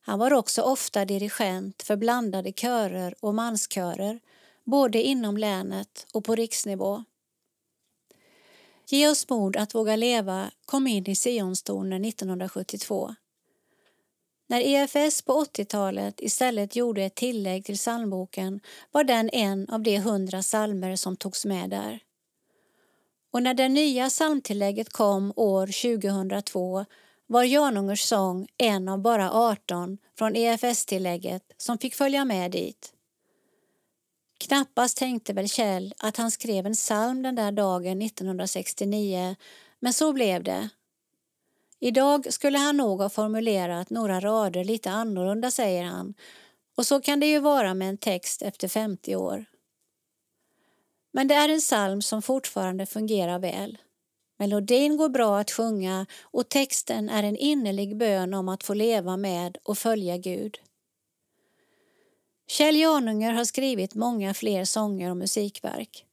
Han 0.00 0.18
var 0.18 0.32
också 0.32 0.62
ofta 0.62 1.04
dirigent 1.04 1.82
för 1.82 1.96
blandade 1.96 2.52
körer 2.52 3.14
och 3.20 3.34
manskörer 3.34 4.20
både 4.64 5.02
inom 5.02 5.36
länet 5.36 6.06
och 6.12 6.24
på 6.24 6.34
riksnivå. 6.34 7.04
Ge 8.88 9.08
oss 9.08 9.28
mod 9.28 9.56
att 9.56 9.74
våga 9.74 9.96
leva 9.96 10.50
kom 10.64 10.86
in 10.86 11.10
i 11.10 11.14
Sionstonen 11.14 12.04
1972. 12.04 13.14
När 14.46 14.60
EFS 14.60 15.22
på 15.22 15.44
80-talet 15.44 16.20
istället 16.20 16.76
gjorde 16.76 17.02
ett 17.02 17.14
tillägg 17.14 17.64
till 17.64 17.76
psalmboken 17.76 18.60
var 18.92 19.04
den 19.04 19.30
en 19.32 19.68
av 19.68 19.82
de 19.82 19.98
hundra 19.98 20.42
psalmer 20.42 20.96
som 20.96 21.16
togs 21.16 21.44
med 21.44 21.70
där. 21.70 22.00
Och 23.34 23.42
när 23.42 23.54
det 23.54 23.68
nya 23.68 24.08
psalmtillägget 24.08 24.92
kom 24.92 25.32
år 25.36 25.66
2002 25.66 26.84
var 27.26 27.44
Janungers 27.44 28.02
sång 28.02 28.48
en 28.58 28.88
av 28.88 28.98
bara 28.98 29.32
18 29.32 29.98
från 30.18 30.36
EFS-tillägget 30.36 31.42
som 31.56 31.78
fick 31.78 31.94
följa 31.94 32.24
med 32.24 32.50
dit. 32.50 32.92
Knappast 34.38 34.96
tänkte 34.96 35.32
väl 35.32 35.48
Kjell 35.48 35.94
att 35.98 36.16
han 36.16 36.30
skrev 36.30 36.66
en 36.66 36.74
psalm 36.74 37.22
den 37.22 37.34
där 37.34 37.52
dagen 37.52 38.02
1969, 38.02 39.36
men 39.80 39.92
så 39.92 40.12
blev 40.12 40.42
det. 40.42 40.68
Idag 41.80 42.32
skulle 42.32 42.58
han 42.58 42.76
nog 42.76 43.00
ha 43.00 43.08
formulerat 43.08 43.90
några 43.90 44.20
rader 44.20 44.64
lite 44.64 44.90
annorlunda, 44.90 45.50
säger 45.50 45.84
han, 45.84 46.14
och 46.76 46.86
så 46.86 47.00
kan 47.00 47.20
det 47.20 47.26
ju 47.26 47.38
vara 47.38 47.74
med 47.74 47.88
en 47.88 47.98
text 47.98 48.42
efter 48.42 48.68
50 48.68 49.16
år. 49.16 49.44
Men 51.16 51.28
det 51.28 51.34
är 51.34 51.48
en 51.48 51.60
psalm 51.60 52.02
som 52.02 52.22
fortfarande 52.22 52.86
fungerar 52.86 53.38
väl. 53.38 53.78
Melodin 54.38 54.96
går 54.96 55.08
bra 55.08 55.38
att 55.38 55.50
sjunga 55.50 56.06
och 56.22 56.48
texten 56.48 57.08
är 57.08 57.22
en 57.22 57.36
innerlig 57.36 57.96
bön 57.96 58.34
om 58.34 58.48
att 58.48 58.64
få 58.64 58.74
leva 58.74 59.16
med 59.16 59.58
och 59.62 59.78
följa 59.78 60.16
Gud. 60.16 60.58
Kjell 62.48 62.76
Janunger 62.76 63.32
har 63.32 63.44
skrivit 63.44 63.94
många 63.94 64.34
fler 64.34 64.64
sånger 64.64 65.10
och 65.10 65.16
musikverk. 65.16 66.04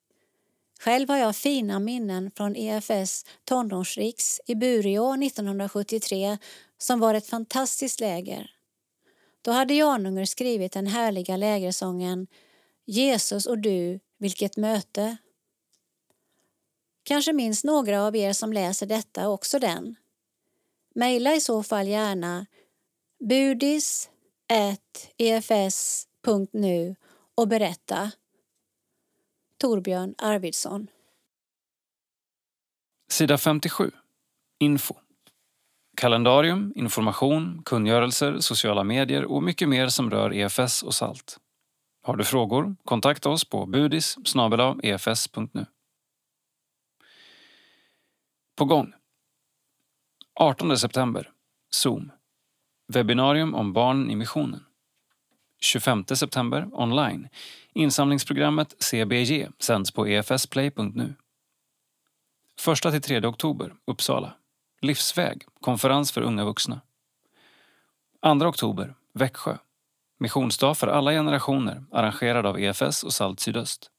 Själv 0.80 1.10
har 1.10 1.18
jag 1.18 1.36
fina 1.36 1.80
minnen 1.80 2.32
från 2.36 2.56
EFS 2.56 3.26
tonårsriks 3.44 4.42
i 4.48 4.56
Bureå 4.56 5.14
1973 5.14 6.38
som 6.78 7.00
var 7.00 7.14
ett 7.14 7.28
fantastiskt 7.28 8.00
läger. 8.00 8.52
Då 9.42 9.52
hade 9.52 9.74
Janunger 9.74 10.26
skrivit 10.26 10.72
den 10.72 10.88
härliga 10.88 11.38
lägersången 11.38 12.28
Jesus 12.86 13.46
och 13.46 13.58
du, 13.58 14.00
vilket 14.22 14.58
möte. 14.58 15.18
Kanske 17.04 17.34
minns 17.34 17.64
några 17.64 18.04
av 18.04 18.16
er 18.16 18.34
som 18.34 18.54
läser 18.54 18.86
detta 18.86 19.30
också 19.30 19.60
den. 19.60 19.96
Maila 20.96 21.34
i 21.34 21.42
så 21.42 21.64
fall 21.64 21.88
gärna 21.88 22.46
budis.efs.nu 23.30 24.06
och 27.36 27.48
berätta. 27.48 28.12
Torbjörn 29.58 30.16
Arvidsson. 30.18 30.88
Sida 33.12 33.38
57. 33.38 33.92
Info. 34.60 34.96
Kalendarium, 35.98 36.74
information, 36.76 37.62
kungörelser, 37.66 38.40
sociala 38.40 38.84
medier 38.84 39.26
och 39.26 39.44
mycket 39.44 39.70
mer 39.70 39.88
som 39.88 40.12
rör 40.12 40.34
EFS 40.34 40.84
och 40.84 40.96
SALT. 40.96 41.40
Har 42.04 42.16
du 42.16 42.24
frågor? 42.24 42.76
Kontakta 42.84 43.30
oss 43.30 43.46
på 43.46 43.66
budis 43.66 44.18
efs.nu. 44.84 45.62
E 45.62 45.66
på 48.56 48.66
gång. 48.66 48.94
18 50.34 50.78
september. 50.78 51.32
Zoom. 51.70 52.12
Webbinarium 52.88 53.56
om 53.56 53.74
barn 53.74 54.12
i 54.12 54.16
missionen. 54.16 54.66
25 55.60 56.06
september 56.06 56.70
online. 56.74 57.30
Insamlingsprogrammet 57.74 58.84
CBG 58.84 59.48
sänds 59.60 59.92
på 59.92 60.06
efsplay.nu. 60.06 61.16
1-3 62.66 63.26
oktober, 63.26 63.76
Uppsala. 63.86 64.34
Livsväg, 64.82 65.46
konferens 65.62 66.12
för 66.12 66.22
unga 66.22 66.46
vuxna. 66.46 66.82
2 68.22 68.30
oktober, 68.48 68.96
Växjö. 69.14 69.58
Missionsdag 70.22 70.76
för 70.76 70.88
alla 70.88 71.12
generationer 71.12 71.84
arrangerad 71.92 72.46
av 72.46 72.60
EFS 72.60 73.04
och 73.04 73.14
Salt 73.14 73.40
Sydöst. 73.40 73.92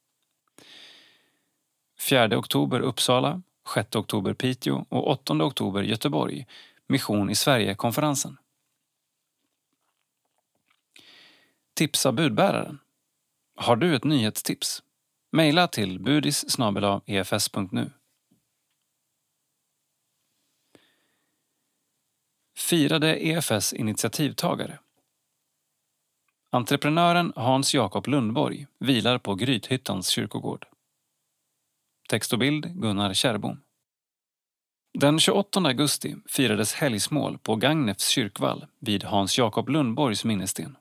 4 2.09 2.39
oktober 2.39 2.81
Uppsala, 2.81 3.43
6 3.74 3.97
oktober 3.97 4.35
Piteå 4.35 4.85
och 4.89 5.11
8 5.11 5.35
oktober 5.44 5.82
Göteborg. 5.82 6.47
Mission 6.86 7.31
i 7.31 7.35
Sverige-konferensen. 7.35 8.36
Tipsa 11.74 12.12
budbäraren. 12.12 12.78
Har 13.57 13.77
du 13.77 13.97
ett 13.97 14.05
nyhetstips? 14.05 14.82
Mejla 15.32 15.69
till 15.69 16.01
budis 16.01 16.44
efs.nu. 17.07 17.82
E 17.82 17.90
Firade 22.57 23.27
EFS 23.27 23.73
initiativtagare. 23.73 24.78
Entreprenören 26.55 27.33
Hans 27.37 27.74
Jakob 27.74 28.07
Lundborg 28.07 28.66
vilar 28.79 29.19
på 29.19 29.35
Grythyttans 29.35 30.09
kyrkogård. 30.09 30.66
Text 32.09 32.33
och 32.33 32.39
bild 32.39 32.83
Gunnar 32.83 33.15
Kärrbom. 33.15 33.61
Den 34.99 35.20
28 35.20 35.61
augusti 35.61 36.16
firades 36.29 36.74
helgsmål 36.74 37.39
på 37.39 37.57
Gagnefs 37.57 38.09
kyrkvall 38.09 38.66
vid 38.79 39.05
Hans 39.05 39.39
Jakob 39.39 39.69
Lundborgs 39.69 40.24
minnessten. 40.24 40.77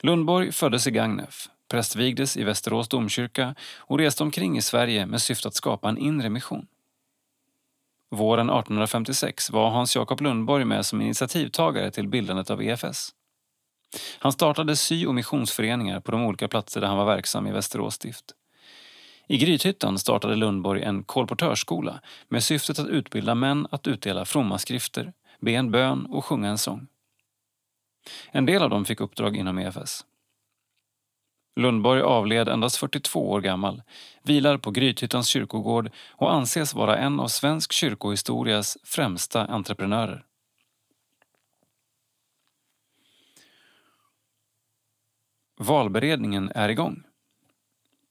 Lundborg 0.00 0.52
föddes 0.52 0.86
i 0.86 0.90
Gagnef, 0.90 1.48
prästvigdes 1.70 2.36
i 2.36 2.44
Västerås 2.44 2.88
domkyrka 2.88 3.54
och 3.78 3.98
reste 3.98 4.22
omkring 4.22 4.56
i 4.56 4.62
Sverige 4.62 5.06
med 5.06 5.22
syfte 5.22 5.48
att 5.48 5.54
skapa 5.54 5.88
en 5.88 5.98
inre 5.98 6.30
mission. 6.30 6.66
Våren 8.10 8.50
1856 8.50 9.50
var 9.50 9.70
Hans 9.70 9.96
Jakob 9.96 10.20
Lundborg 10.20 10.64
med 10.64 10.86
som 10.86 11.00
initiativtagare 11.00 11.90
till 11.90 12.08
bildandet 12.08 12.50
av 12.50 12.62
EFS. 12.62 13.14
Han 14.18 14.32
startade 14.32 14.76
sy 14.76 15.06
och 15.06 15.14
missionsföreningar 15.14 16.00
på 16.00 16.12
de 16.12 16.22
olika 16.22 16.48
platser 16.48 16.80
där 16.80 16.88
han 16.88 16.96
var 16.96 17.04
verksam 17.04 17.46
i 17.46 17.52
Västerås 17.52 17.94
stift. 17.94 18.24
I 19.26 19.38
Grythyttan 19.38 19.98
startade 19.98 20.36
Lundborg 20.36 20.82
en 20.82 21.04
kolportörsskola 21.04 22.00
med 22.28 22.44
syftet 22.44 22.78
att 22.78 22.88
utbilda 22.88 23.34
män 23.34 23.66
att 23.70 23.86
utdela 23.86 24.24
fromma 24.24 24.58
skrifter, 24.58 25.12
be 25.40 25.52
en 25.52 25.70
bön 25.70 26.06
och 26.06 26.24
sjunga 26.24 26.48
en 26.48 26.58
sång. 26.58 26.86
En 28.30 28.46
del 28.46 28.62
av 28.62 28.70
dem 28.70 28.84
fick 28.84 29.00
uppdrag 29.00 29.36
inom 29.36 29.58
EFS. 29.58 30.04
Lundborg 31.56 32.02
avled 32.02 32.48
endast 32.48 32.76
42 32.76 33.30
år 33.30 33.40
gammal, 33.40 33.82
vilar 34.22 34.58
på 34.58 34.70
Grythyttans 34.70 35.28
kyrkogård 35.28 35.90
och 36.10 36.32
anses 36.32 36.74
vara 36.74 36.96
en 36.96 37.20
av 37.20 37.28
svensk 37.28 37.72
kyrkohistorias 37.72 38.78
främsta 38.84 39.46
entreprenörer. 39.46 40.24
Valberedningen 45.66 46.52
är 46.54 46.68
igång. 46.68 47.02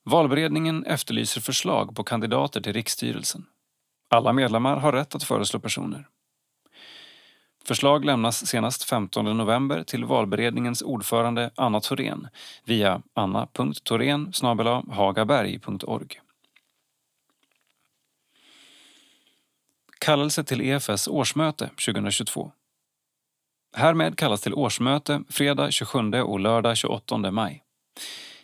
Valberedningen 0.04 0.84
efterlyser 0.86 1.40
förslag 1.40 1.96
på 1.96 2.04
kandidater 2.04 2.60
till 2.60 2.72
riksstyrelsen. 2.72 3.46
Alla 4.10 4.32
medlemmar 4.32 4.76
har 4.76 4.92
rätt 4.92 5.14
att 5.14 5.22
föreslå 5.22 5.60
personer. 5.60 6.08
Förslag 7.64 8.04
lämnas 8.04 8.46
senast 8.46 8.84
15 8.84 9.36
november 9.36 9.82
till 9.82 10.04
valberedningens 10.04 10.82
ordförande 10.82 11.50
Anna 11.54 11.80
Thorén 11.80 12.28
via 12.64 13.02
anna.thorén 13.14 14.32
hagaberg.org. 14.90 16.20
Kallelse 19.98 20.44
till 20.44 20.60
EFS 20.60 21.08
årsmöte 21.08 21.66
2022. 21.66 22.52
Härmed 23.76 24.18
kallas 24.18 24.40
till 24.40 24.54
årsmöte 24.54 25.22
fredag 25.28 25.70
27 25.70 25.98
och 25.98 26.40
lördag 26.40 26.76
28 26.76 27.30
maj. 27.30 27.62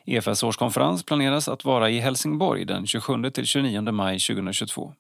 EFS 0.04 0.42
årskonferens 0.42 1.02
planeras 1.02 1.48
att 1.48 1.64
vara 1.64 1.90
i 1.90 1.98
Helsingborg 1.98 2.64
den 2.64 2.84
27-29 2.84 3.92
maj 3.92 4.18
2022. 4.18 4.94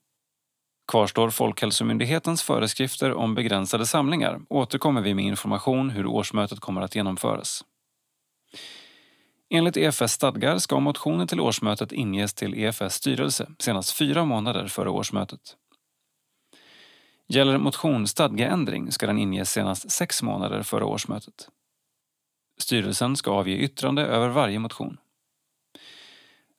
Kvarstår 0.92 1.30
Folkhälsomyndighetens 1.30 2.42
föreskrifter 2.42 3.14
om 3.14 3.34
begränsade 3.34 3.86
samlingar 3.86 4.40
återkommer 4.48 5.02
vi 5.02 5.14
med 5.14 5.24
information 5.24 5.90
hur 5.90 6.06
årsmötet 6.06 6.60
kommer 6.60 6.80
att 6.80 6.94
genomföras. 6.94 7.64
Enligt 9.50 9.76
EFS 9.76 10.12
stadgar 10.12 10.58
ska 10.58 10.80
motionen 10.80 11.26
till 11.26 11.40
årsmötet 11.40 11.92
inges 11.92 12.34
till 12.34 12.54
EFS 12.54 12.94
styrelse 12.94 13.50
senast 13.58 13.96
fyra 13.96 14.24
månader 14.24 14.66
före 14.66 14.90
årsmötet. 14.90 15.56
Gäller 17.32 17.58
motion 17.58 18.06
stadgeändring 18.06 18.92
ska 18.92 19.06
den 19.06 19.18
inges 19.18 19.50
senast 19.50 19.90
sex 19.90 20.22
månader 20.22 20.62
före 20.62 20.84
årsmötet. 20.84 21.48
Styrelsen 22.58 23.16
ska 23.16 23.30
avge 23.30 23.56
yttrande 23.56 24.02
över 24.02 24.28
varje 24.28 24.58
motion. 24.58 24.96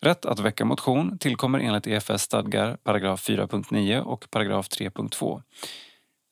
Rätt 0.02 0.26
att 0.26 0.40
väcka 0.40 0.66
motion 0.66 1.18
tillkommer 1.18 1.60
enligt 1.60 1.88
EFS 1.88 2.22
stadgar 2.22 2.78
paragraf 2.84 3.30
4.9 3.30 4.00
och 4.00 4.32
paragraf 4.32 4.68
3.2. 4.70 5.42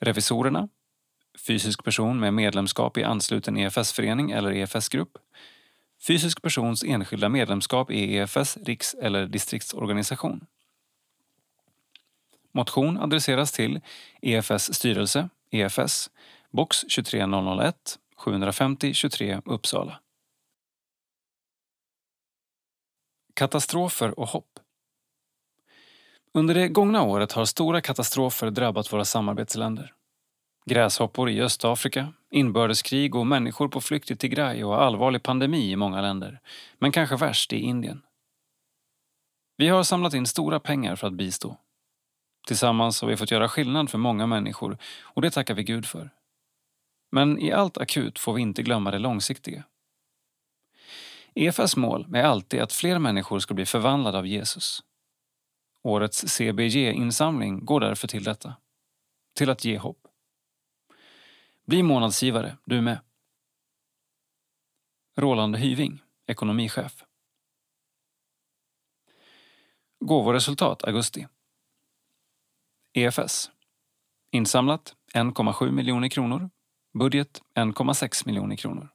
Revisorerna, 0.02 0.70
fysisk 1.48 1.84
person 1.84 2.20
med 2.20 2.34
medlemskap 2.34 2.98
i 2.98 3.04
ansluten 3.04 3.58
EFS-förening 3.58 4.32
eller 4.32 4.52
EFS-grupp, 4.52 5.18
fysisk 6.08 6.42
persons 6.42 6.84
enskilda 6.84 7.30
medlemskap 7.30 7.92
i 7.92 8.16
EFS 8.16 8.58
riks 8.58 8.94
eller 8.94 9.26
distriktsorganisation. 9.26 10.46
Motion 12.52 12.98
adresseras 12.98 13.52
till 13.52 13.82
EFS 14.22 14.74
styrelse, 14.74 15.30
EFS, 15.52 16.10
box 16.52 16.86
23001 16.90 18.00
750 18.16 18.94
23 18.94 19.42
Uppsala. 19.46 20.00
Katastrofer 23.34 24.20
och 24.20 24.28
hopp. 24.28 24.60
Under 26.34 26.56
det 26.56 26.68
gångna 26.68 27.04
året 27.04 27.32
har 27.32 27.46
stora 27.46 27.82
katastrofer 27.82 28.50
drabbat 28.50 28.94
våra 28.94 29.06
samarbetsländer. 29.06 29.94
Gräshoppor 30.66 31.30
i 31.30 31.42
Östafrika, 31.42 32.14
inbördeskrig 32.32 33.16
och 33.16 33.28
människor 33.28 33.68
på 33.68 33.82
flykt 33.82 34.12
i 34.12 34.16
Tigray 34.16 34.64
och 34.64 34.84
allvarlig 34.84 35.24
pandemi 35.24 35.72
i 35.72 35.76
många 35.76 36.02
länder, 36.02 36.40
men 36.78 36.92
kanske 36.92 37.16
värst 37.16 37.54
i 37.54 37.58
Indien. 37.58 38.02
Vi 39.58 39.68
har 39.68 39.84
samlat 39.84 40.14
in 40.14 40.26
stora 40.26 40.60
pengar 40.60 40.96
för 40.96 41.08
att 41.08 41.14
bistå. 41.14 41.58
Tillsammans 42.50 43.02
har 43.02 43.08
vi 43.08 43.18
fått 43.18 43.32
göra 43.32 43.50
skillnad 43.50 43.90
för 43.90 43.98
många 43.98 44.28
människor 44.28 44.78
och 45.02 45.22
det 45.22 45.32
tackar 45.32 45.54
vi 45.54 45.64
Gud 45.64 45.86
för. 45.86 46.10
Men 47.12 47.40
i 47.40 47.52
allt 47.52 47.78
akut 47.78 48.20
får 48.20 48.34
vi 48.34 48.42
inte 48.42 48.64
glömma 48.64 48.92
det 48.92 49.00
långsiktiga. 49.00 49.64
EFAs 51.36 51.76
mål 51.76 52.16
är 52.16 52.24
alltid 52.24 52.60
att 52.62 52.74
fler 52.74 53.00
människor 53.00 53.40
ska 53.40 53.54
bli 53.54 53.66
förvandlade 53.66 54.18
av 54.18 54.28
Jesus. 54.28 54.84
Årets 55.84 56.28
CBG-insamling 56.28 57.66
går 57.66 57.80
därför 57.80 58.08
till 58.08 58.24
detta. 58.24 58.54
Till 59.36 59.50
att 59.50 59.66
ge 59.66 59.78
hopp. 59.78 60.08
Bli 61.66 61.84
månadsgivare, 61.84 62.58
du 62.66 62.82
med. 62.82 63.00
Roland 65.18 65.56
Hyving, 65.56 66.02
ekonomichef. 66.28 67.04
Gåvoresultat 70.00 70.84
augusti. 70.84 71.28
EFS. 72.94 73.52
Insamlat 74.32 74.96
1,7 75.14 75.72
miljoner 75.72 76.10
kronor. 76.10 76.50
Budget 77.00 77.42
1,6 77.56 78.26
miljoner 78.26 78.56
kronor. 78.56 78.90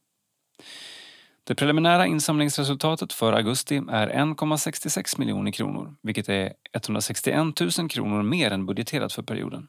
Det 1.45 1.55
preliminära 1.55 2.07
insamlingsresultatet 2.07 3.13
för 3.13 3.33
augusti 3.33 3.77
är 3.77 4.09
1,66 4.09 5.19
miljoner 5.19 5.51
kronor 5.53 5.97
vilket 6.03 6.29
är 6.29 6.53
161 6.73 7.61
000 7.79 7.89
kronor 7.89 8.23
mer 8.23 8.51
än 8.51 8.67
budgeterat 8.67 9.13
för 9.13 9.23
perioden. 9.23 9.69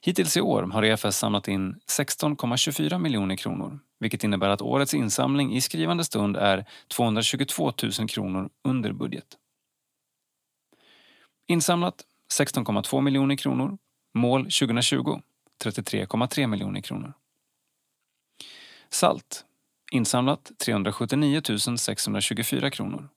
Hittills 0.00 0.36
i 0.36 0.40
år 0.40 0.62
har 0.62 0.82
EFS 0.82 1.18
samlat 1.18 1.48
in 1.48 1.80
16,24 1.98 2.98
miljoner 2.98 3.36
kronor 3.36 3.78
vilket 4.00 4.24
innebär 4.24 4.48
att 4.48 4.62
årets 4.62 4.94
insamling 4.94 5.56
i 5.56 5.60
skrivande 5.60 6.04
stund 6.04 6.36
är 6.36 6.64
222 6.88 7.72
000 7.98 8.08
kronor 8.08 8.50
under 8.64 8.92
budget. 8.92 9.26
Insamlat 11.48 12.04
16,2 12.32 13.00
miljoner 13.00 13.36
kronor. 13.36 13.78
Mål 14.14 14.42
2020 14.42 15.20
33,3 15.64 16.46
miljoner 16.46 16.80
kronor. 16.80 17.12
Salt 18.88 19.44
Insamlat 19.92 20.52
379 20.58 21.42
624 21.78 22.70
kronor. 22.70 23.08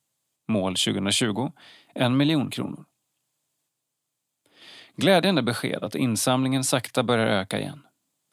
Mål 0.48 0.76
2020 0.76 1.52
1 1.96 2.12
miljon 2.12 2.50
kronor. 2.50 2.86
Glädjande 4.96 5.42
besked 5.42 5.84
att 5.84 5.96
insamlingen 5.96 6.64
sakta 6.64 7.04
börjar 7.04 7.28
öka 7.28 7.60
igen. 7.60 7.82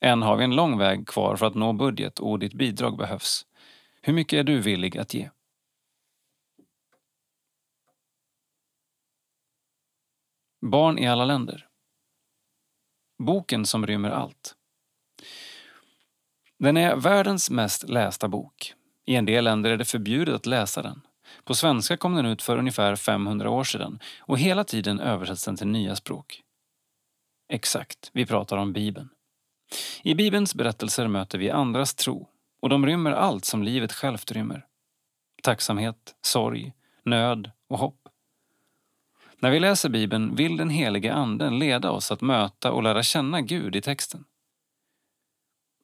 Än 0.00 0.22
har 0.22 0.36
vi 0.36 0.44
en 0.44 0.56
lång 0.56 0.78
väg 0.78 1.06
kvar 1.06 1.36
för 1.36 1.46
att 1.46 1.54
nå 1.54 1.72
budget 1.72 2.18
och 2.18 2.38
ditt 2.38 2.54
bidrag 2.54 2.96
behövs. 2.96 3.46
Hur 4.02 4.12
mycket 4.12 4.38
är 4.38 4.44
du 4.44 4.60
villig 4.60 4.98
att 4.98 5.14
ge? 5.14 5.30
Barn 10.70 10.98
i 10.98 11.08
alla 11.08 11.24
länder. 11.24 11.66
Boken 13.18 13.66
som 13.66 13.86
rymmer 13.86 14.10
allt. 14.10 14.54
Den 16.58 16.76
är 16.76 16.96
världens 16.96 17.50
mest 17.50 17.88
lästa 17.88 18.28
bok. 18.28 18.74
I 19.06 19.14
en 19.14 19.24
del 19.24 19.44
länder 19.44 19.70
är 19.70 19.76
det 19.76 19.84
förbjudet 19.84 20.34
att 20.34 20.46
läsa 20.46 20.82
den. 20.82 21.00
På 21.44 21.54
svenska 21.54 21.96
kom 21.96 22.14
den 22.14 22.26
ut 22.26 22.42
för 22.42 22.58
ungefär 22.58 22.96
500 22.96 23.50
år 23.50 23.64
sedan 23.64 24.00
och 24.18 24.38
hela 24.38 24.64
tiden 24.64 25.00
översätts 25.00 25.44
den 25.44 25.56
till 25.56 25.66
nya 25.66 25.96
språk. 25.96 26.42
Exakt, 27.48 28.10
vi 28.12 28.26
pratar 28.26 28.56
om 28.56 28.72
Bibeln. 28.72 29.08
I 30.02 30.14
Bibelns 30.14 30.54
berättelser 30.54 31.08
möter 31.08 31.38
vi 31.38 31.50
andras 31.50 31.94
tro 31.94 32.28
och 32.60 32.68
de 32.68 32.86
rymmer 32.86 33.12
allt 33.12 33.44
som 33.44 33.62
livet 33.62 33.92
självt 33.92 34.32
rymmer. 34.32 34.66
Tacksamhet, 35.42 36.14
sorg, 36.22 36.72
nöd 37.04 37.50
och 37.68 37.78
hopp. 37.78 38.05
När 39.38 39.50
vi 39.50 39.60
läser 39.60 39.88
Bibeln 39.88 40.34
vill 40.34 40.56
den 40.56 40.70
helige 40.70 41.14
Anden 41.14 41.58
leda 41.58 41.90
oss 41.90 42.12
att 42.12 42.20
möta 42.20 42.72
och 42.72 42.82
lära 42.82 43.02
känna 43.02 43.40
Gud 43.40 43.76
i 43.76 43.80
texten. 43.80 44.24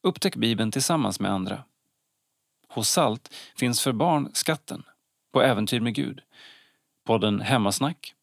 Upptäck 0.03 0.37
Bibeln 0.37 0.71
tillsammans 0.71 1.21
med 1.21 1.31
andra. 1.31 1.65
Hos 2.69 2.89
Salt 2.89 3.35
finns 3.57 3.83
för 3.83 3.93
barn 3.93 4.31
skatten, 4.33 4.83
på 5.33 5.43
äventyr 5.43 5.81
med 5.81 5.95
Gud, 5.95 6.23
podden 7.05 7.41
Hemmasnack, 7.41 8.15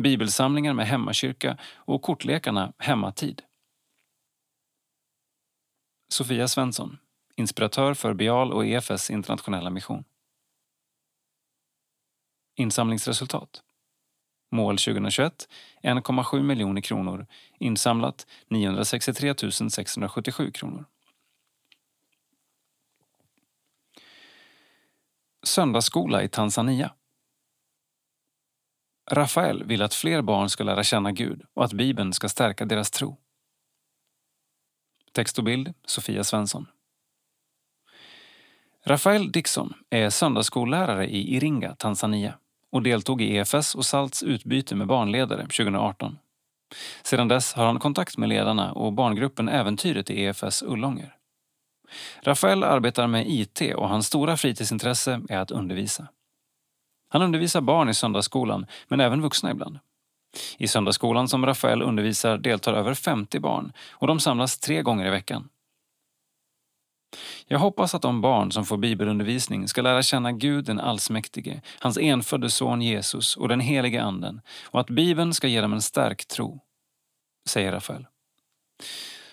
bibelsamlingar 0.00 0.74
med 0.74 0.86
hemmakyrka 0.86 1.58
och 1.74 2.02
kortlekarna 2.02 2.72
Hemmatid. 2.78 3.42
Sofia 6.08 6.48
Svensson, 6.48 6.98
inspiratör 7.36 7.94
för 7.94 8.14
Bial 8.14 8.52
och 8.52 8.66
EFS 8.66 9.10
internationella 9.10 9.70
mission. 9.70 10.04
Insamlingsresultat. 12.54 13.62
Mål 14.50 14.78
2021 14.78 15.48
1,7 15.82 16.42
miljoner 16.42 16.80
kronor. 16.80 17.26
Insamlat 17.58 18.26
963 18.48 19.34
677 19.70 20.50
kronor. 20.50 20.84
Söndagsskola 25.42 26.22
i 26.22 26.28
Tanzania. 26.28 26.92
Rafael 29.10 29.64
vill 29.64 29.82
att 29.82 29.94
fler 29.94 30.22
barn 30.22 30.50
ska 30.50 30.64
lära 30.64 30.84
känna 30.84 31.12
Gud 31.12 31.42
och 31.54 31.64
att 31.64 31.72
Bibeln 31.72 32.12
ska 32.12 32.28
stärka 32.28 32.64
deras 32.64 32.90
tro. 32.90 33.16
Text 35.12 35.38
och 35.38 35.44
bild 35.44 35.74
Sofia 35.84 36.24
Svensson. 36.24 36.66
Rafael 38.84 39.32
Dixon 39.32 39.74
är 39.90 40.10
söndagsskollärare 40.10 41.06
i 41.06 41.36
Iringa, 41.36 41.74
Tanzania 41.74 42.38
och 42.76 42.82
deltog 42.82 43.22
i 43.22 43.36
EFS 43.36 43.74
och 43.74 43.86
SALTs 43.86 44.22
utbyte 44.22 44.74
med 44.74 44.86
barnledare 44.86 45.42
2018. 45.42 46.18
Sedan 47.02 47.28
dess 47.28 47.54
har 47.54 47.66
han 47.66 47.78
kontakt 47.78 48.18
med 48.18 48.28
ledarna 48.28 48.72
och 48.72 48.92
barngruppen 48.92 49.48
Äventyret 49.48 50.10
i 50.10 50.22
EFS 50.22 50.62
Ullånger. 50.62 51.14
Rafael 52.22 52.64
arbetar 52.64 53.06
med 53.06 53.30
IT 53.30 53.62
och 53.76 53.88
hans 53.88 54.06
stora 54.06 54.36
fritidsintresse 54.36 55.20
är 55.28 55.38
att 55.38 55.50
undervisa. 55.50 56.08
Han 57.08 57.22
undervisar 57.22 57.60
barn 57.60 57.88
i 57.88 57.94
söndagsskolan, 57.94 58.66
men 58.88 59.00
även 59.00 59.22
vuxna 59.22 59.50
ibland. 59.50 59.78
I 60.58 60.68
söndagsskolan 60.68 61.28
som 61.28 61.46
Rafael 61.46 61.82
undervisar 61.82 62.38
deltar 62.38 62.74
över 62.74 62.94
50 62.94 63.40
barn 63.40 63.72
och 63.90 64.06
de 64.06 64.20
samlas 64.20 64.58
tre 64.58 64.82
gånger 64.82 65.06
i 65.06 65.10
veckan. 65.10 65.48
Jag 67.48 67.58
hoppas 67.58 67.94
att 67.94 68.02
de 68.02 68.20
barn 68.20 68.52
som 68.52 68.64
får 68.64 68.76
bibelundervisning 68.76 69.68
ska 69.68 69.82
lära 69.82 70.02
känna 70.02 70.32
Gud 70.32 70.64
den 70.64 70.80
allsmäktige, 70.80 71.60
hans 71.80 71.98
enfödde 71.98 72.50
son 72.50 72.82
Jesus 72.82 73.36
och 73.36 73.48
den 73.48 73.60
helige 73.60 74.02
anden 74.02 74.40
och 74.64 74.80
att 74.80 74.90
Bibeln 74.90 75.34
ska 75.34 75.48
ge 75.48 75.60
dem 75.60 75.72
en 75.72 75.82
stark 75.82 76.26
tro, 76.26 76.60
säger 77.48 77.72
Rafael. 77.72 78.06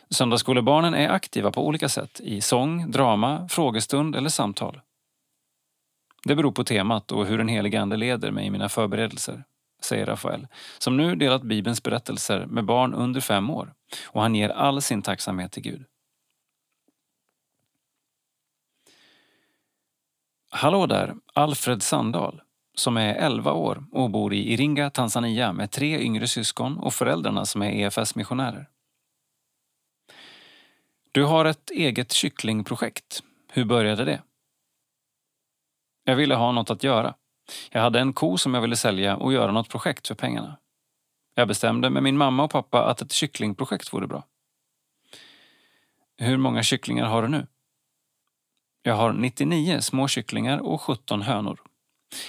Söndagsskolebarnen 0.10 0.94
är 0.94 1.10
aktiva 1.10 1.52
på 1.52 1.68
olika 1.68 1.90
sätt 1.90 2.20
i 2.20 2.42
sång, 2.42 2.92
drama, 2.92 3.48
frågestund 3.48 4.16
eller 4.16 4.30
samtal. 4.30 4.82
Det 6.24 6.36
beror 6.36 6.52
på 6.52 6.64
temat 6.64 7.12
och 7.12 7.26
hur 7.26 7.38
den 7.38 7.48
helige 7.48 7.82
Ande 7.82 7.98
leder 7.98 8.32
mig 8.32 8.46
i 8.46 8.50
mina 8.50 8.70
förberedelser, 8.70 9.44
säger 9.82 10.06
Rafael, 10.06 10.48
som 10.78 10.98
nu 10.98 11.16
delat 11.16 11.44
Bibelns 11.44 11.84
berättelser 11.84 12.46
med 12.46 12.66
barn 12.66 12.94
under 12.94 13.22
fem 13.22 13.50
år 13.50 13.74
och 14.06 14.22
han 14.22 14.36
ger 14.36 14.50
all 14.50 14.82
sin 14.82 15.02
tacksamhet 15.02 15.52
till 15.52 15.64
Gud. 15.64 15.86
Hallå 20.56 20.86
där, 20.86 21.16
Alfred 21.34 21.84
Sandahl, 21.84 22.42
som 22.76 22.98
är 22.98 23.16
11 23.16 23.54
år 23.54 23.84
och 23.92 24.10
bor 24.10 24.34
i 24.34 24.54
Iringa, 24.54 24.90
Tanzania 24.90 25.54
med 25.54 25.72
tre 25.72 26.00
yngre 26.00 26.28
syskon 26.28 26.78
och 26.78 26.94
föräldrarna 26.94 27.46
som 27.46 27.62
är 27.62 27.72
EFS-missionärer. 27.72 28.70
Du 31.12 31.24
har 31.24 31.46
ett 31.46 31.70
eget 31.70 32.12
kycklingprojekt. 32.12 33.24
Hur 33.52 33.66
började 33.66 34.06
det? 34.06 34.22
Jag 36.04 36.16
ville 36.16 36.36
ha 36.36 36.52
något 36.52 36.70
att 36.70 36.84
göra. 36.84 37.16
Jag 37.72 37.82
hade 37.82 38.00
en 38.00 38.14
ko 38.14 38.38
som 38.38 38.54
jag 38.54 38.62
ville 38.62 38.76
sälja 38.76 39.16
och 39.18 39.34
göra 39.34 39.52
något 39.52 39.70
projekt 39.70 40.08
för 40.08 40.16
pengarna. 40.16 40.58
Jag 41.36 41.48
bestämde 41.48 41.90
med 41.90 42.04
min 42.04 42.18
mamma 42.18 42.44
och 42.44 42.52
pappa 42.52 42.86
att 42.86 43.02
ett 43.02 43.12
kycklingprojekt 43.12 43.94
vore 43.94 44.08
bra. 44.08 44.24
Hur 46.18 46.38
många 46.38 46.64
kycklingar 46.64 47.06
har 47.06 47.22
du 47.22 47.28
nu? 47.28 47.48
Jag 48.86 48.96
har 48.96 49.14
99 49.14 49.82
små 49.82 50.08
kycklingar 50.08 50.58
och 50.58 50.82
17 50.82 51.22
hönor. 51.22 51.62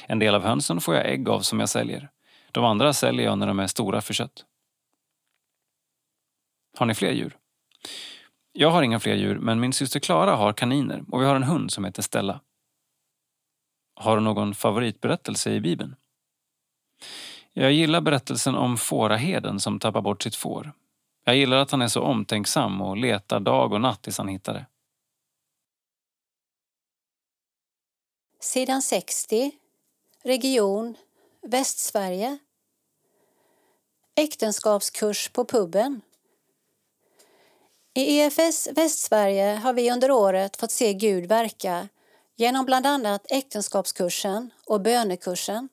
En 0.06 0.18
del 0.18 0.34
av 0.34 0.42
hönsen 0.42 0.80
får 0.80 0.94
jag 0.94 1.06
ägg 1.06 1.28
av 1.28 1.40
som 1.40 1.60
jag 1.60 1.68
säljer. 1.68 2.10
De 2.52 2.64
andra 2.64 2.92
säljer 2.92 3.24
jag 3.24 3.38
när 3.38 3.46
de 3.46 3.60
är 3.60 3.66
stora 3.66 4.00
för 4.00 4.14
kött. 4.14 4.44
Har 6.78 6.86
ni 6.86 6.94
fler 6.94 7.12
djur? 7.12 7.36
Jag 8.52 8.70
har 8.70 8.82
inga 8.82 9.00
fler 9.00 9.14
djur, 9.14 9.38
men 9.38 9.60
min 9.60 9.72
syster 9.72 10.00
Klara 10.00 10.36
har 10.36 10.52
kaniner 10.52 11.04
och 11.08 11.20
vi 11.20 11.26
har 11.26 11.36
en 11.36 11.42
hund 11.42 11.72
som 11.72 11.84
heter 11.84 12.02
Stella. 12.02 12.40
Har 13.96 14.16
du 14.16 14.22
någon 14.22 14.54
favoritberättelse 14.54 15.52
i 15.52 15.60
Bibeln? 15.60 15.96
Jag 17.52 17.72
gillar 17.72 18.00
berättelsen 18.00 18.54
om 18.54 18.76
fåraheden 18.76 19.60
som 19.60 19.78
tappar 19.78 20.00
bort 20.00 20.22
sitt 20.22 20.36
får. 20.36 20.72
Jag 21.24 21.36
gillar 21.36 21.56
att 21.56 21.70
han 21.70 21.82
är 21.82 21.88
så 21.88 22.02
omtänksam 22.02 22.80
och 22.80 22.96
letar 22.96 23.40
dag 23.40 23.72
och 23.72 23.80
natt 23.80 24.02
tills 24.02 24.18
han 24.18 24.28
hittar 24.28 24.54
det. 24.54 24.66
Sidan 28.44 28.82
60. 28.82 29.52
Region 30.22 30.96
Västsverige. 31.42 32.38
Äktenskapskurs 34.14 35.28
på 35.28 35.44
puben. 35.44 36.00
I 37.94 38.18
EFS 38.18 38.68
Västsverige 38.72 39.54
har 39.54 39.72
vi 39.72 39.90
under 39.90 40.10
året 40.10 40.56
fått 40.56 40.70
se 40.70 40.92
Gud 40.92 41.26
verka 41.26 41.88
genom 42.36 42.66
bland 42.66 42.86
annat 42.86 43.26
äktenskapskursen 43.30 44.50
och 44.66 44.80
bönekursen. 44.80 45.68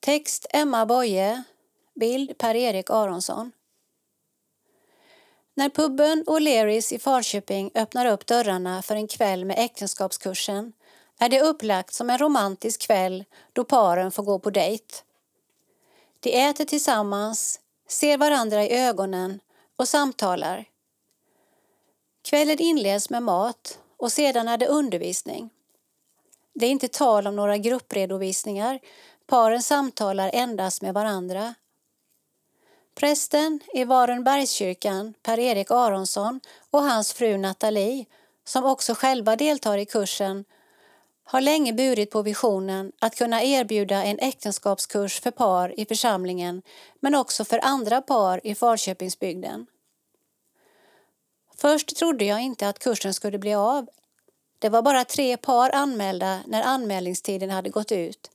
Text 0.00 0.46
Emma 0.50 0.86
Boye, 0.86 1.42
bild 1.94 2.38
Per-Erik 2.38 2.90
Aronsson. 2.90 3.52
När 5.54 5.68
puben 5.68 6.24
och 6.26 6.40
Leris 6.40 6.92
i 6.92 6.98
Falköping 6.98 7.70
öppnar 7.74 8.06
upp 8.06 8.26
dörrarna 8.26 8.82
för 8.82 8.96
en 8.96 9.08
kväll 9.08 9.44
med 9.44 9.58
äktenskapskursen 9.58 10.72
är 11.22 11.28
det 11.28 11.40
upplagt 11.40 11.94
som 11.94 12.10
en 12.10 12.18
romantisk 12.18 12.80
kväll 12.86 13.24
då 13.52 13.64
paren 13.64 14.10
får 14.10 14.22
gå 14.22 14.38
på 14.38 14.50
dejt. 14.50 14.94
De 16.20 16.42
äter 16.42 16.64
tillsammans, 16.64 17.60
ser 17.88 18.18
varandra 18.18 18.64
i 18.64 18.78
ögonen 18.78 19.40
och 19.76 19.88
samtalar. 19.88 20.64
Kvällen 22.22 22.58
inleds 22.58 23.10
med 23.10 23.22
mat 23.22 23.78
och 23.96 24.12
sedan 24.12 24.48
är 24.48 24.58
det 24.58 24.66
undervisning. 24.66 25.50
Det 26.54 26.66
är 26.66 26.70
inte 26.70 26.88
tal 26.88 27.26
om 27.26 27.36
några 27.36 27.56
gruppredovisningar, 27.56 28.80
paren 29.26 29.62
samtalar 29.62 30.30
endast 30.34 30.82
med 30.82 30.94
varandra. 30.94 31.54
Prästen 32.94 33.60
i 33.74 33.84
Varenbergskyrkan, 33.84 35.14
Per-Erik 35.22 35.70
Aronsson 35.70 36.40
och 36.70 36.82
hans 36.82 37.12
fru 37.12 37.36
Nathalie, 37.36 38.04
som 38.44 38.64
också 38.64 38.94
själva 38.94 39.36
deltar 39.36 39.78
i 39.78 39.86
kursen, 39.86 40.44
har 41.30 41.40
länge 41.40 41.72
burit 41.72 42.10
på 42.10 42.22
visionen 42.22 42.92
att 42.98 43.16
kunna 43.16 43.42
erbjuda 43.42 44.04
en 44.04 44.18
äktenskapskurs 44.18 45.20
för 45.20 45.30
par 45.30 45.80
i 45.80 45.86
församlingen 45.86 46.62
men 47.00 47.14
också 47.14 47.44
för 47.44 47.60
andra 47.62 48.00
par 48.02 48.46
i 48.46 48.54
Falköpingsbygden. 48.54 49.66
Först 51.56 51.96
trodde 51.96 52.24
jag 52.24 52.42
inte 52.42 52.68
att 52.68 52.78
kursen 52.78 53.14
skulle 53.14 53.38
bli 53.38 53.54
av. 53.54 53.88
Det 54.58 54.68
var 54.68 54.82
bara 54.82 55.04
tre 55.04 55.36
par 55.36 55.70
anmälda 55.74 56.40
när 56.46 56.62
anmälningstiden 56.62 57.50
hade 57.50 57.70
gått 57.70 57.92
ut. 57.92 58.30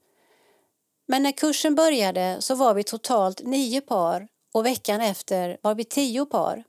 Men 1.05 1.23
när 1.23 1.31
kursen 1.31 1.75
började 1.75 2.37
så 2.39 2.55
var 2.55 2.73
vi 2.73 2.83
totalt 2.83 3.41
nio 3.43 3.81
par 3.81 4.27
och 4.53 4.65
veckan 4.65 5.01
efter 5.01 5.57
var 5.61 5.75
vi 5.75 5.83
tio 5.83 6.25
par. 6.25 6.63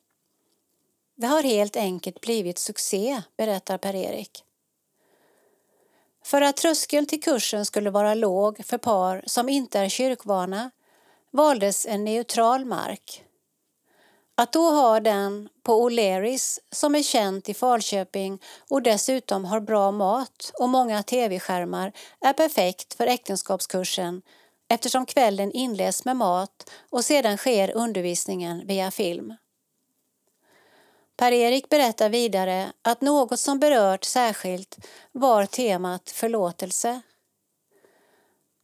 Det 1.16 1.26
har 1.26 1.42
helt 1.42 1.76
enkelt 1.76 2.20
blivit 2.20 2.58
succé, 2.58 3.22
berättar 3.36 3.78
Per-Erik. 3.78 4.45
För 6.26 6.42
att 6.42 6.56
tröskeln 6.56 7.06
till 7.06 7.22
kursen 7.22 7.66
skulle 7.66 7.90
vara 7.90 8.14
låg 8.14 8.64
för 8.64 8.78
par 8.78 9.22
som 9.26 9.48
inte 9.48 9.78
är 9.78 9.88
kyrkvana 9.88 10.70
valdes 11.32 11.86
en 11.86 12.04
neutral 12.04 12.64
mark. 12.64 13.24
Att 14.36 14.52
då 14.52 14.70
ha 14.70 15.00
den 15.00 15.48
på 15.62 15.88
O'Learys 15.88 16.58
som 16.72 16.94
är 16.94 17.02
känt 17.02 17.48
i 17.48 17.54
Falköping 17.54 18.42
och 18.70 18.82
dessutom 18.82 19.44
har 19.44 19.60
bra 19.60 19.90
mat 19.90 20.52
och 20.60 20.68
många 20.68 21.02
tv-skärmar 21.02 21.92
är 22.20 22.32
perfekt 22.32 22.94
för 22.94 23.06
äktenskapskursen 23.06 24.22
eftersom 24.68 25.06
kvällen 25.06 25.52
inleds 25.52 26.04
med 26.04 26.16
mat 26.16 26.70
och 26.90 27.04
sedan 27.04 27.36
sker 27.36 27.76
undervisningen 27.76 28.66
via 28.66 28.90
film. 28.90 29.34
Per-Erik 31.16 31.68
berättar 31.68 32.08
vidare 32.08 32.72
att 32.82 33.00
något 33.00 33.40
som 33.40 33.58
berört 33.58 34.04
särskilt 34.04 34.78
var 35.12 35.46
temat 35.46 36.10
förlåtelse. 36.10 37.00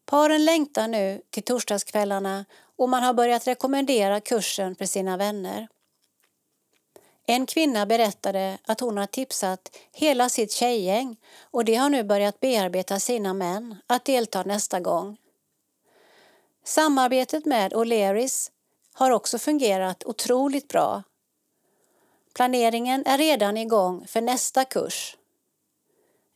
Paren 0.07 0.45
längtar 0.45 0.89
nu 0.89 1.23
till 1.31 1.43
torsdagskvällarna 1.43 2.45
och 2.77 2.89
man 2.89 3.03
har 3.03 3.15
börjat 3.15 3.47
rekommendera 3.47 4.21
kursen 4.21 4.77
för 4.77 4.87
sina 4.87 5.17
vänner. 5.17 5.69
En 7.27 7.47
kvinna 7.47 7.87
berättade 7.87 8.59
att 8.67 8.81
hon 8.81 8.97
har 8.97 9.07
tipsat 9.07 9.77
hela 9.93 10.29
sitt 10.29 10.53
tjejgäng 10.53 11.17
och 11.41 11.65
de 11.65 11.75
har 11.75 11.91
nu 11.91 12.05
börjat 12.05 12.41
bearbeta 12.41 13.01
sina 13.01 13.35
män 13.35 13.77
att 13.87 14.05
delta 14.05 14.43
nästa 14.43 14.81
gång. 14.81 15.17
Samarbetet 16.65 17.45
med 17.45 17.73
O'Learys 17.73 18.51
har 18.93 19.11
också 19.11 19.39
fungerat 19.39 20.05
otroligt 20.05 20.69
bra 20.69 21.03
Planeringen 22.35 23.07
är 23.07 23.19
redan 23.19 23.57
igång 23.57 24.07
för 24.07 24.21
nästa 24.21 24.65
kurs. 24.65 25.17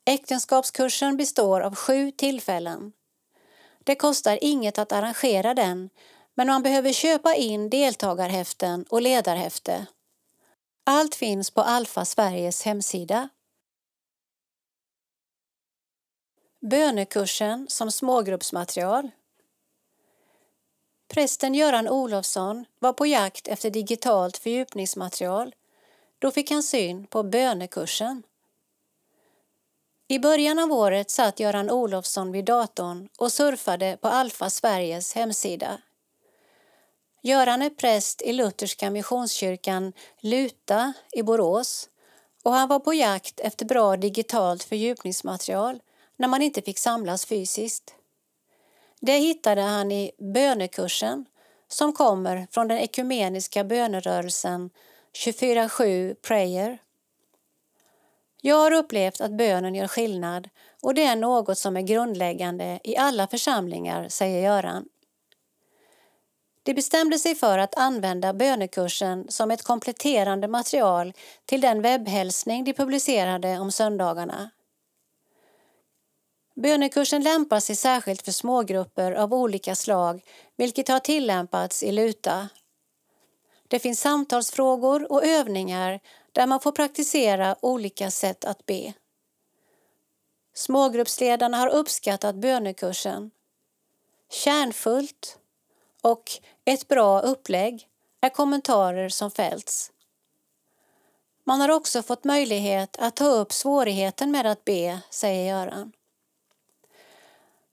Äktenskapskursen 0.05 1.17
består 1.17 1.61
av 1.61 1.75
sju 1.75 2.11
tillfällen. 2.11 2.93
Det 3.85 3.95
kostar 3.95 4.39
inget 4.41 4.79
att 4.79 4.93
arrangera 4.93 5.55
den 5.55 5.91
men 6.35 6.47
man 6.47 6.63
behöver 6.63 6.93
köpa 6.93 7.35
in 7.35 7.71
deltagarhäften 7.71 8.85
och 8.89 9.03
ledarhäfte. 9.03 9.87
Allt 10.85 11.15
finns 11.15 11.51
på 11.51 11.61
Alfa 11.61 12.05
Sveriges 12.05 12.63
hemsida. 12.63 13.29
Bönekursen 16.61 17.67
som 17.69 17.91
smågruppsmaterial. 17.91 19.11
Prästen 21.09 21.55
Göran 21.55 21.89
Olofsson 21.89 22.65
var 22.79 22.93
på 22.93 23.07
jakt 23.07 23.49
efter 23.49 23.71
digitalt 23.71 24.37
fördjupningsmaterial 24.37 25.55
då 26.19 26.31
fick 26.31 26.51
han 26.51 26.63
syn 26.63 27.07
på 27.07 27.23
bönekursen. 27.23 28.23
I 30.09 30.19
början 30.19 30.59
av 30.59 30.73
året 30.73 31.11
satt 31.11 31.41
Göran 31.41 31.71
Olofsson 31.71 32.33
vid 32.33 32.45
datorn 32.45 33.09
och 33.19 33.33
surfade 33.33 33.99
på 34.01 34.09
Alfa 34.09 34.51
Sveriges 34.51 35.15
hemsida. 35.15 35.79
Göran 37.23 37.63
är 37.63 37.71
präst 37.71 38.23
i 38.23 38.33
Lutherska 38.33 38.91
Missionskyrkan 38.91 39.93
Luta 40.21 40.93
i 41.13 41.23
Borås 41.23 41.89
och 42.43 42.53
han 42.53 42.69
var 42.69 42.79
på 42.79 42.95
jakt 42.95 43.41
efter 43.41 43.67
bra 43.67 43.97
digitalt 43.97 44.65
fördjupningsmaterial 44.65 45.81
när 46.17 46.29
man 46.29 46.43
inte 46.43 46.63
fick 46.63 46.79
samlas 46.79 47.27
fysiskt. 47.27 47.95
Det 49.01 49.19
hittade 49.19 49.61
han 49.61 49.93
i 49.93 50.13
bönekursen 50.19 51.27
som 51.69 51.93
kommer 51.93 52.47
från 52.51 52.69
den 52.69 52.79
ekumeniska 52.79 53.65
bönerörelsen 53.65 54.71
24-7 55.17 56.15
prayer. 56.15 56.79
Jag 58.41 58.57
har 58.57 58.73
upplevt 58.73 59.21
att 59.21 59.31
bönen 59.31 59.75
gör 59.75 59.89
skillnad 59.89 60.49
och 60.83 60.95
det 60.95 61.03
är 61.03 61.17
något 61.17 61.59
som 61.59 61.77
är 61.77 61.81
grundläggande 61.81 62.81
i 62.85 62.97
alla 62.97 63.27
församlingar, 63.27 64.09
säger 64.09 64.43
Göran. 64.43 64.89
De 66.63 66.75
bestämde 66.75 67.19
sig 67.19 67.35
för 67.35 67.59
att 67.59 67.79
använda 67.79 68.33
bönekursen 68.33 69.27
som 69.29 69.51
ett 69.51 69.63
kompletterande 69.63 70.49
material 70.49 71.13
till 71.45 71.61
den 71.61 71.83
webbhälsning 71.83 72.65
de 72.65 72.73
publicerade 72.73 73.59
om 73.59 73.73
söndagarna. 73.73 74.51
Bönekursen 76.55 77.23
lämpar 77.23 77.61
sig 77.61 77.77
särskilt 77.77 78.23
för 78.23 78.33
smågrupper 78.33 79.13
av 79.13 79.35
olika 79.35 79.75
slag 79.75 80.23
vilket 80.57 80.89
har 80.89 81.01
tillämpats 81.01 81.83
i 81.83 81.93
Luta. 81.93 82.49
Det 83.69 83.79
finns 83.79 84.01
samtalsfrågor 84.01 85.13
och 85.13 85.25
övningar 85.25 86.01
där 86.33 86.47
man 86.47 86.61
får 86.61 86.73
praktisera 86.73 87.57
olika 87.63 88.11
sätt 88.11 88.45
att 88.45 88.67
be. 88.67 88.93
Smågruppsledarna 90.55 91.57
har 91.57 91.69
uppskattat 91.69 92.35
bönekursen. 92.35 93.31
Kärnfullt 94.31 95.39
och 96.03 96.31
ett 96.65 96.89
bra 96.89 97.21
upplägg 97.21 97.89
är 98.21 98.29
kommentarer 98.29 99.09
som 99.09 99.31
fällts. 99.31 99.93
Man 101.45 101.61
har 101.61 101.69
också 101.69 102.03
fått 102.03 102.25
möjlighet 102.25 102.97
att 102.97 103.17
ta 103.17 103.27
upp 103.27 103.53
svårigheten 103.53 104.31
med 104.31 104.47
att 104.47 104.65
be, 104.65 105.01
säger 105.11 105.49
Göran. 105.49 105.93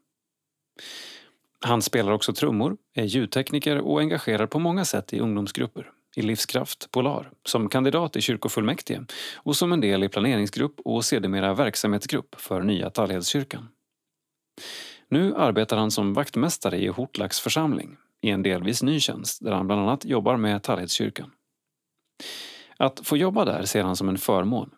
Han 1.65 1.81
spelar 1.81 2.11
också 2.11 2.33
trummor, 2.33 2.77
är 2.93 3.03
ljudtekniker 3.03 3.77
och 3.77 3.99
engagerar 3.99 4.47
på 4.47 4.59
många 4.59 4.85
sätt 4.85 5.13
i 5.13 5.19
ungdomsgrupper, 5.19 5.89
i 6.15 6.21
Livskraft 6.21 6.91
Polar, 6.91 7.31
som 7.45 7.69
kandidat 7.69 8.15
i 8.15 8.21
kyrkofullmäktige 8.21 9.05
och 9.35 9.55
som 9.55 9.73
en 9.73 9.81
del 9.81 10.03
i 10.03 10.09
planeringsgrupp 10.09 10.79
och 10.85 11.05
sedermera 11.05 11.53
verksamhetsgrupp 11.53 12.35
för 12.41 12.61
nya 12.61 12.89
Tallhedskyrkan. 12.89 13.67
Nu 15.09 15.35
arbetar 15.35 15.77
han 15.77 15.91
som 15.91 16.13
vaktmästare 16.13 16.77
i 16.77 16.87
Hortlax 16.87 17.39
församling 17.39 17.97
i 18.21 18.29
en 18.29 18.43
delvis 18.43 18.83
ny 18.83 18.99
tjänst 18.99 19.43
där 19.43 19.51
han 19.51 19.67
bland 19.67 19.81
annat 19.81 20.05
jobbar 20.05 20.37
med 20.37 20.63
Tallhedskyrkan. 20.63 21.31
Att 22.77 23.07
få 23.07 23.17
jobba 23.17 23.45
där 23.45 23.65
ser 23.65 23.83
han 23.83 23.95
som 23.95 24.09
en 24.09 24.17
förmån. 24.17 24.69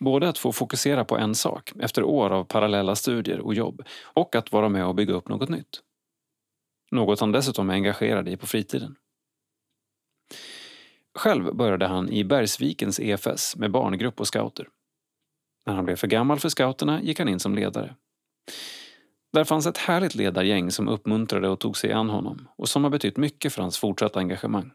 Både 0.00 0.28
att 0.28 0.38
få 0.38 0.52
fokusera 0.52 1.04
på 1.04 1.18
en 1.18 1.34
sak 1.34 1.72
efter 1.80 2.02
år 2.02 2.30
av 2.30 2.44
parallella 2.44 2.96
studier 2.96 3.40
och 3.40 3.54
jobb 3.54 3.82
och 4.02 4.34
att 4.34 4.52
vara 4.52 4.68
med 4.68 4.86
och 4.86 4.94
bygga 4.94 5.14
upp 5.14 5.28
något 5.28 5.48
nytt. 5.48 5.80
Något 6.90 7.20
han 7.20 7.32
dessutom 7.32 7.70
är 7.70 7.74
engagerad 7.74 8.28
i 8.28 8.36
på 8.36 8.46
fritiden. 8.46 8.96
Själv 11.14 11.54
började 11.54 11.86
han 11.86 12.08
i 12.08 12.24
Bergsvikens 12.24 13.00
EFS 13.00 13.56
med 13.56 13.70
barngrupp 13.70 14.20
och 14.20 14.26
scouter. 14.26 14.68
När 15.66 15.74
han 15.74 15.84
blev 15.84 15.96
för 15.96 16.06
gammal 16.06 16.38
för 16.38 16.48
scouterna 16.48 17.02
gick 17.02 17.18
han 17.18 17.28
in 17.28 17.40
som 17.40 17.54
ledare. 17.54 17.94
Där 19.32 19.44
fanns 19.44 19.66
ett 19.66 19.78
härligt 19.78 20.14
ledargäng 20.14 20.70
som 20.70 20.88
uppmuntrade 20.88 21.48
och 21.48 21.60
tog 21.60 21.76
sig 21.76 21.92
an 21.92 22.10
honom 22.10 22.48
och 22.56 22.68
som 22.68 22.84
har 22.84 22.90
betytt 22.90 23.16
mycket 23.16 23.52
för 23.52 23.62
hans 23.62 23.78
fortsatta 23.78 24.18
engagemang. 24.18 24.72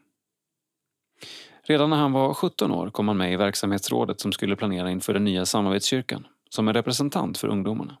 Redan 1.68 1.90
när 1.90 1.96
han 1.96 2.12
var 2.12 2.34
17 2.34 2.70
år 2.70 2.90
kom 2.90 3.08
han 3.08 3.16
med 3.16 3.32
i 3.32 3.36
verksamhetsrådet 3.36 4.20
som 4.20 4.32
skulle 4.32 4.56
planera 4.56 4.90
inför 4.90 5.14
den 5.14 5.24
nya 5.24 5.46
samarbetskyrkan 5.46 6.26
som 6.50 6.68
en 6.68 6.74
representant 6.74 7.38
för 7.38 7.48
ungdomarna. 7.48 7.98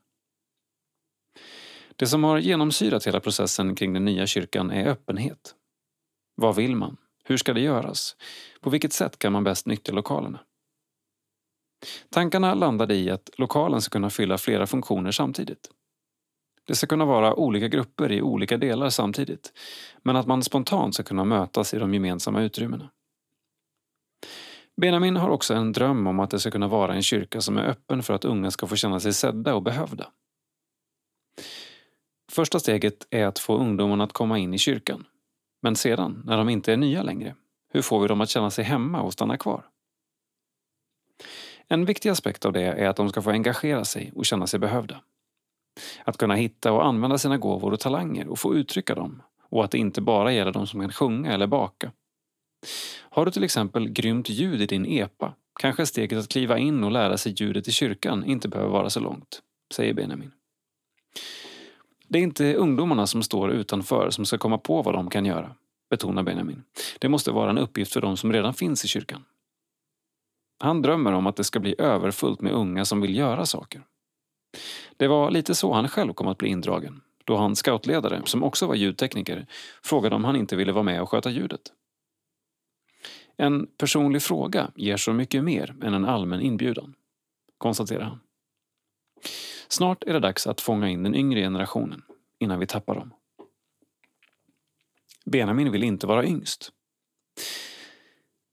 Det 1.96 2.06
som 2.06 2.24
har 2.24 2.38
genomsyrat 2.38 3.06
hela 3.06 3.20
processen 3.20 3.74
kring 3.74 3.92
den 3.92 4.04
nya 4.04 4.26
kyrkan 4.26 4.70
är 4.70 4.86
öppenhet. 4.86 5.54
Vad 6.34 6.56
vill 6.56 6.76
man? 6.76 6.96
Hur 7.24 7.36
ska 7.36 7.54
det 7.54 7.60
göras? 7.60 8.16
På 8.60 8.70
vilket 8.70 8.92
sätt 8.92 9.18
kan 9.18 9.32
man 9.32 9.44
bäst 9.44 9.66
nyttja 9.66 9.92
lokalerna? 9.92 10.38
Tankarna 12.10 12.54
landade 12.54 12.94
i 12.94 13.10
att 13.10 13.30
lokalen 13.38 13.82
ska 13.82 13.90
kunna 13.90 14.10
fylla 14.10 14.38
flera 14.38 14.66
funktioner 14.66 15.10
samtidigt. 15.10 15.70
Det 16.66 16.74
ska 16.74 16.86
kunna 16.86 17.04
vara 17.04 17.34
olika 17.34 17.68
grupper 17.68 18.12
i 18.12 18.22
olika 18.22 18.56
delar 18.56 18.90
samtidigt, 18.90 19.52
men 20.02 20.16
att 20.16 20.26
man 20.26 20.42
spontant 20.42 20.94
ska 20.94 21.02
kunna 21.02 21.24
mötas 21.24 21.74
i 21.74 21.78
de 21.78 21.94
gemensamma 21.94 22.42
utrymmena. 22.42 22.90
Benjamin 24.80 25.16
har 25.16 25.28
också 25.30 25.54
en 25.54 25.72
dröm 25.72 26.06
om 26.06 26.20
att 26.20 26.30
det 26.30 26.40
ska 26.40 26.50
kunna 26.50 26.68
vara 26.68 26.94
en 26.94 27.02
kyrka 27.02 27.40
som 27.40 27.56
är 27.56 27.64
öppen 27.64 28.02
för 28.02 28.14
att 28.14 28.24
unga 28.24 28.50
ska 28.50 28.66
få 28.66 28.76
känna 28.76 29.00
sig 29.00 29.12
sedda 29.12 29.54
och 29.54 29.62
behövda. 29.62 30.06
Första 32.32 32.60
steget 32.60 33.06
är 33.10 33.26
att 33.26 33.38
få 33.38 33.56
ungdomarna 33.56 34.04
att 34.04 34.12
komma 34.12 34.38
in 34.38 34.54
i 34.54 34.58
kyrkan. 34.58 35.04
Men 35.62 35.76
sedan, 35.76 36.22
när 36.26 36.36
de 36.36 36.48
inte 36.48 36.72
är 36.72 36.76
nya 36.76 37.02
längre, 37.02 37.34
hur 37.72 37.82
får 37.82 38.00
vi 38.00 38.08
dem 38.08 38.20
att 38.20 38.28
känna 38.28 38.50
sig 38.50 38.64
hemma 38.64 39.02
och 39.02 39.12
stanna 39.12 39.36
kvar? 39.36 39.66
En 41.68 41.84
viktig 41.84 42.08
aspekt 42.08 42.44
av 42.44 42.52
det 42.52 42.62
är 42.62 42.88
att 42.88 42.96
de 42.96 43.08
ska 43.08 43.22
få 43.22 43.30
engagera 43.30 43.84
sig 43.84 44.12
och 44.14 44.26
känna 44.26 44.46
sig 44.46 44.60
behövda. 44.60 45.00
Att 46.04 46.16
kunna 46.16 46.34
hitta 46.34 46.72
och 46.72 46.86
använda 46.86 47.18
sina 47.18 47.38
gåvor 47.38 47.72
och 47.72 47.80
talanger 47.80 48.28
och 48.28 48.38
få 48.38 48.54
uttrycka 48.54 48.94
dem 48.94 49.22
och 49.50 49.64
att 49.64 49.70
det 49.70 49.78
inte 49.78 50.00
bara 50.00 50.32
gäller 50.32 50.52
de 50.52 50.66
som 50.66 50.80
kan 50.80 50.92
sjunga 50.92 51.32
eller 51.32 51.46
baka. 51.46 51.92
Har 52.98 53.24
du 53.24 53.30
till 53.30 53.44
exempel 53.44 53.88
grymt 53.88 54.28
ljud 54.28 54.62
i 54.62 54.66
din 54.66 54.86
epa 54.86 55.34
kanske 55.60 55.86
steget 55.86 56.18
att 56.18 56.28
kliva 56.28 56.58
in 56.58 56.84
och 56.84 56.90
lära 56.90 57.18
sig 57.18 57.34
ljudet 57.36 57.68
i 57.68 57.72
kyrkan 57.72 58.24
inte 58.24 58.48
behöver 58.48 58.70
vara 58.70 58.90
så 58.90 59.00
långt, 59.00 59.42
säger 59.74 59.94
Benjamin. 59.94 60.32
Det 62.08 62.18
är 62.18 62.22
inte 62.22 62.54
ungdomarna 62.54 63.06
som 63.06 63.22
står 63.22 63.50
utanför 63.50 64.10
som 64.10 64.26
ska 64.26 64.38
komma 64.38 64.58
på 64.58 64.82
vad 64.82 64.94
de 64.94 65.10
kan 65.10 65.26
göra, 65.26 65.54
betonar 65.90 66.22
Benjamin. 66.22 66.62
Det 66.98 67.08
måste 67.08 67.30
vara 67.30 67.50
en 67.50 67.58
uppgift 67.58 67.92
för 67.92 68.00
de 68.00 68.16
som 68.16 68.32
redan 68.32 68.54
finns 68.54 68.84
i 68.84 68.88
kyrkan. 68.88 69.24
Han 70.58 70.82
drömmer 70.82 71.12
om 71.12 71.26
att 71.26 71.36
det 71.36 71.44
ska 71.44 71.60
bli 71.60 71.74
överfullt 71.78 72.40
med 72.40 72.52
unga 72.52 72.84
som 72.84 73.00
vill 73.00 73.16
göra 73.16 73.46
saker. 73.46 73.82
Det 74.96 75.08
var 75.08 75.30
lite 75.30 75.54
så 75.54 75.72
han 75.72 75.88
själv 75.88 76.12
kom 76.12 76.28
att 76.28 76.38
bli 76.38 76.48
indragen, 76.48 77.00
då 77.24 77.36
han 77.36 77.56
scoutledare, 77.56 78.22
som 78.24 78.42
också 78.42 78.66
var 78.66 78.74
ljudtekniker, 78.74 79.46
frågade 79.82 80.16
om 80.16 80.24
han 80.24 80.36
inte 80.36 80.56
ville 80.56 80.72
vara 80.72 80.82
med 80.82 81.02
och 81.02 81.10
sköta 81.10 81.30
ljudet. 81.30 81.60
En 83.36 83.66
personlig 83.66 84.22
fråga 84.22 84.70
ger 84.74 84.96
så 84.96 85.12
mycket 85.12 85.44
mer 85.44 85.74
än 85.82 85.94
en 85.94 86.04
allmän 86.04 86.40
inbjudan, 86.40 86.94
konstaterar 87.58 88.04
han. 88.04 88.20
Snart 89.68 90.04
är 90.04 90.12
det 90.12 90.20
dags 90.20 90.46
att 90.46 90.60
fånga 90.60 90.88
in 90.88 91.02
den 91.02 91.14
yngre 91.14 91.40
generationen 91.40 92.02
innan 92.38 92.58
vi 92.58 92.66
tappar 92.66 92.94
dem. 92.94 93.14
Benjamin 95.24 95.72
vill 95.72 95.84
inte 95.84 96.06
vara 96.06 96.24
yngst. 96.24 96.72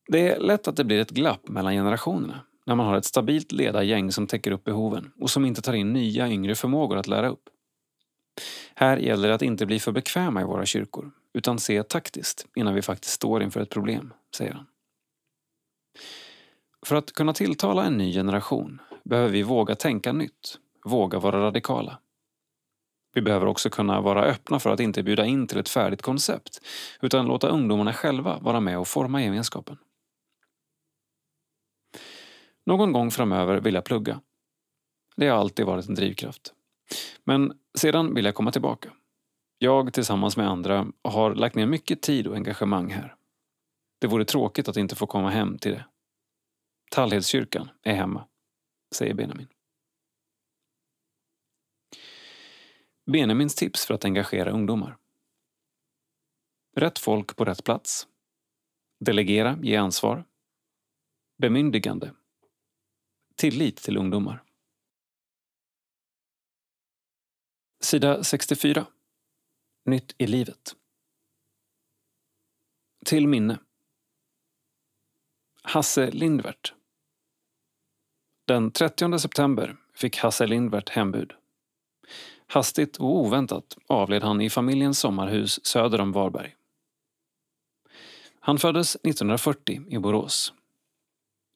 Det 0.07 0.30
är 0.30 0.39
lätt 0.39 0.68
att 0.68 0.76
det 0.76 0.84
blir 0.84 0.99
ett 0.99 1.11
glapp 1.11 1.47
mellan 1.47 1.73
generationerna 1.73 2.39
när 2.65 2.76
man 2.76 2.85
har 2.85 2.97
ett 2.97 3.05
stabilt 3.05 3.51
ledargäng 3.51 4.11
som 4.11 4.27
täcker 4.27 4.51
upp 4.51 4.64
behoven 4.64 5.11
och 5.19 5.30
som 5.30 5.45
inte 5.45 5.61
tar 5.61 5.73
in 5.73 5.93
nya 5.93 6.30
yngre 6.30 6.55
förmågor 6.55 6.97
att 6.97 7.07
lära 7.07 7.30
upp. 7.30 7.49
Här 8.76 8.97
gäller 8.97 9.27
det 9.27 9.35
att 9.35 9.41
inte 9.41 9.65
bli 9.65 9.80
för 9.80 9.91
bekväma 9.91 10.41
i 10.41 10.45
våra 10.45 10.65
kyrkor 10.65 11.11
utan 11.34 11.60
se 11.60 11.84
taktiskt 11.84 12.47
innan 12.55 12.76
vi 12.76 12.81
faktiskt 12.81 13.14
står 13.14 13.43
inför 13.43 13.61
ett 13.61 13.69
problem, 13.69 14.14
säger 14.38 14.53
han. 14.53 14.65
För 16.86 16.95
att 16.95 17.11
kunna 17.11 17.34
tilltala 17.34 17.86
en 17.86 17.98
ny 17.98 18.14
generation 18.14 18.82
behöver 19.03 19.30
vi 19.30 19.44
våga 19.44 19.76
tänka 19.76 20.14
nytt, 20.14 20.60
våga 20.86 21.20
vara 21.20 21.41
radikala. 21.41 21.99
Vi 23.14 23.22
behöver 23.22 23.45
också 23.45 23.70
kunna 23.70 24.02
vara 24.02 24.24
öppna 24.24 24.60
för 24.60 24.70
att 24.70 24.80
inte 24.80 25.03
bjuda 25.03 25.26
in 25.26 25.48
till 25.48 25.57
ett 25.57 25.70
färdigt 25.70 26.02
koncept 26.02 26.60
utan 27.02 27.26
låta 27.26 27.48
ungdomarna 27.48 27.94
själva 27.94 28.40
vara 28.40 28.60
med 28.60 28.80
och 28.80 28.88
forma 28.88 29.24
gemenskapen. 29.24 29.78
Någon 32.65 32.91
gång 32.91 33.11
framöver 33.11 33.61
vill 33.61 33.74
jag 33.74 33.86
plugga. 33.86 34.22
Det 35.15 35.28
har 35.28 35.38
alltid 35.38 35.65
varit 35.65 35.90
en 35.90 35.95
drivkraft. 35.95 36.53
Men 37.24 37.53
sedan 37.78 38.14
vill 38.14 38.26
jag 38.26 38.36
komma 38.36 38.52
tillbaka. 38.52 38.90
Jag 39.57 39.94
tillsammans 39.94 40.38
med 40.38 40.49
andra 40.49 40.88
har 41.03 41.36
lagt 41.36 41.56
ner 41.56 41.65
mycket 41.65 42.02
tid 42.02 42.28
och 42.28 42.36
engagemang 42.36 42.91
här. 42.91 43.15
Det 44.03 44.07
vore 44.07 44.25
tråkigt 44.25 44.67
att 44.67 44.77
inte 44.77 44.95
få 44.95 45.07
komma 45.07 45.30
hem 45.30 45.57
till 45.57 45.71
det. 45.71 45.85
Tallhedskyrkan 46.91 47.69
är 47.81 47.95
hemma, 47.95 48.27
säger 48.95 49.13
Benjamin. 49.13 49.47
Benjamins 53.05 53.55
tips 53.55 53.85
för 53.85 53.93
att 53.93 54.05
engagera 54.05 54.51
ungdomar. 54.51 54.97
Rätt 56.75 56.99
folk 56.99 57.35
på 57.35 57.45
rätt 57.45 57.63
plats. 57.63 58.07
Delegera, 58.99 59.59
ge 59.61 59.75
ansvar. 59.75 60.25
Bemyndigande. 61.38 62.13
Tillit 63.35 63.77
till 63.77 63.97
ungdomar. 63.97 64.43
Sida 67.80 68.23
64. 68.23 68.85
Nytt 69.85 70.15
i 70.17 70.27
livet. 70.27 70.75
Till 73.05 73.27
minne. 73.27 73.59
Hasse 75.65 76.11
Lindvert. 76.11 76.73
Den 78.48 78.72
30 78.72 79.19
september 79.19 79.76
fick 79.95 80.18
Hasse 80.18 80.48
Lindvert 80.48 80.90
hembud. 80.90 81.34
Hastigt 82.48 82.98
och 82.98 83.15
oväntat 83.15 83.77
avled 83.88 84.23
han 84.23 84.41
i 84.41 84.49
familjens 84.49 84.99
sommarhus 84.99 85.65
söder 85.65 86.02
om 86.02 86.11
Varberg. 86.11 86.56
Han 88.40 88.60
föddes 88.60 88.95
1940 88.95 89.81
i 89.90 89.98
Borås. 89.98 90.53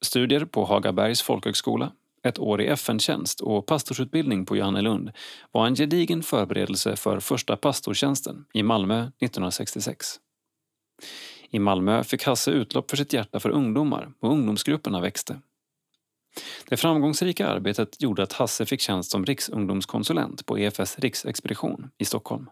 Studier 0.01 0.45
på 0.45 0.65
Hagabergs 0.65 1.21
folkhögskola, 1.21 1.91
ett 2.23 2.39
år 2.39 2.61
i 2.61 2.67
FN-tjänst 2.67 3.41
och 3.41 3.65
pastorsutbildning 3.65 4.45
på 4.45 4.57
Johannelund 4.57 5.11
var 5.51 5.67
en 5.67 5.75
gedigen 5.75 6.23
förberedelse 6.23 6.95
för 6.95 7.19
första 7.19 7.57
pastortjänsten 7.57 8.45
i 8.53 8.63
Malmö 8.63 8.99
1966. 8.99 10.19
I 11.49 11.59
Malmö 11.59 12.03
fick 12.03 12.23
Hasse 12.23 12.51
utlopp 12.51 12.89
för 12.89 12.97
sitt 12.97 13.13
hjärta 13.13 13.39
för 13.39 13.49
ungdomar 13.49 14.11
och 14.19 14.31
ungdomsgrupperna 14.31 15.01
växte. 15.01 15.41
Det 16.69 16.77
framgångsrika 16.77 17.47
arbetet 17.47 18.01
gjorde 18.01 18.23
att 18.23 18.33
Hasse 18.33 18.65
fick 18.65 18.81
tjänst 18.81 19.11
som 19.11 19.25
riksungdomskonsulent 19.25 20.45
på 20.45 20.59
EFS 20.59 20.99
riksexpedition 20.99 21.89
i 21.97 22.05
Stockholm. 22.05 22.49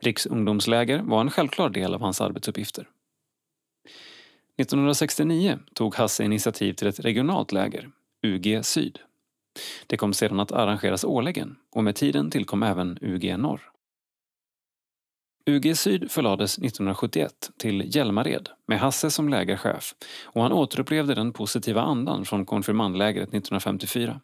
Riksungdomsläger 0.00 1.02
var 1.02 1.20
en 1.20 1.30
självklar 1.30 1.70
del 1.70 1.94
av 1.94 2.00
hans 2.00 2.20
arbetsuppgifter. 2.20 2.88
1969 4.56 5.58
tog 5.74 5.94
Hasse 5.94 6.24
initiativ 6.24 6.72
till 6.72 6.86
ett 6.86 7.00
regionalt 7.00 7.52
läger, 7.52 7.90
UG 8.22 8.64
Syd. 8.64 8.98
Det 9.86 9.96
kom 9.96 10.12
sedan 10.12 10.40
att 10.40 10.52
arrangeras 10.52 11.04
årligen 11.04 11.56
och 11.70 11.84
med 11.84 11.96
tiden 11.96 12.30
tillkom 12.30 12.62
även 12.62 12.98
UG 13.00 13.38
Norr. 13.38 13.71
UG 15.46 15.76
Syd 15.76 16.10
förlades 16.10 16.58
1971 16.58 17.50
till 17.56 17.96
Hjälmared 17.96 18.48
med 18.66 18.80
Hasse 18.80 19.10
som 19.10 19.28
lägerchef 19.28 19.94
och 20.24 20.42
han 20.42 20.52
återupplevde 20.52 21.14
den 21.14 21.32
positiva 21.32 21.82
andan 21.82 22.24
från 22.24 22.46
konfirmandlägret 22.46 23.28
1954. 23.28 24.20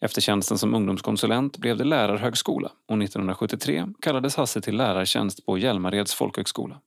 Efter 0.00 0.20
tjänsten 0.20 0.58
som 0.58 0.74
ungdomskonsulent 0.74 1.58
blev 1.58 1.76
det 1.76 1.84
lärarhögskola 1.84 2.72
och 2.88 3.02
1973 3.02 3.86
kallades 4.00 4.36
Hasse 4.36 4.60
till 4.60 4.76
lärartjänst 4.76 5.46
på 5.46 5.58
Hjälmareds 5.58 6.14
folkhögskola. 6.14 6.80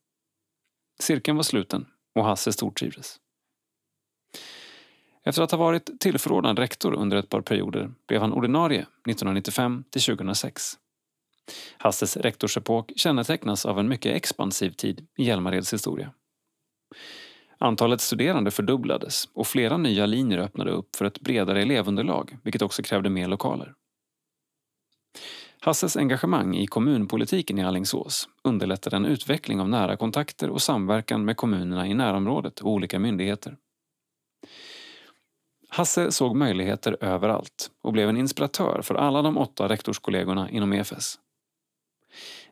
Cirkeln 0.99 1.37
var 1.37 1.43
sluten 1.43 1.85
och 2.15 2.25
Hasse 2.25 2.53
stortrivdes. 2.53 3.19
Efter 5.23 5.41
att 5.41 5.51
ha 5.51 5.57
varit 5.57 5.99
tillförordnad 5.99 6.59
rektor 6.59 6.93
under 6.93 7.17
ett 7.17 7.29
par 7.29 7.41
perioder 7.41 7.91
blev 8.07 8.21
han 8.21 8.33
ordinarie 8.33 8.81
1995 8.81 9.83
till 9.89 10.01
2006. 10.01 10.77
Hasses 11.77 12.17
rektorsepok 12.17 12.91
kännetecknas 12.95 13.65
av 13.65 13.79
en 13.79 13.87
mycket 13.87 14.15
expansiv 14.15 14.71
tid 14.71 15.07
i 15.17 15.23
Hjälmareds 15.23 15.73
historia. 15.73 16.11
Antalet 17.57 18.01
studerande 18.01 18.51
fördubblades 18.51 19.29
och 19.33 19.47
flera 19.47 19.77
nya 19.77 20.05
linjer 20.05 20.37
öppnade 20.37 20.71
upp 20.71 20.95
för 20.95 21.05
ett 21.05 21.19
bredare 21.19 21.61
elevunderlag, 21.61 22.37
vilket 22.43 22.61
också 22.61 22.83
krävde 22.83 23.09
mer 23.09 23.27
lokaler. 23.27 23.73
Hasses 25.59 25.97
engagemang 25.97 26.55
i 26.55 26.67
kommunpolitiken 26.67 27.59
i 27.59 27.63
Allingsås 27.63 28.29
underlättade 28.43 28.95
en 28.95 29.05
utveckling 29.05 29.59
av 29.59 29.69
nära 29.69 29.97
kontakter 29.97 30.49
och 30.49 30.61
samverkan 30.61 31.25
med 31.25 31.37
kommunerna 31.37 31.87
i 31.87 31.93
närområdet 31.93 32.59
och 32.59 32.71
olika 32.71 32.99
myndigheter. 32.99 33.57
Hasse 35.69 36.11
såg 36.11 36.35
möjligheter 36.35 36.97
överallt 37.01 37.71
och 37.81 37.93
blev 37.93 38.09
en 38.09 38.17
inspiratör 38.17 38.81
för 38.83 38.95
alla 38.95 39.21
de 39.21 39.37
åtta 39.37 39.69
rektorskollegorna 39.69 40.49
inom 40.49 40.73
EFS. 40.73 41.19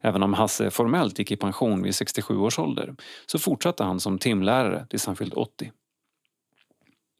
Även 0.05 0.23
om 0.23 0.33
Hasse 0.33 0.71
formellt 0.71 1.19
gick 1.19 1.31
i 1.31 1.35
pension 1.35 1.83
vid 1.83 1.95
67 1.95 2.37
års 2.37 2.59
ålder 2.59 2.95
så 3.25 3.39
fortsatte 3.39 3.83
han 3.83 3.99
som 3.99 4.19
timlärare 4.19 4.85
tills 4.89 5.05
han 5.05 5.15
fyllt 5.15 5.33
80. 5.33 5.71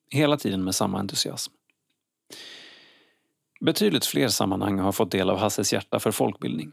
Hela 0.10 0.38
tiden 0.38 0.64
med 0.64 0.76
samma 0.76 0.99
entusiasm. 0.99 1.53
Betydligt 3.61 4.05
fler 4.05 4.27
sammanhang 4.27 4.80
har 4.80 4.91
fått 4.91 5.11
del 5.11 5.30
av 5.30 5.38
Hasses 5.38 5.73
hjärta 5.73 5.99
för 5.99 6.11
folkbildning. 6.11 6.72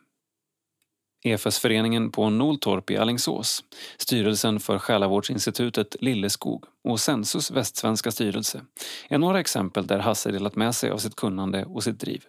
EFS-föreningen 1.25 2.11
på 2.11 2.31
Noltorp 2.31 2.91
i 2.91 2.97
Allingsås, 2.97 3.65
styrelsen 3.97 4.61
för 4.61 4.79
Själavårdsinstitutet 4.79 5.97
Lilleskog 6.01 6.65
och 6.85 7.01
Sensus 7.01 7.51
västsvenska 7.51 8.11
styrelse 8.11 8.65
är 9.09 9.19
några 9.19 9.41
exempel 9.41 9.87
där 9.87 9.99
Hasse 9.99 10.31
delat 10.31 10.57
med 10.57 10.75
sig 10.75 10.91
av 10.91 10.99
sitt 10.99 11.17
kunnande 11.17 11.65
och 11.65 11.83
sitt 11.83 12.01
driv. 12.01 12.25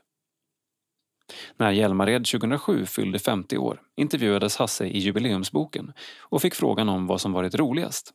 När 1.57 1.71
Hjälmared 1.71 2.25
2007 2.25 2.85
fyllde 2.85 3.19
50 3.19 3.57
år 3.57 3.81
intervjuades 3.95 4.57
Hasse 4.57 4.85
i 4.85 4.99
jubileumsboken 4.99 5.93
och 6.19 6.41
fick 6.41 6.55
frågan 6.55 6.89
om 6.89 7.07
vad 7.07 7.21
som 7.21 7.33
varit 7.33 7.55
roligast. 7.55 8.13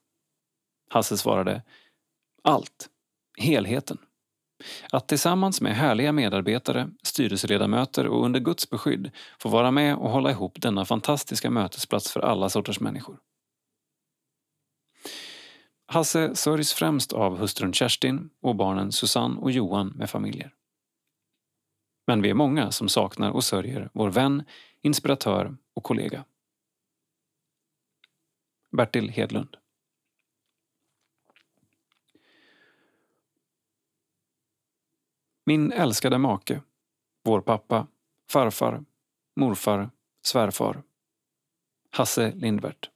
Hasse 0.90 1.16
svarade 1.16 1.62
Allt. 2.42 2.88
Helheten. 3.38 3.98
Att 4.92 5.08
tillsammans 5.08 5.60
med 5.60 5.76
härliga 5.76 6.12
medarbetare, 6.12 6.90
styrelseledamöter 7.02 8.06
och 8.06 8.24
under 8.24 8.40
Guds 8.40 8.70
beskydd 8.70 9.10
få 9.38 9.48
vara 9.48 9.70
med 9.70 9.96
och 9.96 10.10
hålla 10.10 10.30
ihop 10.30 10.60
denna 10.60 10.84
fantastiska 10.84 11.50
mötesplats 11.50 12.12
för 12.12 12.20
alla 12.20 12.48
sorters 12.48 12.80
människor. 12.80 13.18
Hasse 15.86 16.34
sörjs 16.34 16.72
främst 16.72 17.12
av 17.12 17.38
hustrun 17.38 17.72
Kerstin 17.72 18.30
och 18.42 18.56
barnen 18.56 18.92
Susanne 18.92 19.40
och 19.40 19.50
Johan 19.50 19.88
med 19.88 20.10
familjer. 20.10 20.55
Men 22.06 22.22
vi 22.22 22.30
är 22.30 22.34
många 22.34 22.70
som 22.70 22.88
saknar 22.88 23.30
och 23.30 23.44
sörjer 23.44 23.90
vår 23.92 24.10
vän, 24.10 24.44
inspiratör 24.82 25.56
och 25.74 25.82
kollega. 25.82 26.24
Bertil 28.70 29.08
Hedlund 29.08 29.56
Min 35.44 35.72
älskade 35.72 36.18
make, 36.18 36.62
vår 37.24 37.40
pappa, 37.40 37.86
farfar, 38.30 38.84
morfar, 39.36 39.90
svärfar. 40.22 40.82
Hasse 41.90 42.32
Lindvert. 42.34 42.90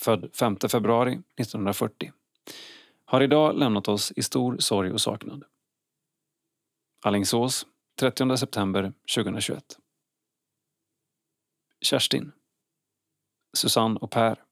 Född 0.00 0.30
5 0.34 0.56
februari 0.56 1.12
1940. 1.12 2.12
Har 3.04 3.20
idag 3.20 3.58
lämnat 3.58 3.88
oss 3.88 4.12
i 4.16 4.22
stor 4.22 4.58
sorg 4.58 4.92
och 4.92 5.00
saknad. 5.00 5.44
Allingsås 7.00 7.66
30 7.98 8.36
september 8.36 8.92
2021. 9.14 9.78
Kerstin. 11.80 12.32
Susanne 13.52 13.98
och 14.00 14.10
Per. 14.10 14.44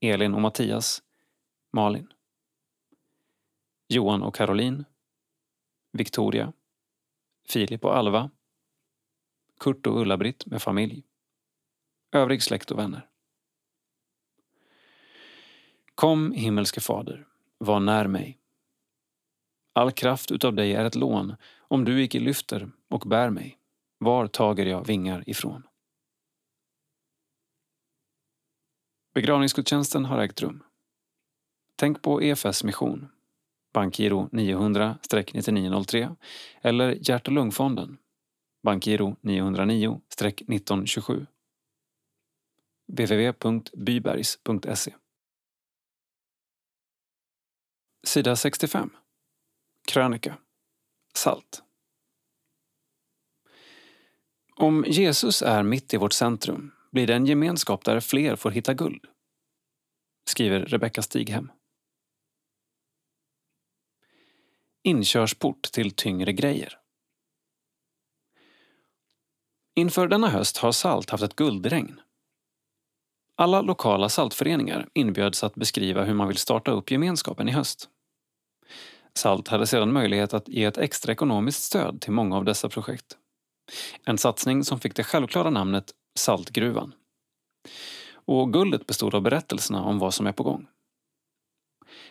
Elin 0.00 0.34
och 0.34 0.40
Mattias. 0.40 1.02
Malin. 1.72 2.12
Johan 3.88 4.22
och 4.22 4.34
Caroline. 4.34 4.84
Victoria. 5.92 6.52
Filip 7.48 7.84
och 7.84 7.96
Alva. 7.96 8.30
Kurt 9.60 9.86
och 9.86 10.00
Ulla-Britt 10.00 10.46
med 10.46 10.62
familj. 10.62 11.04
Övrig 12.12 12.42
släkt 12.42 12.70
och 12.70 12.78
vänner. 12.78 13.08
Kom, 15.94 16.32
himmelske 16.32 16.80
Fader, 16.80 17.26
var 17.58 17.80
när 17.80 18.06
mig. 18.06 18.38
All 19.72 19.92
kraft 19.92 20.30
utav 20.30 20.54
dig 20.54 20.74
är 20.74 20.84
ett 20.84 20.94
lån, 20.94 21.36
om 21.70 21.84
du 21.84 22.02
icke 22.02 22.20
lyfter 22.20 22.70
och 22.88 23.00
bär 23.00 23.30
mig. 23.30 23.58
Var 23.98 24.26
tager 24.26 24.66
jag 24.66 24.86
vingar 24.86 25.24
ifrån? 25.26 25.62
Begravningsgudstjänsten 29.14 30.04
har 30.04 30.18
ägt 30.18 30.42
rum. 30.42 30.62
Tänk 31.76 32.02
på 32.02 32.22
EFS 32.22 32.64
mission 32.64 33.08
bankgiro 33.72 34.28
900-9903 34.32 36.16
eller 36.60 37.10
Hjärt 37.10 37.28
och 37.28 37.34
lungfonden, 37.34 37.98
bankgiro 38.62 39.16
909-1927. 39.22 41.26
www.bybergs.se 42.86 44.94
Sida 48.06 48.36
65 48.36 48.90
Krönika 49.88 50.36
Salt 51.14 51.62
Om 54.56 54.84
Jesus 54.88 55.42
är 55.42 55.62
mitt 55.62 55.94
i 55.94 55.96
vårt 55.96 56.12
centrum 56.12 56.72
blir 56.90 57.06
det 57.06 57.14
en 57.14 57.26
gemenskap 57.26 57.84
där 57.84 58.00
fler 58.00 58.36
får 58.36 58.50
hitta 58.50 58.74
guld, 58.74 59.04
skriver 60.24 60.60
Rebecka 60.60 61.02
Stighem. 61.02 61.52
inkörsport 64.82 65.62
till 65.62 65.90
tyngre 65.90 66.32
grejer. 66.32 66.78
Inför 69.74 70.08
denna 70.08 70.28
höst 70.28 70.56
har 70.56 70.72
Salt 70.72 71.10
haft 71.10 71.22
ett 71.22 71.36
guldregn. 71.36 72.00
Alla 73.34 73.60
lokala 73.60 74.08
saltföreningar 74.08 74.88
inbjöds 74.94 75.44
att 75.44 75.54
beskriva 75.54 76.04
hur 76.04 76.14
man 76.14 76.28
vill 76.28 76.36
starta 76.36 76.70
upp 76.70 76.90
gemenskapen 76.90 77.48
i 77.48 77.52
höst. 77.52 77.88
Salt 79.14 79.48
hade 79.48 79.66
sedan 79.66 79.92
möjlighet 79.92 80.34
att 80.34 80.48
ge 80.48 80.64
ett 80.64 80.78
extra 80.78 81.12
ekonomiskt 81.12 81.62
stöd 81.62 82.00
till 82.00 82.12
många 82.12 82.36
av 82.36 82.44
dessa 82.44 82.68
projekt. 82.68 83.16
En 84.04 84.18
satsning 84.18 84.64
som 84.64 84.80
fick 84.80 84.94
det 84.94 85.04
självklara 85.04 85.50
namnet 85.50 85.92
Saltgruvan. 86.18 86.94
Och 88.12 88.52
guldet 88.52 88.86
bestod 88.86 89.14
av 89.14 89.22
berättelserna 89.22 89.84
om 89.84 89.98
vad 89.98 90.14
som 90.14 90.26
är 90.26 90.32
på 90.32 90.42
gång. 90.42 90.66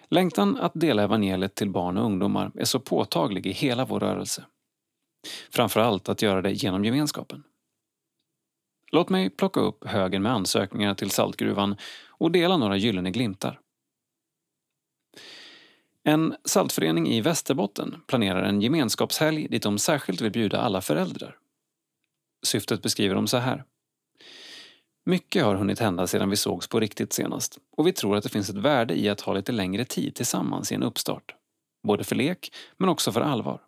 Längtan 0.08 0.58
att 0.58 0.72
dela 0.76 1.04
evangeliet 1.04 1.56
till 1.56 1.70
barn 1.70 1.98
och 1.98 2.06
ungdomar 2.06 2.52
är 2.56 2.66
så 2.66 2.80
påtaglig 2.80 3.48
i 3.48 3.52
hela 3.52 3.86
vår 3.86 4.00
rörelse. 4.00 4.46
Framförallt 5.52 6.10
att 6.10 6.22
göra 6.22 6.42
det 6.42 6.52
genom 6.52 6.86
gemenskapen. 6.86 7.44
Låt 8.92 9.10
mig 9.10 9.30
plocka 9.30 9.60
upp 9.60 9.88
högen 9.88 10.22
med 10.22 10.32
ansökningar 10.32 10.94
till 10.94 11.12
Saltgruvan 11.12 11.76
och 12.08 12.32
dela 12.32 12.58
några 12.58 12.78
gyllene 12.78 13.12
glimtar. 13.12 13.60
En 16.04 16.36
saltförening 16.46 17.08
i 17.08 17.22
Västerbotten 17.22 18.02
planerar 18.08 18.44
en 18.44 18.62
gemenskapshelg 18.62 19.48
dit 19.48 19.64
de 19.64 19.78
särskilt 19.78 20.22
vill 20.22 20.32
bjuda 20.32 20.60
alla 20.60 20.82
föräldrar. 20.82 21.38
Syftet 22.46 22.82
beskriver 22.82 23.16
de 23.16 23.28
så 23.28 23.38
här. 23.38 23.64
Mycket 25.06 25.44
har 25.44 25.56
hunnit 25.56 25.80
hända 25.80 26.08
sedan 26.08 26.30
vi 26.30 26.36
sågs 26.36 26.68
på 26.68 26.80
riktigt 26.80 27.14
senast 27.14 27.60
och 27.78 27.88
vi 27.88 27.94
tror 27.94 28.18
att 28.18 28.24
det 28.24 28.30
finns 28.30 28.50
ett 28.50 28.56
värde 28.56 29.00
i 29.00 29.10
att 29.10 29.22
ha 29.22 29.34
lite 29.34 29.52
längre 29.52 29.86
tid 29.86 30.16
tillsammans 30.16 30.72
i 30.72 30.76
en 30.76 30.84
uppstart. 30.84 31.36
Både 31.84 32.04
för 32.04 32.16
lek, 32.16 32.54
men 32.78 32.90
också 32.90 33.12
för 33.12 33.22
allvar. 33.22 33.62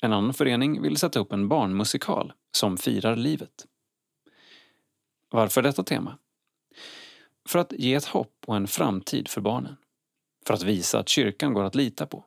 En 0.00 0.12
annan 0.12 0.34
förening 0.34 0.82
vill 0.82 0.96
sätta 0.96 1.20
upp 1.20 1.32
en 1.32 1.48
barnmusikal 1.48 2.32
som 2.50 2.76
firar 2.76 3.16
livet. 3.16 3.66
Varför 5.30 5.62
detta 5.62 5.82
tema? 5.84 6.18
För 7.48 7.58
att 7.58 7.72
ge 7.72 7.94
ett 7.94 8.04
hopp 8.04 8.44
och 8.46 8.56
en 8.56 8.66
framtid 8.66 9.28
för 9.28 9.40
barnen 9.40 9.76
för 10.46 10.54
att 10.54 10.62
visa 10.62 10.98
att 10.98 11.08
kyrkan 11.08 11.54
går 11.54 11.64
att 11.64 11.74
lita 11.74 12.06
på. 12.06 12.24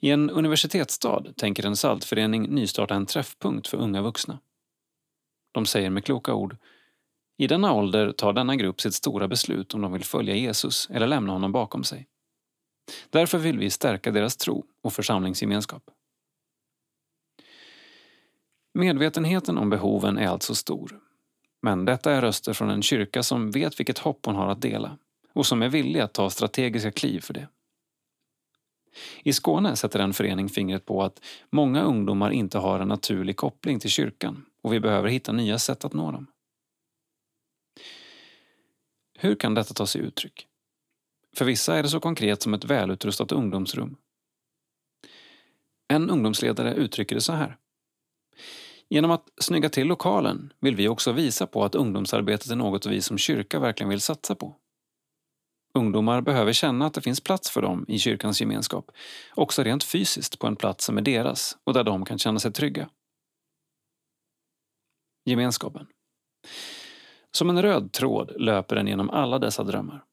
I 0.00 0.10
en 0.10 0.30
universitetsstad 0.30 1.24
tänker 1.36 1.66
en 1.66 1.76
saltförening 1.76 2.54
nystarta 2.54 2.94
en 2.94 3.06
träffpunkt 3.06 3.68
för 3.68 3.76
unga 3.76 4.02
vuxna. 4.02 4.38
De 5.52 5.66
säger 5.66 5.90
med 5.90 6.04
kloka 6.04 6.34
ord 6.34 6.56
i 7.40 7.46
denna 7.46 7.72
ålder 7.72 8.12
tar 8.12 8.32
denna 8.32 8.56
grupp 8.56 8.80
sitt 8.80 8.94
stora 8.94 9.28
beslut 9.28 9.74
om 9.74 9.80
de 9.80 9.92
vill 9.92 10.04
följa 10.04 10.34
Jesus 10.34 10.88
eller 10.90 11.06
lämna 11.06 11.32
honom 11.32 11.52
bakom 11.52 11.84
sig. 11.84 12.06
Därför 13.10 13.38
vill 13.38 13.58
vi 13.58 13.70
stärka 13.70 14.10
deras 14.10 14.36
tro 14.36 14.64
och 14.82 14.92
församlingsgemenskap. 14.92 15.90
Medvetenheten 18.74 19.58
om 19.58 19.70
behoven 19.70 20.18
är 20.18 20.28
alltså 20.28 20.54
stor. 20.54 21.00
Men 21.62 21.84
detta 21.84 22.12
är 22.12 22.20
röster 22.20 22.52
från 22.52 22.70
en 22.70 22.82
kyrka 22.82 23.22
som 23.22 23.50
vet 23.50 23.80
vilket 23.80 23.98
hopp 23.98 24.26
hon 24.26 24.34
har 24.34 24.48
att 24.48 24.62
dela 24.62 24.98
och 25.32 25.46
som 25.46 25.62
är 25.62 25.68
villig 25.68 26.00
att 26.00 26.14
ta 26.14 26.30
strategiska 26.30 26.90
kliv 26.90 27.20
för 27.20 27.34
det. 27.34 27.48
I 29.22 29.32
Skåne 29.32 29.76
sätter 29.76 30.00
en 30.00 30.12
förening 30.12 30.48
fingret 30.48 30.84
på 30.84 31.02
att 31.02 31.24
många 31.50 31.82
ungdomar 31.82 32.30
inte 32.30 32.58
har 32.58 32.80
en 32.80 32.88
naturlig 32.88 33.36
koppling 33.36 33.80
till 33.80 33.90
kyrkan 33.90 34.44
och 34.62 34.72
vi 34.72 34.80
behöver 34.80 35.08
hitta 35.08 35.32
nya 35.32 35.58
sätt 35.58 35.84
att 35.84 35.92
nå 35.92 36.12
dem. 36.12 36.26
Hur 39.18 39.34
kan 39.34 39.54
detta 39.54 39.74
ta 39.74 39.86
sig 39.86 40.00
uttryck? 40.00 40.46
För 41.36 41.44
vissa 41.44 41.76
är 41.76 41.82
det 41.82 41.88
så 41.88 42.00
konkret 42.00 42.42
som 42.42 42.54
ett 42.54 42.64
välutrustat 42.64 43.32
ungdomsrum. 43.32 43.96
En 45.88 46.10
ungdomsledare 46.10 46.74
uttrycker 46.74 47.14
det 47.14 47.20
så 47.20 47.32
här. 47.32 47.56
Genom 48.88 49.10
att 49.10 49.28
snygga 49.40 49.68
till 49.68 49.86
lokalen 49.86 50.52
vill 50.60 50.76
vi 50.76 50.88
också 50.88 51.12
visa 51.12 51.46
på 51.46 51.64
att 51.64 51.74
ungdomsarbetet 51.74 52.50
är 52.50 52.56
något 52.56 52.86
vi 52.86 53.02
som 53.02 53.18
kyrka 53.18 53.58
verkligen 53.58 53.90
vill 53.90 54.00
satsa 54.00 54.34
på. 54.34 54.56
Ungdomar 55.74 56.20
behöver 56.20 56.52
känna 56.52 56.86
att 56.86 56.94
det 56.94 57.00
finns 57.00 57.20
plats 57.20 57.50
för 57.50 57.62
dem 57.62 57.84
i 57.88 57.98
kyrkans 57.98 58.40
gemenskap, 58.40 58.90
också 59.34 59.62
rent 59.62 59.84
fysiskt 59.84 60.38
på 60.38 60.46
en 60.46 60.56
plats 60.56 60.84
som 60.84 60.98
är 60.98 61.02
deras 61.02 61.56
och 61.64 61.74
där 61.74 61.84
de 61.84 62.04
kan 62.04 62.18
känna 62.18 62.38
sig 62.38 62.52
trygga. 62.52 62.88
Gemenskapen. 65.24 65.86
Som 67.30 67.50
en 67.50 67.62
röd 67.62 67.92
tråd 67.92 68.32
löper 68.40 68.76
den 68.76 68.86
genom 68.86 69.10
alla 69.10 69.38
dessa 69.38 69.64
drömmar. 69.64 70.04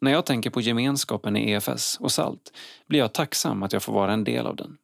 När 0.00 0.10
jag 0.10 0.26
tänker 0.26 0.50
på 0.50 0.60
gemenskapen 0.60 1.36
i 1.36 1.50
EFS 1.50 1.98
och 2.00 2.12
SALT 2.12 2.52
blir 2.86 2.98
jag 2.98 3.12
tacksam 3.12 3.62
att 3.62 3.72
jag 3.72 3.82
får 3.82 3.92
vara 3.92 4.12
en 4.12 4.24
del 4.24 4.46
av 4.46 4.56
den. 4.56 4.76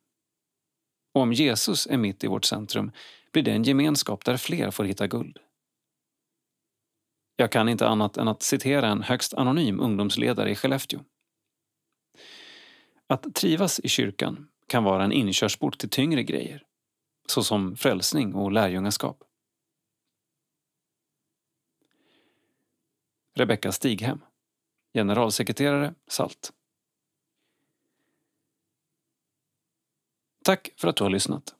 Och 1.15 1.23
om 1.23 1.33
Jesus 1.33 1.87
är 1.87 1.97
mitt 1.97 2.25
i 2.25 2.27
vårt 2.27 2.45
centrum 2.45 2.93
blir 3.33 3.43
det 3.43 3.51
en 3.51 3.63
gemenskap 3.63 4.25
där 4.25 4.37
fler 4.37 4.71
får 4.71 4.85
hitta 4.85 5.07
guld. 5.07 5.39
Jag 7.41 7.53
kan 7.53 7.69
inte 7.69 7.89
annat 7.89 8.17
än 8.17 8.29
att 8.29 8.43
citera 8.43 8.89
en 8.89 9.03
högst 9.03 9.35
anonym 9.35 9.81
ungdomsledare 9.81 10.51
i 10.51 10.55
Skellefteå. 10.55 11.01
Att 13.07 13.35
trivas 13.35 13.81
i 13.81 13.89
kyrkan 13.89 14.49
kan 14.67 14.85
vara 14.85 15.05
en 15.05 15.13
inkörsport 15.13 15.79
till 15.79 15.91
tyngre 15.91 16.23
grejer, 16.23 16.63
såsom 17.27 17.77
frälsning 17.77 18.35
och 18.35 18.53
lärjungaskap. 18.53 19.23
Rebecka 23.35 23.73
Stighem, 23.73 24.21
generalsekreterare 24.95 25.95
SALT. 26.09 26.53
Tack 30.45 30.71
för 30.77 30.89
att 30.89 30.97
du 30.97 31.05
har 31.05 31.11
lyssnat. 31.11 31.55